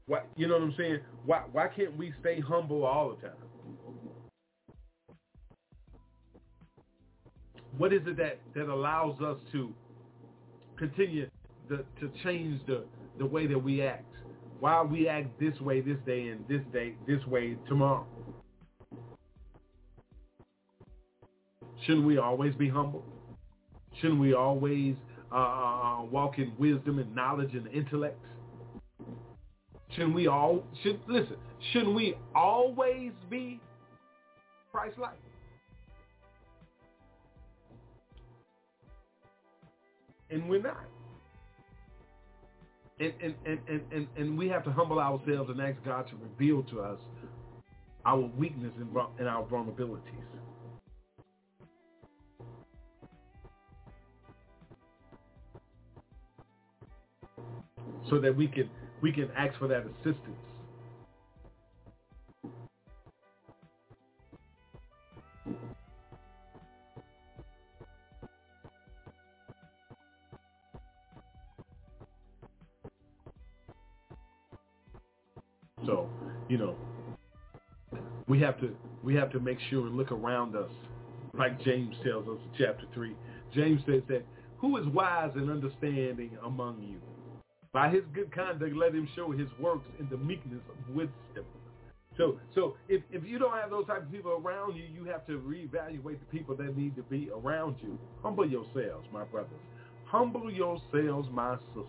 Why, 0.06 0.20
you 0.36 0.46
know 0.46 0.54
what 0.54 0.62
I'm 0.62 0.74
saying? 0.76 0.98
Why 1.24 1.42
why 1.52 1.68
can't 1.68 1.96
we 1.96 2.12
stay 2.20 2.38
humble 2.38 2.84
all 2.84 3.16
the 3.16 3.28
time? 3.28 3.36
What 7.78 7.94
is 7.94 8.02
it 8.06 8.18
that, 8.18 8.40
that 8.54 8.68
allows 8.68 9.18
us 9.22 9.38
to 9.52 9.72
continue 10.76 11.30
the, 11.70 11.84
to 12.00 12.12
change 12.22 12.60
the, 12.66 12.84
the 13.18 13.24
way 13.24 13.46
that 13.46 13.58
we 13.58 13.80
act? 13.80 14.04
Why 14.60 14.82
we 14.82 15.08
act 15.08 15.40
this 15.40 15.58
way 15.58 15.80
this 15.80 15.96
day 16.04 16.28
and 16.28 16.46
this 16.48 16.60
day 16.74 16.92
this 17.06 17.24
way 17.26 17.56
tomorrow? 17.68 18.06
Shouldn't 21.86 22.04
we 22.04 22.18
always 22.18 22.54
be 22.54 22.68
humble? 22.68 23.02
Shouldn't 23.98 24.20
we 24.20 24.34
always 24.34 24.94
uh, 25.32 25.36
uh, 25.36 25.38
uh, 25.38 26.04
walk 26.04 26.38
in 26.38 26.52
wisdom 26.58 26.98
and 26.98 27.14
knowledge 27.14 27.54
and 27.54 27.66
intellect? 27.68 28.18
Shouldn't 29.94 30.14
we 30.14 30.26
all 30.26 30.62
should 30.82 31.00
listen? 31.06 31.36
Shouldn't 31.72 31.94
we 31.94 32.14
always 32.34 33.12
be 33.30 33.60
Christ-like? 34.70 35.18
And 40.30 40.48
we're 40.48 40.62
not. 40.62 40.84
And, 42.98 43.12
and, 43.22 43.34
and, 43.44 43.80
and, 43.92 44.06
and, 44.16 44.38
we 44.38 44.48
have 44.48 44.64
to 44.64 44.70
humble 44.70 44.98
ourselves 44.98 45.50
and 45.50 45.60
ask 45.60 45.76
God 45.84 46.06
to 46.08 46.14
reveal 46.16 46.62
to 46.64 46.80
us 46.80 46.98
our 48.06 48.20
weakness 48.20 48.72
and, 48.78 48.88
and 49.18 49.28
our 49.28 49.44
vulnerabilities. 49.44 50.21
So 58.10 58.20
that 58.20 58.36
we 58.36 58.48
can 58.48 58.70
we 59.02 59.12
can 59.12 59.30
ask 59.36 59.58
for 59.58 59.68
that 59.68 59.84
assistance. 59.86 60.36
So, 75.86 76.08
you 76.48 76.58
know, 76.58 76.76
We 78.28 78.40
have 78.40 78.60
to 78.60 78.74
we 79.04 79.14
have 79.16 79.30
to 79.32 79.40
make 79.40 79.58
sure 79.70 79.86
and 79.86 79.96
look 79.96 80.12
around 80.12 80.56
us, 80.56 80.70
like 81.34 81.62
James 81.64 81.96
tells 82.04 82.28
us 82.28 82.38
in 82.44 82.66
chapter 82.66 82.86
three. 82.94 83.16
James 83.54 83.82
says 83.86 84.02
that 84.08 84.24
who 84.58 84.76
is 84.78 84.86
wise 84.88 85.32
and 85.36 85.50
understanding 85.50 86.30
among 86.44 86.82
you? 86.82 87.11
By 87.72 87.88
his 87.88 88.02
good 88.12 88.32
conduct, 88.34 88.76
let 88.76 88.94
him 88.94 89.08
show 89.16 89.30
his 89.30 89.48
works 89.58 89.86
in 89.98 90.08
the 90.10 90.18
meekness 90.18 90.60
of 90.68 90.94
wisdom. 90.94 91.46
So, 92.18 92.38
so 92.54 92.76
if, 92.88 93.02
if 93.10 93.24
you 93.24 93.38
don't 93.38 93.54
have 93.54 93.70
those 93.70 93.86
type 93.86 94.02
of 94.02 94.12
people 94.12 94.32
around 94.32 94.76
you, 94.76 94.84
you 94.84 95.04
have 95.10 95.26
to 95.26 95.38
reevaluate 95.38 96.18
the 96.20 96.26
people 96.30 96.54
that 96.56 96.76
need 96.76 96.94
to 96.96 97.02
be 97.02 97.30
around 97.34 97.76
you. 97.82 97.98
Humble 98.22 98.46
yourselves, 98.46 99.06
my 99.10 99.24
brothers. 99.24 99.52
Humble 100.04 100.52
yourselves, 100.52 101.28
my 101.32 101.56
sisters. 101.68 101.86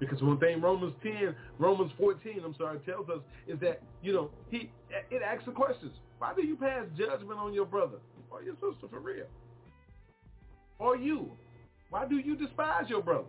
Because 0.00 0.20
one 0.20 0.38
thing 0.38 0.60
Romans 0.60 0.92
10, 1.02 1.34
Romans 1.58 1.92
14, 1.96 2.42
I'm 2.44 2.54
sorry, 2.58 2.80
tells 2.80 3.08
us 3.08 3.20
is 3.46 3.58
that, 3.60 3.80
you 4.02 4.12
know, 4.12 4.30
he 4.50 4.70
it 5.10 5.22
asks 5.22 5.46
the 5.46 5.52
questions. 5.52 5.92
Why 6.18 6.34
do 6.34 6.44
you 6.44 6.56
pass 6.56 6.84
judgment 6.98 7.38
on 7.38 7.54
your 7.54 7.64
brother 7.64 7.98
or 8.30 8.42
your 8.42 8.54
sister 8.54 8.88
for 8.90 9.00
real? 9.00 9.26
Or 10.78 10.96
you? 10.96 11.30
Why 11.88 12.06
do 12.06 12.16
you 12.16 12.36
despise 12.36 12.88
your 12.88 13.02
brother? 13.02 13.28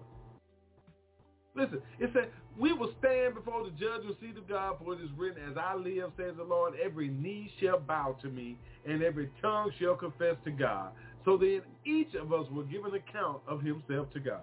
Listen, 1.58 1.82
it 2.00 2.12
said, 2.14 2.30
we 2.60 2.72
will 2.72 2.92
stand 3.00 3.34
before 3.34 3.64
the 3.64 3.72
judgment 3.72 4.16
seat 4.22 4.38
of 4.38 4.48
God, 4.48 4.76
for 4.80 4.94
it 4.94 5.02
is 5.02 5.10
written, 5.18 5.42
as 5.50 5.58
I 5.58 5.76
live, 5.76 6.12
says 6.16 6.34
the 6.38 6.44
Lord, 6.44 6.76
every 6.84 7.08
knee 7.08 7.52
shall 7.60 7.80
bow 7.80 8.16
to 8.22 8.30
me, 8.30 8.58
and 8.88 9.02
every 9.02 9.32
tongue 9.42 9.72
shall 9.80 9.96
confess 9.96 10.36
to 10.46 10.52
God. 10.52 10.92
So 11.26 11.36
then 11.36 11.62
each 11.84 12.14
of 12.14 12.32
us 12.32 12.46
will 12.52 12.64
give 12.64 12.86
an 12.86 12.94
account 12.94 13.42
of 13.48 13.62
himself 13.62 14.12
to 14.14 14.20
God. 14.20 14.42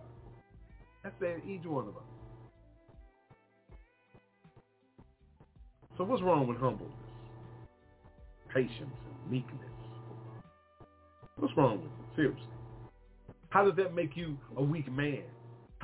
That's 1.05 1.15
saying 1.21 1.43
each 1.49 1.65
one 1.65 1.87
of 1.87 1.97
us. 1.97 2.03
So 5.97 6.03
what's 6.03 6.23
wrong 6.23 6.49
with 6.49 6.59
humbleness? 6.59 6.93
Patience 8.53 8.81
and 8.81 9.31
meekness. 9.31 9.61
What's 11.37 11.57
wrong 11.57 11.77
with 11.77 11.87
it? 11.87 12.17
Seriously. 12.17 12.49
How 13.51 13.65
does 13.65 13.77
that 13.77 13.95
make 13.95 14.17
you 14.17 14.37
a 14.57 14.63
weak 14.63 14.91
man? 14.91 15.23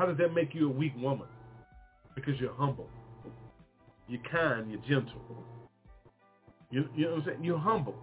How 0.01 0.07
does 0.07 0.17
that 0.17 0.33
make 0.33 0.55
you 0.55 0.67
a 0.67 0.73
weak 0.73 0.95
woman? 0.97 1.27
Because 2.15 2.41
you're 2.41 2.55
humble. 2.55 2.89
You're 4.09 4.23
kind. 4.33 4.71
You're 4.71 4.81
gentle. 4.89 5.21
You, 6.71 6.89
you 6.97 7.05
know 7.05 7.11
what 7.11 7.19
I'm 7.19 7.25
saying? 7.27 7.45
You're 7.45 7.59
humble. 7.59 7.97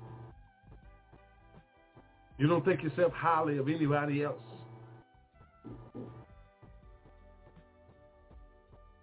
You 2.38 2.46
don't 2.46 2.64
think 2.64 2.84
yourself 2.84 3.14
highly 3.14 3.58
of 3.58 3.68
anybody 3.68 4.24
else. 4.24 4.44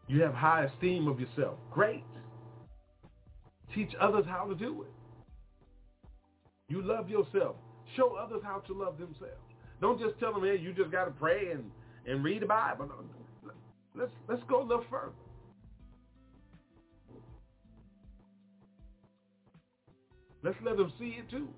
You 0.07 0.23
have 0.23 0.35
high 0.35 0.67
esteem 0.67 1.09
of 1.09 1.19
yourself. 1.19 1.59
Great. 1.73 2.05
Teach 3.75 3.91
others 4.01 4.25
how 4.29 4.45
to 4.47 4.55
do 4.55 4.83
it. 4.83 4.93
You 6.69 6.81
love 6.81 7.11
yourself. 7.11 7.57
Show 7.97 8.15
others 8.15 8.43
how 8.45 8.59
to 8.61 8.73
love 8.73 8.99
themselves. 8.99 9.43
Don't 9.81 9.99
just 9.99 10.17
tell 10.21 10.33
them, 10.33 10.45
hey, 10.45 10.61
you 10.63 10.73
just 10.73 10.93
got 10.93 11.07
to 11.07 11.11
pray 11.11 11.51
and, 11.51 11.73
and 12.07 12.25
read 12.25 12.43
the 12.43 12.47
Bible. 12.47 12.91
Let's, 13.97 14.11
let's 14.29 14.43
go 14.49 14.63
a 14.63 14.67
little 14.67 14.85
further. 14.91 15.13
Let's 20.43 20.57
let 20.63 20.77
them 20.77 20.93
see 20.99 21.17
it 21.19 21.31
too. 21.31 21.49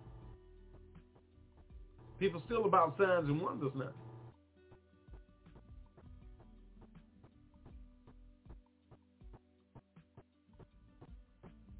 People 2.20 2.42
still 2.46 2.64
about 2.64 2.96
signs 2.96 3.28
and 3.28 3.40
wonders 3.40 3.72
now. 3.74 3.90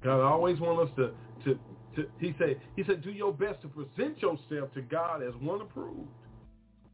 God 0.03 0.21
always 0.21 0.59
wants 0.59 0.91
us 0.91 0.95
to, 0.97 1.11
to, 1.43 1.59
to, 1.95 2.09
he 2.19 2.33
said, 2.37 2.59
he 2.75 2.83
said, 2.83 3.03
do 3.03 3.11
your 3.11 3.33
best 3.33 3.61
to 3.61 3.67
present 3.67 4.21
yourself 4.21 4.73
to 4.73 4.81
God 4.81 5.23
as 5.23 5.33
one 5.41 5.61
approved. 5.61 6.07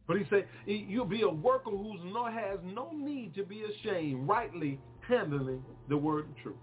But 0.07 0.17
he 0.17 0.23
said, 0.29 0.47
you'll 0.65 1.05
be 1.05 1.21
a 1.21 1.29
worker 1.29 1.69
who 1.69 1.97
no, 2.11 2.25
has 2.25 2.59
no 2.63 2.91
need 2.91 3.33
to 3.35 3.43
be 3.43 3.63
ashamed, 3.63 4.27
rightly 4.27 4.79
handling 5.07 5.63
the 5.87 5.97
word 5.97 6.25
of 6.29 6.35
truth. 6.43 6.55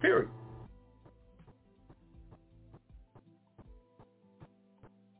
Period. 0.00 0.30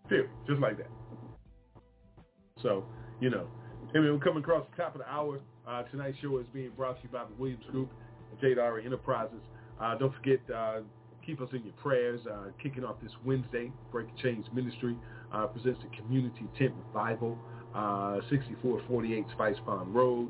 Period. 0.09 0.30
Just 0.46 0.61
like 0.61 0.78
that. 0.78 0.88
So, 2.62 2.84
you 3.20 3.28
know, 3.28 3.46
Mean, 3.93 4.05
we're 4.05 4.18
coming 4.18 4.43
across 4.43 4.64
the 4.70 4.82
top 4.82 4.95
of 4.95 5.01
the 5.01 5.09
hour. 5.11 5.41
Uh, 5.66 5.82
tonight's 5.91 6.16
show 6.22 6.38
is 6.38 6.47
being 6.55 6.70
brought 6.76 6.97
to 6.99 7.03
you 7.03 7.09
by 7.09 7.24
the 7.24 7.34
Williams 7.38 7.64
Group 7.72 7.91
and 8.41 8.59
Ari 8.59 8.86
Enterprises. 8.86 9.41
Uh, 9.80 9.97
don't 9.97 10.14
forget, 10.14 10.38
uh, 10.55 10.78
keep 11.26 11.41
us 11.41 11.49
in 11.53 11.64
your 11.64 11.72
prayers. 11.74 12.20
Uh, 12.24 12.51
kicking 12.62 12.84
off 12.84 12.97
this 13.03 13.11
Wednesday, 13.24 13.72
Breaking 13.91 14.14
Chains 14.22 14.47
Ministry 14.55 14.97
uh, 15.34 15.47
presents 15.49 15.80
the 15.82 15.97
Community 15.97 16.47
Tent 16.57 16.72
Revival, 16.86 17.36
uh, 17.74 18.20
6448 18.30 19.24
Spice 19.32 19.57
Pond 19.66 19.93
Road 19.93 20.28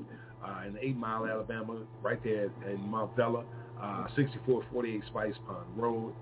in 0.66 0.78
8 0.80 0.96
Mile, 0.96 1.26
Alabama, 1.26 1.80
right 2.02 2.22
there 2.24 2.50
in 2.66 2.80
Mount 2.88 3.14
Vella, 3.14 3.44
6448 4.16 5.02
Spice 5.08 5.34
Pond 5.46 5.66
Road. 5.76 6.14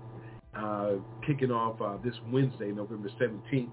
kicking 1.25 1.51
off 1.51 2.03
this 2.03 2.15
Wednesday, 2.29 2.73
November 2.73 3.09
17th 3.17 3.69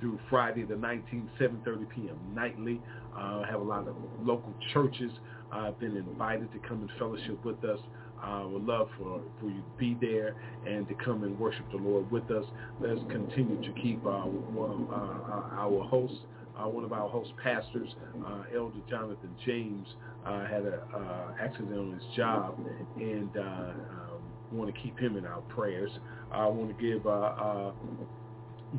through 0.00 0.18
Friday 0.30 0.62
the 0.62 0.74
19th, 0.74 1.28
7.30 1.40 1.88
p.m. 1.90 2.18
nightly. 2.34 2.80
Uh, 3.18 3.42
have 3.50 3.60
a 3.60 3.64
lot 3.64 3.88
of 3.88 3.96
local 4.22 4.54
churches 4.72 5.10
uh, 5.52 5.70
been 5.72 5.96
invited 5.96 6.50
to 6.52 6.58
come 6.68 6.80
and 6.80 6.90
fellowship 6.98 7.44
with 7.44 7.62
us. 7.64 7.80
I 8.22 8.42
uh, 8.42 8.48
would 8.48 8.64
love 8.64 8.88
for, 8.98 9.20
for 9.40 9.46
you 9.48 9.60
to 9.60 9.78
be 9.78 9.96
there 10.00 10.34
and 10.66 10.88
to 10.88 10.94
come 10.94 11.22
and 11.24 11.38
worship 11.38 11.70
the 11.70 11.78
Lord 11.78 12.10
with 12.10 12.30
us. 12.30 12.44
Let's 12.80 13.00
continue 13.10 13.60
to 13.62 13.80
keep 13.80 14.04
uh, 14.04 14.08
of 14.08 14.90
uh, 14.90 15.56
our 15.56 15.84
hosts, 15.84 16.18
uh, 16.58 16.68
one 16.68 16.84
of 16.84 16.92
our 16.92 17.08
host 17.08 17.30
pastors, 17.42 17.88
uh, 18.26 18.42
Elder 18.54 18.80
Jonathan 18.88 19.30
James, 19.46 19.86
uh, 20.26 20.46
had 20.46 20.62
an 20.62 20.74
uh, 20.94 21.34
accident 21.40 21.78
on 21.78 21.92
his 21.92 22.16
job, 22.16 22.58
and 22.96 23.30
uh, 23.36 23.40
um, 23.40 24.20
want 24.52 24.74
to 24.74 24.80
keep 24.80 24.98
him 24.98 25.16
in 25.16 25.24
our 25.24 25.40
prayers. 25.42 25.90
I 26.32 26.46
want 26.46 26.76
to 26.76 26.82
give 26.82 27.06
uh, 27.06 27.10
uh, 27.10 27.72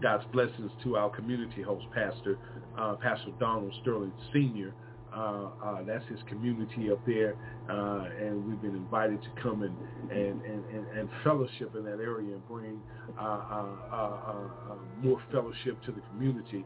God's 0.01 0.25
blessings 0.31 0.71
to 0.83 0.97
our 0.97 1.09
community 1.09 1.61
host 1.61 1.85
pastor, 1.93 2.37
uh, 2.77 2.95
Pastor 2.95 3.31
Donald 3.39 3.73
Sterling 3.81 4.13
Sr. 4.31 4.73
Uh, 5.13 5.47
uh, 5.63 5.83
that's 5.87 6.07
his 6.07 6.19
community 6.27 6.91
up 6.91 7.03
there, 7.07 7.35
uh, 7.67 8.05
and 8.21 8.45
we've 8.45 8.61
been 8.61 8.75
invited 8.75 9.19
to 9.23 9.29
come 9.41 9.63
and, 9.63 9.75
and, 10.11 10.41
and, 10.43 10.87
and, 10.95 11.09
fellowship 11.23 11.73
in 11.75 11.83
that 11.83 11.99
area 11.99 12.35
and 12.35 12.47
bring 12.47 12.79
uh, 13.19 13.23
uh, 13.91 14.75
more 15.01 15.19
fellowship 15.31 15.81
to 15.83 15.91
the 15.91 16.01
community. 16.11 16.63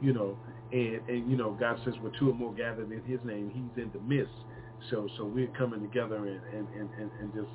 you 0.00 0.14
know, 0.14 0.38
and, 0.72 1.06
and 1.06 1.30
you 1.30 1.36
know, 1.36 1.54
God 1.60 1.78
says, 1.84 1.92
"Where 2.00 2.12
two 2.18 2.30
or 2.30 2.34
more 2.34 2.54
gathered 2.54 2.90
in 2.90 3.02
His 3.04 3.20
name, 3.24 3.50
He's 3.50 3.82
in 3.82 3.90
the 3.92 4.00
midst." 4.00 4.32
So, 4.90 5.06
so 5.18 5.26
we're 5.26 5.48
coming 5.48 5.82
together 5.82 6.16
and, 6.16 6.40
and, 6.54 6.66
and, 6.98 7.10
and 7.20 7.34
just 7.34 7.50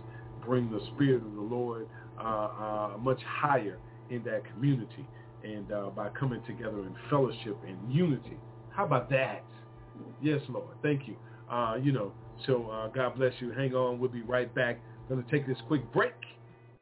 bring 0.45 0.69
the 0.69 0.81
Spirit 0.93 1.23
of 1.23 1.33
the 1.33 1.41
Lord 1.41 1.87
much 3.01 3.21
higher 3.23 3.79
in 4.09 4.23
that 4.23 4.43
community 4.53 5.05
and 5.43 5.71
uh, 5.71 5.89
by 5.95 6.09
coming 6.09 6.41
together 6.45 6.79
in 6.79 6.95
fellowship 7.09 7.57
and 7.67 7.77
unity. 7.93 8.37
How 8.71 8.85
about 8.85 9.09
that? 9.09 9.43
Yes, 10.21 10.41
Lord. 10.49 10.75
Thank 10.81 11.07
you. 11.07 11.15
Uh, 11.51 11.75
you 11.81 11.91
know, 11.91 12.11
so 12.45 12.69
uh, 12.69 12.87
God 12.87 13.15
bless 13.15 13.33
you. 13.39 13.51
Hang 13.51 13.73
on. 13.73 13.99
We'll 13.99 14.09
be 14.09 14.21
right 14.21 14.53
back. 14.53 14.79
Going 15.07 15.23
to 15.23 15.31
take 15.31 15.47
this 15.47 15.57
quick 15.67 15.91
break, 15.91 16.13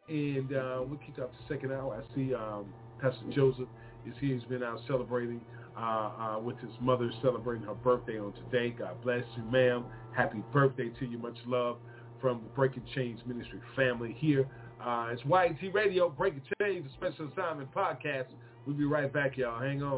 and 0.09 0.53
uh, 0.53 0.81
we'll 0.85 0.99
keep 1.05 1.17
up 1.19 1.31
the 1.31 1.53
second 1.53 1.71
hour. 1.71 2.03
I 2.03 2.15
see 2.15 2.33
um, 2.33 2.65
Pastor 3.01 3.23
Joseph 3.33 3.69
is 4.05 4.13
here. 4.19 4.35
He's 4.35 4.43
been 4.43 4.63
out 4.63 4.81
celebrating 4.85 5.39
uh, 5.77 5.81
uh, 5.81 6.39
with 6.39 6.57
his 6.59 6.71
mother, 6.81 7.09
celebrating 7.21 7.65
her 7.65 7.73
birthday 7.73 8.19
on 8.19 8.33
today. 8.33 8.75
God 8.77 9.01
bless 9.01 9.23
you, 9.37 9.43
ma'am. 9.43 9.85
Happy 10.15 10.43
birthday 10.51 10.89
to 10.99 11.05
you. 11.05 11.17
Much 11.17 11.37
love 11.45 11.77
from 12.19 12.41
the 12.43 12.49
Breaking 12.49 12.83
Chains 12.95 13.21
Ministry 13.25 13.61
family 13.75 14.15
here 14.19 14.47
uh, 14.83 15.07
it's 15.11 15.21
YAT 15.25 15.73
Radio, 15.73 16.09
Breaking 16.09 16.41
Chains, 16.61 16.85
a 16.85 16.89
special 16.93 17.27
assignment 17.31 17.73
podcast. 17.73 18.25
We'll 18.65 18.75
be 18.75 18.85
right 18.85 19.11
back, 19.13 19.37
y'all. 19.37 19.61
Hang 19.61 19.81
on. 19.81 19.97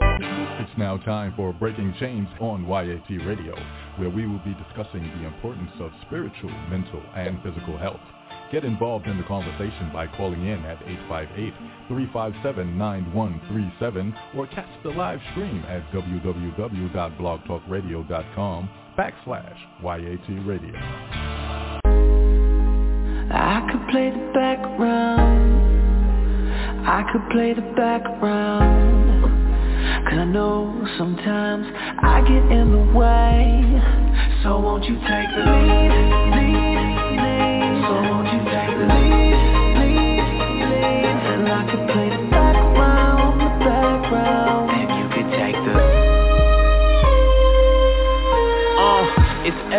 It's 0.62 0.78
now 0.78 0.98
time 0.98 1.34
for 1.36 1.52
Breaking 1.54 1.92
Chains 2.00 2.28
on 2.40 2.68
YAT 2.68 3.10
Radio, 3.26 3.56
where 3.98 4.12
we 4.12 4.28
will 4.28 4.38
be 4.40 4.56
discussing 4.68 5.02
the 5.02 5.26
importance 5.26 5.72
of 5.80 5.92
spiritual, 6.06 6.52
mental, 6.70 7.02
and 7.16 7.42
physical 7.42 7.78
health. 7.80 8.00
Get 8.52 8.64
involved 8.66 9.06
in 9.08 9.18
the 9.18 9.24
conversation 9.24 9.90
by 9.94 10.06
calling 10.08 10.46
in 10.46 10.64
at 10.66 10.80
858-357-9137 11.90 14.14
or 14.36 14.48
catch 14.48 14.68
the 14.84 14.90
live 14.90 15.20
stream 15.32 15.64
at 15.68 15.90
www.blogtalkradio.com 15.92 18.70
backslash 18.98 19.58
YAT 19.84 20.30
Radio. 20.48 21.39
I 23.32 23.68
could 23.72 23.88
play 23.90 24.10
the 24.10 24.32
background. 24.34 25.30
I 26.88 27.04
could 27.12 27.30
play 27.30 27.54
the 27.54 27.62
background. 27.76 29.24
Cause 30.06 30.18
I 30.18 30.26
know 30.26 30.88
sometimes 30.98 31.68
I 32.02 32.22
get 32.22 32.52
in 32.52 32.72
the 32.72 32.98
way. 32.98 33.82
So 34.44 34.60
won't 34.60 34.84
you 34.86 34.96
take 34.96 35.30
the 35.36 35.44
lead, 35.46 35.92
lead, 36.34 36.89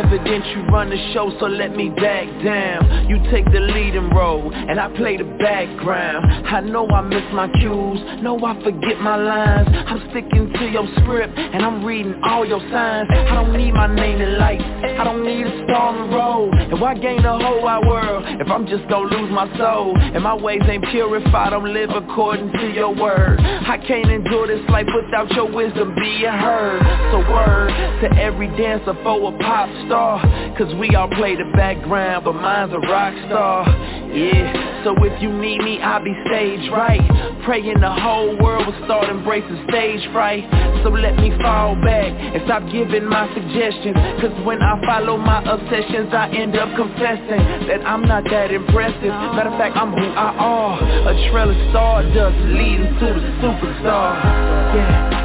evident 0.01 0.47
you 0.57 0.63
run 0.73 0.89
the 0.89 0.97
show, 1.13 1.31
so 1.39 1.47
let 1.47 1.77
me 1.77 1.91
back 1.91 2.27
down. 2.43 3.09
You 3.09 3.21
take 3.31 3.45
the 3.53 3.61
leading 3.61 4.09
role, 4.11 4.51
and 4.53 4.81
I 4.81 4.89
play 4.97 5.17
the 5.17 5.29
background. 5.39 6.25
I 6.49 6.61
know 6.61 6.89
I 6.89 7.03
miss 7.03 7.25
my 7.33 7.49
cues, 7.61 8.01
know 8.23 8.39
I 8.45 8.57
forget 8.65 8.99
my 9.01 9.17
lines. 9.17 9.69
I'm 9.71 10.01
sticking 10.11 10.53
to 10.53 10.65
your 10.71 10.89
script, 11.01 11.37
and 11.37 11.63
I'm 11.65 11.85
reading 11.85 12.19
all 12.25 12.47
your 12.47 12.61
signs. 12.73 13.09
I 13.11 13.35
don't 13.35 13.53
need 13.53 13.73
my 13.75 13.93
name 13.93 14.21
in 14.21 14.39
lights, 14.39 14.65
I 14.65 15.05
don't 15.05 15.25
need 15.25 15.47
a 15.47 15.65
star 15.65 15.93
on 15.93 16.11
the 16.11 16.17
road. 16.17 16.55
And 16.73 16.81
why 16.81 16.95
gain 16.95 17.23
the 17.23 17.37
whole 17.37 17.63
wide 17.63 17.87
world, 17.87 18.25
if 18.41 18.49
I'm 18.49 18.67
just 18.67 18.89
gonna 18.89 19.11
lose 19.11 19.31
my 19.31 19.47
soul 19.59 19.97
And 19.99 20.23
my 20.23 20.35
ways 20.35 20.63
ain't 20.69 20.85
purified, 20.87 21.51
don't 21.51 21.73
live 21.73 21.91
according 21.91 22.53
to 22.53 22.73
your 22.73 22.95
word. 22.95 23.41
I 23.41 23.77
can't 23.87 24.11
endure 24.11 24.47
this 24.47 24.65
life 24.71 24.87
without 24.89 25.31
your 25.33 25.51
wisdom 25.51 25.95
being 25.95 26.25
heard. 26.25 26.81
So 27.13 27.19
word 27.31 27.69
to 28.01 28.09
every 28.17 28.49
dancer 28.57 28.95
for 29.03 29.35
a 29.35 29.39
pop 29.39 29.69
star 29.87 29.90
Cause 29.91 30.73
we 30.79 30.95
all 30.95 31.09
play 31.09 31.35
the 31.35 31.51
background 31.57 32.25
but 32.25 32.35
mine's 32.35 32.73
a 32.73 32.79
rock 32.79 33.13
star. 33.27 33.67
Yeah, 34.15 34.85
so 34.85 34.95
if 35.03 35.21
you 35.21 35.33
need 35.33 35.59
me 35.63 35.83
I'll 35.83 36.03
be 36.03 36.15
stage 36.31 36.71
right. 36.71 37.03
Praying 37.45 37.81
the 37.81 37.91
whole 37.91 38.39
world 38.39 38.67
will 38.67 38.85
start 38.87 39.09
embracing 39.09 39.67
stage 39.69 40.07
fright. 40.13 40.47
So 40.85 40.91
let 40.91 41.17
me 41.17 41.35
fall 41.43 41.75
back 41.83 42.07
and 42.07 42.39
stop 42.47 42.71
giving 42.71 43.05
my 43.05 43.27
suggestions. 43.35 43.99
Cause 44.23 44.47
when 44.47 44.63
I 44.63 44.79
follow 44.87 45.17
my 45.17 45.43
obsessions 45.43 46.15
I 46.15 46.31
end 46.39 46.55
up 46.55 46.71
confessing 46.77 47.67
That 47.67 47.83
I'm 47.83 48.07
not 48.07 48.23
that 48.31 48.53
impressive. 48.53 49.11
Matter 49.35 49.51
of 49.51 49.59
fact 49.59 49.77
I'm 49.77 49.91
who 49.91 50.07
I 50.07 50.31
are. 50.39 50.79
A 51.11 51.31
trail 51.35 51.51
of 51.51 51.59
stardust 51.75 52.39
leading 52.47 52.95
to 52.95 53.09
the 53.11 53.31
superstar. 53.43 54.23
Yeah 54.71 55.21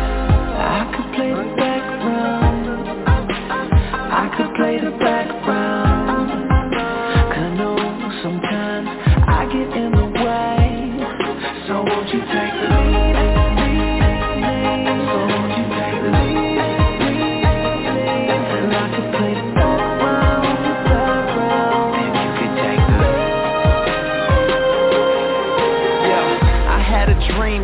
I 0.57 0.89
could 0.89 1.13
play 1.13 1.29
the 1.29 1.74
I 4.17 4.31
could 4.37 4.55
play 4.55 4.79
the 4.79 4.91
background. 4.91 6.45
Sometimes 8.23 8.87
I 9.27 9.45
get 9.51 9.69
in 9.77 9.91
the 9.91 10.07
way. 10.23 10.65
So 11.67 11.83
won't 11.83 12.09
you 12.09 12.21
take 12.21 12.54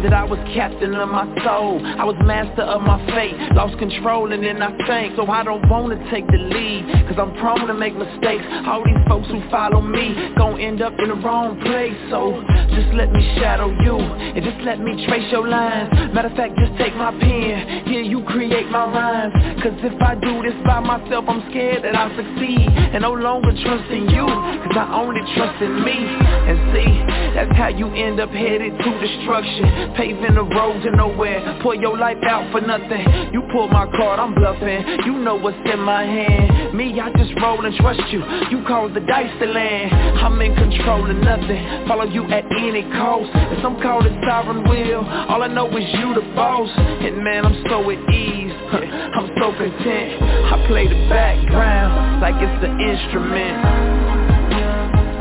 that 0.04 0.14
I 0.14 0.24
was 0.24 0.40
captain 0.54 0.96
of 0.96 1.10
my 1.10 1.26
soul. 1.46 1.78
I 1.86 2.04
was 2.04 2.18
master 2.26 2.64
of 2.64 2.82
my 2.82 2.98
fate, 3.14 3.38
lost 3.54 3.78
control 3.78 4.32
and 4.34 4.44
then 4.44 4.62
I 4.62 4.74
sank. 4.88 5.16
So 5.16 5.28
I 5.30 5.44
don't 5.44 5.62
wanna 5.70 5.98
take 6.10 6.26
the 6.28 6.38
lead, 6.38 7.06
cause 7.08 7.18
I'm 7.22 7.38
prone 7.38 7.68
to 7.68 7.74
make 7.74 7.94
mistakes. 7.94 8.44
All 8.66 8.82
these 8.84 8.98
folks 9.08 9.28
who 9.30 9.42
follow 9.50 9.82
me, 9.82 10.34
gon' 10.38 10.60
end 10.60 10.82
up 10.82 10.94
in 10.98 11.10
the 11.10 11.20
wrong 11.22 11.60
place. 11.62 11.98
So 12.10 12.42
just 12.74 12.94
let 12.98 13.12
me 13.12 13.22
shadow 13.38 13.70
you, 13.70 13.98
and 13.98 14.42
just 14.42 14.58
let 14.66 14.80
me 14.80 15.06
trace 15.06 15.30
your 15.32 15.48
lines. 15.48 15.94
Matter 16.14 16.30
of 16.30 16.36
fact, 16.36 16.58
just 16.58 16.74
take 16.78 16.96
my 16.96 17.12
pen, 17.22 17.86
here 17.86 18.02
you 18.02 18.24
create 18.26 18.70
my 18.70 18.86
rhymes. 18.90 19.34
Cause 19.62 19.78
if 19.86 20.02
I 20.02 20.16
do 20.16 20.42
this 20.42 20.58
by 20.66 20.80
myself, 20.80 21.26
I'm 21.28 21.46
scared 21.52 21.84
that 21.84 21.96
I'll 21.96 22.16
succeed 22.18 22.66
And 22.94 23.02
no 23.04 23.14
longer 23.14 23.54
trust 23.62 23.92
in 23.92 24.10
you, 24.10 24.26
cause 24.26 24.78
I 24.78 24.90
only 24.98 25.22
trust 25.38 25.62
in 25.62 25.84
me. 25.86 25.98
And 26.02 26.58
see, 26.74 26.92
that's 27.36 27.56
how 27.56 27.70
you 27.70 27.88
end 27.94 28.20
up 28.20 28.32
headed 28.32 28.74
to 28.78 28.90
destruction 29.00 29.91
Paving 29.96 30.36
the 30.36 30.44
road 30.44 30.84
to 30.84 30.92
nowhere. 30.92 31.60
Pour 31.62 31.76
your 31.76 31.98
life 31.98 32.18
out 32.24 32.52
for 32.52 32.62
nothing. 32.62 33.34
You 33.34 33.44
pull 33.52 33.68
my 33.68 33.86
card, 33.92 34.20
I'm 34.20 34.34
bluffing. 34.34 35.06
You 35.06 35.20
know 35.20 35.36
what's 35.36 35.58
in 35.66 35.80
my 35.80 36.04
hand. 36.04 36.78
Me, 36.78 37.00
I 37.00 37.12
just 37.18 37.34
roll 37.42 37.66
and 37.66 37.76
trust 37.76 38.02
you. 38.12 38.24
You 38.50 38.64
cause 38.68 38.92
the 38.94 39.02
dice 39.02 39.32
to 39.40 39.46
land. 39.46 39.92
I'm 40.20 40.40
in 40.42 40.56
control 40.56 41.10
of 41.10 41.18
nothing. 41.18 41.88
Follow 41.88 42.06
you 42.06 42.24
at 42.32 42.46
any 42.58 42.84
cost. 42.96 43.30
And 43.34 43.62
some 43.62 43.82
call 43.82 44.06
it 44.06 44.14
sovereign 44.26 44.64
will 44.64 45.04
All 45.06 45.44
I 45.44 45.48
know 45.48 45.68
is 45.76 45.84
you 46.00 46.14
the 46.14 46.22
boss. 46.36 46.70
And 46.78 47.24
man, 47.24 47.46
I'm 47.46 47.64
so 47.68 47.90
at 47.90 48.00
ease. 48.14 48.54
I'm 48.72 49.28
so 49.38 49.52
content. 49.52 50.24
I 50.24 50.66
play 50.68 50.88
the 50.88 51.10
background 51.10 52.22
Like 52.22 52.36
it's 52.40 52.64
an 52.64 52.80
instrument. 52.80 53.58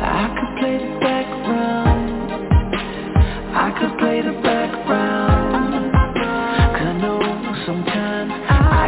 I 0.03 0.29
could 0.35 0.61
play 0.61 0.79
the 0.79 1.01
background 1.01 1.30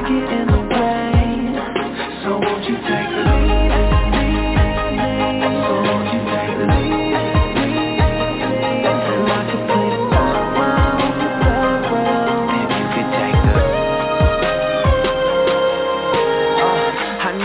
get 0.02 0.32
in 0.32 0.51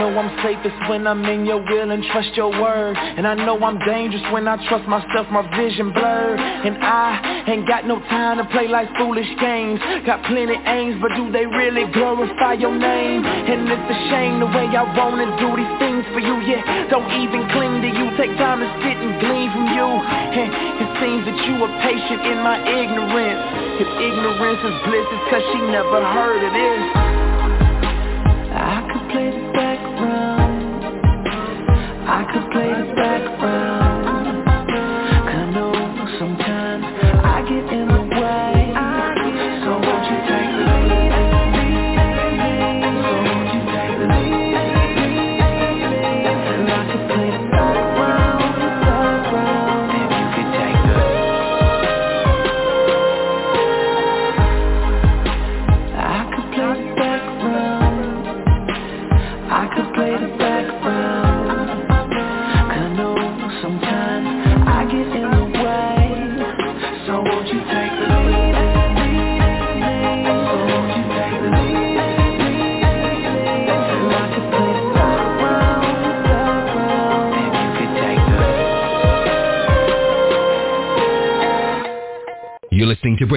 know 0.07 0.19
I'm 0.19 0.31
safest 0.43 0.75
when 0.89 1.07
I'm 1.07 1.23
in 1.25 1.45
your 1.45 1.59
will 1.59 1.91
and 1.91 2.03
trust 2.11 2.31
your 2.35 2.51
word. 2.51 2.95
And 2.95 3.27
I 3.27 3.35
know 3.35 3.59
I'm 3.59 3.79
dangerous 3.79 4.23
when 4.31 4.47
I 4.47 4.55
trust 4.67 4.87
myself, 4.87 5.27
my 5.31 5.43
vision 5.55 5.91
blurred. 5.91 6.39
And 6.39 6.77
I 6.79 7.43
ain't 7.47 7.67
got 7.67 7.85
no 7.85 7.99
time 8.07 8.37
to 8.37 8.45
play 8.51 8.67
like 8.67 8.87
foolish 8.97 9.27
games. 9.39 9.79
Got 10.05 10.23
plenty 10.25 10.55
aims, 10.55 11.01
but 11.01 11.11
do 11.15 11.31
they 11.31 11.45
really 11.45 11.91
glorify 11.91 12.53
your 12.53 12.75
name? 12.75 13.25
And 13.25 13.67
it's 13.67 13.89
a 13.91 13.99
shame 14.09 14.39
the 14.39 14.47
way 14.47 14.67
I 14.71 14.83
wanna 14.95 15.27
do 15.39 15.49
these 15.55 15.75
things 15.79 16.03
for 16.13 16.19
you, 16.19 16.39
yeah 16.47 16.87
Don't 16.89 17.09
even 17.19 17.43
cling 17.51 17.81
to 17.83 17.89
you, 17.91 18.05
take 18.15 18.31
time 18.37 18.63
to 18.63 18.69
sit 18.83 18.95
and 18.95 19.19
glean 19.19 19.51
from 19.51 19.67
you. 19.75 19.87
And 19.87 20.49
it 20.83 20.89
seems 21.03 21.23
that 21.27 21.37
you 21.47 21.55
are 21.63 21.73
patient 21.83 22.21
in 22.23 22.37
my 22.43 22.57
ignorance. 22.63 23.43
If 23.83 23.89
ignorance 23.91 24.61
is 24.63 24.77
bliss, 24.87 25.07
it's 25.11 25.25
cause 25.29 25.45
she 25.51 25.59
never 25.67 25.99
heard 25.99 26.41
of 26.47 26.53
this 26.53 27.26
the 33.35 33.76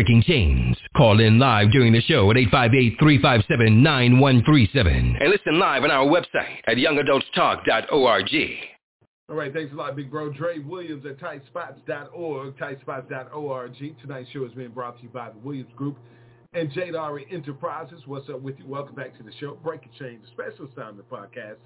Breaking 0.00 0.22
Chains. 0.22 0.78
Call 0.96 1.20
in 1.20 1.38
live 1.38 1.70
during 1.72 1.92
the 1.92 2.00
show 2.00 2.30
at 2.30 2.36
858-357-9137. 2.38 5.20
And 5.20 5.28
listen 5.28 5.58
live 5.58 5.84
on 5.84 5.90
our 5.90 6.06
website 6.06 6.56
at 6.66 6.78
youngadultstalk.org. 6.78 8.30
All 9.28 9.36
right, 9.36 9.52
thanks 9.52 9.74
a 9.74 9.76
lot, 9.76 9.96
Big 9.96 10.10
Bro. 10.10 10.32
Dre 10.32 10.60
Williams 10.60 11.04
at 11.04 11.18
tightspots.org, 11.18 12.56
tightspots.org. 12.56 13.76
Tonight's 14.00 14.30
show 14.30 14.46
is 14.46 14.54
being 14.54 14.70
brought 14.70 14.96
to 14.96 15.02
you 15.02 15.10
by 15.10 15.28
the 15.28 15.38
Williams 15.40 15.68
Group 15.76 15.98
and 16.54 16.72
Jadari 16.72 17.30
Enterprises. 17.30 18.00
What's 18.06 18.30
up 18.30 18.40
with 18.40 18.58
you? 18.58 18.66
Welcome 18.66 18.94
back 18.94 19.14
to 19.18 19.22
the 19.22 19.32
show, 19.38 19.58
Breaking 19.62 19.90
Chains, 19.98 20.24
special 20.32 20.66
sound 20.74 20.98
of 20.98 21.06
the 21.10 21.14
podcast. 21.14 21.58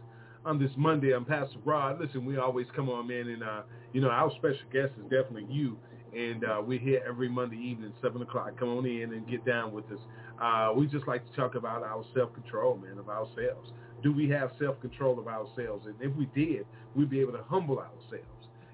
On 0.44 0.58
this 0.58 0.72
Monday, 0.76 1.12
I'm 1.12 1.24
Pastor 1.24 1.60
Rod. 1.64 2.00
Listen, 2.00 2.26
we 2.26 2.36
always 2.36 2.66
come 2.74 2.88
on, 2.88 3.06
man, 3.06 3.28
and, 3.28 3.44
uh, 3.44 3.62
you 3.92 4.00
know, 4.00 4.10
our 4.10 4.32
special 4.32 4.66
guest 4.72 4.92
is 4.98 5.04
definitely 5.04 5.46
you. 5.48 5.78
And 6.16 6.44
uh, 6.44 6.62
we're 6.64 6.78
here 6.78 7.02
every 7.06 7.28
Monday 7.28 7.56
evening, 7.56 7.92
7 8.00 8.20
o'clock. 8.22 8.58
Come 8.58 8.68
on 8.76 8.86
in 8.86 9.12
and 9.12 9.28
get 9.28 9.44
down 9.44 9.72
with 9.72 9.84
us. 9.90 9.98
Uh, 10.40 10.72
we 10.76 10.86
just 10.86 11.06
like 11.06 11.24
to 11.28 11.36
talk 11.36 11.54
about 11.54 11.82
our 11.82 12.04
self-control, 12.14 12.76
man, 12.76 12.98
of 12.98 13.08
ourselves. 13.08 13.70
Do 14.02 14.12
we 14.12 14.28
have 14.30 14.50
self-control 14.58 15.18
of 15.18 15.28
ourselves? 15.28 15.86
And 15.86 15.94
if 16.00 16.14
we 16.16 16.26
did, 16.34 16.66
we'd 16.94 17.10
be 17.10 17.20
able 17.20 17.32
to 17.32 17.42
humble 17.48 17.78
ourselves. 17.78 18.28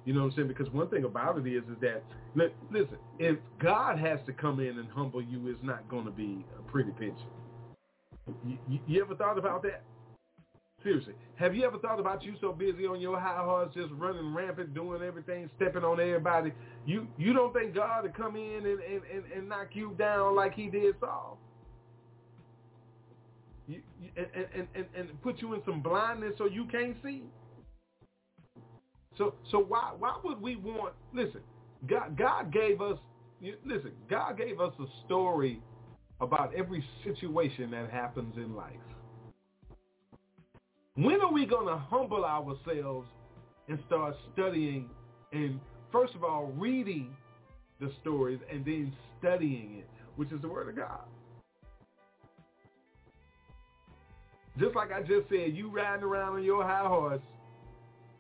You 0.05 0.15
know 0.15 0.21
what 0.21 0.33
I'm 0.33 0.37
saying? 0.37 0.49
Because 0.49 0.71
one 0.71 0.89
thing 0.89 1.05
about 1.05 1.39
it 1.39 1.47
is, 1.47 1.63
is 1.65 1.77
that, 1.83 2.03
listen, 2.71 2.99
if 3.19 3.37
God 3.59 3.99
has 3.99 4.19
to 4.27 4.33
come 4.33 4.61
in 4.61 4.79
and 4.79 4.89
humble 4.91 5.23
you, 5.23 5.49
it's 5.49 5.63
not 5.63 5.89
going 5.89 6.05
to 6.05 6.11
be 6.11 6.45
a 6.59 6.71
pretty 6.71 6.91
picture. 6.93 7.15
You, 8.45 8.79
you 8.87 9.03
ever 9.03 9.15
thought 9.15 9.39
about 9.39 9.63
that? 9.63 9.83
Seriously, 10.83 11.13
have 11.37 11.55
you 11.55 11.65
ever 11.65 11.79
thought 11.79 12.01
about 12.01 12.25
you 12.25 12.35
so 12.41 12.53
busy 12.53 12.87
on 12.87 13.01
your 13.01 13.21
high 13.21 13.45
horse, 13.45 13.69
just 13.75 13.93
running 13.93 14.35
rampant, 14.35 14.73
doing 14.75 15.03
everything, 15.03 15.51
stepping 15.57 15.85
on 15.85 16.01
everybody? 16.01 16.53
You 16.87 17.07
you 17.19 17.35
don't 17.35 17.53
think 17.53 17.75
God 17.75 18.03
to 18.03 18.09
come 18.09 18.35
in 18.35 18.65
and, 18.65 18.81
and, 18.81 19.03
and, 19.15 19.33
and 19.37 19.49
knock 19.49 19.69
you 19.73 19.95
down 19.99 20.35
like 20.35 20.55
he 20.55 20.69
did 20.69 20.95
Saul? 20.99 21.39
You, 23.69 23.83
and, 24.17 24.27
and, 24.55 24.69
and, 24.75 24.87
and 24.97 25.23
put 25.23 25.43
you 25.43 25.53
in 25.53 25.61
some 25.67 25.83
blindness 25.83 26.33
so 26.39 26.47
you 26.47 26.65
can't 26.65 26.97
see? 27.05 27.25
So 29.19 29.35
so 29.51 29.59
why 29.59 29.93
why 29.99 30.19
would 30.25 30.41
we 30.41 30.57
want? 30.57 30.95
Listen, 31.13 31.43
God 31.87 32.17
God 32.17 32.51
gave 32.53 32.81
us. 32.81 32.99
Listen, 33.67 33.93
God 34.09 34.39
gave 34.39 34.61
us 34.61 34.73
a 34.81 34.87
story 35.07 35.61
about 36.23 36.55
every 36.55 36.85
situation 37.05 37.71
that 37.71 37.91
happens 37.91 38.35
in 38.37 38.55
life. 38.55 38.75
When 41.01 41.19
are 41.23 41.33
we 41.33 41.47
going 41.47 41.67
to 41.67 41.79
humble 41.79 42.27
ourselves 42.27 43.09
and 43.69 43.79
start 43.87 44.15
studying 44.35 44.91
and 45.33 45.59
first 45.91 46.15
of 46.15 46.23
all 46.25 46.53
reading 46.59 47.17
the 47.81 47.91
stories 48.03 48.39
and 48.53 48.63
then 48.67 48.93
studying 49.19 49.79
it, 49.79 49.89
which 50.17 50.31
is 50.31 50.43
the 50.43 50.49
Word 50.49 50.69
of 50.69 50.77
God? 50.77 51.01
Just 54.59 54.77
like 54.77 54.93
I 54.93 55.01
just 55.01 55.27
said, 55.31 55.55
you 55.55 55.71
riding 55.71 56.05
around 56.05 56.35
on 56.35 56.45
your 56.45 56.65
high 56.65 56.87
horse, 56.87 57.23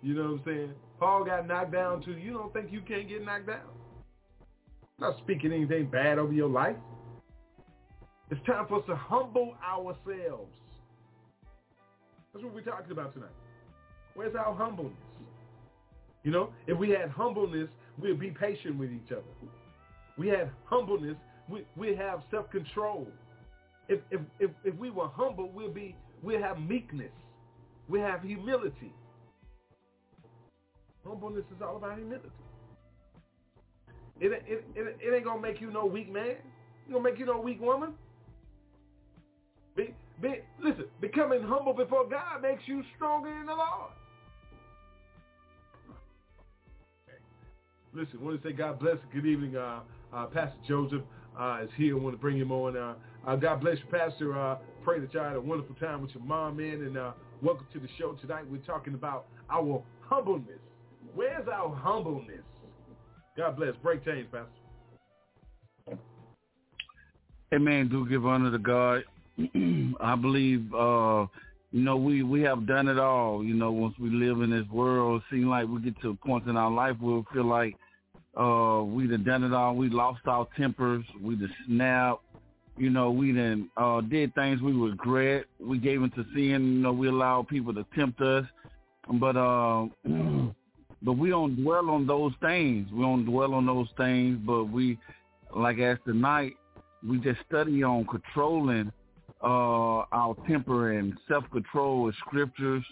you 0.00 0.14
know 0.14 0.22
what 0.22 0.30
I'm 0.30 0.42
saying? 0.46 0.72
Paul 0.98 1.24
got 1.24 1.46
knocked 1.46 1.72
down 1.72 2.02
too. 2.02 2.12
You 2.12 2.32
don't 2.32 2.52
think 2.54 2.72
you 2.72 2.80
can't 2.80 3.06
get 3.06 3.22
knocked 3.22 3.46
down? 3.46 3.60
I'm 4.98 5.10
not 5.10 5.18
speaking 5.18 5.52
anything 5.52 5.90
bad 5.90 6.18
over 6.18 6.32
your 6.32 6.48
life. 6.48 6.76
It's 8.30 8.40
time 8.46 8.66
for 8.68 8.78
us 8.78 8.86
to 8.86 8.96
humble 8.96 9.54
ourselves. 9.62 10.54
That's 12.32 12.44
what 12.44 12.54
we're 12.54 12.60
talking 12.62 12.92
about 12.92 13.12
tonight. 13.12 13.30
Where's 14.14 14.34
our 14.34 14.54
humbleness? 14.54 14.96
You 16.22 16.30
know, 16.30 16.50
if 16.66 16.78
we 16.78 16.90
had 16.90 17.10
humbleness, 17.10 17.68
we'd 18.00 18.20
be 18.20 18.30
patient 18.30 18.78
with 18.78 18.90
each 18.92 19.10
other. 19.10 19.22
We 20.18 20.28
had 20.28 20.50
humbleness, 20.64 21.16
we 21.48 21.64
we 21.76 21.96
have 21.96 22.22
self-control. 22.30 23.08
If 23.88 24.00
if 24.10 24.20
if, 24.38 24.50
if 24.64 24.76
we 24.76 24.90
were 24.90 25.08
humble, 25.08 25.50
we'll 25.50 25.72
be 25.72 25.96
we'll 26.22 26.42
have 26.42 26.60
meekness. 26.60 27.12
We 27.88 28.00
have 28.00 28.22
humility. 28.22 28.92
Humbleness 31.04 31.44
is 31.56 31.62
all 31.62 31.76
about 31.76 31.96
humility. 31.96 32.28
It, 34.20 34.32
it, 34.46 34.64
it, 34.76 34.96
it 35.00 35.14
ain't 35.14 35.24
to 35.24 35.40
make 35.40 35.60
you 35.60 35.72
no 35.72 35.86
weak 35.86 36.12
man. 36.12 36.36
It 36.88 36.92
to 36.92 37.00
make 37.00 37.18
you 37.18 37.24
no 37.24 37.40
weak 37.40 37.60
woman. 37.60 37.94
Be, 39.74 39.94
be, 40.20 40.40
listen, 40.62 40.84
becoming 41.00 41.42
humble 41.42 41.72
before 41.72 42.08
God 42.08 42.42
makes 42.42 42.62
you 42.66 42.82
stronger 42.96 43.28
in 43.28 43.46
the 43.46 43.54
Lord. 43.54 43.92
Listen, 47.92 48.18
I 48.20 48.24
want 48.24 48.42
to 48.42 48.48
say 48.48 48.52
God 48.52 48.78
bless. 48.78 48.96
Good 49.12 49.26
evening. 49.26 49.56
Uh, 49.56 49.80
uh, 50.12 50.26
Pastor 50.26 50.56
Joseph 50.68 51.02
uh, 51.38 51.60
is 51.64 51.70
here. 51.76 51.96
I 51.96 52.00
want 52.00 52.14
to 52.14 52.20
bring 52.20 52.36
him 52.36 52.52
on. 52.52 52.76
Uh, 52.76 52.94
uh, 53.26 53.36
God 53.36 53.60
bless 53.60 53.78
you, 53.78 53.86
Pastor. 53.90 54.38
Uh, 54.38 54.58
pray 54.84 55.00
that 55.00 55.12
y'all 55.12 55.24
had 55.24 55.36
a 55.36 55.40
wonderful 55.40 55.74
time 55.76 56.02
with 56.02 56.12
your 56.14 56.22
mom, 56.22 56.58
man. 56.58 56.82
And 56.82 56.96
welcome 57.42 57.66
to 57.72 57.80
the 57.80 57.88
show 57.98 58.12
tonight. 58.12 58.44
We're 58.48 58.58
talking 58.58 58.94
about 58.94 59.26
our 59.50 59.82
humbleness. 60.02 60.60
Where's 61.14 61.48
our 61.48 61.74
humbleness? 61.74 62.44
God 63.36 63.56
bless. 63.56 63.74
Break 63.82 64.04
chains, 64.04 64.28
Pastor. 64.30 64.46
Amen. 67.52 67.88
Do 67.88 68.08
give 68.08 68.24
honor 68.24 68.52
to 68.52 68.58
God. 68.58 69.02
I 70.00 70.14
believe, 70.16 70.72
uh, 70.74 71.26
you 71.72 71.82
know, 71.82 71.96
we, 71.96 72.22
we 72.22 72.42
have 72.42 72.66
done 72.66 72.88
it 72.88 72.98
all. 72.98 73.44
You 73.44 73.54
know, 73.54 73.72
once 73.72 73.94
we 74.00 74.10
live 74.10 74.40
in 74.42 74.50
this 74.50 74.68
world, 74.70 75.22
it 75.22 75.34
seems 75.34 75.46
like 75.46 75.68
we 75.68 75.80
get 75.80 76.00
to 76.02 76.10
a 76.10 76.14
point 76.14 76.46
in 76.46 76.56
our 76.56 76.70
life 76.70 76.96
where 77.00 77.16
we 77.16 77.24
feel 77.32 77.44
like 77.44 77.76
uh, 78.36 78.82
we 78.84 79.06
done 79.06 79.24
done 79.24 79.44
it 79.44 79.52
all. 79.52 79.74
We 79.74 79.88
lost 79.88 80.20
our 80.26 80.46
tempers. 80.56 81.04
We 81.20 81.36
just 81.36 81.54
snapped. 81.66 82.22
You 82.76 82.90
know, 82.90 83.10
we 83.10 83.32
then 83.32 83.68
uh, 83.76 84.00
did 84.00 84.34
things 84.34 84.62
we 84.62 84.72
regret. 84.72 85.44
We 85.60 85.78
gave 85.78 86.02
into 86.02 86.24
sin. 86.34 86.74
You 86.74 86.80
know, 86.82 86.92
we 86.92 87.08
allowed 87.08 87.48
people 87.48 87.74
to 87.74 87.84
tempt 87.94 88.20
us. 88.20 88.46
But 89.12 89.36
uh, 89.36 89.86
But 91.02 91.12
we 91.14 91.30
don't 91.30 91.62
dwell 91.62 91.90
on 91.90 92.06
those 92.06 92.32
things. 92.40 92.90
We 92.92 93.02
don't 93.02 93.24
dwell 93.24 93.54
on 93.54 93.66
those 93.66 93.88
things, 93.96 94.38
but 94.44 94.64
we, 94.64 94.98
like 95.56 95.78
as 95.78 95.98
tonight, 96.04 96.54
we 97.06 97.18
just 97.18 97.40
study 97.48 97.82
on 97.82 98.06
controlling 98.06 98.92
uh, 99.42 100.04
our 100.12 100.36
temper 100.46 100.92
and 100.92 101.14
self-control 101.28 102.02
with 102.02 102.14
scriptures 102.26 102.84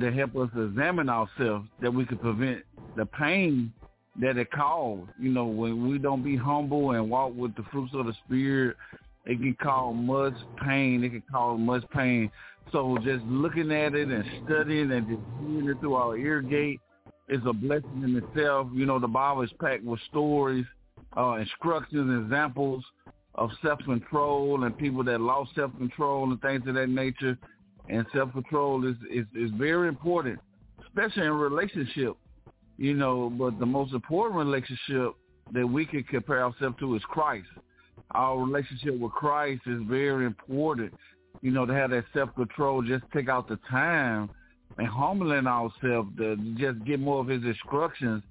that 0.00 0.14
help 0.14 0.36
us 0.36 0.48
examine 0.56 1.08
ourselves 1.08 1.66
that 1.82 1.92
we 1.92 2.06
can 2.06 2.18
prevent 2.18 2.62
the 2.96 3.06
pain 3.06 3.72
that 4.20 4.36
it 4.36 4.50
caused. 4.52 5.10
You 5.20 5.30
know, 5.30 5.46
when 5.46 5.88
we 5.88 5.98
don't 5.98 6.22
be 6.22 6.36
humble 6.36 6.92
and 6.92 7.10
walk 7.10 7.32
with 7.36 7.54
the 7.56 7.64
fruits 7.72 7.92
of 7.94 8.06
the 8.06 8.14
spirit, 8.26 8.76
it 9.26 9.38
can 9.38 9.56
cause 9.60 9.94
much 9.96 10.34
pain. 10.64 11.02
It 11.02 11.10
can 11.10 11.22
cause 11.30 11.58
much 11.58 11.84
pain. 11.90 12.30
So 12.72 12.96
just 13.02 13.24
looking 13.24 13.72
at 13.72 13.94
it 13.94 14.08
and 14.08 14.24
studying 14.44 14.92
and 14.92 15.06
just 15.06 15.20
hearing 15.40 15.68
it 15.68 15.80
through 15.80 15.94
our 15.94 16.16
ear 16.16 16.40
gate 16.40 16.80
is 17.28 17.40
a 17.46 17.52
blessing 17.52 18.02
in 18.04 18.16
itself. 18.16 18.68
You 18.72 18.86
know, 18.86 18.98
the 18.98 19.08
Bible 19.08 19.42
is 19.42 19.50
packed 19.60 19.84
with 19.84 20.00
stories, 20.10 20.64
uh, 21.16 21.34
instructions, 21.34 22.24
examples 22.24 22.84
of 23.36 23.50
self-control 23.62 24.64
and 24.64 24.76
people 24.78 25.02
that 25.04 25.20
lost 25.20 25.54
self-control 25.54 26.30
and 26.30 26.40
things 26.40 26.62
of 26.66 26.74
that 26.74 26.88
nature. 26.88 27.36
And 27.88 28.06
self-control 28.14 28.86
is, 28.88 28.96
is, 29.10 29.26
is 29.34 29.50
very 29.58 29.88
important, 29.88 30.38
especially 30.86 31.26
in 31.26 31.32
relationship. 31.32 32.16
You 32.76 32.94
know, 32.94 33.30
but 33.30 33.58
the 33.58 33.66
most 33.66 33.92
important 33.92 34.38
relationship 34.38 35.14
that 35.52 35.66
we 35.66 35.86
can 35.86 36.02
compare 36.04 36.42
ourselves 36.42 36.76
to 36.80 36.96
is 36.96 37.02
Christ. 37.04 37.46
Our 38.12 38.38
relationship 38.38 38.98
with 38.98 39.12
Christ 39.12 39.62
is 39.66 39.80
very 39.88 40.26
important. 40.26 40.92
You 41.40 41.50
know, 41.50 41.66
to 41.66 41.74
have 41.74 41.90
that 41.90 42.04
self-control, 42.14 42.82
just 42.82 43.04
take 43.12 43.28
out 43.28 43.48
the 43.48 43.58
time 43.70 44.30
and 44.78 44.86
humbling 44.88 45.46
ourselves 45.46 46.10
to 46.18 46.36
just 46.56 46.84
get 46.84 47.00
more 47.00 47.20
of 47.20 47.28
his 47.28 47.44
instructions 47.44 48.22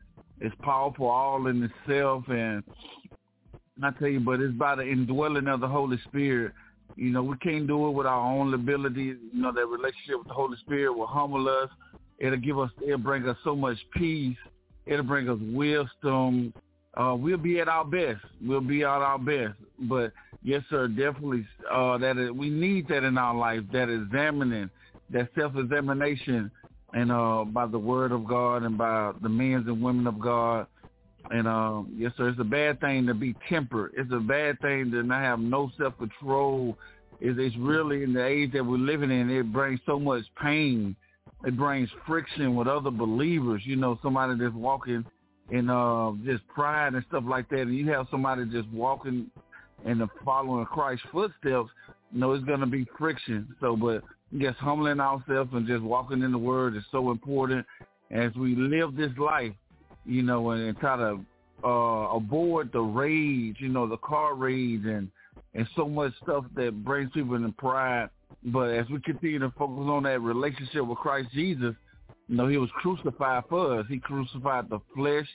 is 0.41 0.51
powerful 0.61 1.07
all 1.07 1.47
in 1.47 1.63
itself 1.63 2.23
and 2.27 2.63
I 3.81 3.91
tell 3.91 4.07
you, 4.07 4.19
but 4.19 4.39
it's 4.39 4.53
by 4.53 4.75
the 4.75 4.83
indwelling 4.83 5.47
of 5.47 5.59
the 5.59 5.67
Holy 5.67 5.97
Spirit. 6.07 6.53
You 6.95 7.09
know, 7.09 7.23
we 7.23 7.37
can't 7.37 7.65
do 7.65 7.87
it 7.87 7.91
with 7.91 8.05
our 8.05 8.19
own 8.19 8.53
abilities. 8.53 9.17
You 9.33 9.41
know, 9.41 9.51
that 9.51 9.65
relationship 9.65 10.19
with 10.19 10.27
the 10.27 10.33
Holy 10.33 10.57
Spirit 10.57 10.93
will 10.95 11.07
humble 11.07 11.49
us. 11.49 11.69
It'll 12.19 12.37
give 12.37 12.59
us, 12.59 12.69
it'll 12.85 12.99
bring 12.99 13.27
us 13.27 13.37
so 13.43 13.55
much 13.55 13.77
peace. 13.95 14.37
It'll 14.85 15.03
bring 15.03 15.27
us 15.27 15.39
wisdom. 15.41 16.53
Uh, 16.95 17.15
we'll 17.17 17.37
be 17.37 17.59
at 17.59 17.67
our 17.67 17.85
best. 17.85 18.21
We'll 18.45 18.61
be 18.61 18.83
at 18.83 18.89
our 18.89 19.17
best. 19.17 19.55
But 19.79 20.13
yes, 20.43 20.61
sir, 20.69 20.87
definitely, 20.87 21.47
uh, 21.71 21.97
that 21.97 22.17
is, 22.17 22.31
we 22.31 22.49
need 22.49 22.87
that 22.89 23.03
in 23.03 23.17
our 23.17 23.35
life, 23.35 23.61
that 23.71 23.89
examining, 23.89 24.69
that 25.09 25.29
self-examination 25.35 26.51
and 26.93 27.11
uh, 27.11 27.43
by 27.45 27.65
the 27.65 27.79
word 27.79 28.11
of 28.11 28.25
God 28.27 28.61
and 28.63 28.77
by 28.77 29.13
the 29.21 29.29
men 29.29 29.65
and 29.67 29.81
women 29.81 30.05
of 30.05 30.19
God. 30.19 30.67
And 31.31 31.47
uh, 31.47 31.83
yes, 31.95 32.11
sir, 32.17 32.29
it's 32.29 32.39
a 32.39 32.43
bad 32.43 32.79
thing 32.81 33.07
to 33.07 33.13
be 33.13 33.35
tempered. 33.49 33.93
It's 33.95 34.11
a 34.11 34.19
bad 34.19 34.59
thing 34.59 34.91
to 34.91 35.03
not 35.03 35.21
have 35.21 35.39
no 35.39 35.71
self-control. 35.77 36.77
It's, 37.21 37.39
it's 37.39 37.55
really 37.57 38.03
in 38.03 38.13
the 38.13 38.25
age 38.25 38.51
that 38.53 38.65
we're 38.65 38.77
living 38.77 39.11
in, 39.11 39.29
it 39.29 39.51
brings 39.53 39.79
so 39.85 39.99
much 39.99 40.23
pain. 40.41 40.95
It 41.45 41.57
brings 41.57 41.89
friction 42.07 42.55
with 42.55 42.67
other 42.67 42.91
believers. 42.91 43.61
You 43.65 43.75
know, 43.75 43.99
somebody 44.01 44.35
that's 44.37 44.53
walking 44.53 45.05
in 45.51 45.69
uh, 45.69 46.11
just 46.25 46.45
pride 46.47 46.93
and 46.93 47.05
stuff 47.09 47.23
like 47.27 47.49
that, 47.49 47.61
and 47.61 47.75
you 47.75 47.89
have 47.91 48.07
somebody 48.11 48.45
just 48.45 48.67
walking 48.69 49.29
and 49.85 50.01
following 50.23 50.65
Christ's 50.65 51.05
footsteps. 51.11 51.69
You 52.11 52.19
know, 52.19 52.33
it's 52.33 52.45
going 52.45 52.61
to 52.61 52.65
be 52.65 52.85
friction. 52.97 53.53
So, 53.59 53.75
but 53.75 54.03
just 54.37 54.57
humbling 54.59 54.99
ourselves 54.99 55.51
and 55.53 55.67
just 55.67 55.83
walking 55.83 56.21
in 56.21 56.31
the 56.31 56.37
word 56.37 56.75
is 56.75 56.83
so 56.91 57.11
important 57.11 57.65
as 58.11 58.33
we 58.35 58.55
live 58.55 58.95
this 58.95 59.11
life, 59.17 59.53
you 60.05 60.23
know, 60.23 60.51
and, 60.51 60.61
and 60.63 60.77
try 60.79 60.97
to 60.97 61.19
uh, 61.63 62.15
avoid 62.15 62.71
the 62.73 62.81
rage, 62.81 63.57
you 63.59 63.69
know, 63.69 63.87
the 63.87 63.97
car 63.97 64.35
rage 64.35 64.85
and, 64.85 65.09
and 65.53 65.67
so 65.75 65.87
much 65.87 66.13
stuff 66.21 66.45
that 66.55 66.83
brings 66.83 67.11
people 67.13 67.35
into 67.35 67.51
pride. 67.53 68.09
But 68.45 68.71
as 68.71 68.89
we 68.89 68.99
continue 69.01 69.39
to 69.39 69.51
focus 69.57 69.85
on 69.87 70.03
that 70.03 70.19
relationship 70.19 70.85
with 70.85 70.97
Christ 70.97 71.29
Jesus, 71.33 71.75
you 72.27 72.35
know, 72.35 72.47
he 72.47 72.57
was 72.57 72.69
crucified 72.75 73.43
for 73.49 73.79
us. 73.79 73.85
He 73.89 73.99
crucified 73.99 74.69
the 74.69 74.79
flesh 74.95 75.27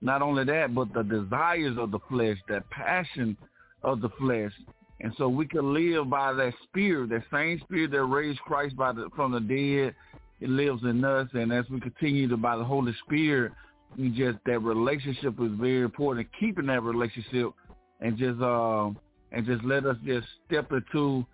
Not 0.00 0.22
only 0.22 0.44
that, 0.44 0.74
but 0.74 0.92
the 0.92 1.02
desires 1.02 1.76
of 1.78 1.90
the 1.90 2.00
flesh, 2.08 2.36
that 2.48 2.68
passion 2.70 3.36
of 3.82 4.00
the 4.00 4.10
flesh. 4.18 4.52
And 5.00 5.12
so 5.16 5.28
we 5.28 5.46
can 5.46 5.72
live 5.72 6.10
by 6.10 6.32
that 6.32 6.54
spirit, 6.64 7.10
that 7.10 7.24
same 7.32 7.60
spirit 7.60 7.90
that 7.92 8.04
raised 8.04 8.40
Christ 8.40 8.76
by 8.76 8.92
the, 8.92 9.08
from 9.16 9.32
the 9.32 9.40
dead. 9.40 9.94
It 10.40 10.48
lives 10.48 10.82
in 10.82 11.04
us. 11.04 11.28
And 11.32 11.52
as 11.52 11.64
we 11.70 11.80
continue 11.80 12.28
to, 12.28 12.36
by 12.36 12.56
the 12.56 12.64
Holy 12.64 12.94
Spirit, 13.06 13.52
we 13.98 14.08
just, 14.10 14.38
that 14.46 14.58
relationship 14.60 15.34
is 15.40 15.50
very 15.52 15.82
important. 15.82 16.28
Keeping 16.38 16.66
that 16.66 16.82
relationship 16.82 17.52
and 18.00 18.16
just, 18.16 18.40
uh, 18.40 18.90
and 19.32 19.46
just 19.46 19.64
let 19.64 19.86
us 19.86 19.96
just 20.04 20.26
step 20.46 20.70
into 20.72 21.24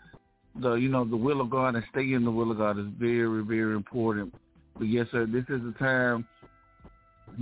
the, 0.61 0.75
you 0.75 0.89
know, 0.89 1.05
the 1.05 1.17
will 1.17 1.41
of 1.41 1.51
God 1.51 1.75
and 1.75 1.85
stay 1.91 2.13
in 2.13 2.25
the 2.25 2.31
will 2.31 2.51
of 2.51 2.59
God 2.59 2.79
is 2.79 2.87
very, 2.99 3.43
very 3.43 3.75
important. 3.75 4.35
But 4.77 4.89
yes, 4.89 5.07
sir, 5.11 5.27
this 5.27 5.45
is 5.49 5.63
the 5.63 5.75
time 5.79 6.27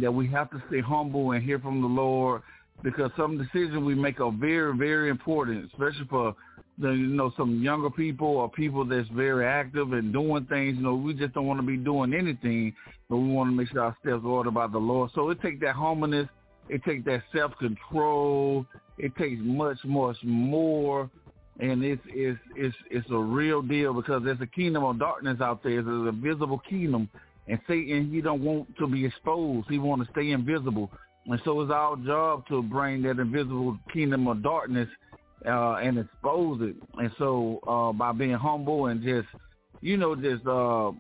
that 0.01 0.13
we 0.13 0.27
have 0.29 0.51
to 0.51 0.63
stay 0.69 0.81
humble 0.81 1.33
and 1.33 1.43
hear 1.43 1.59
from 1.59 1.81
the 1.81 1.89
Lord 1.89 2.43
because 2.83 3.11
some 3.17 3.39
decisions 3.39 3.79
we 3.79 3.95
make 3.95 4.21
are 4.21 4.33
very, 4.33 4.77
very 4.77 5.09
important, 5.09 5.65
especially 5.73 6.07
for 6.09 6.35
the 6.79 6.91
you 6.91 7.07
know 7.07 7.33
some 7.37 7.63
younger 7.63 7.91
people 7.91 8.29
or 8.29 8.51
people 8.51 8.85
that's 8.85 9.09
very 9.09 9.47
active 9.47 9.93
and 9.93 10.13
doing 10.13 10.45
things. 10.47 10.77
You 10.77 10.83
know, 10.83 10.95
we 10.95 11.15
just 11.15 11.35
don't 11.35 11.47
want 11.47 11.61
to 11.61 11.67
be 11.67 11.77
doing 11.77 12.13
anything, 12.13 12.75
but 13.09 13.17
we 13.17 13.29
want 13.29 13.51
to 13.51 13.57
make 13.57 13.71
sure 13.71 13.83
our 13.83 13.97
steps 14.01 14.23
are 14.25 14.29
ordered 14.29 14.55
by 14.55 14.67
the 14.67 14.79
Lord. 14.79 15.11
So 15.15 15.31
it 15.31 15.41
takes 15.41 15.61
that 15.61 15.75
humbleness, 15.75 16.29
it 16.69 16.85
takes 16.85 17.05
that 17.07 17.23
self 17.35 17.53
control, 17.59 18.67
it 18.99 19.17
takes 19.17 19.41
much, 19.43 19.79
much 19.85 20.17
more. 20.23 21.11
And 21.59 21.83
it's 21.83 22.03
it's 22.09 22.39
it's 22.55 22.77
it's 22.91 23.11
a 23.11 23.19
real 23.19 23.63
deal 23.63 23.95
because 23.95 24.23
there's 24.23 24.41
a 24.43 24.47
kingdom 24.47 24.85
of 24.85 24.99
darkness 24.99 25.41
out 25.41 25.63
there. 25.63 25.83
There's 25.83 26.09
a 26.09 26.13
visible 26.13 26.61
kingdom, 26.69 27.09
and 27.49 27.59
Satan 27.67 28.11
he 28.13 28.21
don't 28.21 28.43
want 28.43 28.77
to 28.77 28.87
be 28.87 29.07
exposed. 29.07 29.67
He 29.71 29.79
want 29.79 30.05
to 30.05 30.13
stay 30.13 30.33
invisible. 30.33 30.91
And 31.29 31.41
so 31.45 31.61
it's 31.63 31.73
our 31.73 31.97
job 31.97 32.47
to 32.49 32.63
bring 32.63 33.03
that 33.03 33.19
invisible 33.19 33.79
kingdom 33.93 34.29
of 34.29 34.43
darkness 34.43 34.89
uh, 35.45 35.75
and 35.75 35.99
expose 35.99 36.61
it. 36.63 36.77
And 36.99 37.11
so 37.19 37.61
uh, 37.67 37.93
by 37.93 38.13
being 38.13 38.33
humble 38.33 38.87
and 38.87 39.03
just, 39.03 39.29
you 39.81 39.97
know, 39.97 40.15
just 40.15 40.47
uh, 40.47 40.93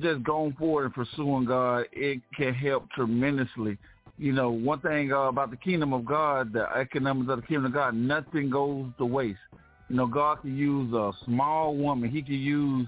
just 0.00 0.22
going 0.22 0.54
forward 0.54 0.86
and 0.86 0.94
pursuing 0.94 1.44
God, 1.46 1.86
it 1.92 2.20
can 2.36 2.54
help 2.54 2.90
tremendously. 2.90 3.78
You 4.18 4.32
know, 4.32 4.50
one 4.50 4.80
thing 4.80 5.12
uh, 5.12 5.28
about 5.28 5.50
the 5.50 5.56
kingdom 5.56 5.92
of 5.92 6.04
God, 6.04 6.52
the 6.52 6.66
economics 6.76 7.30
of 7.30 7.40
the 7.40 7.46
kingdom 7.46 7.66
of 7.66 7.72
God, 7.72 7.94
nothing 7.94 8.50
goes 8.50 8.86
to 8.98 9.06
waste. 9.06 9.38
You 9.88 9.96
know, 9.96 10.06
God 10.06 10.42
can 10.42 10.56
use 10.56 10.92
a 10.92 11.12
small 11.24 11.74
woman. 11.74 12.10
He 12.10 12.22
can 12.22 12.34
use 12.34 12.86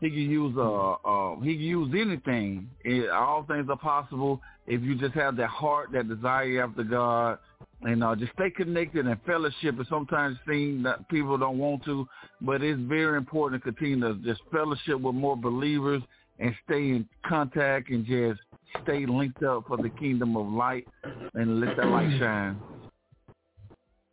he 0.00 0.10
can 0.10 0.30
use 0.30 0.54
uh, 0.58 0.92
uh 0.92 1.40
he 1.40 1.54
can 1.54 1.62
use 1.62 1.94
anything. 1.96 2.68
It, 2.84 3.08
all 3.08 3.44
things 3.44 3.66
are 3.70 3.76
possible 3.76 4.40
if 4.66 4.82
you 4.82 4.96
just 4.96 5.14
have 5.14 5.36
that 5.36 5.48
heart, 5.48 5.90
that 5.92 6.08
desire 6.08 6.64
after 6.64 6.82
God, 6.82 7.38
and 7.84 8.02
uh, 8.02 8.16
just 8.16 8.32
stay 8.32 8.50
connected 8.50 9.06
and 9.06 9.20
fellowship. 9.26 9.78
It 9.78 9.86
sometimes 9.88 10.36
seems 10.48 10.84
that 10.84 11.08
people 11.08 11.36
don't 11.36 11.58
want 11.58 11.84
to, 11.84 12.06
but 12.40 12.62
it's 12.62 12.80
very 12.80 13.16
important 13.16 13.62
to 13.62 13.72
continue 13.72 14.00
to 14.00 14.14
just 14.22 14.40
fellowship 14.50 15.00
with 15.00 15.14
more 15.14 15.36
believers 15.36 16.02
and 16.38 16.54
stay 16.64 16.90
in 16.90 17.08
contact 17.26 17.90
and 17.90 18.04
just 18.04 18.40
stay 18.82 19.06
linked 19.06 19.42
up 19.42 19.64
for 19.68 19.76
the 19.76 19.90
kingdom 19.90 20.36
of 20.36 20.46
light 20.48 20.86
and 21.34 21.60
let 21.60 21.76
that 21.76 21.86
light 21.86 22.18
shine. 22.18 22.58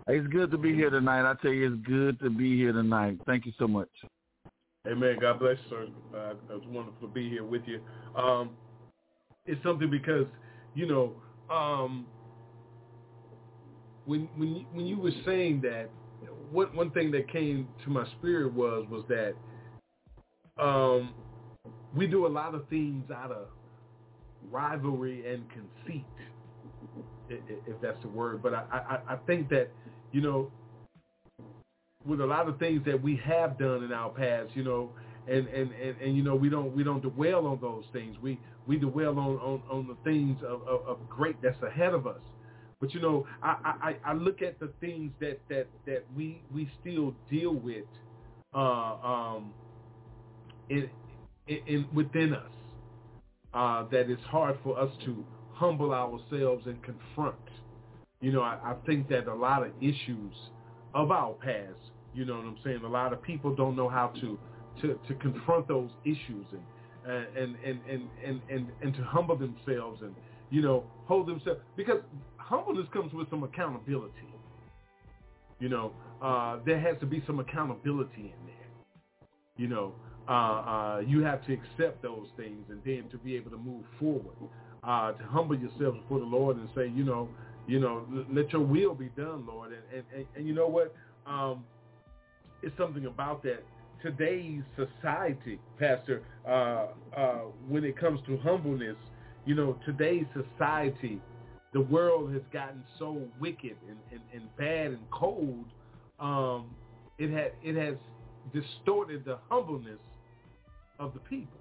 It's 0.07 0.27
good 0.27 0.51
to 0.51 0.57
be 0.57 0.75
here 0.75 0.89
tonight. 0.89 1.29
I 1.29 1.35
tell 1.41 1.51
you, 1.51 1.73
it's 1.73 1.87
good 1.87 2.19
to 2.19 2.29
be 2.29 2.57
here 2.57 2.73
tonight. 2.73 3.19
Thank 3.25 3.45
you 3.45 3.53
so 3.57 3.67
much. 3.67 3.89
Amen. 4.87 5.17
God 5.21 5.39
bless 5.39 5.57
you, 5.69 5.69
sir. 5.69 5.87
Uh, 6.15 6.33
it's 6.55 6.65
wonderful 6.67 7.07
to 7.07 7.13
be 7.13 7.29
here 7.29 7.43
with 7.43 7.61
you. 7.65 7.79
Um, 8.19 8.51
it's 9.45 9.61
something 9.63 9.89
because 9.89 10.25
you 10.73 10.87
know, 10.87 11.13
um, 11.53 12.05
when 14.05 14.27
when 14.35 14.65
when 14.73 14.85
you 14.85 14.97
were 14.97 15.11
saying 15.25 15.61
that, 15.61 15.89
one 16.51 16.75
one 16.75 16.91
thing 16.91 17.11
that 17.11 17.31
came 17.31 17.67
to 17.83 17.89
my 17.89 18.05
spirit 18.17 18.53
was 18.53 18.85
was 18.89 19.03
that 19.09 19.33
um, 20.61 21.13
we 21.95 22.07
do 22.07 22.25
a 22.25 22.29
lot 22.29 22.55
of 22.55 22.67
things 22.69 23.09
out 23.11 23.31
of 23.31 23.47
rivalry 24.49 25.31
and 25.31 25.43
conceit, 25.49 26.05
if 27.29 27.81
that's 27.81 28.01
the 28.01 28.09
word. 28.09 28.41
But 28.41 28.53
I, 28.53 28.63
I, 28.71 29.13
I 29.13 29.15
think 29.27 29.49
that 29.49 29.69
you 30.11 30.21
know, 30.21 30.51
with 32.05 32.21
a 32.21 32.25
lot 32.25 32.47
of 32.47 32.57
things 32.59 32.81
that 32.85 33.01
we 33.01 33.21
have 33.23 33.57
done 33.57 33.83
in 33.83 33.91
our 33.91 34.09
past, 34.09 34.49
you 34.55 34.63
know, 34.63 34.91
and, 35.27 35.47
and, 35.47 35.71
and, 35.71 36.01
and 36.01 36.17
you 36.17 36.23
know 36.23 36.35
we 36.35 36.49
don't 36.49 36.75
we 36.75 36.83
don't 36.83 37.01
dwell 37.01 37.45
on 37.45 37.59
those 37.61 37.83
things. 37.93 38.15
We 38.21 38.39
we 38.67 38.77
dwell 38.77 39.17
on, 39.19 39.37
on, 39.37 39.61
on 39.69 39.87
the 39.87 39.95
things 40.03 40.37
of, 40.43 40.61
of, 40.67 40.85
of 40.87 41.09
great 41.09 41.41
that's 41.41 41.61
ahead 41.63 41.93
of 41.93 42.07
us. 42.07 42.21
But 42.81 42.93
you 42.93 42.99
know, 42.99 43.27
I, 43.43 43.95
I, 44.05 44.11
I 44.11 44.13
look 44.13 44.41
at 44.41 44.59
the 44.59 44.71
things 44.81 45.11
that, 45.21 45.39
that, 45.49 45.67
that 45.85 46.03
we 46.15 46.41
we 46.53 46.69
still 46.81 47.13
deal 47.29 47.53
with 47.53 47.85
uh, 48.53 48.57
um, 48.57 49.53
in, 50.69 50.89
in, 51.47 51.87
within 51.93 52.33
us. 52.33 52.51
Uh, 53.53 53.83
that 53.91 54.09
it's 54.09 54.21
hard 54.23 54.57
for 54.63 54.79
us 54.79 54.89
to 55.05 55.25
humble 55.53 55.93
ourselves 55.93 56.65
and 56.65 56.81
confront. 56.83 57.35
You 58.21 58.31
know, 58.31 58.41
I, 58.41 58.57
I 58.63 58.75
think 58.85 59.09
that 59.09 59.27
a 59.27 59.35
lot 59.35 59.65
of 59.65 59.73
issues 59.81 60.33
of 60.93 61.11
our 61.11 61.33
past, 61.33 61.77
you 62.13 62.23
know 62.23 62.35
what 62.35 62.45
I'm 62.45 62.57
saying, 62.63 62.79
a 62.85 62.87
lot 62.87 63.11
of 63.13 63.21
people 63.21 63.53
don't 63.53 63.75
know 63.75 63.89
how 63.89 64.07
to 64.21 64.39
to, 64.81 64.99
to 65.07 65.13
confront 65.15 65.67
those 65.67 65.89
issues 66.05 66.45
and 66.51 66.61
and, 67.05 67.55
and, 67.65 67.79
and, 67.89 68.09
and, 68.23 68.41
and, 68.49 68.67
and 68.81 68.93
to 68.95 69.03
humble 69.03 69.35
themselves 69.35 70.01
and, 70.01 70.13
you 70.49 70.61
know, 70.61 70.83
hold 71.05 71.27
themselves. 71.27 71.59
Because 71.75 72.01
humbleness 72.51 72.87
comes 72.91 73.13
with 73.13 73.29
some 73.29 73.43
accountability. 73.43 74.27
You 75.59 75.69
know, 75.69 75.93
uh, 76.21 76.59
there 76.65 76.79
has 76.79 76.97
to 76.99 77.05
be 77.05 77.23
some 77.25 77.39
accountability 77.39 78.33
in 78.37 78.45
there. 78.45 79.25
You 79.55 79.67
know, 79.67 79.93
uh, 80.27 80.31
uh, 80.31 81.01
you 81.07 81.23
have 81.23 81.45
to 81.45 81.53
accept 81.53 82.01
those 82.01 82.27
things 82.35 82.65
and 82.69 82.81
then 82.85 83.05
to 83.11 83.17
be 83.17 83.35
able 83.35 83.51
to 83.51 83.57
move 83.57 83.83
forward. 83.99 84.35
Uh, 84.83 85.11
to 85.13 85.23
humble 85.25 85.55
yourself 85.55 85.93
before 85.93 86.19
the 86.19 86.25
Lord 86.25 86.57
and 86.57 86.67
say, 86.75 86.87
you 86.87 87.03
know, 87.03 87.29
you 87.67 87.79
know, 87.79 88.03
let 88.31 88.51
your 88.51 88.63
will 88.63 88.95
be 88.95 89.09
done, 89.15 89.45
Lord. 89.47 89.71
And 89.71 89.83
and, 89.93 90.03
and, 90.15 90.25
and 90.35 90.47
you 90.47 90.53
know 90.53 90.67
what? 90.67 90.93
Um, 91.27 91.63
it's 92.63 92.75
something 92.77 93.05
about 93.05 93.43
that 93.43 93.63
today's 94.01 94.63
society, 94.75 95.59
Pastor, 95.79 96.23
uh, 96.47 96.87
uh, 97.15 97.39
when 97.67 97.83
it 97.83 97.97
comes 97.97 98.19
to 98.25 98.37
humbleness, 98.37 98.97
you 99.45 99.53
know, 99.55 99.77
today's 99.85 100.25
society, 100.33 101.21
the 101.73 101.81
world 101.81 102.33
has 102.33 102.41
gotten 102.51 102.83
so 102.99 103.21
wicked 103.39 103.77
and, 103.87 103.97
and, 104.11 104.21
and 104.33 104.55
bad 104.57 104.87
and 104.87 105.09
cold. 105.11 105.65
Um, 106.19 106.65
it 107.17 107.31
has 107.31 107.51
it 107.63 107.75
has 107.75 107.95
distorted 108.53 109.25
the 109.25 109.37
humbleness 109.49 109.99
of 110.99 111.13
the 111.13 111.19
people. 111.19 111.59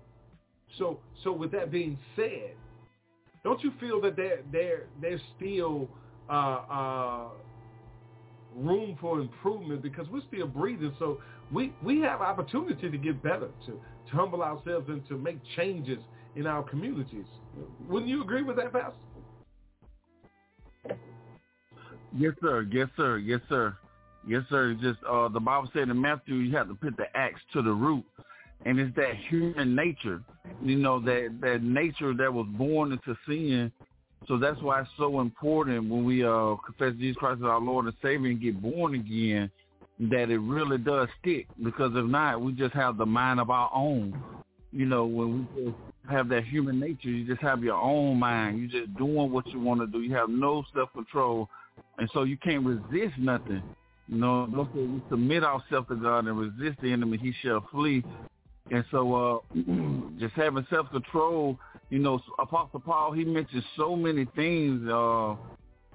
So 0.78 0.99
so 1.23 1.32
with 1.32 1.53
that 1.53 1.70
being 1.70 1.99
said, 2.16 2.55
don't 3.45 3.62
you 3.62 3.73
feel 3.81 4.01
that 4.03 4.16
there 4.16 4.41
there 4.51 4.85
there's 5.01 5.20
still 5.37 5.89
uh, 6.28 6.32
uh, 6.32 7.28
room 8.57 8.97
for 9.01 9.20
improvement 9.20 9.82
because 9.82 10.07
we're 10.09 10.23
still 10.28 10.47
breathing. 10.47 10.95
So 10.99 11.20
we, 11.53 11.73
we 11.82 12.01
have 12.01 12.20
opportunity 12.20 12.91
to 12.91 12.99
get 12.99 13.23
better, 13.23 13.49
to, 13.66 13.73
to 13.73 14.12
humble 14.12 14.43
ourselves 14.43 14.89
and 14.89 15.07
to 15.09 15.19
make 15.19 15.39
changes 15.57 15.99
in 16.37 16.47
our 16.47 16.62
communities. 16.62 17.27
Wouldn't 17.89 18.09
you 18.09 18.23
agree 18.23 18.43
with 18.43 18.57
that, 18.57 18.73
Pastor? 18.73 18.93
Yes, 22.16 22.32
sir. 22.41 22.66
Yes, 22.70 22.89
sir. 22.97 23.19
Yes, 23.19 23.41
sir. 23.49 23.77
Yes, 24.27 24.43
sir. 24.51 24.74
Just 24.81 24.99
uh, 25.09 25.28
the 25.28 25.41
Bible 25.41 25.70
said 25.73 25.89
in 25.89 26.01
Matthew, 26.01 26.37
you 26.37 26.57
have 26.57 26.69
to 26.69 26.74
put 26.74 26.97
the 26.97 27.07
axe 27.16 27.41
to 27.53 27.62
the 27.62 27.73
root, 27.73 28.05
and 28.66 28.78
it's 28.78 28.95
that 28.97 29.15
human 29.28 29.74
nature, 29.74 30.23
you 30.62 30.77
know, 30.77 31.01
that 31.01 31.39
that 31.41 31.62
nature 31.62 32.12
that 32.15 32.32
was 32.32 32.47
born 32.51 32.93
into 32.93 33.16
sin. 33.27 33.73
So 34.28 34.37
that's 34.37 34.61
why 34.61 34.81
it's 34.82 34.91
so 34.99 35.20
important 35.20 35.89
when 35.89 36.05
we 36.05 36.24
uh, 36.24 36.57
confess 36.65 36.95
Jesus 36.99 37.16
Christ 37.16 37.39
as 37.39 37.47
our 37.47 37.61
Lord 37.61 37.87
and 37.87 37.95
Savior 38.03 38.31
and 38.31 38.41
get 38.41 38.61
born 38.61 38.95
again 38.95 39.51
that 39.99 40.31
it 40.31 40.39
really 40.39 40.78
does 40.78 41.09
stick 41.20 41.47
because 41.62 41.93
if 41.95 42.05
not, 42.05 42.41
we 42.41 42.53
just 42.53 42.74
have 42.74 42.99
the 42.99 43.07
mind 43.07 43.41
of 43.41 43.51
our 43.51 43.70
own. 43.74 44.23
You 44.73 44.87
know, 44.87 45.05
when 45.07 45.49
we 45.57 45.74
have 46.11 46.28
that 46.28 46.45
human 46.45 46.78
nature, 46.78 47.09
you 47.09 47.27
just 47.27 47.43
have 47.43 47.62
your 47.62 47.77
own 47.77 48.19
mind. 48.19 48.61
You're 48.61 48.82
just 48.82 48.97
doing 48.97 49.32
what 49.32 49.47
you 49.49 49.61
want 49.61 49.81
to 49.81 49.87
do. 49.87 50.01
You 50.01 50.15
have 50.15 50.28
no 50.28 50.65
self-control. 50.74 51.49
And 52.01 52.10
so 52.12 52.24
you 52.24 52.36
can't 52.36 52.64
resist 52.64 53.16
nothing. 53.18 53.62
You 54.09 54.18
know, 54.18 54.48
look, 54.52 54.74
we 54.74 55.01
submit 55.09 55.44
ourselves 55.44 55.86
to 55.89 55.94
God 55.94 56.27
and 56.27 56.36
resist 56.36 56.81
the 56.82 56.93
enemy, 56.93 57.18
he 57.18 57.32
shall 57.43 57.64
flee. 57.70 58.02
And 58.72 58.85
so 58.90 59.14
uh, 59.14 59.39
just 60.18 60.35
having 60.35 60.66
self-control, 60.68 61.56
you 61.90 61.98
know, 62.01 62.20
Apostle 62.40 62.81
Paul, 62.81 63.12
he 63.12 63.24
mentions 63.24 63.64
so 63.77 63.94
many 63.94 64.27
things 64.35 64.89
uh, 64.90 65.36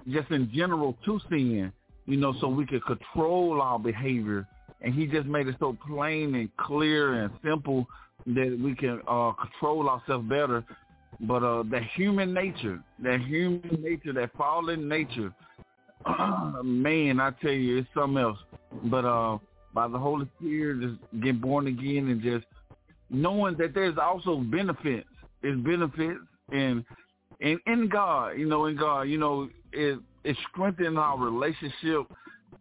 just 0.08 0.30
in 0.30 0.50
general 0.54 0.96
to 1.04 1.20
sin 1.28 1.72
you 2.06 2.16
know, 2.16 2.34
so 2.40 2.48
we 2.48 2.64
could 2.64 2.84
control 2.84 3.60
our 3.60 3.78
behavior. 3.78 4.46
And 4.80 4.94
he 4.94 5.06
just 5.06 5.26
made 5.26 5.48
it 5.48 5.56
so 5.58 5.76
plain 5.86 6.34
and 6.34 6.54
clear 6.56 7.24
and 7.24 7.30
simple 7.44 7.86
that 8.26 8.58
we 8.62 8.74
can 8.74 9.00
uh, 9.08 9.32
control 9.32 9.88
ourselves 9.88 10.28
better. 10.28 10.64
But 11.20 11.42
uh, 11.42 11.64
human 11.94 12.32
nature, 12.32 12.80
that 13.02 13.20
human 13.20 13.78
nature, 13.82 14.12
that 14.12 14.30
fallen 14.36 14.88
nature, 14.88 15.32
man, 16.64 17.20
I 17.20 17.30
tell 17.42 17.50
you, 17.50 17.78
it's 17.78 17.88
something 17.94 18.22
else. 18.22 18.38
But 18.84 19.04
uh, 19.04 19.38
by 19.74 19.88
the 19.88 19.98
Holy 19.98 20.26
Spirit, 20.38 20.80
just 20.80 21.22
get 21.22 21.40
born 21.40 21.66
again 21.66 22.08
and 22.08 22.22
just 22.22 22.44
knowing 23.10 23.56
that 23.58 23.74
there's 23.74 23.98
also 23.98 24.38
benefits. 24.38 25.08
There's 25.42 25.60
benefits 25.60 26.20
and 26.52 26.84
and 27.40 27.58
in 27.66 27.88
God, 27.88 28.38
you 28.38 28.46
know, 28.46 28.66
in 28.66 28.76
God, 28.76 29.02
you 29.02 29.18
know, 29.18 29.48
it 29.72 29.98
it 30.24 30.36
strengthens 30.50 30.96
our 30.96 31.18
relationship 31.18 32.06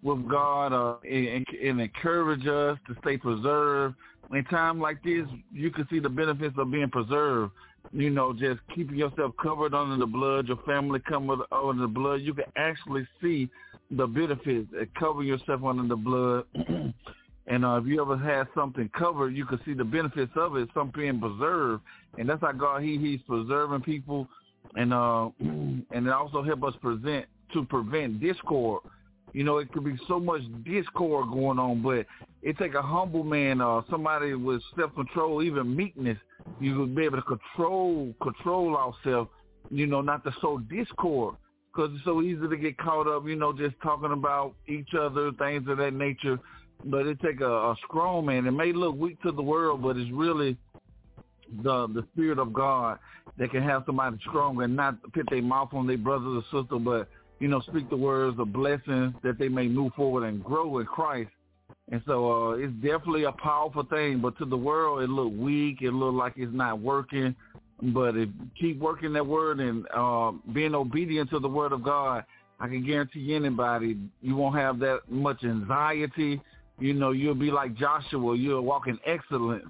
with 0.04 0.28
God 0.30 0.74
uh, 0.74 0.98
and, 1.10 1.46
and 1.64 1.82
encourage 1.82 2.46
us 2.46 2.78
to 2.88 2.96
stay 3.02 3.18
preserved. 3.18 3.96
In 4.32 4.44
time 4.46 4.80
like 4.80 5.02
this, 5.04 5.26
you 5.52 5.72
can 5.72 5.88
see 5.90 6.00
the 6.00 6.10
benefits 6.10 6.56
of 6.58 6.72
being 6.72 6.90
preserved. 6.90 7.52
You 7.92 8.10
know, 8.10 8.34
just 8.34 8.60
keeping 8.74 8.98
yourself 8.98 9.34
covered 9.42 9.74
under 9.74 9.98
the 9.98 10.06
blood, 10.06 10.48
your 10.48 10.58
family 10.66 11.00
covered 11.00 11.40
under 11.52 11.82
the 11.84 11.88
blood. 11.88 12.22
You 12.22 12.34
can 12.34 12.46
actually 12.58 13.08
see 13.22 13.50
the 13.92 14.08
benefits 14.08 14.68
of 14.80 14.88
covering 15.00 15.28
yourself 15.28 15.64
under 15.64 15.88
the 15.88 15.96
blood. 15.96 16.46
and 17.48 17.66
uh, 17.66 17.76
if 17.76 17.86
you 17.86 18.02
ever 18.02 18.18
had 18.18 18.48
something 18.56 18.90
covered, 18.98 19.36
you 19.36 19.46
can 19.46 19.60
see 19.66 19.74
the 19.74 19.84
benefits 19.84 20.32
of 20.36 20.56
it, 20.58 20.70
something 20.74 21.02
being 21.02 21.20
preserved. 21.20 21.84
And 22.18 22.28
that's 22.28 22.42
how 22.42 22.52
God, 22.52 22.82
he, 22.82 22.98
he's 22.98 23.22
preserving 23.28 23.82
people. 23.82 24.28
And 24.76 24.94
uh, 24.94 25.30
and 25.40 25.86
it 25.92 26.10
also 26.10 26.44
help 26.44 26.64
us 26.64 26.74
present 26.82 27.26
to 27.54 27.64
prevent 27.66 28.20
discord 28.20 28.82
you 29.36 29.44
know, 29.44 29.58
it 29.58 29.70
could 29.74 29.84
be 29.84 29.98
so 30.08 30.18
much 30.18 30.44
discord 30.64 31.28
going 31.30 31.60
on, 31.60 31.82
but 31.82 32.06
it 32.42 32.58
take 32.58 32.74
a 32.74 32.82
humble 32.82 33.26
man 33.26 33.60
or 33.60 33.80
uh, 33.80 33.82
somebody 33.92 34.34
with 34.34 34.62
self-control, 34.78 35.44
even 35.44 35.76
meekness. 35.76 36.18
You 36.62 36.80
would 36.80 36.96
be 36.96 37.04
able 37.04 37.18
to 37.18 37.38
control 37.38 38.16
control 38.22 38.78
ourselves, 38.78 39.30
you 39.70 39.88
know, 39.88 40.00
not 40.00 40.24
to 40.24 40.34
sow 40.40 40.60
discord 40.60 41.36
because 41.68 41.92
it's 41.94 42.06
so 42.06 42.22
easy 42.22 42.48
to 42.48 42.56
get 42.56 42.78
caught 42.78 43.10
up, 43.10 43.28
you 43.28 43.36
know, 43.36 43.52
just 43.52 43.76
talking 43.84 44.14
about 44.14 44.54
each 44.70 44.94
other, 44.98 45.34
things 45.34 45.68
of 45.68 45.80
that 45.80 45.94
nature. 45.94 46.40
But 46.86 47.06
it 47.06 47.20
take 47.22 47.42
a, 47.42 47.52
a 47.52 47.76
strong 47.90 48.28
man. 48.28 48.48
It 48.48 48.52
may 48.52 48.72
look 48.72 48.96
weak 48.96 49.22
to 49.24 49.34
the 49.34 49.42
world, 49.42 49.82
but 49.82 49.98
it's 49.98 50.12
really 50.12 50.56
the 51.62 51.88
the 51.88 52.06
spirit 52.14 52.40
of 52.40 52.54
God 52.54 53.00
that 53.38 53.52
can 53.52 53.64
have 53.64 53.84
somebody 53.86 54.18
strong 54.30 54.62
and 54.62 54.78
not 54.78 54.96
put 55.12 55.26
their 55.30 55.42
mouth 55.42 55.74
on 55.74 55.88
their 55.88 55.98
brothers 55.98 56.42
or 56.54 56.62
sister, 56.62 56.80
but 56.80 57.10
you 57.40 57.48
know, 57.48 57.62
speak 57.62 57.90
the 57.90 57.98
words 57.98 58.40
of 58.40 58.54
blessings 58.54 59.14
that 59.24 59.38
they 59.38 59.50
may 59.50 59.68
move 59.68 59.94
forward 59.94 60.28
and 60.28 60.44
grow 60.44 60.80
in 60.80 60.86
Christ. 60.86 61.32
And 61.92 62.02
so 62.08 62.32
uh, 62.32 62.52
it's 62.52 62.74
definitely 62.76 63.26
a 63.26 63.32
powerful 63.32 63.84
thing, 63.84 64.20
but 64.20 64.38
to 64.40 64.46
the 64.46 64.58
world 64.58 65.04
it 65.04 65.10
look 65.10 65.34
weak. 65.36 65.82
It 65.82 65.92
look 65.92 66.16
like 66.16 66.34
it's 66.38 66.54
not 66.54 66.80
working. 66.80 67.36
But 67.82 68.16
if 68.16 68.30
keep 68.60 68.80
working 68.80 69.14
that 69.14 69.26
word 69.26 69.60
and 69.60 69.86
uh, 69.94 70.32
being 70.54 70.74
obedient 70.74 71.30
to 71.32 71.40
the 71.40 71.48
word 71.48 71.74
of 71.74 71.84
God, 71.84 72.24
I 72.60 72.68
can 72.68 72.86
guarantee 72.86 73.36
anybody 73.36 73.98
you 74.22 74.36
won't 74.36 74.56
have 74.56 74.80
that 74.80 75.02
much 75.10 75.44
anxiety. 75.44 76.42
You 76.80 76.94
know, 76.94 77.12
you'll 77.12 77.36
be 77.36 77.52
like 77.52 77.76
Joshua. 77.76 78.36
You'll 78.36 78.62
walk 78.62 78.88
in 78.88 78.98
excellence. 79.06 79.66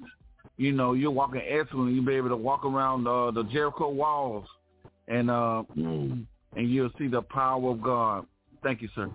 You 0.57 0.71
know, 0.71 0.93
you'll 0.93 1.13
walk 1.13 1.33
in 1.33 1.41
excellence. 1.41 1.93
You'll 1.93 2.05
be 2.05 2.15
able 2.15 2.29
to 2.29 2.37
walk 2.37 2.63
around 2.63 3.07
uh, 3.07 3.31
the 3.31 3.43
Jericho 3.45 3.89
walls 3.89 4.47
and 5.07 5.29
uh, 5.29 5.63
and 6.55 6.69
you'll 6.69 6.91
see 6.97 7.07
the 7.07 7.21
power 7.21 7.71
of 7.71 7.81
God. 7.81 8.25
Thank 8.63 8.81
you, 8.81 8.89
sir. 8.95 9.09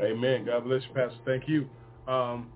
Amen. 0.00 0.46
God 0.46 0.64
bless 0.64 0.82
you, 0.82 0.94
Pastor. 0.94 1.18
Thank 1.24 1.48
you. 1.48 1.68
Um, 2.06 2.50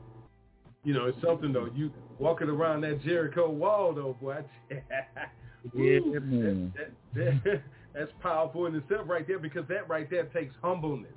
you 0.84 0.94
know, 0.94 1.06
it's 1.06 1.20
something 1.22 1.52
though. 1.52 1.68
You 1.74 1.90
walking 2.18 2.48
around 2.48 2.82
that 2.82 3.02
Jericho 3.02 3.50
wall, 3.50 3.92
though, 3.92 4.16
boy. 4.20 4.42
yeah, 5.74 6.00
man. 6.20 6.72
That, 6.76 6.90
that, 7.14 7.44
that, 7.44 7.62
that's 7.94 8.10
powerful 8.20 8.66
in 8.66 8.74
itself, 8.74 9.08
right 9.08 9.26
there, 9.26 9.38
because 9.38 9.64
that 9.68 9.88
right 9.88 10.08
there 10.10 10.24
takes 10.26 10.54
humbleness. 10.62 11.12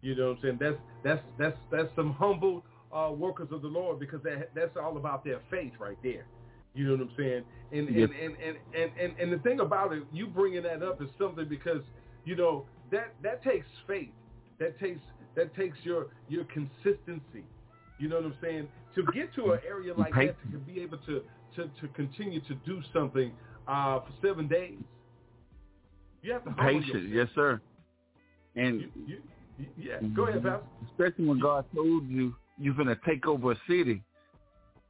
You 0.00 0.14
know 0.14 0.28
what 0.28 0.36
I'm 0.36 0.42
saying? 0.42 0.58
That's 0.60 0.76
that's 1.02 1.22
that's 1.38 1.56
that's 1.72 1.96
some 1.96 2.12
humble 2.12 2.62
uh, 2.94 3.10
workers 3.10 3.48
of 3.50 3.62
the 3.62 3.68
Lord, 3.68 3.98
because 3.98 4.22
that 4.22 4.50
that's 4.54 4.76
all 4.80 4.96
about 4.96 5.24
their 5.24 5.40
faith, 5.50 5.72
right 5.80 5.98
there. 6.02 6.26
You 6.74 6.86
know 6.86 6.92
what 6.92 7.02
I'm 7.02 7.10
saying? 7.16 7.44
And 7.72 7.88
and, 7.88 7.98
and, 7.98 8.12
and, 8.12 8.56
and, 8.74 8.90
and, 9.00 9.12
and 9.20 9.32
the 9.32 9.38
thing 9.38 9.60
about 9.60 9.92
it, 9.92 10.02
you 10.12 10.26
bringing 10.26 10.62
that 10.64 10.82
up 10.82 11.00
is 11.00 11.08
something 11.18 11.48
because 11.48 11.82
you 12.24 12.36
know 12.36 12.66
that 12.90 13.14
that 13.22 13.42
takes 13.42 13.66
faith. 13.86 14.10
That 14.58 14.78
takes 14.78 15.00
that 15.36 15.54
takes 15.56 15.76
your 15.82 16.06
your 16.28 16.44
consistency. 16.44 17.44
You 17.98 18.08
know 18.08 18.16
what 18.16 18.26
I'm 18.26 18.36
saying? 18.42 18.68
To 18.96 19.04
get 19.12 19.34
to 19.34 19.52
an 19.52 19.60
area 19.66 19.94
like 19.94 20.14
that, 20.14 20.36
to 20.52 20.58
be 20.58 20.80
able 20.80 20.98
to 20.98 21.22
to, 21.56 21.70
to 21.80 21.88
continue 21.94 22.40
to 22.40 22.54
do 22.66 22.82
something 22.92 23.32
uh, 23.68 24.00
for 24.00 24.12
seven 24.20 24.48
days, 24.48 24.78
you 26.22 26.32
have 26.32 26.44
to 26.44 26.50
patient. 26.52 27.08
Yes, 27.10 27.28
sir. 27.34 27.60
And 28.56 28.80
you, 28.80 28.90
you, 29.06 29.16
you, 29.58 29.66
yeah, 29.76 30.00
go 30.14 30.26
ahead, 30.26 30.42
Pastor. 30.42 30.62
Especially 30.90 31.26
when 31.26 31.38
God 31.38 31.64
told 31.74 32.08
you 32.08 32.34
you're 32.58 32.74
gonna 32.74 32.98
take 33.06 33.26
over 33.26 33.52
a 33.52 33.56
city 33.68 34.02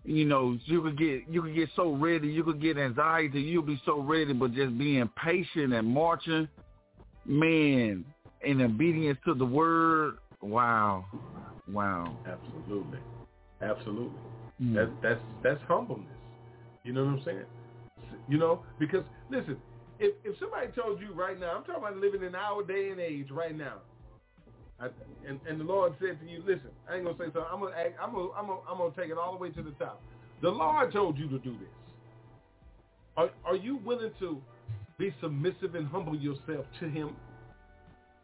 you 0.05 0.27
know, 0.27 0.59
you 0.67 0.83
could 0.83 0.99
get 0.99 1.23
you 1.29 1.43
could 1.43 1.55
get 1.55 1.69
so 1.75 1.93
ready, 1.93 2.29
you 2.29 2.45
could 2.45 2.61
get 2.61 2.77
anxiety, 2.77 3.41
you'll 3.41 3.63
be 3.63 3.81
so 3.87 4.01
ready, 4.01 4.33
but 4.33 4.53
just 4.53 4.77
being 4.77 5.09
patient 5.23 5.73
and 5.73 5.89
marching, 5.89 6.47
man, 7.25 8.05
in 8.43 8.61
obedience 8.61 9.19
to 9.25 9.35
the 9.35 9.45
word, 9.45 10.19
wow, 10.43 11.07
wow, 11.73 12.15
absolutely, 12.27 12.99
absolutely. 13.63 14.21
Mm. 14.63 14.75
That 14.75 14.91
that's 15.03 15.21
that's 15.43 15.61
humbleness. 15.67 16.07
You 16.85 16.93
know 16.93 17.05
what 17.05 17.15
I'm 17.15 17.23
saying? 17.25 17.45
You 18.29 18.37
know, 18.37 18.63
because 18.79 19.05
listen, 19.31 19.57
if 19.99 20.15
if 20.23 20.39
somebody 20.39 20.69
told 20.73 21.01
you 21.01 21.15
right 21.15 21.41
now, 21.41 21.57
I'm 21.57 21.65
talking 21.65 21.83
about 21.83 21.97
living 21.97 22.23
in 22.23 22.35
our 22.35 22.63
day 22.63 22.91
and 22.91 23.01
age 23.01 23.31
right 23.31 23.57
now. 23.57 23.79
I, 24.81 24.87
and, 25.27 25.39
and 25.49 25.61
the 25.61 25.65
Lord 25.65 25.95
said 26.01 26.19
to 26.21 26.27
you, 26.31 26.41
listen, 26.41 26.71
I 26.91 26.97
ain't 26.97 27.05
gonna 27.05 27.17
say 27.17 27.25
something. 27.27 27.45
I'm 27.51 27.61
gonna, 27.61 27.75
I'm 28.03 28.13
gonna, 28.13 28.29
I'm 28.37 28.47
gonna, 28.47 28.61
I'm 28.71 28.79
gonna 28.79 28.95
take 28.97 29.11
it 29.11 29.19
all 29.19 29.33
the 29.33 29.39
way 29.39 29.51
to 29.51 29.63
the 29.63 29.71
top. 29.73 30.03
The 30.43 30.51
Lord 30.51 30.93
told 30.93 31.17
you 31.17 31.29
to 31.29 31.39
do 31.39 31.53
this. 31.53 31.69
Are, 33.17 33.31
are 33.45 33.57
you 33.57 33.77
willing 33.77 34.11
to 34.19 34.41
be 34.99 35.15
submissive 35.21 35.75
and 35.75 35.87
humble 35.87 36.17
yourself 36.17 36.67
to 36.81 36.89
Him, 36.89 37.17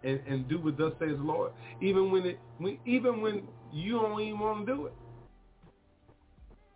and, 0.02 0.20
and 0.27 0.48
do 0.48 0.59
what 0.60 0.77
thus 0.77 0.93
says 0.98 1.16
the 1.16 1.22
Lord, 1.22 1.52
even 1.81 2.10
when 2.10 2.27
it, 2.27 2.39
when, 2.59 2.78
even 2.85 3.20
when 3.20 3.43
you 3.72 3.93
don't 3.93 4.20
even 4.20 4.39
want 4.39 4.66
to 4.66 4.74
do 4.74 4.86
it? 4.86 4.93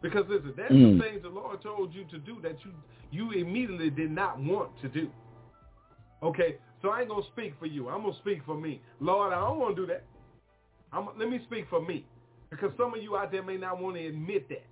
Because 0.03 0.25
listen, 0.29 0.53
that's 0.57 0.73
mm. 0.73 0.99
the 0.99 1.03
things 1.03 1.23
the 1.23 1.29
Lord 1.31 1.63
told 1.63 1.95
you 1.95 2.05
to 2.05 2.19
do 2.19 2.41
that 2.43 2.57
you 2.65 2.71
you 3.11 3.31
immediately 3.33 3.91
did 3.91 4.11
not 4.11 4.39
want 4.39 4.71
to 4.83 4.89
do. 4.89 5.09
Okay, 6.23 6.57
so 6.85 6.91
I 6.91 7.01
ain't 7.01 7.09
gonna 7.09 7.23
speak 7.33 7.55
for 7.59 7.65
you. 7.65 7.89
I'm 7.89 8.03
gonna 8.03 8.15
speak 8.19 8.45
for 8.45 8.55
me. 8.55 8.83
Lord, 9.01 9.33
I 9.33 9.41
don't 9.41 9.59
want 9.59 9.75
to 9.75 9.83
do 9.83 9.87
that. 9.91 10.05
I'm, 10.93 11.09
let 11.19 11.31
me 11.31 11.41
speak 11.47 11.65
for 11.71 11.81
me, 11.81 12.05
because 12.51 12.73
some 12.77 12.95
of 12.95 13.03
you 13.03 13.17
out 13.17 13.33
there 13.33 13.43
may 13.43 13.57
not 13.57 13.81
want 13.81 13.97
to 13.97 14.07
admit 14.07 14.51
that. 14.51 14.67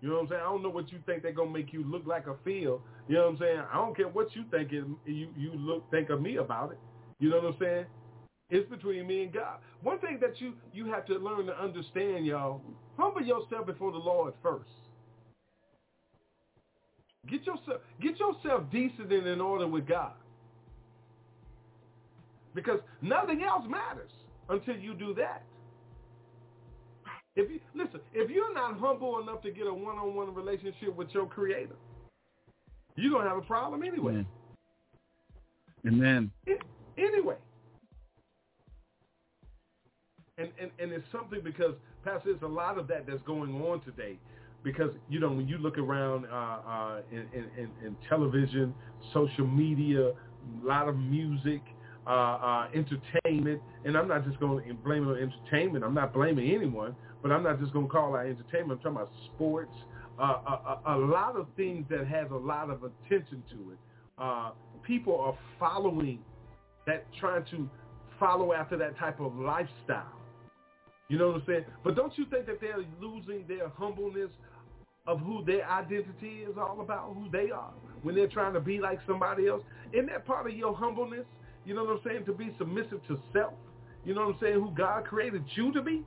You 0.00 0.08
know 0.08 0.14
what 0.14 0.22
I'm 0.22 0.28
saying? 0.28 0.40
I 0.40 0.44
don't 0.44 0.62
know 0.62 0.70
what 0.70 0.90
you 0.90 0.98
think 1.04 1.22
they're 1.22 1.32
gonna 1.32 1.50
make 1.50 1.74
you 1.74 1.84
look 1.84 2.06
like 2.06 2.26
or 2.26 2.38
feel. 2.42 2.80
You 3.06 3.16
know 3.16 3.24
what 3.24 3.32
I'm 3.32 3.38
saying? 3.38 3.62
I 3.70 3.76
don't 3.76 3.94
care 3.94 4.08
what 4.08 4.34
you 4.34 4.44
think 4.50 4.72
it, 4.72 4.84
you 5.04 5.28
you 5.36 5.52
look 5.54 5.88
think 5.90 6.08
of 6.08 6.22
me 6.22 6.36
about 6.36 6.72
it. 6.72 6.78
You 7.20 7.28
know 7.28 7.36
what 7.36 7.52
I'm 7.52 7.56
saying? 7.60 7.86
It's 8.48 8.68
between 8.70 9.06
me 9.06 9.24
and 9.24 9.32
God. 9.32 9.58
One 9.82 9.98
thing 9.98 10.18
that 10.22 10.40
you 10.40 10.54
you 10.72 10.86
have 10.86 11.04
to 11.06 11.18
learn 11.18 11.46
to 11.46 11.62
understand, 11.62 12.24
y'all, 12.24 12.62
humble 12.98 13.22
yourself 13.22 13.66
before 13.66 13.92
the 13.92 13.98
Lord 13.98 14.32
first. 14.42 14.70
Get 17.26 17.44
yourself 17.44 17.82
get 18.00 18.18
yourself 18.18 18.64
decent 18.72 19.12
and 19.12 19.26
in 19.26 19.42
order 19.42 19.68
with 19.68 19.86
God 19.86 20.12
because 22.54 22.80
nothing 23.02 23.42
else 23.42 23.64
matters 23.68 24.10
until 24.48 24.76
you 24.76 24.94
do 24.94 25.14
that. 25.14 25.42
If 27.36 27.50
you 27.50 27.58
listen, 27.74 28.00
if 28.12 28.30
you're 28.30 28.54
not 28.54 28.78
humble 28.78 29.20
enough 29.20 29.42
to 29.42 29.50
get 29.50 29.66
a 29.66 29.74
one-on-one 29.74 30.34
relationship 30.34 30.94
with 30.94 31.08
your 31.12 31.26
creator, 31.26 31.74
you're 32.96 33.12
gonna 33.12 33.28
have 33.28 33.38
a 33.38 33.42
problem 33.46 33.82
anyway. 33.82 34.24
Amen. 35.86 36.30
anyway. 36.96 37.36
And, 40.38 40.48
and 40.60 40.70
and 40.78 40.92
it's 40.92 41.04
something 41.10 41.40
because 41.42 41.74
Pastor, 42.04 42.32
there's 42.32 42.42
a 42.42 42.46
lot 42.46 42.78
of 42.78 42.86
that 42.88 43.06
that's 43.06 43.22
going 43.22 43.54
on 43.62 43.80
today. 43.80 44.18
Because 44.62 44.90
you 45.10 45.20
know 45.20 45.28
when 45.30 45.48
you 45.48 45.58
look 45.58 45.76
around 45.76 46.26
uh, 46.26 46.58
uh, 46.66 47.00
in, 47.10 47.26
in, 47.34 47.68
in 47.84 47.96
television, 48.08 48.74
social 49.12 49.46
media, 49.46 50.08
a 50.08 50.66
lot 50.66 50.88
of 50.88 50.96
music, 50.96 51.60
uh, 52.06 52.10
uh, 52.10 52.68
entertainment, 52.74 53.60
and 53.84 53.96
I'm 53.96 54.08
not 54.08 54.24
just 54.24 54.38
going 54.40 54.66
to 54.66 54.74
blame 54.74 55.08
it 55.08 55.12
on 55.12 55.18
entertainment. 55.18 55.84
I'm 55.84 55.94
not 55.94 56.12
blaming 56.12 56.50
anyone, 56.54 56.94
but 57.22 57.32
I'm 57.32 57.42
not 57.42 57.60
just 57.60 57.72
going 57.72 57.86
to 57.86 57.92
call 57.92 58.16
out 58.16 58.26
entertainment. 58.26 58.80
I'm 58.84 58.94
talking 58.94 58.96
about 58.96 59.10
sports, 59.34 59.74
uh, 60.18 60.22
a, 60.22 60.80
a, 60.86 60.96
a, 60.96 60.98
lot 60.98 61.36
of 61.36 61.46
things 61.56 61.86
that 61.90 62.06
has 62.06 62.30
a 62.30 62.36
lot 62.36 62.70
of 62.70 62.82
attention 62.84 63.42
to 63.50 63.72
it. 63.72 63.78
Uh, 64.18 64.50
people 64.86 65.18
are 65.18 65.36
following 65.58 66.18
that, 66.86 67.06
trying 67.18 67.44
to 67.50 67.68
follow 68.18 68.52
after 68.52 68.76
that 68.76 68.98
type 68.98 69.20
of 69.20 69.34
lifestyle. 69.36 70.20
You 71.08 71.18
know 71.18 71.28
what 71.28 71.36
I'm 71.36 71.42
saying? 71.46 71.64
But 71.82 71.96
don't 71.96 72.16
you 72.16 72.26
think 72.30 72.46
that 72.46 72.60
they're 72.60 72.84
losing 73.00 73.44
their 73.46 73.68
humbleness 73.68 74.30
of 75.06 75.20
who 75.20 75.44
their 75.44 75.68
identity 75.70 76.44
is 76.48 76.56
all 76.56 76.80
about, 76.80 77.14
who 77.14 77.30
they 77.30 77.50
are, 77.50 77.72
when 78.02 78.14
they're 78.14 78.28
trying 78.28 78.54
to 78.54 78.60
be 78.60 78.78
like 78.78 78.98
somebody 79.06 79.48
else. 79.48 79.62
Isn't 79.92 80.06
that 80.06 80.26
part 80.26 80.46
of 80.46 80.56
your 80.56 80.74
humbleness? 80.74 81.26
You 81.64 81.74
know 81.74 81.84
what 81.84 81.94
I'm 81.94 82.00
saying? 82.04 82.24
To 82.26 82.32
be 82.32 82.54
submissive 82.58 83.00
to 83.08 83.18
self. 83.32 83.54
You 84.04 84.14
know 84.14 84.26
what 84.26 84.34
I'm 84.34 84.40
saying? 84.40 84.54
Who 84.54 84.70
God 84.76 85.04
created 85.04 85.44
you 85.54 85.72
to 85.72 85.82
be. 85.82 86.02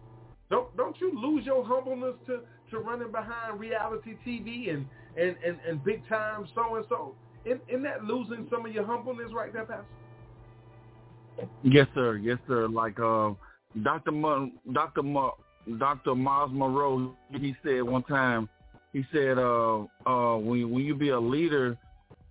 Don't 0.50 0.76
don't 0.78 0.96
you 1.02 1.12
lose 1.20 1.46
your 1.46 1.66
humbleness 1.66 2.16
to, 2.28 2.40
to 2.72 2.80
running 2.80 3.12
behind 3.12 3.60
reality 3.60 4.16
TV 4.26 4.70
and, 4.74 4.86
and, 5.18 5.36
and, 5.46 5.58
and 5.68 5.84
big 5.84 6.08
time 6.08 6.48
so 6.56 6.76
and 6.76 6.86
so. 6.90 7.16
Isn't 7.46 7.84
that 7.84 8.04
losing 8.04 8.48
some 8.52 8.66
of 8.66 8.74
your 8.74 8.86
humbleness 8.86 9.32
right 9.34 9.52
there, 9.54 9.66
Pastor? 9.66 9.86
Yes, 11.64 11.88
sir. 11.94 12.18
Yes, 12.18 12.38
sir. 12.48 12.68
Like 12.68 13.00
uh, 13.00 13.32
Dr. 13.84 14.12
Ma- 14.12 14.48
Dr. 14.74 15.04
Ma- 15.04 15.32
Dr. 15.78 16.16
Myles 16.16 16.52
Munroe, 16.54 17.16
he 17.32 17.56
said 17.64 17.84
one 17.84 18.04
time, 18.04 18.50
he 18.94 19.06
said, 19.12 19.38
uh, 19.38 19.84
uh, 20.06 20.38
when 20.38 20.72
when 20.72 20.84
you 20.84 20.96
be 20.96 21.10
a 21.10 21.20
leader, 21.20 21.78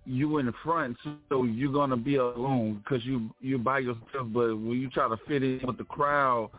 you 0.07 0.37
in 0.37 0.45
the 0.45 0.53
front, 0.63 0.97
so 1.29 1.43
you're 1.43 1.73
gonna 1.73 1.97
be 1.97 2.15
alone 2.15 2.81
because 2.83 3.05
you 3.05 3.29
you 3.41 3.57
by 3.57 3.79
yourself. 3.79 4.27
But 4.27 4.55
when 4.55 4.79
you 4.79 4.89
try 4.89 5.09
to 5.09 5.17
fit 5.27 5.43
in 5.43 5.61
with 5.65 5.77
the 5.77 5.83
crowd, 5.83 6.49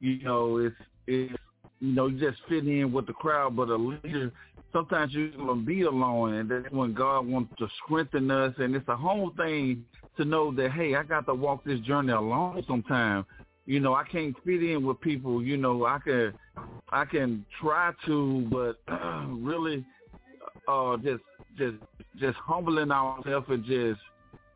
you 0.00 0.22
know 0.22 0.58
it's 0.58 0.76
it's 1.06 1.32
you 1.80 1.94
know 1.94 2.06
you 2.06 2.18
just 2.20 2.38
fit 2.48 2.66
in 2.66 2.92
with 2.92 3.06
the 3.06 3.14
crowd. 3.14 3.56
But 3.56 3.70
a 3.70 3.76
leader, 3.76 4.30
sometimes 4.72 5.12
you're 5.14 5.30
gonna 5.30 5.56
be 5.56 5.82
alone, 5.82 6.34
and 6.34 6.50
that's 6.50 6.70
when 6.70 6.92
God 6.92 7.26
wants 7.26 7.54
to 7.58 7.68
strengthen 7.84 8.30
us. 8.30 8.54
And 8.58 8.76
it's 8.76 8.88
a 8.88 8.96
whole 8.96 9.32
thing 9.36 9.84
to 10.18 10.24
know 10.24 10.54
that 10.54 10.72
hey, 10.72 10.94
I 10.94 11.02
got 11.02 11.26
to 11.26 11.34
walk 11.34 11.64
this 11.64 11.80
journey 11.80 12.12
alone 12.12 12.62
sometimes. 12.68 13.24
You 13.64 13.80
know, 13.80 13.94
I 13.94 14.04
can't 14.04 14.34
fit 14.44 14.62
in 14.62 14.84
with 14.84 15.00
people. 15.00 15.42
You 15.42 15.56
know, 15.56 15.86
I 15.86 15.98
can 15.98 16.34
I 16.90 17.04
can 17.06 17.46
try 17.60 17.92
to, 18.06 18.48
but 18.50 18.80
really, 19.28 19.84
uh, 20.66 20.96
just 20.98 21.22
just 21.56 21.76
just 22.20 22.36
humbling 22.38 22.90
ourselves 22.90 23.46
and 23.48 23.64
just 23.64 24.00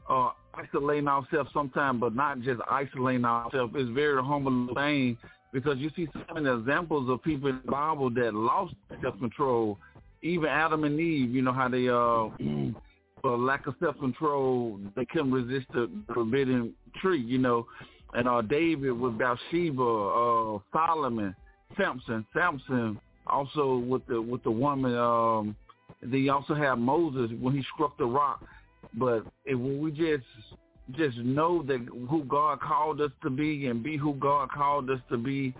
uh, 0.08 0.30
isolating 0.54 1.08
ourselves 1.08 1.50
sometimes, 1.52 2.00
but 2.00 2.14
not 2.14 2.40
just 2.40 2.60
isolating 2.70 3.24
ourselves. 3.24 3.72
It's 3.76 3.90
very 3.90 4.22
humbling 4.22 4.74
thing 4.74 5.18
because 5.52 5.78
you 5.78 5.90
see 5.94 6.08
so 6.12 6.34
many 6.34 6.50
examples 6.50 7.08
of 7.10 7.22
people 7.22 7.50
in 7.50 7.60
the 7.64 7.70
Bible 7.70 8.10
that 8.10 8.34
lost 8.34 8.74
self-control. 9.02 9.78
Even 10.22 10.48
Adam 10.48 10.84
and 10.84 10.98
Eve, 10.98 11.30
you 11.30 11.42
know 11.42 11.52
how 11.52 11.68
they, 11.68 11.88
uh, 11.88 12.28
for 13.22 13.36
lack 13.36 13.66
of 13.66 13.74
self-control, 13.80 14.80
they 14.96 15.04
couldn't 15.06 15.32
resist 15.32 15.66
the 15.72 15.90
forbidden 16.12 16.74
tree, 17.00 17.20
you 17.20 17.38
know. 17.38 17.66
And 18.14 18.28
uh, 18.28 18.42
David 18.42 18.92
with 18.92 19.18
Bathsheba, 19.18 19.82
uh, 19.82 20.58
Solomon, 20.72 21.34
Samson, 21.76 22.26
Samson 22.34 23.00
also 23.26 23.76
with 23.76 24.06
the 24.06 24.20
with 24.20 24.42
the 24.42 24.50
woman. 24.50 24.94
Um, 24.96 25.56
then 26.00 26.20
you 26.20 26.32
also 26.32 26.54
have 26.54 26.78
Moses 26.78 27.30
when 27.40 27.54
he 27.54 27.64
struck 27.74 27.96
the 27.98 28.04
rock. 28.04 28.44
But 28.94 29.24
if 29.44 29.58
we 29.58 29.90
just 29.90 30.24
just 30.96 31.16
know 31.18 31.62
that 31.62 31.86
who 32.10 32.24
God 32.24 32.60
called 32.60 33.00
us 33.00 33.12
to 33.22 33.30
be 33.30 33.66
and 33.66 33.82
be 33.82 33.96
who 33.96 34.14
God 34.14 34.50
called 34.50 34.90
us 34.90 34.98
to 35.10 35.16
be, 35.16 35.54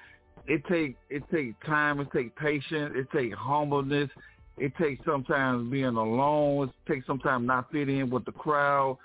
it 0.46 0.62
take 0.68 0.96
it 1.08 1.22
take 1.32 1.58
time, 1.64 2.00
it 2.00 2.08
take 2.12 2.34
patience, 2.36 2.92
it 2.96 3.06
take 3.12 3.32
humbleness, 3.34 4.10
it 4.58 4.72
takes 4.76 5.04
sometimes 5.04 5.70
being 5.70 5.96
alone, 5.96 6.68
it 6.68 6.92
takes 6.92 7.06
sometimes 7.06 7.46
not 7.46 7.70
fitting 7.70 7.98
in 7.98 8.10
with 8.10 8.24
the 8.24 8.32
crowd, 8.32 8.98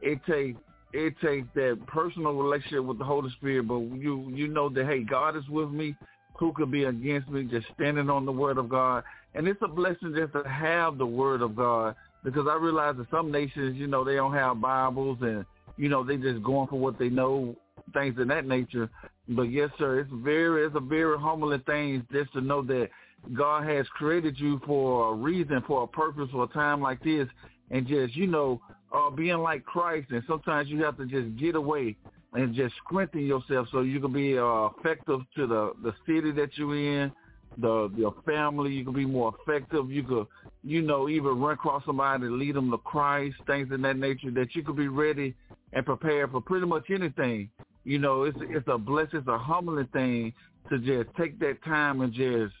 it 0.00 0.20
takes 0.26 0.58
it 0.92 1.14
takes 1.20 1.48
that 1.56 1.80
personal 1.88 2.34
relationship 2.34 2.84
with 2.84 2.98
the 2.98 3.04
Holy 3.04 3.30
Spirit. 3.32 3.66
But 3.66 3.80
you 3.80 4.30
you 4.32 4.48
know 4.48 4.68
that 4.70 4.86
hey, 4.86 5.02
God 5.02 5.36
is 5.36 5.46
with 5.48 5.70
me. 5.70 5.96
Who 6.38 6.52
could 6.52 6.70
be 6.70 6.84
against 6.84 7.28
me? 7.28 7.44
Just 7.44 7.66
standing 7.74 8.10
on 8.10 8.26
the 8.26 8.32
Word 8.32 8.58
of 8.58 8.68
God, 8.68 9.04
and 9.34 9.46
it's 9.46 9.62
a 9.62 9.68
blessing 9.68 10.14
just 10.16 10.32
to 10.32 10.48
have 10.48 10.98
the 10.98 11.06
Word 11.06 11.42
of 11.42 11.54
God 11.54 11.94
because 12.24 12.46
I 12.48 12.56
realize 12.56 12.96
that 12.96 13.10
some 13.10 13.30
nations, 13.30 13.76
you 13.76 13.86
know, 13.86 14.02
they 14.02 14.16
don't 14.16 14.32
have 14.32 14.60
Bibles 14.60 15.18
and 15.20 15.44
you 15.76 15.88
know 15.88 16.02
they 16.02 16.16
just 16.16 16.42
going 16.42 16.68
for 16.68 16.78
what 16.78 16.98
they 16.98 17.08
know, 17.08 17.54
things 17.92 18.18
of 18.18 18.28
that 18.28 18.46
nature. 18.46 18.88
But 19.28 19.44
yes, 19.44 19.70
sir, 19.78 20.00
it's 20.00 20.10
very 20.12 20.66
it's 20.66 20.76
a 20.76 20.80
very 20.80 21.18
humbling 21.18 21.60
thing 21.60 22.06
just 22.12 22.32
to 22.32 22.40
know 22.40 22.62
that 22.62 22.88
God 23.36 23.66
has 23.68 23.86
created 23.88 24.38
you 24.38 24.60
for 24.66 25.12
a 25.12 25.14
reason, 25.14 25.62
for 25.66 25.84
a 25.84 25.86
purpose, 25.86 26.28
for 26.32 26.44
a 26.44 26.48
time 26.48 26.80
like 26.80 27.02
this, 27.02 27.28
and 27.70 27.86
just 27.86 28.16
you 28.16 28.26
know 28.26 28.60
uh, 28.92 29.10
being 29.10 29.38
like 29.38 29.64
Christ. 29.64 30.10
And 30.10 30.22
sometimes 30.26 30.68
you 30.68 30.82
have 30.84 30.96
to 30.98 31.06
just 31.06 31.36
get 31.38 31.54
away 31.54 31.96
and 32.34 32.54
just 32.54 32.74
strengthen 32.84 33.26
yourself 33.26 33.68
so 33.70 33.82
you 33.82 34.00
can 34.00 34.12
be 34.12 34.38
uh, 34.38 34.68
effective 34.78 35.20
to 35.36 35.46
the 35.46 35.72
the 35.82 35.94
city 36.06 36.32
that 36.32 36.50
you're 36.56 36.76
in, 36.76 37.12
the 37.58 37.90
your 37.96 38.14
family. 38.26 38.72
You 38.72 38.84
can 38.84 38.94
be 38.94 39.06
more 39.06 39.34
effective. 39.40 39.90
You 39.90 40.02
could, 40.02 40.26
you 40.62 40.82
know, 40.82 41.08
even 41.08 41.40
run 41.40 41.54
across 41.54 41.84
somebody, 41.86 42.24
lead 42.24 42.56
them 42.56 42.70
to 42.70 42.78
Christ, 42.78 43.36
things 43.46 43.70
of 43.72 43.80
that 43.82 43.96
nature. 43.96 44.30
That 44.30 44.54
you 44.54 44.62
could 44.62 44.76
be 44.76 44.88
ready 44.88 45.34
and 45.72 45.86
prepared 45.86 46.32
for 46.32 46.40
pretty 46.40 46.66
much 46.66 46.84
anything. 46.90 47.50
You 47.84 47.98
know, 47.98 48.24
it's 48.24 48.38
it's 48.40 48.68
a 48.68 48.78
blessing, 48.78 49.20
it's 49.20 49.28
a 49.28 49.38
humbling 49.38 49.88
thing 49.92 50.32
to 50.70 50.78
just 50.78 51.14
take 51.16 51.38
that 51.40 51.62
time 51.64 52.00
and 52.00 52.12
just 52.12 52.54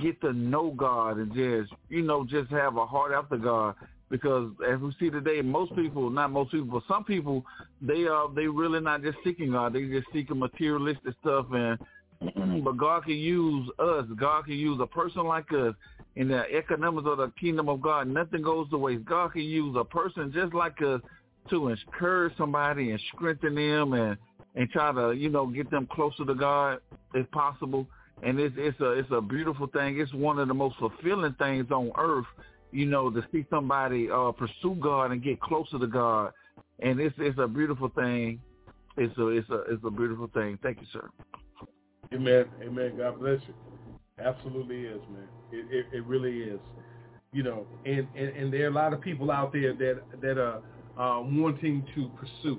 get 0.00 0.20
to 0.22 0.32
know 0.32 0.70
God 0.70 1.18
and 1.18 1.34
just 1.34 1.72
you 1.88 2.02
know 2.02 2.24
just 2.24 2.50
have 2.50 2.76
a 2.76 2.86
heart 2.86 3.12
after 3.12 3.36
God 3.36 3.74
because 4.10 4.50
as 4.66 4.80
we 4.80 4.94
see 4.98 5.10
today, 5.10 5.42
most 5.42 5.74
people, 5.74 6.08
not 6.10 6.30
most 6.30 6.50
people, 6.50 6.66
but 6.66 6.82
some 6.92 7.04
people, 7.04 7.44
they 7.82 8.06
are 8.06 8.28
they 8.34 8.46
really 8.46 8.80
not 8.80 9.02
just 9.02 9.18
seeking 9.24 9.52
God. 9.52 9.74
They 9.74 9.86
just 9.86 10.06
seeking 10.12 10.38
materialistic 10.38 11.14
stuff, 11.20 11.46
and 11.52 11.78
but 12.64 12.76
God 12.76 13.04
can 13.04 13.16
use 13.16 13.68
us. 13.78 14.06
God 14.18 14.46
can 14.46 14.54
use 14.54 14.78
a 14.80 14.86
person 14.86 15.24
like 15.24 15.52
us 15.52 15.74
in 16.16 16.28
the 16.28 16.44
economics 16.54 17.06
of 17.06 17.18
the 17.18 17.32
kingdom 17.38 17.68
of 17.68 17.82
God. 17.82 18.08
Nothing 18.08 18.42
goes 18.42 18.68
to 18.70 18.78
waste. 18.78 19.04
God 19.04 19.32
can 19.32 19.42
use 19.42 19.76
a 19.78 19.84
person 19.84 20.32
just 20.32 20.54
like 20.54 20.80
us 20.82 21.00
to 21.50 21.68
encourage 21.68 22.36
somebody 22.36 22.90
and 22.90 23.00
strengthen 23.14 23.54
them 23.54 23.92
and 23.92 24.16
and 24.54 24.70
try 24.70 24.92
to 24.92 25.12
you 25.12 25.28
know 25.28 25.46
get 25.46 25.70
them 25.70 25.86
closer 25.92 26.24
to 26.24 26.34
God 26.34 26.78
if 27.14 27.30
possible. 27.30 27.86
And 28.22 28.40
it's 28.40 28.54
it's 28.58 28.80
a 28.80 28.92
it's 28.92 29.10
a 29.12 29.20
beautiful 29.20 29.66
thing. 29.66 30.00
It's 30.00 30.12
one 30.14 30.38
of 30.38 30.48
the 30.48 30.54
most 30.54 30.76
fulfilling 30.78 31.34
things 31.34 31.70
on 31.70 31.92
earth 31.98 32.26
you 32.72 32.86
know, 32.86 33.10
to 33.10 33.24
see 33.32 33.44
somebody 33.50 34.08
uh, 34.10 34.32
pursue 34.32 34.76
God 34.80 35.12
and 35.12 35.22
get 35.22 35.40
closer 35.40 35.78
to 35.78 35.86
God, 35.86 36.32
and 36.80 37.00
it's 37.00 37.14
it's 37.18 37.38
a 37.38 37.48
beautiful 37.48 37.88
thing. 37.90 38.40
It's 38.96 39.16
a 39.18 39.28
it's 39.28 39.48
a 39.50 39.60
it's 39.70 39.82
a 39.84 39.90
beautiful 39.90 40.28
thing. 40.34 40.58
Thank 40.62 40.80
you, 40.80 40.86
sir. 40.92 41.08
Amen. 42.12 42.46
Amen. 42.62 42.94
God 42.96 43.20
bless 43.20 43.40
you. 43.46 43.54
Absolutely 44.24 44.82
is, 44.82 45.00
man. 45.10 45.28
It 45.52 45.66
it, 45.70 45.86
it 45.96 46.04
really 46.04 46.40
is. 46.40 46.60
You 47.32 47.42
know, 47.42 47.66
and, 47.84 48.06
and 48.16 48.28
and 48.28 48.52
there 48.52 48.64
are 48.64 48.70
a 48.70 48.74
lot 48.74 48.92
of 48.92 49.00
people 49.00 49.30
out 49.30 49.52
there 49.52 49.74
that 49.74 50.02
that 50.20 50.38
are 50.38 50.62
uh, 50.98 51.22
wanting 51.22 51.86
to 51.94 52.10
pursue, 52.18 52.58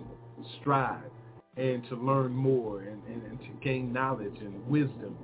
strive, 0.61 1.11
and 1.57 1.84
to 1.90 1.95
learn 1.95 2.31
more 2.31 2.81
and, 2.81 3.02
and, 3.07 3.23
and 3.23 3.40
to 3.40 3.48
gain 3.64 3.91
knowledge 3.91 4.36
and 4.40 4.65
wisdom 4.68 5.15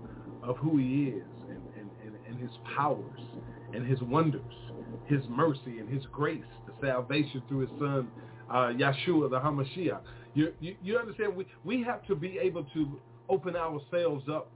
of 0.44 0.58
who 0.58 0.78
he 0.78 1.06
is 1.06 1.24
and, 1.48 1.62
and, 1.80 1.90
and, 2.04 2.16
and 2.28 2.40
his 2.40 2.52
powers 2.76 3.22
and 3.74 3.88
his 3.88 4.02
wonders 4.02 4.42
his 5.08 5.22
mercy 5.30 5.80
and 5.80 5.90
his 5.90 6.04
grace, 6.12 6.44
the 6.66 6.74
salvation 6.86 7.42
through 7.48 7.62
his 7.62 7.70
son, 7.80 8.08
uh, 8.50 8.74
Yeshua, 8.74 9.30
the 9.30 9.40
Hamashiach. 9.40 10.02
You, 10.34 10.54
you, 10.60 10.76
you 10.84 10.98
understand? 10.98 11.36
We, 11.36 11.46
we 11.64 11.84
have 11.84 12.06
to 12.08 12.16
be 12.16 12.38
able 12.38 12.66
to 12.74 13.00
open 13.30 13.56
ourselves 13.56 14.26
up 14.30 14.52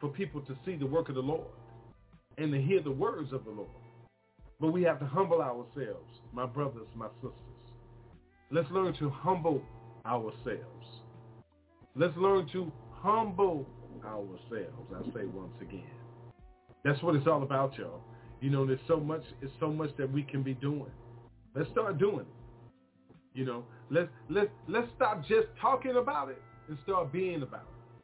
for 0.00 0.08
people 0.08 0.40
to 0.42 0.56
see 0.64 0.76
the 0.76 0.86
work 0.86 1.08
of 1.08 1.14
the 1.14 1.20
Lord 1.20 1.46
and 2.38 2.52
to 2.52 2.60
hear 2.60 2.82
the 2.82 2.90
words 2.90 3.32
of 3.32 3.44
the 3.44 3.50
Lord. 3.50 3.68
But 4.60 4.68
we 4.68 4.82
have 4.82 4.98
to 5.00 5.06
humble 5.06 5.40
ourselves, 5.40 6.08
my 6.32 6.46
brothers, 6.46 6.86
my 6.94 7.08
sisters. 7.16 7.32
Let's 8.50 8.70
learn 8.70 8.94
to 8.98 9.10
humble 9.10 9.62
ourselves. 10.06 10.86
Let's 11.94 12.16
learn 12.16 12.48
to 12.52 12.70
humble 12.90 13.66
ourselves, 14.04 14.92
I 14.94 15.02
say 15.14 15.26
once 15.26 15.54
again. 15.60 15.82
That's 16.84 17.02
what 17.02 17.14
it's 17.14 17.26
all 17.26 17.42
about, 17.42 17.76
y'all. 17.76 18.00
You 18.40 18.50
know, 18.50 18.66
there's 18.66 18.80
so 18.88 18.98
much, 18.98 19.22
it's 19.42 19.52
so 19.60 19.70
much 19.70 19.90
that 19.98 20.10
we 20.10 20.22
can 20.22 20.42
be 20.42 20.54
doing. 20.54 20.90
Let's 21.54 21.70
start 21.70 21.98
doing 21.98 22.20
it. 22.20 22.26
You 23.34 23.44
know, 23.44 23.64
let's 23.90 24.08
let's 24.28 24.50
let's 24.66 24.88
stop 24.96 25.22
just 25.28 25.48
talking 25.60 25.96
about 25.96 26.30
it 26.30 26.42
and 26.68 26.76
start 26.82 27.12
being 27.12 27.42
about 27.42 27.62
it. 27.62 28.02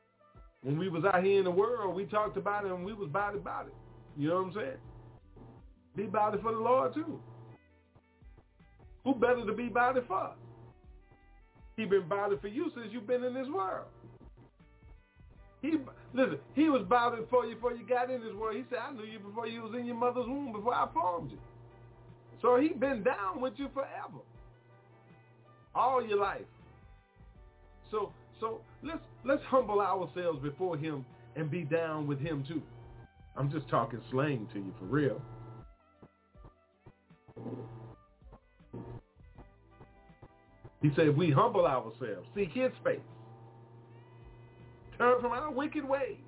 When 0.63 0.79
we 0.79 0.89
was 0.89 1.05
out 1.05 1.23
here 1.25 1.39
in 1.39 1.45
the 1.45 1.51
world, 1.51 1.95
we 1.95 2.05
talked 2.05 2.37
about 2.37 2.65
it 2.65 2.73
and 2.73 2.85
we 2.85 2.93
was 2.93 3.09
about 3.09 3.35
it 3.35 3.39
about 3.39 3.67
it. 3.67 3.75
You 4.17 4.29
know 4.29 4.37
what 4.37 4.47
I'm 4.47 4.53
saying? 4.55 4.77
Be 5.97 6.05
about 6.05 6.35
it 6.35 6.43
for 6.43 6.53
the 6.53 6.59
Lord 6.59 6.95
too. 6.95 7.21
Who 9.05 9.15
better 9.15 9.45
to 9.47 9.53
be 9.53 9.69
about 9.69 9.97
it 9.97 10.05
for? 10.07 10.33
He 11.77 11.85
been 11.85 12.03
about 12.03 12.33
it 12.33 12.41
for 12.41 12.49
you 12.49 12.71
since 12.75 12.89
you've 12.91 13.07
been 13.07 13.23
in 13.23 13.35
this 13.35 13.49
world. 13.49 13.87
He 15.71 15.77
listen. 16.15 16.39
He 16.55 16.69
was 16.69 16.83
bothered 16.89 17.21
before 17.21 17.47
you 17.47 17.55
before 17.55 17.73
you 17.73 17.87
got 17.87 18.11
in 18.11 18.21
this 18.21 18.35
world. 18.35 18.57
He 18.57 18.65
said, 18.71 18.79
"I 18.79 18.93
knew 18.93 19.05
you 19.05 19.19
before 19.19 19.47
you 19.47 19.63
was 19.63 19.75
in 19.75 19.87
your 19.87 19.97
mother's 19.97 20.27
womb, 20.27 20.53
before 20.53 20.75
I 20.75 20.89
formed 20.93 21.31
you." 21.31 21.39
So 22.43 22.59
he 22.61 22.69
been 22.69 23.03
down 23.03 23.41
with 23.41 23.55
you 23.57 23.69
forever, 23.75 24.23
all 25.75 26.07
your 26.07 26.19
life. 26.19 26.47
So 27.91 28.13
so 28.41 28.61
let's 28.83 29.05
let's 29.25 29.43
humble 29.45 29.81
ourselves 29.81 30.41
before 30.43 30.77
him 30.77 31.05
and 31.35 31.51
be 31.51 31.63
down 31.63 32.07
with 32.07 32.21
him 32.21 32.45
too. 32.47 32.63
I'm 33.37 33.51
just 33.51 33.69
talking 33.69 34.01
slang 34.11 34.49
to 34.53 34.59
you 34.59 34.73
for 34.79 34.87
real. 34.87 35.21
He 40.83 40.91
said, 40.95 41.17
we 41.17 41.31
humble 41.31 41.67
ourselves, 41.67 42.29
seek 42.35 42.53
his 42.53 42.71
face 42.85 43.01
from 45.29 45.37
our 45.37 45.51
wicked 45.51 45.85
ways. 45.85 46.19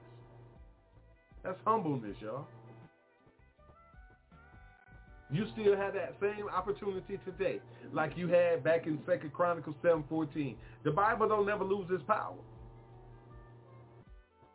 That's 1.44 1.58
humbleness, 1.64 2.16
y'all. 2.20 2.46
You 5.30 5.46
still 5.52 5.76
have 5.76 5.94
that 5.94 6.16
same 6.20 6.48
opportunity 6.48 7.20
today 7.24 7.60
like 7.92 8.16
you 8.16 8.28
had 8.28 8.64
back 8.64 8.86
in 8.86 8.98
Second 9.06 9.32
Chronicles 9.32 9.76
7.14. 9.84 10.56
The 10.84 10.90
Bible 10.90 11.28
don't 11.28 11.46
never 11.46 11.64
lose 11.64 11.86
its 11.90 12.02
power. 12.08 12.34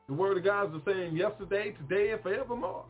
The 0.07 0.13
word 0.13 0.37
of 0.37 0.43
God 0.43 0.75
is 0.75 0.81
the 0.83 0.91
same 0.91 1.15
yesterday, 1.15 1.73
today, 1.87 2.11
and 2.11 2.21
forevermore. 2.21 2.83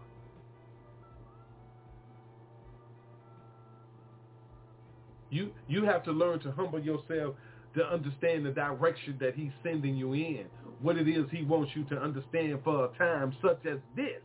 You 5.30 5.52
you 5.68 5.86
have 5.86 6.04
to 6.06 6.12
learn 6.12 6.40
to 6.42 6.52
humble 6.52 6.80
yourself 6.80 7.36
to 7.76 7.84
understand 7.86 8.46
the 8.46 8.52
direction 8.52 9.18
that 9.20 9.36
he's 9.36 9.52
sending 9.64 9.96
you 9.96 10.14
in. 10.14 10.46
What 10.84 10.98
it 10.98 11.08
is 11.08 11.26
he 11.32 11.44
wants 11.44 11.72
you 11.76 11.86
to 11.86 11.98
understand 11.98 12.60
for 12.62 12.86
a 12.86 12.98
time 12.98 13.34
such 13.42 13.66
as 13.66 13.78
this. 13.96 14.20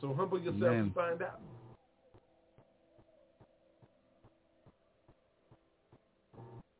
So 0.00 0.14
humble 0.14 0.38
yourself 0.40 0.58
Man. 0.58 0.78
and 0.78 0.94
find 0.94 1.20
out. 1.20 1.40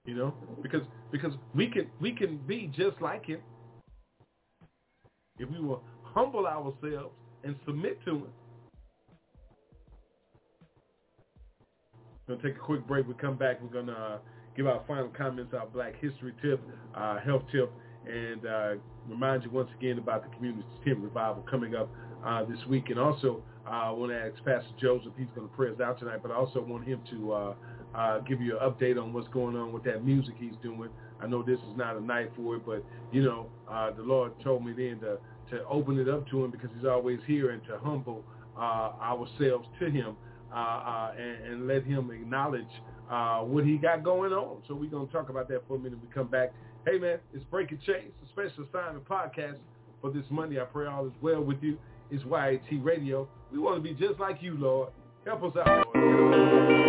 You 0.07 0.15
know, 0.15 0.35
because 0.63 0.83
because 1.13 1.35
we 1.55 1.69
can 1.69 1.91
we 2.01 2.13
can 2.13 2.39
be 2.49 2.73
just 2.75 3.01
like 3.03 3.27
him 3.27 3.41
if 5.39 5.49
we 5.51 5.61
will 5.61 5.83
humble 6.03 6.47
ourselves 6.47 7.15
and 7.45 7.55
submit 7.67 8.03
to 8.07 8.13
him. 8.13 8.27
We're 12.27 12.37
gonna 12.37 12.49
take 12.49 12.57
a 12.57 12.65
quick 12.65 12.87
break. 12.87 13.09
We 13.09 13.15
come 13.15 13.37
back. 13.37 13.61
We're 13.61 13.83
gonna 13.83 13.99
uh, 13.99 14.19
give 14.57 14.69
our 14.69 14.83
final 14.87 15.09
comments, 15.09 15.53
our 15.59 15.67
Black 15.67 15.95
History 16.01 16.33
tip, 16.41 16.61
uh, 16.95 17.19
health 17.19 17.43
tip, 17.51 17.73
and 18.07 18.47
uh, 18.47 18.75
remind 19.09 19.43
you 19.43 19.51
once 19.51 19.71
again 19.77 19.99
about 19.99 20.23
the 20.23 20.37
Community 20.37 20.65
Tent 20.85 20.99
Revival 20.99 21.45
coming 21.51 21.75
up 21.75 21.89
uh, 22.25 22.45
this 22.45 22.61
week. 22.69 22.91
And 22.91 22.99
also, 23.01 23.43
uh, 23.67 23.71
I 23.71 23.91
want 23.91 24.13
to 24.13 24.19
ask 24.19 24.37
Pastor 24.45 24.71
Joseph. 24.81 25.13
He's 25.19 25.27
going 25.35 25.49
to 25.49 25.55
pray 25.57 25.71
us 25.71 25.81
out 25.81 25.99
tonight, 25.99 26.21
but 26.23 26.31
I 26.31 26.37
also 26.37 26.61
want 26.61 26.87
him 26.87 27.01
to 27.11 27.33
uh, 27.33 27.55
uh, 27.93 28.19
give 28.21 28.41
you 28.41 28.57
an 28.57 28.71
update 28.71 29.03
on 29.03 29.13
what's 29.13 29.29
going 29.29 29.57
on 29.57 29.73
with 29.73 29.83
that 29.85 30.05
music 30.05 30.35
he's 30.39 30.55
doing. 30.63 30.91
I 31.21 31.27
know 31.27 31.43
this 31.43 31.59
is 31.59 31.77
not 31.77 31.97
a 31.97 32.01
night 32.01 32.31
for 32.37 32.55
it, 32.55 32.65
but 32.65 32.85
you 33.11 33.23
know, 33.25 33.49
the 33.97 34.03
Lord 34.03 34.33
told 34.45 34.65
me 34.65 34.73
then 34.73 35.01
to 35.01 35.19
to 35.51 35.65
open 35.67 35.99
it 35.99 36.09
up 36.09 36.27
to 36.31 36.45
him 36.45 36.51
because 36.53 36.71
he's 36.75 36.87
always 36.87 37.19
here 37.27 37.51
and 37.51 37.63
to 37.65 37.79
humble 37.79 38.25
ourselves 38.57 39.67
to 39.81 39.91
him 39.91 40.17
and, 40.57 41.45
and 41.45 41.67
let 41.69 41.85
him 41.85 42.11
acknowledge 42.11 42.65
uh, 43.11 43.41
what 43.41 43.65
he 43.65 43.77
got 43.77 44.03
going 44.03 44.33
on. 44.33 44.63
So 44.69 44.75
we're 44.75 44.91
going 44.91 45.07
to 45.07 45.13
talk 45.13 45.29
about 45.29 45.49
that 45.49 45.63
for 45.67 45.77
a 45.77 45.79
minute. 45.79 45.99
We 46.03 46.13
come 46.13 46.29
back. 46.29 46.53
Hey 46.87 46.99
man, 46.99 47.19
it's 47.33 47.45
Breaking 47.45 47.79
Chains, 47.87 48.13
a 48.25 48.29
special 48.33 48.65
assignment 48.65 49.09
podcast 49.09 49.57
for 50.01 50.11
this 50.11 50.25
Monday. 50.31 50.61
I 50.61 50.65
pray 50.65 50.87
all 50.87 51.07
is 51.07 51.13
well 51.21 51.41
with 51.41 51.63
you. 51.63 51.79
It's 52.11 52.25
YAT 52.25 52.85
Radio. 52.85 53.29
We 53.53 53.59
want 53.59 53.77
to 53.77 53.83
be 53.83 53.95
just 53.95 54.19
like 54.19 54.43
you, 54.43 54.57
Lord. 54.59 54.91
Help 55.25 55.45
us 55.45 55.53
out, 55.65 55.87
Lord. 55.95 56.82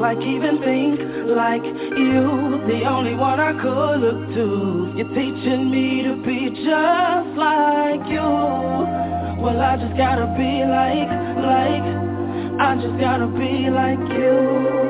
Like, 0.00 0.18
even 0.18 0.62
think 0.62 1.00
like 1.36 1.64
you. 1.64 2.62
The 2.66 2.84
only 2.84 3.14
one 3.14 3.40
I 3.40 3.52
could 3.52 4.00
look 4.00 4.34
to. 4.34 4.92
You're 4.96 5.08
teaching 5.14 5.70
me 5.70 6.02
to 6.02 6.14
be 6.24 6.50
just 6.50 7.36
like 7.36 8.06
you. 8.08 8.20
Well, 9.40 9.60
I 9.60 9.76
just 9.76 9.96
gotta 9.96 10.26
be 10.36 10.64
like, 10.66 11.08
like, 11.38 11.86
I 12.60 12.74
just 12.80 12.98
gotta 13.00 13.26
be 13.26 13.70
like 13.70 13.98
you. 14.18 14.88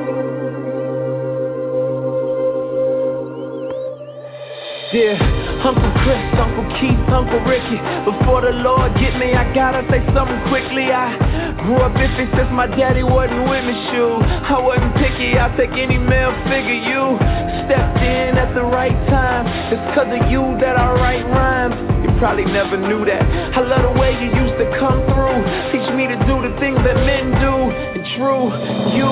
Yeah, 4.90 5.37
Uncle 5.58 5.90
Chris, 6.06 6.22
Uncle 6.38 6.66
Keith, 6.78 7.02
Uncle 7.10 7.40
Ricky. 7.42 7.78
Before 8.06 8.42
the 8.42 8.54
Lord 8.62 8.94
get 8.94 9.18
me, 9.18 9.34
I 9.34 9.52
gotta 9.54 9.82
say 9.90 9.98
something 10.14 10.38
quickly. 10.48 10.92
I 10.94 11.18
grew 11.66 11.82
up 11.82 11.92
iffy 11.98 12.30
since 12.36 12.50
my 12.52 12.66
daddy 12.66 13.02
wasn't 13.02 13.48
with 13.50 13.64
me, 13.66 13.74
shoe. 13.90 14.22
I 14.22 14.58
wasn't 14.60 14.94
picky, 14.96 15.36
I'll 15.36 15.54
take 15.56 15.74
any 15.74 15.98
male 15.98 16.32
figure. 16.46 16.78
You 16.78 17.18
stepped 17.66 17.98
in 17.98 18.38
at 18.38 18.54
the 18.54 18.62
right 18.62 18.96
time. 19.10 19.46
It's 19.74 19.82
cause 19.94 20.08
of 20.08 20.30
you 20.30 20.42
that 20.60 20.78
I 20.78 20.92
write 20.94 21.26
rhymes. 21.26 21.87
You 22.02 22.10
probably 22.18 22.46
never 22.46 22.76
knew 22.76 23.04
that. 23.04 23.22
I 23.54 23.60
love 23.62 23.82
the 23.82 23.94
way 23.98 24.14
you 24.18 24.30
used 24.30 24.56
to 24.58 24.66
come 24.78 25.02
through. 25.10 25.38
Teach 25.74 25.88
me 25.94 26.06
to 26.06 26.18
do 26.26 26.42
the 26.42 26.54
things 26.62 26.78
that 26.86 26.96
men 27.02 27.34
do. 27.42 27.54
And 27.98 28.02
true, 28.18 28.50
you 28.94 29.08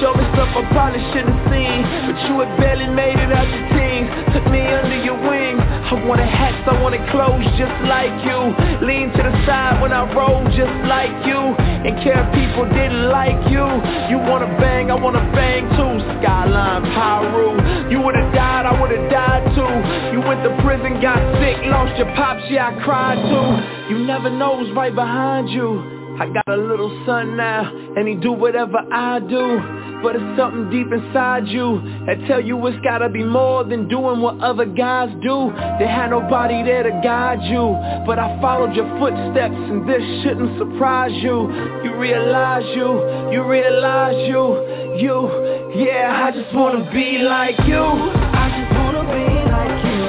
showed 0.00 0.16
me 0.20 0.24
stuff 0.36 0.52
I 0.52 0.62
probably 0.72 1.02
shouldn't 1.12 1.32
have 1.32 1.44
seen. 1.48 1.80
But 2.08 2.16
you 2.28 2.34
had 2.44 2.52
barely 2.60 2.88
made 2.92 3.16
it 3.16 3.32
out 3.32 3.48
your 3.48 3.66
teens. 3.72 4.08
Took 4.36 4.46
me 4.52 4.60
under 4.68 5.00
your 5.00 5.16
wing. 5.16 5.56
I 5.86 5.94
wanted 6.04 6.28
hats, 6.28 6.66
I 6.66 6.82
wanted 6.82 7.00
clothes 7.10 7.46
just 7.56 7.72
like 7.86 8.12
you. 8.26 8.52
Lean 8.84 9.08
to 9.16 9.22
the 9.22 9.34
side 9.46 9.80
when 9.80 9.92
I 9.92 10.04
roll 10.12 10.44
just 10.52 10.76
like 10.84 11.14
you. 11.24 11.38
And 11.38 11.94
care 12.02 12.20
if 12.20 12.28
people 12.34 12.66
didn't 12.68 13.08
like 13.08 13.38
you. 13.48 13.64
You 14.10 14.18
wanna 14.18 14.50
bang, 14.60 14.90
I 14.90 14.94
wanna 14.94 15.22
bang 15.32 15.64
too. 15.78 15.95
Skyline, 16.26 16.82
Piru. 16.82 17.90
You 17.90 18.00
would've 18.02 18.34
died, 18.34 18.66
I 18.66 18.80
would've 18.80 19.10
died 19.10 19.44
too. 19.54 20.12
You 20.12 20.26
went 20.26 20.42
to 20.42 20.50
prison, 20.62 21.00
got 21.00 21.22
sick, 21.40 21.56
lost 21.66 21.96
your 21.96 22.12
pops, 22.16 22.42
yeah, 22.50 22.74
I 22.74 22.84
cried 22.84 23.14
too. 23.30 23.94
You 23.94 24.04
never 24.04 24.28
know 24.28 24.58
who's 24.58 24.74
right 24.74 24.92
behind 24.94 25.48
you. 25.50 26.16
I 26.18 26.26
got 26.32 26.48
a 26.48 26.56
little 26.56 26.90
son 27.06 27.36
now, 27.36 27.70
and 27.96 28.08
he 28.08 28.16
do 28.16 28.32
whatever 28.32 28.78
I 28.90 29.20
do. 29.20 29.84
But 30.02 30.16
it's 30.16 30.38
something 30.38 30.68
deep 30.68 30.92
inside 30.92 31.46
you 31.46 31.80
that 32.06 32.26
tell 32.26 32.40
you 32.40 32.64
it's 32.66 32.78
gotta 32.84 33.08
be 33.08 33.22
more 33.24 33.64
than 33.64 33.88
doing 33.88 34.20
what 34.20 34.38
other 34.40 34.66
guys 34.66 35.08
do. 35.22 35.52
They 35.78 35.86
had 35.86 36.10
nobody 36.10 36.62
there 36.64 36.82
to 36.82 36.90
guide 37.02 37.42
you, 37.44 37.76
but 38.04 38.18
I 38.18 38.38
followed 38.40 38.74
your 38.74 38.88
footsteps, 38.98 39.54
and 39.54 39.88
this 39.88 40.02
shouldn't 40.22 40.58
surprise 40.58 41.12
you. 41.22 41.48
You 41.84 41.96
realize 41.96 42.64
you, 42.74 43.32
you 43.32 43.42
realize 43.44 44.28
you, 44.28 44.98
you, 45.00 45.65
yeah. 45.76 46.24
I 46.26 46.30
just 46.32 46.54
wanna 46.54 46.90
be 46.92 47.18
like 47.18 47.58
you. 47.66 47.82
I 47.82 48.48
just 48.56 48.72
wanna 48.78 49.04
be 49.04 49.28
like 49.50 49.84
you. 49.84 50.00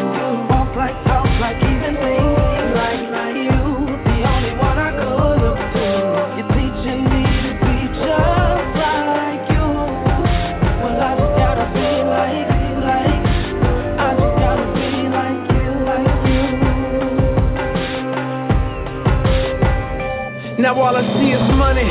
Walk 0.50 0.76
like, 0.76 0.96
talk 1.06 1.28
like, 1.42 1.58
even 1.58 1.96
think 2.00 2.38
like, 2.76 3.04
like 3.12 3.36
you. 3.36 3.60
The 4.08 4.18
only 4.24 4.54
one 4.56 4.78
I 4.80 4.92
could 4.96 5.42
look 5.44 5.60
to. 5.60 5.88
You're 6.38 6.52
teaching 6.56 7.04
me 7.12 7.24
to 7.44 7.52
be 7.64 7.76
just 8.00 8.72
like 8.80 9.44
you. 9.52 9.68
Well, 10.82 11.04
I 11.04 11.12
just 11.20 11.36
gotta 11.36 11.68
be 11.76 11.90
like, 12.16 12.48
like. 12.88 13.28
I 14.00 14.10
just 14.16 14.36
gotta 14.40 14.68
be 14.72 14.90
like 15.12 15.44
you, 15.52 15.68
like 15.84 16.22
Now 20.60 20.80
all 20.80 20.96
I 20.96 21.04
see 21.20 21.32
is 21.36 21.44
money, 21.58 21.90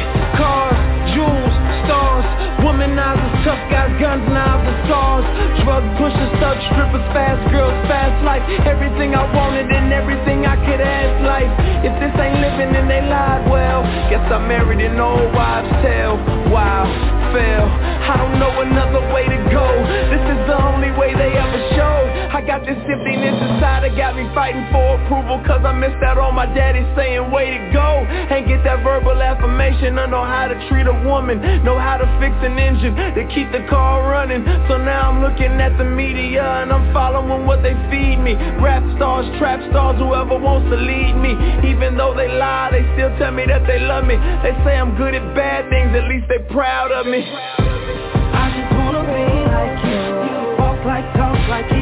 guns, 4.01 4.25
knives, 4.29 4.65
and 4.65 4.81
saws 4.89 5.25
Drug 5.65 5.85
pushers, 5.99 6.33
thug 6.39 6.59
strippers, 6.71 7.07
fast 7.11 7.43
girls, 7.51 7.75
fast 7.91 8.23
life. 8.25 8.45
Everything 8.65 9.15
I 9.15 9.27
wanted 9.35 9.67
and 9.67 9.93
everything 9.93 10.47
I 10.47 10.55
could 10.63 10.81
ask 10.81 11.13
life. 11.27 11.51
If 11.83 11.93
this 11.99 12.15
ain't 12.15 12.39
living 12.39 12.73
then 12.73 12.87
they 12.87 13.03
lied 13.03 13.51
well. 13.51 13.83
Guess 14.09 14.31
I 14.31 14.39
married 14.47 14.81
an 14.81 15.01
old 15.01 15.35
wives' 15.35 15.69
tale 15.83 16.17
Wow, 16.51 16.87
fail 17.33 17.67
I 18.07 18.15
don't 18.15 18.39
know 18.39 18.55
another 18.63 19.03
way 19.11 19.27
to 19.27 19.39
go. 19.51 19.67
This 20.15 20.23
is 20.23 20.41
the 20.47 20.55
only 20.63 20.95
way 20.95 21.11
they 21.11 21.35
ever 21.35 21.61
showed 21.75 22.07
I 22.31 22.39
got 22.39 22.63
this 22.63 22.79
emptiness 22.79 23.35
inside 23.35 23.83
that 23.83 23.99
got 23.99 24.15
me 24.15 24.31
fighting 24.31 24.63
for 24.71 24.95
approval 25.03 25.43
Cause 25.43 25.67
I 25.67 25.73
missed 25.73 25.99
out 26.07 26.19
on 26.19 26.35
my 26.35 26.47
daddy 26.47 26.87
saying 26.95 27.31
way 27.35 27.59
to 27.59 27.61
go. 27.75 28.07
Ain't 28.31 28.47
get 28.47 28.63
that 28.63 28.87
verbal 28.87 29.19
affirmation 29.19 29.99
I 29.99 30.07
know 30.07 30.23
how 30.23 30.47
to 30.47 30.55
treat 30.69 30.87
a 30.87 30.95
woman 31.03 31.43
Know 31.65 31.79
how 31.79 31.97
to 31.99 32.07
fix 32.23 32.31
an 32.47 32.59
engine 32.59 32.95
To 32.95 33.23
keep 33.35 33.51
the 33.51 33.67
car 33.67 34.07
running. 34.07 34.47
So 34.71 34.79
now 34.79 35.11
I'm 35.11 35.19
looking 35.19 35.59
at 35.59 35.77
the 35.77 35.85
media 35.85 36.63
And 36.63 36.71
I'm 36.71 36.95
following 36.95 37.47
what 37.47 37.63
they 37.63 37.75
feed 37.91 38.23
me. 38.23 38.35
Rap 38.63 38.83
stars, 38.97 39.27
trap 39.39 39.59
stars, 39.71 39.99
whoever 39.99 40.39
wants 40.39 40.71
to 40.71 40.77
lead 40.77 41.15
me. 41.15 41.35
Even 41.71 41.97
though 41.97 42.15
they 42.15 42.29
lie, 42.29 42.71
they 42.71 42.83
still 42.95 43.11
tell 43.19 43.33
me 43.33 43.47
that 43.47 43.67
they 43.67 43.79
love 43.79 44.05
me. 44.05 44.15
They 44.43 44.55
say 44.63 44.79
I'm 44.79 44.97
good 44.97 45.15
at 45.15 45.35
bad 45.35 45.71
things, 45.71 45.95
at 45.95 46.07
least 46.09 46.27
they 46.29 46.39
proud 46.53 46.91
of 46.93 47.07
me 47.07 47.16
me. 47.21 47.25
I 47.29 48.45
just 48.53 48.73
wanna 48.77 49.05
be 49.09 49.25
like 49.49 49.79
you. 49.89 50.57
Walk 50.59 50.85
like, 50.85 51.07
talk 51.15 51.49
like 51.49 51.76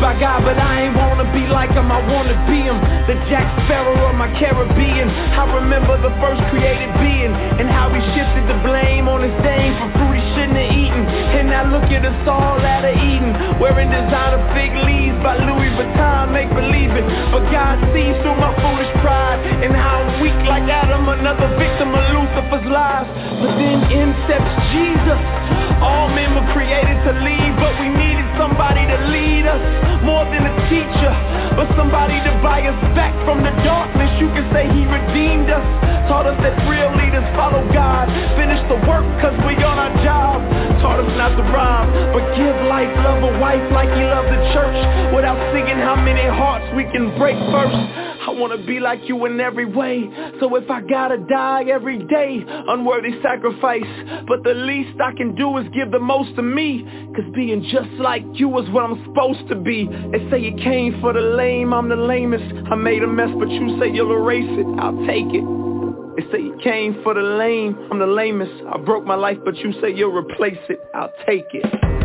by 0.00 0.16
God, 0.16 0.48
but 0.48 0.56
I 0.56 0.88
ain't 0.88 0.96
wanna 0.96 1.28
be 1.28 1.44
like 1.44 1.76
him, 1.76 1.92
I 1.92 2.00
wanna 2.08 2.32
be 2.48 2.64
him. 2.64 2.80
The 3.04 3.20
Jack 3.28 3.44
Sparrow 3.68 3.92
of 4.08 4.16
my 4.16 4.32
Caribbean. 4.40 5.12
I 5.36 5.44
remember 5.60 6.00
the 6.00 6.10
first 6.24 6.40
created 6.48 6.88
being 6.96 7.36
and 7.60 7.68
how 7.68 7.92
he 7.92 8.00
shifted 8.16 8.48
the 8.48 8.58
blame 8.64 9.12
on 9.12 9.20
his 9.20 9.36
dame 9.44 9.76
for 9.76 9.92
fruit 10.00 10.16
he 10.16 10.24
shouldn't 10.32 10.56
have 10.56 10.72
eaten. 10.72 11.04
And 11.36 11.52
now 11.52 11.68
look 11.68 11.84
at 11.92 12.00
us 12.00 12.16
all 12.24 12.56
out 12.64 12.88
of 12.88 12.96
Eden, 12.96 13.60
wearing 13.60 13.92
designer 13.92 14.40
fig 14.56 14.72
leaves 14.88 15.20
by 15.20 15.36
Louis 15.36 15.68
Vuitton, 15.76 16.32
make 16.32 16.48
believe 16.48 16.96
it. 16.96 17.04
But 17.28 17.44
God 17.52 17.76
sees 17.92 18.16
through 18.24 18.40
my 18.40 18.56
foolish 18.56 18.90
pride 19.04 19.44
and 19.60 19.76
how 19.76 20.00
I'm 20.00 20.24
weak 20.24 20.40
like 20.48 20.64
Adam, 20.64 21.12
another 21.12 21.52
victim 21.60 21.92
of 21.92 22.04
Lucifer's 22.16 22.66
lies. 22.72 23.04
But 23.36 23.52
then 23.60 23.84
in 23.92 24.16
steps 24.24 24.48
Jesus. 24.72 25.20
All 25.84 26.08
men 26.12 26.36
were 26.36 26.48
created 26.52 26.96
to 27.04 27.12
lead, 27.20 27.52
but 27.56 27.72
we 27.80 27.88
needed 27.88 28.09
somebody 28.40 28.88
to 28.88 28.96
lead 29.12 29.44
us 29.44 29.60
more 30.00 30.24
than 30.32 30.48
a 30.48 30.54
teacher, 30.72 31.12
but 31.60 31.68
somebody 31.76 32.16
to 32.24 32.32
buy 32.40 32.64
us 32.64 32.80
back 32.96 33.12
from 33.28 33.44
the 33.44 33.52
darkness. 33.60 34.08
You 34.16 34.32
can 34.32 34.48
say 34.48 34.64
he 34.72 34.88
redeemed 34.88 35.52
us, 35.52 35.60
taught 36.08 36.24
us 36.24 36.40
that 36.40 36.56
real 36.64 36.88
leaders 36.96 37.28
follow 37.36 37.60
God, 37.68 38.08
finish 38.40 38.64
the 38.72 38.80
work 38.88 39.04
cause 39.20 39.36
we 39.44 39.60
on 39.60 39.76
our 39.76 39.92
job, 40.00 40.40
taught 40.80 41.04
us 41.04 41.12
not 41.20 41.36
to 41.36 41.44
rob, 41.52 41.92
but 42.16 42.24
give 42.32 42.56
life, 42.64 42.88
love 43.04 43.20
a 43.28 43.32
wife 43.36 43.60
like 43.76 43.92
he 43.92 44.08
loved 44.08 44.32
the 44.32 44.40
church, 44.56 44.80
without 45.12 45.36
singing 45.52 45.76
how 45.76 46.00
many 46.00 46.24
hearts 46.24 46.64
we 46.72 46.88
can 46.88 47.12
break 47.20 47.36
first. 47.52 48.09
I 48.20 48.30
wanna 48.30 48.58
be 48.58 48.80
like 48.80 49.08
you 49.08 49.24
in 49.26 49.40
every 49.40 49.64
way, 49.64 50.08
so 50.40 50.54
if 50.56 50.70
I 50.70 50.82
gotta 50.82 51.18
die 51.18 51.64
every 51.64 51.98
day, 52.04 52.44
unworthy 52.46 53.20
sacrifice, 53.22 53.84
but 54.28 54.44
the 54.44 54.54
least 54.54 55.00
I 55.00 55.12
can 55.12 55.34
do 55.34 55.56
is 55.58 55.66
give 55.74 55.90
the 55.90 55.98
most 55.98 56.36
to 56.36 56.42
me, 56.42 56.84
cause 57.16 57.24
being 57.34 57.62
just 57.72 57.90
like 57.98 58.22
you 58.34 58.58
is 58.58 58.68
what 58.70 58.84
I'm 58.84 59.02
supposed 59.06 59.48
to 59.48 59.56
be. 59.56 59.86
They 60.12 60.30
say 60.30 60.38
you 60.40 60.54
came 60.62 61.00
for 61.00 61.12
the 61.12 61.20
lame, 61.20 61.72
I'm 61.72 61.88
the 61.88 61.96
lamest. 61.96 62.68
I 62.70 62.74
made 62.74 63.02
a 63.02 63.06
mess, 63.06 63.30
but 63.38 63.48
you 63.48 63.78
say 63.80 63.90
you'll 63.90 64.12
erase 64.12 64.50
it. 64.50 64.66
I'll 64.78 65.06
take 65.06 65.32
it. 65.32 65.44
They 66.16 66.30
say 66.30 66.42
you 66.42 66.58
came 66.62 67.00
for 67.02 67.14
the 67.14 67.22
lame, 67.22 67.76
I'm 67.90 67.98
the 67.98 68.06
lamest. 68.06 68.52
I 68.72 68.78
broke 68.78 69.04
my 69.06 69.14
life, 69.14 69.38
but 69.44 69.56
you 69.56 69.72
say 69.80 69.94
you'll 69.94 70.12
replace 70.12 70.58
it. 70.68 70.80
I'll 70.94 71.12
take 71.26 71.46
it. 71.52 71.99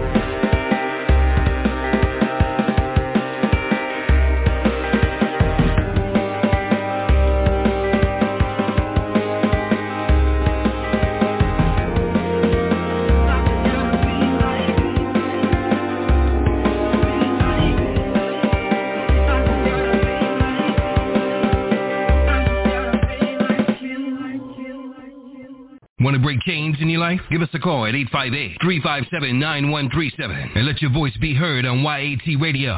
Want 26.06 26.14
to 26.14 26.22
break 26.22 26.40
chains 26.41 26.77
in 26.82 26.88
your 26.88 26.99
life? 26.99 27.19
Give 27.32 27.41
us 27.41 27.49
a 27.56 27.60
call 27.60 27.88
at 27.88 27.95
858-357-9137 27.95 30.56
and 30.56 30.65
let 30.68 30.80
your 30.80 30.91
voice 30.91 31.18
be 31.19 31.34
heard 31.34 31.65
on 31.65 31.80
YAT 31.80 32.40
Radio. 32.40 32.73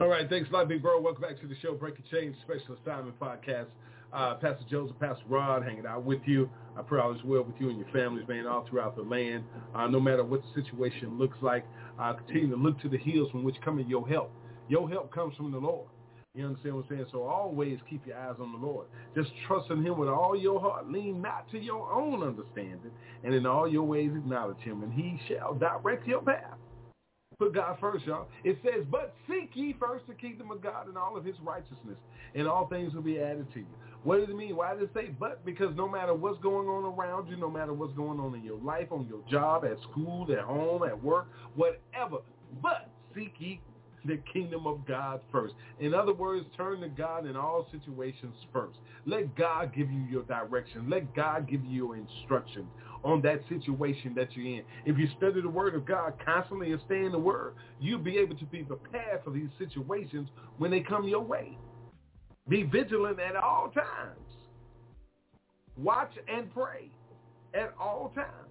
All 0.00 0.08
right, 0.08 0.28
thanks 0.28 0.50
a 0.50 0.52
lot, 0.52 0.66
big 0.66 0.82
bro. 0.82 1.00
Welcome 1.00 1.22
back 1.22 1.40
to 1.42 1.46
the 1.46 1.54
show, 1.62 1.74
Breaking 1.74 2.04
Chains 2.10 2.34
Special 2.42 2.76
Assignment 2.82 3.16
Podcast. 3.20 3.68
Uh, 4.12 4.34
Pastor 4.34 4.64
Joseph, 4.68 4.98
Pastor 4.98 5.22
Rod, 5.28 5.62
hanging 5.62 5.86
out 5.86 6.02
with 6.02 6.22
you. 6.24 6.50
I 6.76 6.82
pray 6.82 7.00
all 7.00 7.14
is 7.14 7.22
well 7.22 7.44
with 7.44 7.54
you 7.60 7.70
and 7.70 7.78
your 7.78 7.88
families, 7.90 8.26
man, 8.26 8.48
all 8.48 8.66
throughout 8.68 8.96
the 8.96 9.02
land. 9.02 9.44
Uh, 9.72 9.86
no 9.86 10.00
matter 10.00 10.24
what 10.24 10.42
the 10.42 10.48
situation 10.60 11.20
looks 11.20 11.38
like, 11.42 11.64
uh, 12.00 12.14
continue 12.14 12.50
to 12.50 12.56
look 12.56 12.80
to 12.80 12.88
the 12.88 12.98
hills 12.98 13.30
from 13.30 13.44
which 13.44 13.60
cometh 13.64 13.86
your 13.86 14.08
help. 14.08 14.32
Your 14.68 14.90
help 14.90 15.14
comes 15.14 15.36
from 15.36 15.52
the 15.52 15.58
Lord. 15.58 15.86
You 16.34 16.46
understand 16.46 16.76
what 16.76 16.84
I'm 16.90 16.96
saying? 16.96 17.06
So 17.10 17.24
always 17.24 17.78
keep 17.88 18.06
your 18.06 18.16
eyes 18.16 18.36
on 18.40 18.52
the 18.52 18.58
Lord. 18.58 18.86
Just 19.16 19.30
trust 19.48 19.68
in 19.70 19.84
him 19.84 19.98
with 19.98 20.08
all 20.08 20.38
your 20.38 20.60
heart. 20.60 20.88
Lean 20.88 21.20
not 21.20 21.50
to 21.50 21.58
your 21.58 21.90
own 21.90 22.22
understanding. 22.22 22.92
And 23.24 23.34
in 23.34 23.46
all 23.46 23.68
your 23.68 23.82
ways 23.82 24.12
acknowledge 24.14 24.60
him, 24.60 24.84
and 24.84 24.92
he 24.92 25.20
shall 25.26 25.54
direct 25.54 26.06
your 26.06 26.22
path. 26.22 26.56
Put 27.38 27.54
God 27.54 27.78
first, 27.80 28.06
y'all. 28.06 28.28
It 28.44 28.58
says, 28.62 28.84
but 28.90 29.14
seek 29.28 29.50
ye 29.54 29.74
first 29.80 30.06
the 30.06 30.14
kingdom 30.14 30.50
of 30.50 30.62
God 30.62 30.86
and 30.86 30.96
all 30.96 31.16
of 31.16 31.24
his 31.24 31.36
righteousness, 31.42 31.96
and 32.34 32.46
all 32.46 32.68
things 32.68 32.94
will 32.94 33.02
be 33.02 33.18
added 33.18 33.52
to 33.54 33.60
you. 33.60 33.66
What 34.04 34.20
does 34.20 34.28
it 34.28 34.36
mean? 34.36 34.56
Why 34.56 34.74
does 34.74 34.84
it 34.84 34.90
say 34.94 35.10
but? 35.18 35.44
Because 35.44 35.74
no 35.74 35.88
matter 35.88 36.14
what's 36.14 36.40
going 36.42 36.68
on 36.68 36.94
around 36.94 37.28
you, 37.28 37.36
no 37.36 37.50
matter 37.50 37.72
what's 37.72 37.94
going 37.94 38.20
on 38.20 38.34
in 38.34 38.44
your 38.44 38.58
life, 38.60 38.92
on 38.92 39.06
your 39.08 39.20
job, 39.28 39.64
at 39.64 39.80
school, 39.90 40.30
at 40.32 40.44
home, 40.44 40.84
at 40.84 41.02
work, 41.02 41.28
whatever, 41.56 42.18
but 42.62 42.88
seek 43.14 43.32
ye 43.38 43.60
the 44.04 44.18
kingdom 44.32 44.66
of 44.66 44.86
God 44.86 45.20
first. 45.30 45.54
In 45.78 45.94
other 45.94 46.12
words, 46.12 46.46
turn 46.56 46.80
to 46.80 46.88
God 46.88 47.26
in 47.26 47.36
all 47.36 47.66
situations 47.70 48.34
first. 48.52 48.78
Let 49.06 49.36
God 49.36 49.74
give 49.74 49.90
you 49.90 50.02
your 50.10 50.22
direction. 50.24 50.88
Let 50.88 51.14
God 51.14 51.48
give 51.48 51.64
you 51.64 51.70
your 51.70 51.96
instruction 51.96 52.66
on 53.02 53.22
that 53.22 53.40
situation 53.48 54.14
that 54.14 54.28
you're 54.34 54.58
in. 54.58 54.62
If 54.84 54.98
you 54.98 55.08
study 55.16 55.40
the 55.40 55.48
word 55.48 55.74
of 55.74 55.86
God 55.86 56.14
constantly 56.24 56.72
and 56.72 56.80
stay 56.86 57.04
in 57.04 57.12
the 57.12 57.18
word, 57.18 57.54
you'll 57.80 57.98
be 57.98 58.18
able 58.18 58.36
to 58.36 58.44
be 58.46 58.62
prepared 58.62 59.22
for 59.24 59.30
these 59.30 59.48
situations 59.58 60.28
when 60.58 60.70
they 60.70 60.80
come 60.80 61.08
your 61.08 61.22
way. 61.22 61.56
Be 62.48 62.62
vigilant 62.62 63.18
at 63.20 63.36
all 63.36 63.70
times. 63.74 64.18
Watch 65.76 66.12
and 66.28 66.52
pray 66.52 66.90
at 67.54 67.72
all 67.80 68.12
times. 68.14 68.50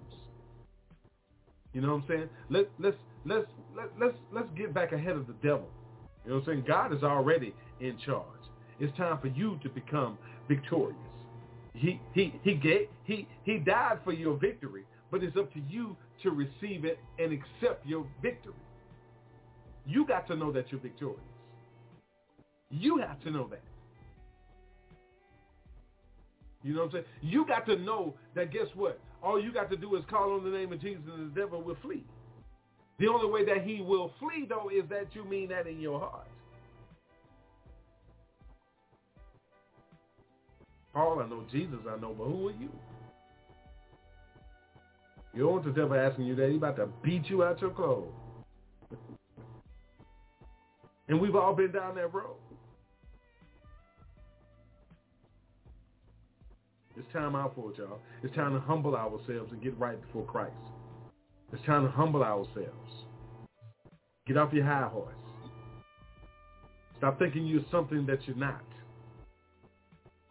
You 1.73 1.81
know 1.81 1.95
what 1.95 2.03
I'm 2.03 2.07
saying? 2.07 2.30
Let, 2.49 2.69
let's 2.80 2.97
let's 3.26 3.45
let, 3.80 3.89
let's 3.99 4.18
let's 4.34 4.47
get 4.57 4.73
back 4.73 4.91
ahead 4.91 5.15
of 5.15 5.27
the 5.27 5.34
devil. 5.41 5.68
You 6.23 6.31
know 6.31 6.38
what 6.38 6.47
I'm 6.47 6.53
saying? 6.53 6.65
God 6.68 6.93
is 6.93 7.03
already 7.03 7.53
in 7.80 7.97
charge. 8.06 8.26
It's 8.80 8.95
time 8.97 9.19
for 9.19 9.27
you 9.27 9.60
to 9.64 9.69
become 9.69 10.18
victorious. 10.47 10.97
He 11.73 11.99
he 12.14 12.34
he 12.43 12.56
gave 12.56 12.88
he 13.06 13.27
he 13.43 13.57
died 13.57 13.99
for 14.03 14.14
your 14.14 14.38
victory, 14.38 14.84
but 15.11 15.23
it's 15.23 15.38
up 15.38 15.51
to 15.53 15.60
you 15.69 15.95
to 16.23 16.31
receive 16.31 16.85
it 16.85 16.99
and 17.18 17.31
accept 17.31 17.85
your 17.85 18.06
victory. 18.22 18.53
You 19.85 20.06
got 20.06 20.27
to 20.27 20.35
know 20.35 20.51
that 20.51 20.65
you're 20.72 20.81
victorious. 20.81 21.19
You 22.69 22.97
have 22.97 23.19
to 23.22 23.31
know 23.31 23.47
that. 23.49 23.64
You 26.61 26.73
know 26.73 26.81
what 26.81 26.85
I'm 26.88 26.91
saying? 26.91 27.06
You 27.22 27.45
got 27.45 27.65
to 27.68 27.77
know 27.77 28.14
that 28.35 28.51
guess 28.51 28.68
what? 28.76 28.99
All 29.23 29.41
you 29.41 29.51
got 29.53 29.69
to 29.72 29.77
do 29.77 29.95
is 29.95 30.03
call 30.10 30.34
on 30.34 30.43
the 30.43 30.49
name 30.49 30.73
of 30.73 30.81
Jesus 30.81 31.01
and 31.14 31.34
the 31.34 31.39
devil 31.39 31.61
will 31.61 31.77
flee. 31.81 32.03
The 32.99 33.07
only 33.07 33.27
way 33.30 33.45
that 33.45 33.63
he 33.63 33.81
will 33.81 34.11
flee, 34.19 34.45
though, 34.47 34.69
is 34.69 34.88
that 34.89 35.07
you 35.13 35.23
mean 35.23 35.49
that 35.49 35.67
in 35.67 35.80
your 35.80 35.99
heart. 35.99 36.27
Paul, 40.93 41.21
I 41.21 41.30
know 41.30 41.45
Jesus, 41.51 41.80
I 41.89 41.99
know, 41.99 42.13
but 42.17 42.26
who 42.26 42.49
are 42.49 42.51
you? 42.51 42.69
You 45.34 45.43
don't 45.43 45.51
want 45.53 45.65
the 45.65 45.71
devil 45.71 45.97
asking 45.97 46.26
you 46.26 46.35
that. 46.35 46.49
He's 46.49 46.57
about 46.57 46.76
to 46.77 46.88
beat 47.03 47.30
you 47.30 47.43
out 47.43 47.61
your 47.61 47.69
clothes. 47.69 48.11
and 51.07 51.19
we've 51.19 51.35
all 51.35 51.53
been 51.55 51.71
down 51.71 51.95
that 51.95 52.13
road. 52.13 52.35
It's 56.97 57.11
time 57.13 57.35
out 57.35 57.55
for 57.55 57.71
it, 57.71 57.77
y'all. 57.77 57.99
It's 58.23 58.35
time 58.35 58.53
to 58.53 58.59
humble 58.59 58.95
ourselves 58.95 59.51
and 59.51 59.61
get 59.61 59.77
right 59.80 59.99
before 60.01 60.26
Christ. 60.26 60.53
It's 61.51 61.65
time 61.65 61.84
to 61.84 61.91
humble 61.91 62.23
ourselves. 62.23 62.91
Get 64.27 64.38
off 64.38 64.53
your 64.53 64.65
high 64.65 64.88
horse. 64.88 65.15
Stop 66.97 67.17
thinking 67.17 67.47
you're 67.47 67.63
something 67.71 68.05
that 68.05 68.19
you're 68.27 68.35
not. 68.35 68.63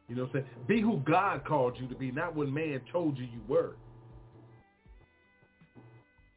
You 0.08 0.16
know 0.16 0.22
what 0.22 0.36
I'm 0.36 0.42
saying? 0.42 0.66
Be 0.66 0.80
who 0.80 0.98
God 1.04 1.44
called 1.44 1.76
you 1.78 1.88
to 1.88 1.94
be, 1.94 2.10
not 2.10 2.34
what 2.34 2.48
man 2.48 2.80
told 2.92 3.18
you 3.18 3.24
you 3.24 3.40
were. 3.48 3.74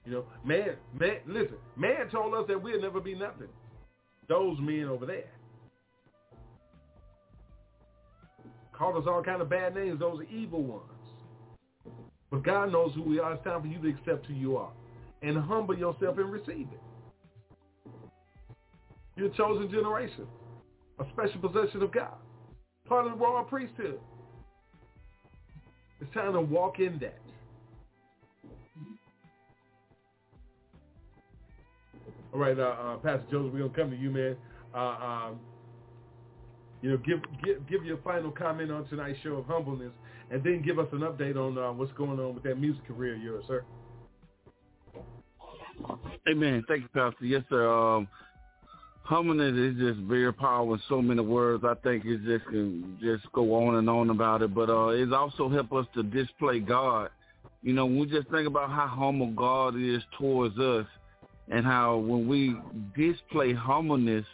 You 0.06 0.14
know, 0.14 0.26
man, 0.44 0.76
man, 1.00 1.18
listen, 1.28 1.58
man 1.78 2.10
told 2.10 2.34
us 2.34 2.46
that 2.48 2.62
we'll 2.62 2.82
never 2.82 3.00
be 3.00 3.14
nothing. 3.14 3.48
Those 4.28 4.58
men 4.60 4.86
over 4.86 5.06
there. 5.06 5.30
Called 8.74 8.98
us 8.98 9.04
all 9.08 9.22
kind 9.22 9.42
of 9.42 9.50
bad 9.50 9.76
names. 9.76 10.00
Those 10.00 10.22
evil 10.32 10.64
ones. 10.64 10.84
But 12.32 12.44
God 12.44 12.72
knows 12.72 12.94
who 12.96 13.04
we 13.04 13.20
are. 13.20 13.34
It's 13.34 13.44
time 13.44 13.62
for 13.62 13.68
you 13.68 13.80
to 13.82 13.90
accept 13.90 14.26
who 14.26 14.34
you 14.34 14.56
are 14.58 14.72
and 15.22 15.38
humble 15.38 15.78
yourself 15.78 16.18
and 16.18 16.32
receive 16.32 16.68
it. 16.72 16.80
You're 19.16 19.28
a 19.28 19.36
chosen 19.36 19.70
generation, 19.70 20.26
a 21.00 21.06
special 21.14 21.42
possession 21.42 21.82
of 21.82 21.92
God, 21.92 22.14
part 22.88 23.06
of 23.06 23.12
the 23.12 23.18
royal 23.18 23.44
priesthood. 23.44 24.00
It's 26.00 26.12
time 26.14 26.34
to 26.34 26.42
walk 26.42 26.80
in 26.80 26.98
that. 27.00 27.20
All 32.34 32.40
right, 32.40 32.58
uh, 32.58 32.62
uh, 32.62 32.96
Pastor 32.98 33.26
Joseph, 33.30 33.54
we're 33.54 33.60
gonna 33.60 33.74
come 33.76 33.92
to 33.92 33.98
you, 33.98 34.10
man. 34.10 34.38
Uh, 34.74 34.78
um, 34.78 35.40
you 36.82 36.90
know, 36.90 36.98
give, 36.98 37.20
give 37.44 37.68
give 37.70 37.86
your 37.86 37.98
final 37.98 38.32
comment 38.32 38.72
on 38.72 38.88
tonight's 38.88 39.20
show 39.22 39.34
of 39.34 39.46
humbleness, 39.46 39.92
and 40.32 40.44
then 40.44 40.62
give 40.62 40.80
us 40.80 40.88
an 40.94 41.00
update 41.00 41.36
on 41.36 41.58
uh, 41.58 41.72
what's 41.74 41.92
going 41.94 42.20
on 42.20 42.34
with 42.34 42.44
that 42.44 42.60
music 42.60 42.88
career 42.88 43.16
of 43.16 43.22
yours, 43.22 43.44
sir. 43.48 43.64
Hey, 46.26 46.32
Amen. 46.32 46.64
Thank 46.68 46.84
you, 46.84 46.90
Pastor. 46.94 47.26
Yes, 47.26 47.44
sir. 47.50 47.70
Um, 47.70 48.08
is 49.12 49.78
just 49.78 50.00
very 50.08 50.32
powerful 50.32 50.76
in 50.76 50.82
so 50.88 51.02
many 51.02 51.22
words. 51.22 51.66
I 51.66 51.74
think 51.84 52.06
it 52.06 52.24
just 52.24 52.46
can 52.46 52.98
just 53.02 53.30
go 53.34 53.54
on 53.56 53.76
and 53.76 53.90
on 53.90 54.10
about 54.10 54.42
it. 54.42 54.56
But 54.56 54.70
uh, 54.70 54.90
it 54.90 55.12
also 55.12 55.50
help 55.50 55.74
us 55.74 55.86
to 55.96 56.04
display 56.04 56.60
God. 56.60 57.10
You 57.62 57.74
know, 57.74 57.86
we 57.86 58.06
just 58.06 58.30
think 58.30 58.48
about 58.48 58.70
how 58.70 58.88
humble 58.88 59.32
God 59.32 59.76
is 59.76 60.02
towards 60.18 60.58
us, 60.58 60.86
and 61.50 61.66
how 61.66 61.98
when 61.98 62.28
we 62.28 62.56
display 62.96 63.54
humbleness, 63.54 64.26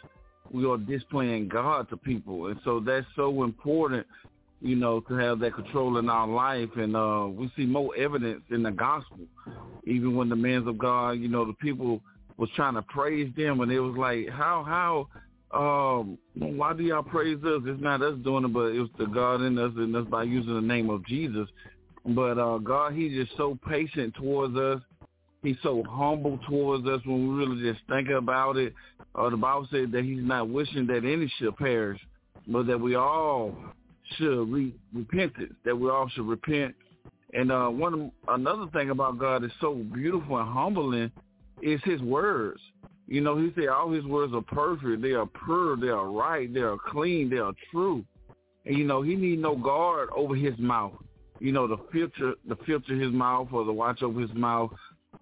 we 0.52 0.64
are 0.64 0.78
displaying 0.78 1.48
God 1.48 1.88
to 1.90 1.96
people, 1.96 2.46
and 2.46 2.60
so 2.64 2.78
that's 2.78 3.06
so 3.16 3.42
important. 3.42 4.06
You 4.60 4.74
know, 4.74 5.00
to 5.02 5.14
have 5.14 5.38
that 5.40 5.54
control 5.54 5.98
in 5.98 6.10
our 6.10 6.26
life, 6.26 6.70
and 6.76 6.96
uh, 6.96 7.28
we 7.30 7.50
see 7.56 7.64
more 7.64 7.94
evidence 7.96 8.42
in 8.50 8.64
the 8.64 8.72
gospel. 8.72 9.20
Even 9.84 10.16
when 10.16 10.28
the 10.28 10.36
men 10.36 10.66
of 10.66 10.76
God, 10.76 11.12
you 11.12 11.28
know, 11.28 11.44
the 11.44 11.52
people 11.54 12.00
was 12.38 12.50
trying 12.56 12.74
to 12.74 12.82
praise 12.82 13.32
them, 13.36 13.60
and 13.60 13.70
it 13.70 13.80
was 13.80 13.96
like, 13.96 14.28
how, 14.28 14.64
how, 14.64 15.08
um, 15.56 16.18
why 16.34 16.72
do 16.72 16.82
y'all 16.82 17.02
praise 17.02 17.42
us? 17.44 17.62
It's 17.66 17.82
not 17.82 18.02
us 18.02 18.16
doing 18.22 18.44
it, 18.44 18.52
but 18.52 18.66
it 18.66 18.80
was 18.80 18.90
the 18.98 19.06
God 19.06 19.42
in 19.42 19.58
us, 19.58 19.72
and 19.76 19.94
that's 19.94 20.06
by 20.06 20.24
using 20.24 20.54
the 20.54 20.60
name 20.60 20.90
of 20.90 21.04
Jesus. 21.06 21.48
But 22.04 22.38
uh, 22.38 22.58
God, 22.58 22.94
He's 22.94 23.12
just 23.12 23.36
so 23.36 23.58
patient 23.68 24.14
towards 24.14 24.56
us. 24.56 24.80
He's 25.42 25.56
so 25.62 25.84
humble 25.88 26.38
towards 26.48 26.86
us 26.86 27.00
when 27.04 27.28
we 27.28 27.44
really 27.44 27.72
just 27.72 27.84
think 27.88 28.08
about 28.08 28.56
it. 28.56 28.74
Uh, 29.14 29.30
the 29.30 29.36
Bible 29.36 29.68
said 29.70 29.92
that 29.92 30.04
He's 30.04 30.22
not 30.22 30.48
wishing 30.48 30.86
that 30.88 31.04
any 31.04 31.32
should 31.38 31.56
perish, 31.56 32.00
but 32.46 32.66
that 32.66 32.78
we 32.78 32.94
all 32.94 33.56
should 34.16 34.48
re- 34.52 34.74
repentance, 34.94 35.54
that 35.64 35.76
we 35.76 35.90
all 35.90 36.08
should 36.08 36.26
repent. 36.26 36.74
And 37.34 37.52
uh, 37.52 37.68
one 37.68 38.10
another 38.28 38.66
thing 38.72 38.90
about 38.90 39.18
God 39.18 39.44
is 39.44 39.50
so 39.60 39.74
beautiful 39.74 40.38
and 40.38 40.48
humbling 40.48 41.12
is 41.62 41.80
his 41.84 42.00
words. 42.00 42.60
You 43.06 43.20
know, 43.20 43.38
he 43.38 43.52
said 43.54 43.68
all 43.68 43.90
his 43.90 44.04
words 44.04 44.32
are 44.34 44.42
perfect. 44.42 45.02
They 45.02 45.12
are 45.12 45.26
pure. 45.44 45.76
They 45.76 45.88
are 45.88 46.10
right. 46.10 46.52
They 46.52 46.60
are 46.60 46.76
clean. 46.90 47.30
They 47.30 47.38
are 47.38 47.52
true. 47.70 48.04
And, 48.66 48.76
you 48.76 48.84
know, 48.84 49.02
he 49.02 49.14
need 49.14 49.40
no 49.40 49.56
guard 49.56 50.10
over 50.14 50.34
his 50.34 50.58
mouth. 50.58 50.92
You 51.40 51.52
know, 51.52 51.66
the 51.66 51.78
filter, 51.92 52.34
the 52.46 52.56
filter 52.66 52.94
his 52.94 53.12
mouth 53.12 53.48
or 53.52 53.64
the 53.64 53.72
watch 53.72 54.02
over 54.02 54.20
his 54.20 54.34
mouth. 54.34 54.70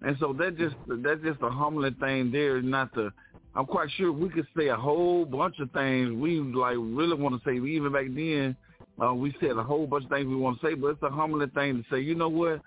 And 0.01 0.17
so 0.19 0.33
that 0.33 0.57
just, 0.57 0.75
that's 0.87 1.21
just 1.23 1.41
a 1.41 1.49
humbling 1.49 1.95
thing 1.95 2.31
there. 2.31 2.61
Not 2.61 2.93
the, 2.93 3.11
I'm 3.55 3.65
quite 3.65 3.89
sure 3.97 4.11
we 4.11 4.29
could 4.29 4.47
say 4.55 4.67
a 4.67 4.75
whole 4.75 5.25
bunch 5.25 5.59
of 5.59 5.71
things 5.71 6.11
we 6.11 6.39
like 6.39 6.75
really 6.77 7.15
want 7.15 7.41
to 7.41 7.49
say. 7.49 7.55
Even 7.55 7.93
back 7.93 8.05
then, 8.13 8.55
uh, 9.03 9.13
we 9.13 9.35
said 9.39 9.51
a 9.51 9.63
whole 9.63 9.85
bunch 9.85 10.05
of 10.05 10.09
things 10.09 10.27
we 10.27 10.35
want 10.35 10.59
to 10.59 10.67
say, 10.67 10.73
but 10.73 10.87
it's 10.87 11.03
a 11.03 11.09
humbling 11.09 11.49
thing 11.51 11.83
to 11.83 11.95
say, 11.95 12.01
you 12.01 12.15
know 12.15 12.29
what? 12.29 12.61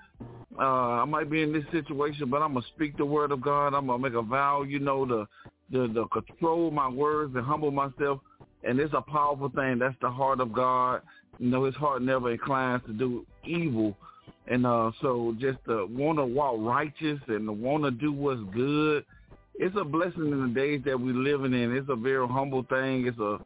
Uh, 0.59 1.03
I 1.03 1.05
might 1.05 1.31
be 1.31 1.43
in 1.43 1.53
this 1.53 1.65
situation, 1.73 2.29
but 2.31 2.43
I'm 2.43 2.55
gonna 2.55 2.67
speak 2.75 2.97
the 2.97 3.05
word 3.05 3.33
of 3.33 3.41
God. 3.41 3.75
I'm 3.75 3.87
gonna 3.87 3.99
make 3.99 4.15
a 4.15 4.23
vow, 4.23 4.63
you 4.63 4.79
know, 4.79 5.07
to 5.07 5.29
to, 5.73 5.89
to 5.93 6.07
control 6.09 6.71
my 6.71 6.89
words 6.89 7.35
and 7.35 7.45
humble 7.45 7.71
myself. 7.71 8.21
And 8.65 8.79
it's 8.79 8.93
a 8.93 9.01
powerful 9.01 9.49
thing. 9.49 9.79
That's 9.79 9.97
the 10.01 10.11
heart 10.11 10.41
of 10.41 10.53
God. 10.53 11.03
You 11.39 11.49
know, 11.49 11.65
his 11.65 11.75
heart 11.77 12.03
never 12.03 12.31
inclines 12.31 12.83
to 12.87 12.93
do 12.93 13.25
evil. 13.45 13.97
And 14.47 14.67
uh, 14.67 14.91
so 15.01 15.35
just 15.39 15.59
to 15.67 15.87
want 15.87 16.19
to 16.19 16.27
walk 16.27 16.57
righteous 16.59 17.21
and 17.29 17.47
to 17.47 17.53
want 17.53 17.85
to 17.85 17.91
do 17.91 18.13
what's 18.13 18.43
good, 18.53 19.05
it's 19.55 19.77
a 19.79 19.85
blessing 19.85 20.33
in 20.33 20.43
the 20.43 20.55
days 20.55 20.83
that 20.85 21.01
we're 21.01 21.15
living 21.15 21.55
in. 21.55 21.75
It's 21.75 21.89
a 21.89 21.97
very 21.97 22.27
humble 22.27 22.65
thing. 22.65 23.07
It's 23.07 23.19
a 23.19 23.39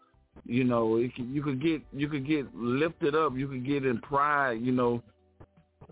you 0.45 0.65
know, 0.65 0.97
it 0.97 1.13
you 1.17 1.43
could 1.43 1.63
get 1.63 1.83
you 1.93 2.09
could 2.09 2.27
get 2.27 2.55
lifted 2.55 3.15
up. 3.15 3.35
You 3.37 3.49
could 3.49 3.67
get 3.67 3.85
in 3.85 3.99
pride. 4.01 4.61
You 4.61 4.73
know, 4.73 5.03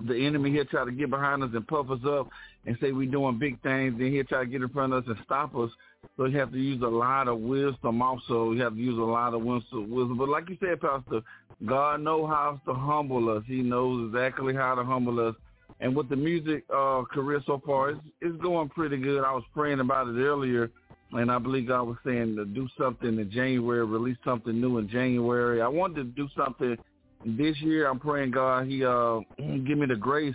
the 0.07 0.15
enemy 0.27 0.51
here 0.51 0.65
try 0.65 0.85
to 0.85 0.93
get 0.93 1.11
behind 1.11 1.43
us 1.43 1.51
and 1.55 1.67
puff 1.67 1.91
us 1.91 2.01
up 2.07 2.29
and 2.67 2.77
say 2.81 2.93
we're 2.93 3.11
doing 3.11 3.39
big 3.39 3.61
things. 3.63 3.95
Then 3.99 4.13
he'll 4.13 4.25
try 4.25 4.45
to 4.45 4.51
get 4.51 4.63
in 4.63 4.69
front 4.69 4.93
of 4.93 5.05
us 5.05 5.09
and 5.09 5.19
stop 5.25 5.57
us. 5.57 5.71
So 6.17 6.25
you 6.27 6.39
have 6.39 6.53
to 6.53 6.59
use 6.59 6.83
a 6.83 6.87
lot 6.87 7.29
of 7.29 7.39
wisdom. 7.39 8.03
Also, 8.03 8.53
you 8.53 8.63
have 8.63 8.75
to 8.75 8.81
use 8.81 8.99
a 8.99 9.03
lot 9.03 9.35
of 9.35 9.43
wisdom. 9.43 10.17
But 10.19 10.29
like 10.29 10.49
you 10.49 10.57
said, 10.61 10.81
Pastor, 10.81 11.23
God 11.65 12.01
knows 12.01 12.29
how 12.29 12.61
to 12.67 12.75
humble 12.75 13.29
us. 13.31 13.45
He 13.47 13.63
knows 13.63 14.09
exactly 14.09 14.55
how 14.55 14.75
to 14.75 14.85
humble 14.85 15.29
us. 15.29 15.35
And 15.81 15.97
with 15.97 16.09
the 16.09 16.17
music 16.17 16.65
uh, 16.75 17.03
career 17.11 17.43
so 17.47 17.61
far, 17.65 17.91
it's, 17.91 18.01
it's 18.21 18.41
going 18.43 18.69
pretty 18.69 18.97
good. 18.97 19.25
I 19.25 19.33
was 19.33 19.45
praying 19.55 19.81
about 19.81 20.09
it 20.09 20.19
earlier 20.21 20.71
and 21.13 21.31
I 21.31 21.39
believe 21.39 21.69
God 21.69 21.85
was 21.85 21.97
saying 22.05 22.37
to 22.37 22.45
do 22.45 22.69
something 22.79 23.19
in 23.19 23.31
January, 23.31 23.85
release 23.85 24.17
something 24.25 24.59
new 24.59 24.79
in 24.79 24.89
January. 24.89 25.61
I 25.61 25.69
wanted 25.69 25.97
to 25.97 26.05
do 26.05 26.29
something 26.37 26.77
this 27.25 27.57
year. 27.61 27.89
I'm 27.89 28.01
praying 28.01 28.33
God 28.33 28.67
He 28.67 28.85
uh 28.85 29.21
give 29.39 29.79
me 29.79 29.87
the 29.87 29.97
grace 29.97 30.35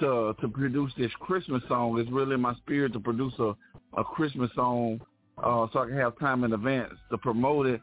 to 0.00 0.34
to 0.40 0.48
produce 0.48 0.92
this 0.98 1.12
Christmas 1.20 1.62
song. 1.68 1.98
It's 1.98 2.10
really 2.10 2.36
my 2.36 2.54
spirit 2.56 2.92
to 2.94 3.00
produce 3.00 3.34
a 3.38 3.54
a 3.96 4.04
Christmas 4.04 4.50
song 4.54 5.00
uh 5.42 5.66
so 5.72 5.80
I 5.80 5.86
can 5.86 5.96
have 5.96 6.18
time 6.18 6.44
in 6.44 6.52
advance 6.52 6.94
to 7.10 7.18
promote 7.18 7.66
it. 7.66 7.80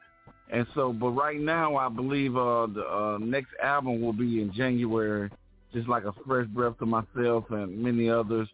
And 0.51 0.67
so, 0.75 0.93
but 0.93 1.09
right 1.09 1.39
now, 1.39 1.75
I 1.75 1.89
believe 1.89 2.35
uh 2.35 2.67
the 2.67 2.85
uh, 2.85 3.17
next 3.19 3.51
album 3.63 4.01
will 4.01 4.13
be 4.13 4.41
in 4.41 4.53
January, 4.53 5.31
just 5.73 5.87
like 5.87 6.03
a 6.03 6.13
fresh 6.27 6.47
breath 6.47 6.77
to 6.79 6.85
myself 6.85 7.45
and 7.49 7.81
many 7.81 8.09
others. 8.09 8.47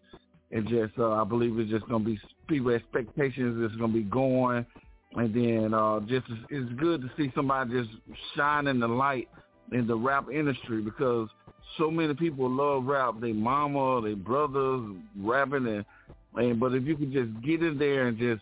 And 0.51 0.67
just, 0.67 0.93
uh, 0.99 1.11
I 1.11 1.23
believe 1.23 1.57
it's 1.59 1.71
just 1.71 1.87
going 1.87 2.03
to 2.03 2.09
be 2.11 2.19
people 2.47 2.71
expectations 2.71 3.71
is 3.71 3.77
going 3.77 3.91
to 3.91 3.97
be 3.97 4.03
going. 4.03 4.65
And 5.15 5.33
then 5.33 5.73
uh, 5.73 5.99
just 6.01 6.25
it's 6.49 6.71
good 6.79 7.01
to 7.01 7.11
see 7.17 7.31
somebody 7.35 7.71
just 7.71 7.89
shining 8.35 8.79
the 8.79 8.87
light 8.87 9.27
in 9.71 9.87
the 9.87 9.95
rap 9.95 10.25
industry 10.31 10.81
because 10.81 11.27
so 11.77 11.89
many 11.91 12.13
people 12.13 12.49
love 12.49 12.85
rap. 12.85 13.15
They 13.19 13.31
mama, 13.33 14.01
they 14.01 14.13
brothers 14.13 14.95
rapping, 15.17 15.67
and 15.67 15.85
and 16.35 16.59
but 16.59 16.73
if 16.73 16.85
you 16.85 16.95
could 16.95 17.11
just 17.11 17.29
get 17.41 17.61
in 17.61 17.77
there 17.77 18.07
and 18.07 18.17
just 18.17 18.41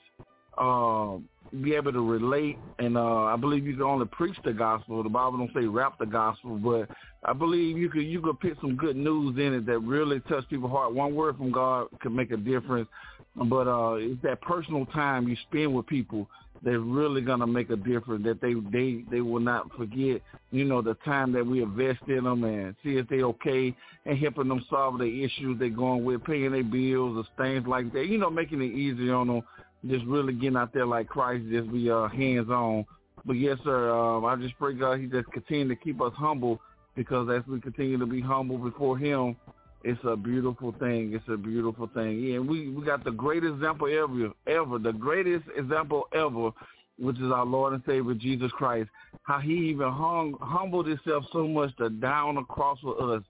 um, 0.58 1.28
be 1.62 1.74
able 1.74 1.92
to 1.92 2.02
relate. 2.02 2.58
And 2.78 2.98
uh, 2.98 3.26
I 3.26 3.36
believe 3.36 3.66
you 3.66 3.74
can 3.74 3.84
only 3.84 4.06
preach 4.08 4.38
the 4.44 4.54
gospel. 4.54 5.04
The 5.04 5.10
Bible 5.10 5.38
don't 5.38 5.54
say 5.54 5.66
rap 5.66 5.98
the 6.00 6.06
gospel, 6.06 6.58
but 6.58 6.90
I 7.24 7.34
believe 7.34 7.78
you 7.78 7.90
could 7.90 8.06
you 8.06 8.22
could 8.22 8.40
put 8.40 8.58
some 8.62 8.76
good 8.76 8.96
news 8.96 9.38
in 9.38 9.54
it 9.54 9.66
that 9.66 9.80
really 9.80 10.20
touch 10.22 10.48
people's 10.50 10.72
heart. 10.72 10.94
One 10.94 11.16
word 11.16 11.38
from 11.38 11.52
God 11.52 11.88
could 12.02 12.14
make 12.14 12.32
a 12.32 12.38
difference. 12.38 12.88
But 13.36 13.68
uh, 13.68 13.94
it's 13.96 14.22
that 14.24 14.42
personal 14.42 14.86
time 14.88 15.28
you 15.28 15.38
spend 15.50 15.74
with 15.74 15.88
people 15.88 16.30
that's 16.62 16.78
really 16.78 17.22
gonna 17.22 17.48
make 17.48 17.70
a 17.70 17.76
difference. 17.76 18.26
That 18.26 18.42
they 18.42 18.54
they 18.72 19.04
they 19.10 19.22
will 19.22 19.40
not 19.40 19.72
forget. 19.78 20.22
You 20.52 20.66
know 20.66 20.82
the 20.82 20.96
time 21.06 21.32
that 21.34 21.46
we 21.46 21.62
invest 21.62 22.02
in 22.08 22.24
them 22.24 22.44
and 22.44 22.76
see 22.84 22.98
if 22.98 23.08
they 23.08 23.22
okay 23.22 23.76
and 24.06 24.18
helping 24.18 24.48
them 24.48 24.66
solve 24.70 24.98
the 24.98 25.24
issues 25.24 25.60
they're 25.60 25.70
going 25.70 26.04
with, 26.04 26.24
paying 26.24 26.52
their 26.52 26.64
bills 26.64 27.18
or 27.18 27.44
things 27.44 27.68
like 27.68 27.94
that. 27.94 28.08
You 28.08 28.18
know, 28.18 28.30
making 28.30 28.62
it 28.62 28.74
easier 28.74 29.16
on 29.16 29.28
them 29.28 29.42
just 29.88 30.06
really 30.06 30.34
getting 30.34 30.58
out 30.58 30.74
there 30.74 30.86
like 30.86 31.08
Christ, 31.08 31.46
just 31.50 31.72
be 31.72 31.90
uh, 31.90 32.08
hands 32.10 32.50
on. 32.50 32.86
But 33.26 33.34
yes, 33.34 33.58
sir, 33.64 33.92
um, 33.92 34.26
I 34.26 34.36
just 34.36 34.58
pray 34.58 34.74
God 34.74 35.00
He 35.00 35.08
just 35.08 35.32
continue 35.32 35.68
to 35.68 35.76
keep 35.76 36.02
us 36.02 36.14
humble 36.16 36.60
because 36.96 37.30
as 37.30 37.48
we 37.48 37.60
continue 37.62 37.98
to 37.98 38.06
be 38.06 38.22
humble 38.22 38.58
before 38.58 38.98
Him, 38.98 39.36
it's 39.84 40.00
a 40.04 40.16
beautiful 40.16 40.74
thing. 40.80 41.14
It's 41.14 41.28
a 41.30 41.38
beautiful 41.38 41.90
thing. 41.94 42.20
Yeah, 42.20 42.36
and 42.36 42.50
we 42.50 42.70
we 42.70 42.86
got 42.86 43.04
the 43.04 43.12
greatest 43.12 43.56
example 43.56 43.88
ever, 43.88 44.32
ever, 44.48 44.78
the 44.78 44.92
greatest 44.92 45.46
example 45.56 46.08
ever, 46.14 46.52
which 46.98 47.18
is 47.18 47.32
our 47.32 47.46
Lord 47.46 47.74
and 47.74 47.84
Savior 47.86 48.14
Jesus 48.14 48.52
Christ. 48.52 48.90
How 49.24 49.40
He 49.40 49.54
even 49.70 49.90
hung, 49.90 50.36
humbled 50.42 50.88
Himself 50.88 51.24
so 51.32 51.48
much 51.48 51.76
to 51.78 51.90
die 51.90 52.20
on 52.20 52.36
the 52.36 52.42
cross 52.42 52.80
for 52.82 53.16
us. 53.16 53.24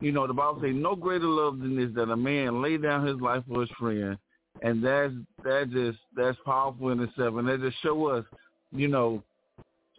You 0.00 0.12
know, 0.12 0.26
the 0.26 0.34
Bible 0.34 0.60
says, 0.60 0.74
"No 0.74 0.94
greater 0.94 1.26
love 1.26 1.58
than 1.58 1.76
this 1.76 1.94
that 1.94 2.10
a 2.10 2.16
man 2.16 2.60
lay 2.60 2.76
down 2.76 3.06
his 3.06 3.18
life 3.20 3.42
for 3.48 3.62
his 3.62 3.70
friend." 3.78 4.18
And 4.64 4.82
that's 4.82 5.12
that 5.44 5.70
just 5.70 5.98
that's 6.16 6.38
powerful 6.44 6.88
in 6.88 7.00
itself, 7.00 7.34
and 7.36 7.46
they 7.46 7.58
just 7.58 7.80
show 7.82 8.06
us, 8.06 8.24
you 8.72 8.88
know, 8.88 9.22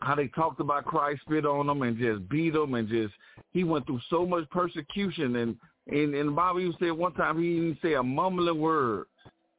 how 0.01 0.15
they 0.15 0.27
talked 0.29 0.59
about 0.59 0.85
Christ, 0.85 1.21
spit 1.21 1.45
on 1.45 1.67
them, 1.67 1.83
and 1.83 1.97
just 1.97 2.27
beat 2.29 2.53
them, 2.53 2.73
and 2.73 2.89
just 2.89 3.13
he 3.53 3.63
went 3.63 3.85
through 3.85 4.01
so 4.09 4.25
much 4.25 4.49
persecution, 4.49 5.35
and 5.35 5.55
and 5.87 6.15
and 6.15 6.35
Bible 6.35 6.61
even 6.61 6.75
said 6.79 6.91
one 6.91 7.13
time 7.13 7.41
he 7.41 7.53
didn't 7.53 7.77
say 7.83 7.93
a 7.93 8.01
mumbling 8.01 8.59
word. 8.59 9.05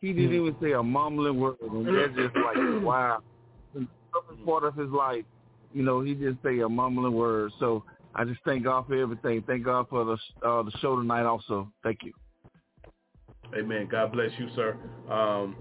He 0.01 0.09
didn't 0.09 0.31
mm-hmm. 0.31 0.49
even 0.49 0.57
say 0.61 0.73
a 0.73 0.83
mumbling 0.83 1.39
word, 1.39 1.57
and 1.63 1.87
that's 1.87 2.15
just 2.17 2.35
like 2.35 2.83
wow. 2.83 3.23
In 3.77 3.89
part 4.45 4.65
of 4.65 4.75
his 4.75 4.89
life, 4.91 5.25
you 5.73 5.85
know, 5.85 6.01
he 6.01 6.15
didn't 6.15 6.39
say 6.43 6.59
a 6.61 6.69
mumbling 6.69 7.13
word. 7.13 7.53
So 7.61 7.85
I 8.15 8.25
just 8.25 8.41
thank 8.45 8.65
God 8.65 8.87
for 8.89 9.01
everything. 9.01 9.45
Thank 9.47 9.65
God 9.65 9.87
for 9.89 10.05
the 10.05 10.47
uh, 10.47 10.65
the 10.65 10.73
show 10.81 10.97
tonight. 10.97 11.27
Also, 11.27 11.71
thank 11.85 12.01
you. 12.03 12.13
Amen. 13.55 13.89
God 13.91 14.13
bless 14.13 14.31
you, 14.39 14.49
sir. 14.55 14.77
Um, 15.11 15.57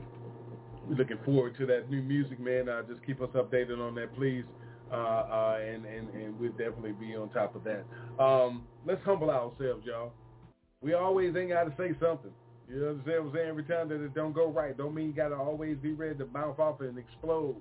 we're 0.87 0.95
looking 0.95 1.17
forward 1.25 1.57
to 1.57 1.65
that 1.67 1.89
new 1.89 2.01
music, 2.01 2.39
man. 2.39 2.69
Uh, 2.69 2.81
just 2.83 3.05
keep 3.05 3.21
us 3.21 3.29
updated 3.35 3.79
on 3.79 3.95
that, 3.95 4.15
please. 4.15 4.43
Uh, 4.91 4.95
uh, 4.95 5.59
and, 5.61 5.85
and, 5.85 6.09
and 6.09 6.39
we'll 6.39 6.51
definitely 6.51 6.91
be 6.93 7.15
on 7.15 7.29
top 7.29 7.55
of 7.55 7.63
that. 7.63 7.83
Um, 8.23 8.65
let's 8.85 9.03
humble 9.03 9.31
ourselves, 9.31 9.83
y'all. 9.85 10.11
We 10.81 10.93
always 10.93 11.35
ain't 11.35 11.49
got 11.49 11.63
to 11.63 11.71
say 11.71 11.95
something. 11.99 12.31
You 12.69 12.79
know 12.79 12.85
what 13.03 13.15
I'm 13.15 13.31
saying? 13.33 13.47
Every 13.47 13.63
time 13.63 13.89
that 13.89 14.03
it 14.03 14.13
don't 14.13 14.33
go 14.33 14.51
right, 14.51 14.77
don't 14.77 14.93
mean 14.93 15.07
you 15.07 15.13
got 15.13 15.29
to 15.29 15.35
always 15.35 15.77
be 15.77 15.93
ready 15.93 16.15
to 16.19 16.25
bounce 16.25 16.59
off 16.59 16.81
and 16.81 16.97
explode. 16.97 17.55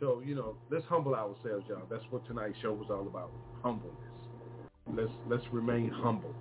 So, 0.00 0.22
you 0.24 0.34
know, 0.34 0.56
let's 0.70 0.84
humble 0.86 1.14
ourselves, 1.14 1.64
y'all. 1.68 1.82
That's 1.90 2.04
what 2.10 2.26
tonight's 2.26 2.56
show 2.62 2.72
was 2.72 2.86
all 2.90 3.06
about, 3.06 3.30
humbleness. 3.62 3.96
Let's, 4.92 5.12
let's 5.28 5.44
remain 5.52 5.90
humble. 5.90 6.34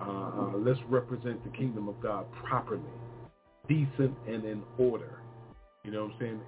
Uh, 0.00 0.04
uh, 0.04 0.56
let's 0.56 0.78
represent 0.88 1.42
the 1.44 1.56
kingdom 1.56 1.88
of 1.88 2.00
God 2.00 2.26
properly, 2.44 2.80
decent 3.68 4.16
and 4.26 4.44
in 4.44 4.62
order. 4.78 5.18
You 5.84 5.90
know 5.90 6.04
what 6.04 6.12
I'm 6.12 6.18
saying? 6.20 6.40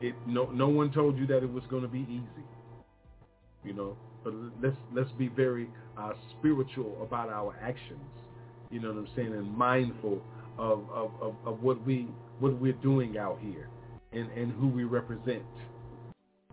It 0.00 0.14
no 0.26 0.50
no 0.50 0.68
one 0.68 0.92
told 0.92 1.18
you 1.18 1.26
that 1.26 1.42
it 1.42 1.52
was 1.52 1.64
going 1.68 1.82
to 1.82 1.88
be 1.88 2.06
easy. 2.08 2.46
You 3.64 3.72
know, 3.72 3.96
but 4.22 4.34
let's 4.62 4.76
let's 4.94 5.10
be 5.12 5.28
very 5.28 5.68
uh, 5.98 6.12
spiritual 6.38 6.96
about 7.02 7.28
our 7.28 7.56
actions. 7.60 8.00
You 8.70 8.80
know 8.80 8.88
what 8.88 8.98
I'm 8.98 9.08
saying, 9.16 9.32
and 9.32 9.56
mindful 9.56 10.22
of, 10.58 10.84
of, 10.92 11.10
of, 11.20 11.34
of 11.44 11.62
what 11.62 11.84
we 11.84 12.08
what 12.38 12.60
we're 12.60 12.72
doing 12.74 13.18
out 13.18 13.38
here 13.42 13.68
and, 14.12 14.30
and 14.32 14.52
who 14.52 14.68
we 14.68 14.84
represent. 14.84 15.42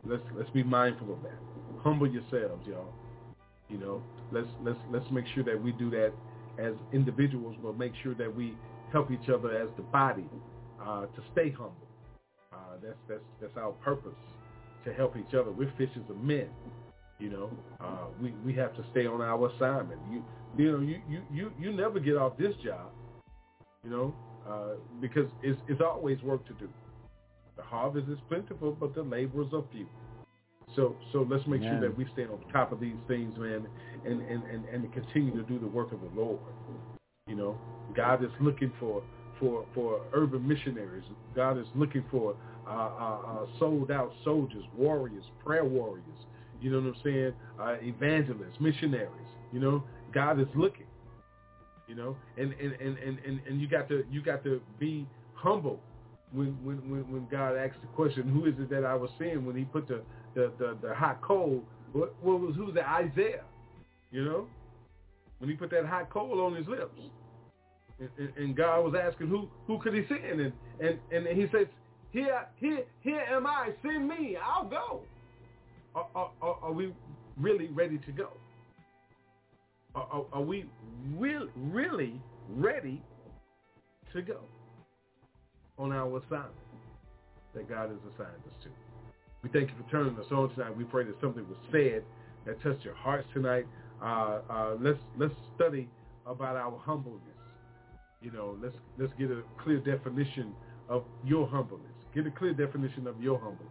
Let's 0.03 0.23
let's 0.35 0.49
be 0.49 0.63
mindful 0.63 1.13
of 1.13 1.21
that. 1.23 1.37
Humble 1.83 2.07
yourselves, 2.07 2.65
y'all. 2.67 2.93
You 3.69 3.77
know, 3.77 4.03
let's 4.31 4.47
let's 4.63 4.79
let's 4.91 5.05
make 5.11 5.25
sure 5.35 5.43
that 5.43 5.61
we 5.61 5.71
do 5.73 5.89
that 5.91 6.11
as 6.57 6.73
individuals, 6.93 7.55
but 7.61 7.77
make 7.77 7.93
sure 8.03 8.15
that 8.15 8.33
we 8.33 8.55
help 8.91 9.11
each 9.11 9.29
other 9.29 9.55
as 9.57 9.69
the 9.77 9.83
body 9.83 10.25
uh, 10.81 11.05
to 11.05 11.21
stay 11.31 11.51
humble. 11.51 11.75
Uh, 12.51 12.57
that's 12.83 12.97
that's 13.07 13.21
that's 13.41 13.57
our 13.57 13.71
purpose 13.73 14.17
to 14.85 14.93
help 14.93 15.15
each 15.17 15.33
other. 15.33 15.51
We're 15.51 15.71
fishers 15.77 16.09
of 16.09 16.17
men. 16.17 16.49
You 17.19 17.29
know, 17.29 17.49
uh, 17.81 18.07
we 18.21 18.33
we 18.45 18.53
have 18.53 18.75
to 18.75 18.83
stay 18.91 19.05
on 19.05 19.21
our 19.21 19.49
assignment. 19.51 19.99
You 20.11 20.23
you 20.57 20.71
know 20.71 20.79
you 20.79 21.01
you 21.09 21.21
you, 21.31 21.51
you 21.59 21.73
never 21.73 21.99
get 21.99 22.17
off 22.17 22.37
this 22.37 22.53
job. 22.63 22.91
You 23.83 23.89
know, 23.91 24.15
uh, 24.49 24.75
because 25.01 25.29
it's 25.43 25.59
it's 25.67 25.81
always 25.81 26.21
work 26.21 26.45
to 26.47 26.53
do. 26.53 26.69
The 27.57 27.63
harvest 27.63 28.07
is 28.09 28.17
plentiful, 28.29 28.75
but 28.79 28.95
the 28.95 29.03
laborers 29.03 29.47
are 29.53 29.63
few. 29.71 29.85
So 30.75 30.95
so 31.11 31.27
let's 31.29 31.45
make 31.47 31.61
sure 31.61 31.79
that 31.81 31.97
we 31.97 32.05
stay 32.13 32.23
on 32.23 32.39
top 32.51 32.71
of 32.71 32.79
these 32.79 32.95
things, 33.07 33.37
man, 33.37 33.67
and, 34.05 34.21
and, 34.21 34.43
and, 34.43 34.65
and 34.65 34.93
continue 34.93 35.35
to 35.35 35.43
do 35.43 35.59
the 35.59 35.67
work 35.67 35.91
of 35.91 35.99
the 36.01 36.19
Lord. 36.19 36.39
You 37.27 37.35
know, 37.35 37.57
God 37.95 38.23
is 38.23 38.31
looking 38.39 38.71
for 38.79 39.03
for 39.39 39.65
for 39.73 40.01
urban 40.13 40.45
missionaries. 40.47 41.03
God 41.35 41.57
is 41.57 41.67
looking 41.75 42.03
for 42.11 42.35
uh, 42.67 42.71
uh, 42.71 43.19
uh, 43.25 43.45
sold 43.57 43.91
out 43.91 44.11
soldiers, 44.23 44.63
warriors, 44.75 45.23
prayer 45.45 45.65
warriors. 45.65 46.03
You 46.61 46.71
know 46.71 46.79
what 46.79 46.87
I'm 46.87 47.01
saying? 47.03 47.33
Uh, 47.59 47.75
evangelists, 47.81 48.57
missionaries. 48.59 49.09
You 49.51 49.59
know, 49.59 49.83
God 50.13 50.39
is 50.39 50.47
looking. 50.55 50.85
You 51.87 51.95
know, 51.95 52.17
and 52.37 52.53
and, 52.53 52.73
and, 52.73 52.97
and, 52.97 53.19
and, 53.25 53.39
and 53.47 53.61
you 53.61 53.67
got 53.67 53.87
to 53.89 54.03
you 54.11 54.21
got 54.21 54.43
to 54.43 54.61
be 54.79 55.07
humble 55.33 55.79
when 56.31 56.57
when 56.63 56.77
when, 56.89 57.11
when 57.11 57.27
God 57.31 57.55
asks 57.55 57.77
the 57.81 57.87
question, 57.87 58.29
who 58.29 58.45
is 58.45 58.53
it 58.59 58.69
that 58.69 58.85
I 58.85 58.95
was 58.95 59.09
seeing 59.17 59.45
when 59.45 59.55
He 59.55 59.63
put 59.65 59.87
the 59.87 60.01
the, 60.35 60.51
the, 60.59 60.77
the 60.81 60.93
hot 60.93 61.21
coal? 61.21 61.63
What, 61.93 62.13
what 62.21 62.39
was 62.39 62.55
who's 62.55 62.75
that 62.75 62.87
Isaiah? 62.87 63.43
You 64.11 64.25
know, 64.25 64.47
when 65.39 65.49
He 65.49 65.55
put 65.55 65.69
that 65.71 65.85
hot 65.85 66.09
coal 66.09 66.41
on 66.41 66.55
his 66.55 66.67
lips, 66.67 66.93
and, 67.99 68.29
and 68.37 68.55
God 68.55 68.81
was 68.81 68.93
asking 68.99 69.27
who 69.27 69.47
who 69.67 69.79
could 69.79 69.93
He 69.93 70.03
send, 70.07 70.39
and 70.41 70.53
and 70.79 70.99
and 71.11 71.27
He 71.27 71.47
says, 71.51 71.67
here 72.11 72.45
here 72.57 72.83
here 73.01 73.21
am 73.29 73.45
I, 73.45 73.69
send 73.81 74.07
me, 74.07 74.37
I'll 74.43 74.67
go. 74.67 75.01
Are, 75.95 76.07
are, 76.15 76.57
are 76.61 76.71
we 76.71 76.93
really 77.37 77.67
ready 77.67 77.97
to 77.97 78.11
go? 78.11 78.29
Are, 79.95 80.25
are, 80.31 80.41
we 80.41 80.65
real, 81.17 81.47
really 81.55 82.21
ready 82.47 83.01
to 84.13 84.21
go 84.21 84.39
on 85.79 85.91
our 85.91 86.17
assignment 86.19 86.53
that 87.55 87.67
God 87.67 87.89
has 87.89 87.97
assigned 88.13 88.43
us 88.45 88.53
to? 88.63 88.69
We 89.41 89.49
thank 89.49 89.69
you 89.69 89.75
for 89.83 89.89
turning 89.89 90.15
us 90.17 90.25
on 90.31 90.53
tonight. 90.53 90.77
We 90.77 90.83
pray 90.83 91.05
that 91.05 91.15
something 91.19 91.45
was 91.47 91.57
said 91.71 92.03
that 92.45 92.61
touched 92.61 92.85
your 92.85 92.95
hearts 92.95 93.27
tonight. 93.33 93.65
Uh, 94.01 94.39
uh, 94.49 94.75
let's 94.79 94.99
let's 95.17 95.33
study 95.55 95.87
about 96.25 96.55
our 96.55 96.77
humbleness. 96.79 97.21
You 98.21 98.31
know, 98.31 98.57
let's 98.61 98.75
let's 98.97 99.11
get 99.17 99.31
a 99.31 99.41
clear 99.63 99.79
definition 99.79 100.53
of 100.87 101.03
your 101.23 101.47
humbleness. 101.47 101.85
Get 102.13 102.25
a 102.25 102.31
clear 102.31 102.53
definition 102.53 103.07
of 103.07 103.21
your 103.21 103.37
humbleness. 103.37 103.67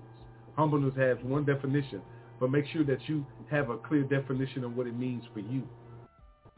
Humbleness 0.56 0.94
has 0.96 1.16
one 1.22 1.44
definition, 1.44 2.02
but 2.40 2.50
make 2.50 2.66
sure 2.72 2.84
that 2.84 3.08
you 3.08 3.24
have 3.50 3.70
a 3.70 3.78
clear 3.78 4.02
definition 4.02 4.64
of 4.64 4.76
what 4.76 4.86
it 4.86 4.96
means 4.96 5.24
for 5.32 5.40
you. 5.40 5.62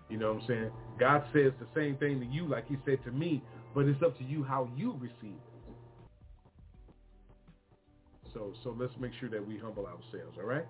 You 0.09 0.19
know 0.19 0.33
what 0.33 0.43
I'm 0.43 0.49
saying? 0.49 0.71
God 0.99 1.23
says 1.33 1.53
the 1.61 1.67
same 1.75 1.97
thing 1.97 2.21
to 2.21 2.27
you 2.27 2.47
like 2.49 2.67
he 2.69 2.77
said 2.85 2.99
to 3.05 3.13
me, 3.13 3.43
but 3.75 3.87
it's 3.87 4.03
up 4.03 4.19
to 4.19 4.25
you 4.25 4.43
how 4.43 4.69
you 4.77 4.95
receive 5.01 5.13
it. 5.23 5.75
So 8.35 8.53
so 8.65 8.75
let's 8.79 8.93
make 9.01 9.13
sure 9.21 9.29
that 9.29 9.47
we 9.47 9.59
humble 9.59 9.87
ourselves, 9.87 10.37
all 10.39 10.47
right? 10.47 10.65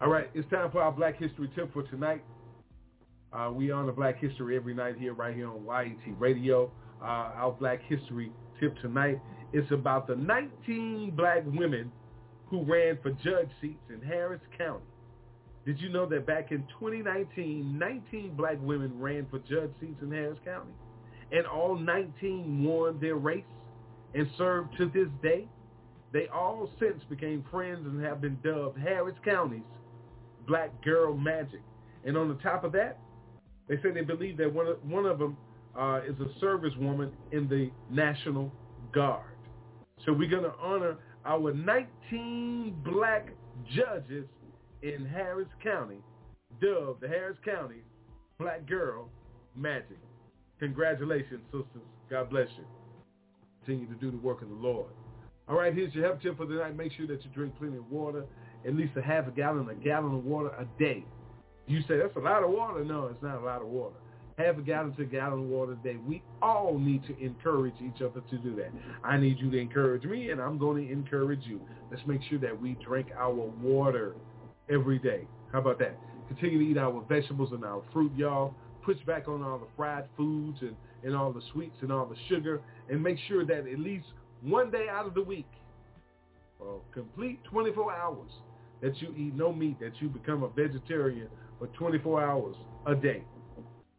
All 0.00 0.08
right, 0.08 0.30
it's 0.32 0.48
time 0.48 0.70
for 0.70 0.80
our 0.80 0.92
Black 0.92 1.18
History 1.18 1.50
tip 1.56 1.72
for 1.72 1.82
tonight. 1.82 2.22
Uh, 3.32 3.50
we 3.52 3.72
honor 3.72 3.90
Black 3.90 4.16
History 4.20 4.54
every 4.54 4.72
night 4.72 4.94
here, 4.96 5.12
right 5.12 5.34
here 5.34 5.50
on 5.50 5.64
YAT 5.64 6.20
Radio. 6.20 6.70
Uh, 7.02 7.04
our 7.04 7.50
Black 7.50 7.80
History 7.82 8.30
tip 8.60 8.76
tonight 8.80 9.20
is 9.52 9.64
about 9.72 10.06
the 10.06 10.14
19 10.14 11.14
black 11.16 11.42
women 11.46 11.90
who 12.46 12.62
ran 12.62 12.96
for 13.02 13.10
judge 13.10 13.48
seats 13.60 13.82
in 13.92 14.00
Harris 14.00 14.40
County. 14.56 14.84
Did 15.66 15.80
you 15.80 15.88
know 15.88 16.06
that 16.06 16.28
back 16.28 16.52
in 16.52 16.60
2019, 16.78 17.76
19 17.76 18.36
black 18.36 18.58
women 18.60 18.92
ran 19.00 19.26
for 19.28 19.40
judge 19.40 19.72
seats 19.80 19.98
in 20.00 20.12
Harris 20.12 20.38
County? 20.44 20.70
And 21.32 21.44
all 21.44 21.76
19 21.76 22.62
won 22.62 23.00
their 23.00 23.16
race 23.16 23.42
and 24.14 24.28
served 24.38 24.76
to 24.78 24.86
this 24.94 25.08
day? 25.24 25.48
They 26.12 26.28
all 26.32 26.70
since 26.78 27.02
became 27.10 27.44
friends 27.50 27.84
and 27.84 28.02
have 28.04 28.20
been 28.20 28.38
dubbed 28.44 28.78
Harris 28.78 29.16
County's 29.24 29.62
Black 30.48 30.82
Girl 30.82 31.16
Magic. 31.16 31.60
And 32.04 32.16
on 32.16 32.28
the 32.28 32.42
top 32.42 32.64
of 32.64 32.72
that, 32.72 32.98
they 33.68 33.76
say 33.76 33.90
they 33.92 34.00
believe 34.00 34.38
that 34.38 34.52
one 34.52 34.66
of, 34.66 34.84
one 34.84 35.06
of 35.06 35.18
them 35.18 35.36
uh, 35.78 36.00
is 36.08 36.16
a 36.20 36.44
servicewoman 36.44 37.10
in 37.32 37.48
the 37.48 37.70
National 37.90 38.50
Guard. 38.92 39.24
So 40.06 40.12
we're 40.12 40.30
going 40.30 40.44
to 40.44 40.54
honor 40.60 40.96
our 41.24 41.52
19 41.52 42.82
black 42.84 43.28
judges 43.74 44.24
in 44.82 45.04
Harris 45.06 45.48
County, 45.62 45.98
dubbed 46.60 47.02
the 47.02 47.08
Harris 47.08 47.36
County 47.44 47.82
Black 48.38 48.66
Girl 48.66 49.08
Magic. 49.56 49.98
Congratulations, 50.60 51.40
sisters. 51.46 51.82
God 52.08 52.30
bless 52.30 52.48
you. 52.56 52.64
Continue 53.64 53.86
to 53.86 54.00
do 54.00 54.10
the 54.10 54.16
work 54.16 54.40
of 54.42 54.48
the 54.48 54.54
Lord. 54.54 54.90
All 55.48 55.56
right, 55.56 55.74
here's 55.74 55.94
your 55.94 56.04
help 56.04 56.22
tip 56.22 56.36
for 56.36 56.46
tonight. 56.46 56.76
Make 56.76 56.92
sure 56.92 57.06
that 57.06 57.24
you 57.24 57.30
drink 57.34 57.54
plenty 57.58 57.76
of 57.76 57.90
water, 57.90 58.24
at 58.66 58.74
least 58.74 58.96
a 58.96 59.02
half 59.02 59.26
a 59.26 59.30
gallon, 59.30 59.68
a 59.68 59.74
gallon 59.74 60.14
of 60.14 60.24
water 60.24 60.50
a 60.58 60.66
day. 60.78 61.04
You 61.66 61.80
say, 61.82 61.98
that's 61.98 62.16
a 62.16 62.20
lot 62.20 62.42
of 62.42 62.50
water. 62.50 62.84
No, 62.84 63.06
it's 63.06 63.22
not 63.22 63.38
a 63.38 63.44
lot 63.44 63.60
of 63.60 63.68
water. 63.68 63.94
Half 64.38 64.58
a 64.58 64.62
gallon 64.62 64.94
to 64.94 65.02
a 65.02 65.04
gallon 65.04 65.40
of 65.40 65.46
water 65.46 65.72
a 65.72 65.76
day. 65.76 65.96
We 65.96 66.22
all 66.40 66.78
need 66.78 67.02
to 67.06 67.18
encourage 67.24 67.74
each 67.82 68.00
other 68.00 68.22
to 68.30 68.38
do 68.38 68.54
that. 68.56 68.70
I 69.04 69.18
need 69.18 69.38
you 69.38 69.50
to 69.50 69.58
encourage 69.58 70.04
me, 70.04 70.30
and 70.30 70.40
I'm 70.40 70.58
going 70.58 70.86
to 70.86 70.92
encourage 70.92 71.44
you. 71.44 71.60
Let's 71.90 72.02
make 72.06 72.20
sure 72.30 72.38
that 72.38 72.58
we 72.58 72.76
drink 72.84 73.08
our 73.16 73.32
water 73.32 74.14
every 74.70 74.98
day. 74.98 75.26
How 75.52 75.58
about 75.58 75.78
that? 75.80 75.98
Continue 76.28 76.58
to 76.58 76.70
eat 76.70 76.78
our 76.78 77.04
vegetables 77.08 77.52
and 77.52 77.64
our 77.64 77.82
fruit, 77.92 78.12
y'all. 78.16 78.54
Push 78.84 78.98
back 79.06 79.28
on 79.28 79.42
all 79.42 79.58
the 79.58 79.66
fried 79.76 80.04
foods 80.16 80.58
and, 80.60 80.76
and 81.02 81.16
all 81.16 81.32
the 81.32 81.42
sweets 81.52 81.76
and 81.80 81.90
all 81.90 82.06
the 82.06 82.16
sugar. 82.28 82.60
And 82.88 83.02
make 83.02 83.18
sure 83.28 83.44
that 83.44 83.66
at 83.66 83.78
least 83.78 84.06
one 84.42 84.70
day 84.70 84.86
out 84.90 85.06
of 85.06 85.14
the 85.14 85.22
week, 85.22 85.48
or 86.60 86.80
complete 86.92 87.42
24 87.44 87.92
hours, 87.92 88.30
that 88.82 89.00
you 89.00 89.14
eat 89.16 89.34
no 89.34 89.52
meat, 89.52 89.78
that 89.80 90.00
you 90.00 90.08
become 90.08 90.42
a 90.42 90.48
vegetarian 90.48 91.28
for 91.58 91.66
24 91.68 92.22
hours 92.22 92.56
a 92.86 92.94
day. 92.94 93.22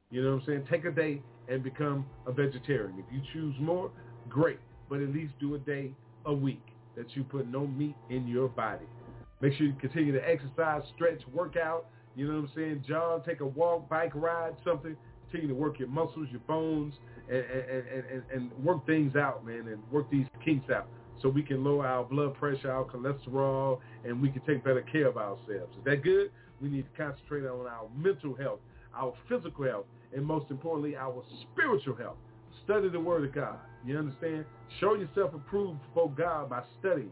You 0.10 0.24
know 0.24 0.32
what 0.32 0.42
I'm 0.42 0.46
saying? 0.46 0.68
Take 0.70 0.86
a 0.86 0.92
day 0.92 1.22
and 1.48 1.64
become 1.64 2.06
a 2.26 2.32
vegetarian. 2.32 2.96
If 2.98 3.06
you 3.14 3.22
choose 3.34 3.56
more, 3.60 3.92
great. 4.28 4.60
But 4.90 5.02
at 5.02 5.10
least 5.10 5.34
do 5.40 5.56
a 5.56 5.60
day 5.60 5.92
a 6.26 6.34
week 6.34 6.64
that 6.96 7.16
you 7.16 7.24
put 7.24 7.48
no 7.48 7.68
meat 7.68 7.96
in 8.10 8.28
your 8.28 8.48
body. 8.48 8.86
Make 9.42 9.54
sure 9.54 9.68
you 9.68 9.74
continue 9.80 10.12
to 10.12 10.28
exercise, 10.28 10.82
stretch, 10.96 11.22
work 11.34 11.56
out. 11.56 11.86
You 12.16 12.28
know 12.28 12.42
what 12.42 12.50
I'm 12.50 12.52
saying? 12.56 12.86
Jog, 12.88 13.26
take 13.26 13.40
a 13.42 13.46
walk, 13.46 13.88
bike 13.88 14.12
ride, 14.16 14.54
something. 14.66 14.96
Continue 15.30 15.54
to 15.54 15.60
work 15.60 15.78
your 15.78 15.88
muscles, 15.88 16.28
your 16.32 16.42
bones, 16.42 16.96
and, 17.30 17.38
and, 17.38 18.04
and, 18.12 18.24
and 18.34 18.66
work 18.66 18.86
things 18.88 19.16
out, 19.16 19.46
man, 19.46 19.68
and 19.68 19.80
work 19.92 20.10
these 20.10 20.26
kinks 20.44 20.70
out 20.72 20.88
so 21.22 21.30
we 21.30 21.44
can 21.44 21.64
lower 21.64 21.86
our 21.86 22.04
blood 22.04 22.36
pressure, 22.36 22.72
our 22.72 22.86
cholesterol, 22.86 23.80
and 24.06 24.22
we 24.22 24.30
can 24.30 24.42
take 24.42 24.64
better 24.64 24.82
care 24.82 25.08
of 25.08 25.18
ourselves. 25.18 25.76
Is 25.78 25.84
that 25.86 26.04
good? 26.04 26.32
We 26.62 26.70
need 26.70 26.86
to 26.92 27.04
concentrate 27.04 27.46
on 27.46 27.68
our 27.68 27.88
mental 27.96 28.36
health, 28.36 28.60
our 28.96 29.14
physical 29.28 29.66
health, 29.66 29.86
and 30.16 30.26
most 30.26 30.50
importantly, 30.50 30.96
our 30.96 31.24
spiritual 31.52 31.96
health. 31.96 32.18
Study 32.66 32.90
the 32.90 33.00
Word 33.00 33.26
of 33.28 33.34
God. 33.34 33.58
You 33.86 33.98
understand? 33.98 34.46
Show 34.80 34.96
yourself 34.96 35.34
approved 35.34 35.80
before 35.88 36.12
God 36.12 36.50
by 36.50 36.64
studying. 36.80 37.12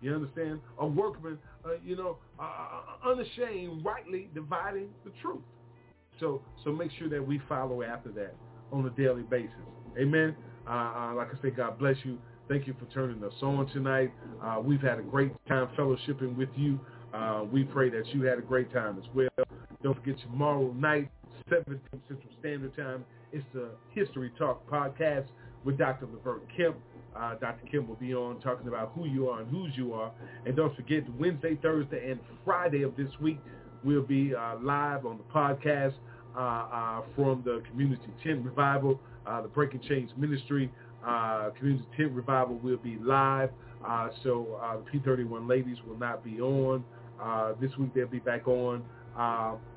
You 0.00 0.14
understand? 0.14 0.60
A 0.78 0.86
workman, 0.86 1.38
uh, 1.64 1.70
you 1.84 1.96
know, 1.96 2.18
uh, 2.38 2.42
uh, 2.42 3.10
unashamed, 3.10 3.84
rightly 3.84 4.28
dividing 4.34 4.88
the 5.04 5.12
truth. 5.22 5.42
So, 6.20 6.42
so 6.64 6.72
make 6.72 6.90
sure 6.98 7.08
that 7.08 7.26
we 7.26 7.40
follow 7.48 7.82
after 7.82 8.10
that 8.12 8.34
on 8.72 8.86
a 8.86 8.90
daily 8.90 9.22
basis. 9.22 9.52
Amen. 9.98 10.34
Uh, 10.66 10.70
uh, 10.70 11.14
like 11.14 11.28
I 11.28 11.40
said, 11.42 11.56
God 11.56 11.78
bless 11.78 11.96
you. 12.04 12.18
Thank 12.48 12.66
you 12.66 12.74
for 12.78 12.86
turning 12.94 13.22
us 13.24 13.32
on 13.42 13.66
tonight. 13.72 14.12
Uh, 14.42 14.60
we've 14.62 14.80
had 14.80 14.98
a 14.98 15.02
great 15.02 15.32
time 15.48 15.68
fellowshipping 15.76 16.36
with 16.36 16.48
you. 16.54 16.78
we 17.52 17.64
pray 17.64 17.90
that 17.90 18.06
you 18.14 18.22
had 18.22 18.38
a 18.38 18.42
great 18.42 18.72
time 18.72 18.98
as 18.98 19.04
well. 19.14 19.46
Don't 19.82 19.96
forget 19.96 20.16
tomorrow 20.20 20.72
night, 20.72 21.10
7 21.48 21.80
Central 22.08 22.30
Standard 22.40 22.76
Time. 22.76 23.04
It's 23.32 23.44
the 23.52 23.70
History 23.92 24.32
Talk 24.38 24.68
podcast 24.70 25.26
with 25.64 25.76
Dr. 25.76 26.06
Levert 26.06 26.42
Kemp. 26.56 26.76
Uh, 27.16 27.34
Dr. 27.36 27.66
Kim 27.70 27.88
will 27.88 27.96
be 27.96 28.14
on 28.14 28.40
talking 28.40 28.68
about 28.68 28.92
who 28.94 29.06
you 29.06 29.28
are 29.28 29.40
and 29.40 29.50
whose 29.50 29.72
you 29.76 29.92
are. 29.92 30.12
And 30.44 30.54
don't 30.54 30.74
forget, 30.76 31.02
Wednesday, 31.18 31.58
Thursday, 31.60 32.10
and 32.10 32.20
Friday 32.44 32.82
of 32.82 32.96
this 32.96 33.08
week, 33.20 33.38
we'll 33.82 34.02
be 34.02 34.34
uh, 34.34 34.56
live 34.60 35.06
on 35.06 35.18
the 35.18 35.24
podcast 35.24 35.94
uh, 36.36 36.40
uh, 36.40 37.02
from 37.14 37.42
the 37.44 37.62
Community 37.70 38.02
Tent 38.22 38.44
Revival, 38.44 39.00
uh, 39.26 39.42
the 39.42 39.48
Breaking 39.48 39.80
Chains 39.80 40.10
Ministry. 40.16 40.70
Uh, 41.06 41.50
community 41.50 41.84
Tent 41.96 42.12
Revival 42.12 42.56
will 42.56 42.78
be 42.78 42.98
live. 43.00 43.50
Uh, 43.86 44.08
so 44.24 44.58
uh, 44.62 44.76
the 44.78 44.98
P31 44.98 45.48
ladies 45.48 45.76
will 45.86 45.98
not 45.98 46.24
be 46.24 46.40
on. 46.40 46.84
this 47.60 47.70
week 47.78 47.94
they'll 47.94 48.06
be 48.06 48.18
back 48.18 48.48
on 48.48 48.82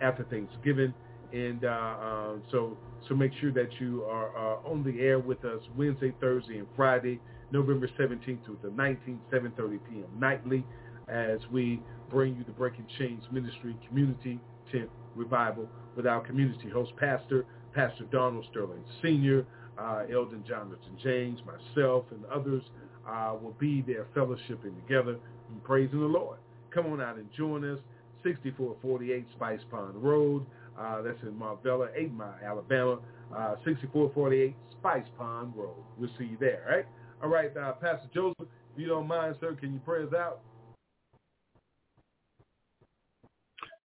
after 0.02 0.24
Thanksgiving. 0.30 0.94
And 1.32 1.64
um, 1.64 2.42
so 2.52 2.76
so 3.08 3.16
make 3.16 3.32
sure 3.40 3.52
that 3.52 3.70
you 3.80 4.04
are 4.04 4.36
uh, 4.36 4.70
on 4.70 4.84
the 4.84 5.00
air 5.00 5.20
with 5.20 5.46
us 5.46 5.62
Wednesday, 5.78 6.14
Thursday, 6.20 6.58
and 6.58 6.68
Friday, 6.76 7.20
November 7.52 7.88
17th 8.00 8.46
through 8.46 8.58
the 8.62 8.70
19th, 8.70 9.20
7.30 9.32 9.80
p.m. 9.90 10.06
nightly 10.18 10.66
as 11.08 11.40
we 11.52 11.82
bring 12.10 12.36
you 12.36 12.44
the 12.44 12.52
Breaking 12.52 12.86
Chains 12.98 13.24
Ministry 13.32 13.76
Community 13.88 14.40
Tent 14.72 14.90
Revival 15.16 15.68
with 15.96 16.06
our 16.06 16.22
community 16.22 16.70
host 16.70 16.92
pastor, 16.98 17.46
Pastor 17.74 18.06
Donald 18.12 18.46
Sterling 18.52 18.84
Sr., 19.02 19.46
uh, 19.80 20.04
Elder 20.12 20.38
Jonathan 20.48 20.98
James, 21.02 21.40
myself, 21.46 22.06
and 22.12 22.26
others 22.26 22.64
uh, 23.08 23.36
will 23.42 23.56
be 23.60 23.82
there 23.82 24.06
fellowshipping 24.16 24.76
together 24.88 25.18
and 25.50 25.64
praising 25.64 26.00
the 26.00 26.06
Lord. 26.06 26.38
Come 26.74 26.88
on 26.88 27.02
out 27.02 27.18
and 27.18 27.28
join 27.36 27.64
us, 27.64 27.80
6448 28.24 29.26
Spice 29.36 29.60
Pond 29.72 29.96
Road, 29.96 30.46
uh, 30.80 31.02
that's 31.02 31.22
in 31.24 31.32
Marvella, 31.32 31.90
8 31.96 32.12
Mile, 32.12 32.36
Alabama, 32.44 33.00
uh, 33.36 33.56
6448 33.66 34.56
Spice 34.80 35.06
Pond 35.18 35.54
Road. 35.56 35.76
We'll 35.98 36.10
see 36.18 36.26
you 36.26 36.38
there, 36.40 36.64
right? 36.70 36.86
All 37.24 37.30
right, 37.30 37.56
uh, 37.56 37.74
Pastor 37.74 38.10
Joseph, 38.14 38.36
if 38.40 38.80
you 38.80 38.88
don't 38.88 39.08
mind, 39.08 39.36
sir, 39.40 39.56
can 39.60 39.74
you 39.74 39.82
pray 39.86 40.04
us 40.04 40.14
out? 40.14 40.42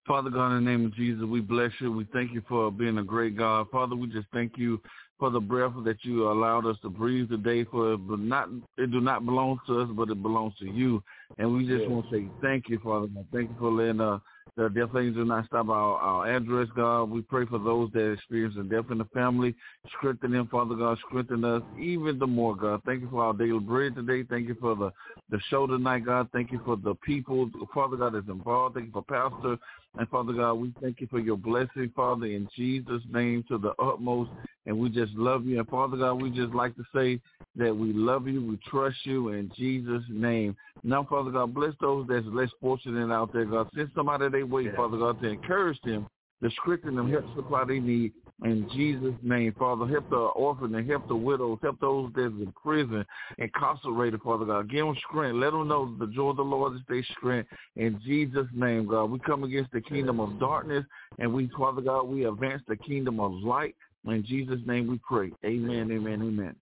Father 0.07 0.29
God, 0.29 0.55
in 0.55 0.65
the 0.65 0.71
name 0.71 0.85
of 0.85 0.95
Jesus, 0.95 1.25
we 1.25 1.41
bless 1.41 1.71
you. 1.81 1.91
We 1.91 2.07
thank 2.13 2.33
you 2.33 2.43
for 2.47 2.71
being 2.71 2.99
a 2.99 3.03
great 3.03 3.39
God. 3.39 3.69
Father, 3.71 3.97
we 3.97 4.07
just 4.07 4.27
thank 4.35 4.53
you 4.59 4.79
for 5.19 5.31
the 5.31 5.41
breath 5.41 5.73
that 5.85 5.99
you 6.03 6.31
allowed 6.31 6.67
us 6.67 6.77
to 6.83 6.91
breathe 6.91 7.31
today. 7.31 7.65
For 7.65 7.95
it, 7.95 7.99
but 7.99 8.19
not 8.19 8.49
it 8.77 8.91
do 8.91 9.01
not 9.01 9.25
belong 9.25 9.61
to 9.67 9.81
us, 9.81 9.89
but 9.93 10.11
it 10.11 10.23
belongs 10.23 10.55
to 10.61 10.67
you. 10.67 11.03
And 11.39 11.55
we 11.55 11.67
just 11.67 11.83
yes. 11.83 11.91
want 11.91 12.11
to 12.11 12.17
say 12.17 12.29
thank 12.43 12.69
you, 12.69 12.79
Father 12.83 13.07
God. 13.07 13.27
Thank 13.33 13.51
you 13.51 13.57
for 13.59 13.71
letting 13.71 14.01
uh, 14.01 14.19
the 14.57 14.69
death 14.69 14.93
things 14.93 15.15
do 15.17 15.25
not 15.25 15.47
stop 15.47 15.69
our, 15.69 15.99
our 15.99 16.31
address, 16.31 16.69
God. 16.77 17.11
We 17.11 17.23
pray 17.23 17.45
for 17.47 17.59
those 17.59 17.91
that 17.93 18.13
experience 18.13 18.55
the 18.57 18.63
death 18.63 18.91
in 18.91 18.99
the 18.99 19.05
family. 19.07 19.55
Strengthen 19.99 20.31
them, 20.31 20.47
Father 20.47 20.77
God. 20.77 20.97
Strengthen 21.09 21.45
us 21.45 21.63
even 21.79 22.19
the 22.19 22.27
more, 22.27 22.55
God. 22.55 22.81
Thank 22.87 23.01
you 23.01 23.11
for 23.11 23.25
our 23.25 23.33
daily 23.33 23.59
bread 23.59 23.97
today. 23.97 24.23
Thank 24.23 24.47
you 24.47 24.57
for 24.61 24.77
the, 24.77 24.93
the 25.31 25.41
show 25.51 25.67
tonight, 25.67 26.07
God. 26.07 26.29
Thank 26.33 26.53
you 26.53 26.61
for 26.65 26.77
the 26.77 26.95
people, 26.97 27.51
Father 27.73 27.97
God, 27.97 28.15
that's 28.15 28.29
involved. 28.29 28.77
Thank 28.77 28.87
you 28.87 28.93
for 28.93 29.03
Pastor. 29.03 29.59
And 29.97 30.09
Father 30.09 30.33
God, 30.33 30.55
we 30.55 30.73
thank 30.83 31.01
you 31.01 31.07
for 31.09 31.21
your 31.21 31.37
blessing, 31.37 31.91
Father, 31.95 32.27
in 32.27 32.49
Jesus' 32.57 33.03
name 33.13 33.45
to 33.49 33.59
the 33.59 33.73
utmost. 33.81 34.31
And 34.67 34.79
we 34.79 34.89
just 34.89 35.13
love 35.13 35.45
you. 35.45 35.59
And 35.59 35.69
Father 35.69 35.97
God, 35.97 36.15
we 36.15 36.31
just 36.31 36.55
like 36.55 36.75
to 36.77 36.85
say 36.95 37.21
that 37.57 37.77
we 37.77 37.93
love 37.93 38.27
you, 38.27 38.45
we 38.45 38.59
trust 38.69 38.97
you 39.05 39.29
in 39.29 39.53
Jesus' 39.57 40.03
name. 40.09 40.57
Now, 40.83 41.07
Father 41.09 41.31
God, 41.31 41.55
bless 41.55 41.75
those 41.81 42.07
that's 42.09 42.27
less 42.27 42.49
fortunate 42.61 43.13
out 43.13 43.33
there, 43.33 43.45
God. 43.45 43.69
Send 43.75 43.91
somebody 43.95 44.29
they 44.29 44.43
way. 44.43 44.75
Father 44.75 44.97
God, 44.97 45.21
to 45.21 45.29
encourage 45.29 45.79
them, 45.85 46.09
to 46.43 46.51
strengthen 46.51 46.97
them, 46.97 47.11
help 47.11 47.25
supply 47.37 47.65
they 47.65 47.79
need. 47.79 48.13
In 48.43 48.69
Jesus' 48.73 49.15
name, 49.23 49.55
Father, 49.59 49.87
help 49.87 50.09
the 50.11 50.17
orphan 50.17 50.75
and 50.75 50.91
help 50.91 51.07
the 51.07 51.15
widows, 51.15 51.59
help 51.63 51.79
those 51.81 52.11
that's 52.17 52.33
in 52.33 52.53
prison, 52.61 53.07
incarcerated, 53.39 54.21
Father 54.23 54.45
God. 54.45 54.69
Give 54.69 54.85
them 54.85 54.97
strength. 55.09 55.37
Let 55.37 55.53
them 55.53 55.69
know 55.69 55.95
the 55.99 56.09
joy 56.09 56.31
of 56.31 56.37
the 56.37 56.43
Lord 56.43 56.75
is 56.75 56.81
their 56.89 57.05
strength. 57.17 57.49
In 57.77 58.01
Jesus' 58.05 58.49
name, 58.53 58.89
God, 58.89 59.07
we 59.07 59.21
come 59.21 59.45
against 59.45 59.71
the 59.73 59.81
kingdom 59.81 60.19
of 60.19 60.39
darkness, 60.41 60.85
and 61.19 61.33
we, 61.33 61.49
Father 61.57 61.81
God, 61.81 62.09
we 62.09 62.27
advance 62.27 62.63
the 62.67 62.77
kingdom 62.77 63.21
of 63.21 63.33
light. 63.33 63.77
In 64.07 64.25
Jesus' 64.27 64.61
name 64.67 64.89
we 64.89 64.99
pray. 64.99 65.31
Amen, 65.45 65.91
amen, 65.93 66.21
amen. 66.21 66.57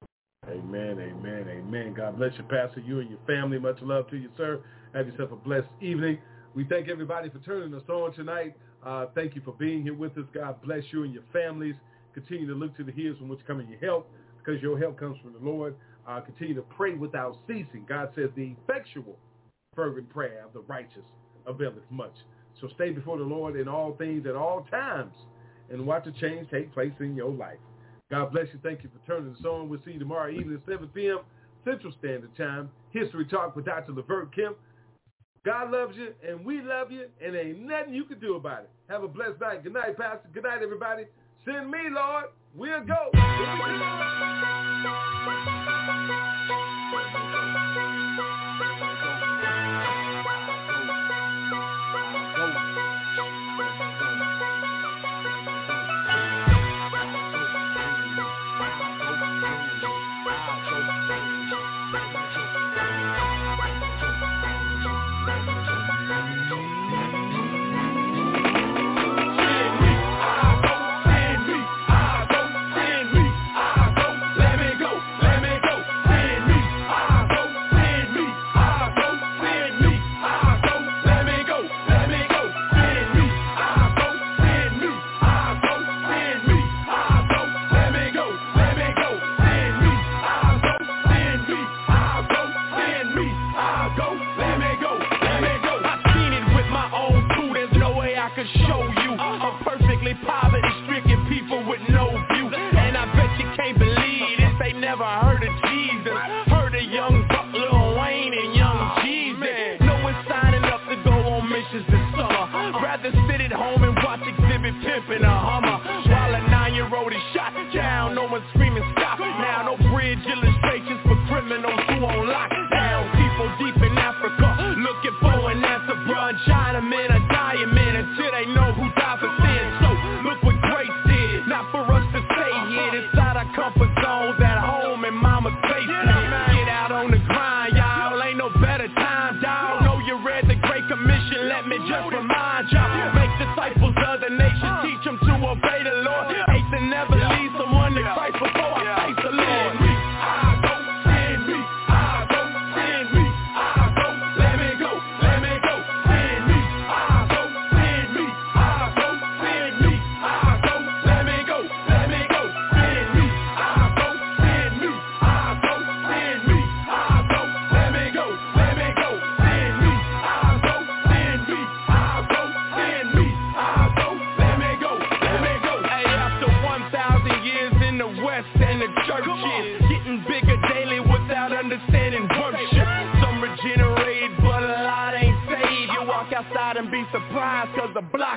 Amen, 0.49 0.99
amen, 0.99 1.47
amen. 1.49 1.95
God 1.95 2.19
bless 2.19 2.33
you, 2.37 2.45
Pastor. 2.45 2.81
You 2.81 3.01
and 3.01 3.09
your 3.09 3.19
family. 3.27 3.59
Much 3.59 3.81
love 3.81 4.11
to 4.11 4.17
you, 4.17 4.29
sir. 4.37 4.61
Have 4.93 5.07
yourself 5.07 5.33
a 5.33 5.37
blessed 5.37 5.69
evening. 5.81 6.19
We 6.55 6.65
thank 6.65 6.89
everybody 6.89 7.31
for 7.31 7.39
turning 7.39 7.73
us 7.75 7.83
on 7.89 8.13
tonight. 8.13 8.55
Uh, 8.85 9.07
thank 9.15 9.35
you 9.35 9.43
for 9.45 9.53
being 9.53 9.83
here 9.83 9.95
with 9.95 10.17
us. 10.19 10.25
God 10.35 10.61
bless 10.63 10.83
you 10.91 11.05
and 11.05 11.15
your 11.15 11.23
families. 11.33 11.75
Continue 12.15 12.47
to 12.49 12.55
look 12.55 12.77
to 12.77 12.85
the 12.85 12.93
hills 12.93 13.19
from 13.19 13.29
which 13.29 13.41
coming 13.47 13.69
your 13.69 13.79
help 13.79 14.11
because 14.39 14.61
your 14.61 14.79
help 14.79 14.99
comes 14.99 15.19
from 15.23 15.33
the 15.33 15.39
Lord. 15.39 15.75
Uh, 16.07 16.21
continue 16.21 16.55
to 16.55 16.63
pray 16.63 16.95
without 16.95 17.37
ceasing. 17.47 17.87
God 17.89 18.11
says 18.15 18.31
the 18.37 18.55
effectual, 18.65 19.17
fervent 19.75 20.11
prayer 20.11 20.45
of 20.45 20.53
the 20.53 20.61
righteous 20.61 21.05
availeth 21.47 21.85
much. 21.91 22.15
So 22.61 22.69
stay 22.75 22.91
before 22.91 23.19
the 23.19 23.25
Lord 23.25 23.57
in 23.57 23.69
all 23.69 23.95
things 23.97 24.27
at 24.27 24.35
all 24.35 24.67
times 24.71 25.15
and 25.71 25.87
watch 25.87 26.07
a 26.07 26.13
change 26.13 26.51
take 26.51 26.73
place 26.73 26.93
in 27.01 27.15
your 27.15 27.31
life. 27.31 27.59
God 28.11 28.33
bless 28.33 28.47
you. 28.53 28.61
Thank 28.63 28.83
you 28.83 28.91
for 28.91 29.07
turning 29.07 29.35
us 29.35 29.45
on. 29.45 29.69
We'll 29.69 29.81
see 29.85 29.93
you 29.93 29.99
tomorrow 29.99 30.31
evening 30.31 30.61
at 30.63 30.71
7 30.71 30.89
p.m. 30.89 31.21
Central 31.65 31.93
Standard 31.99 32.37
Time. 32.37 32.71
History 32.91 33.25
Talk 33.25 33.57
with 33.57 33.65
Dr. 33.65 33.93
Levert 33.93 34.35
Kemp. 34.35 34.57
God 35.45 35.73
loves 35.73 35.97
you, 35.97 36.15
and 36.27 36.45
we 36.45 36.61
love 36.63 36.93
you, 36.93 37.07
and 37.25 37.35
ain't 37.35 37.61
nothing 37.61 37.95
you 37.95 38.05
can 38.05 38.21
do 38.21 38.37
about 38.37 38.61
it. 38.61 38.71
Have 38.89 39.03
a 39.03 39.09
blessed 39.09 39.41
night. 39.41 39.65
Good 39.65 39.73
night, 39.73 39.97
Pastor. 39.97 40.29
Good 40.33 40.45
night, 40.45 40.63
everybody. 40.63 41.05
Send 41.45 41.69
me, 41.71 41.79
Lord. 41.91 42.27
We'll 42.55 42.85
go. 42.85 43.11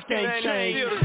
gang, 0.08 0.44
gang. 0.44 1.05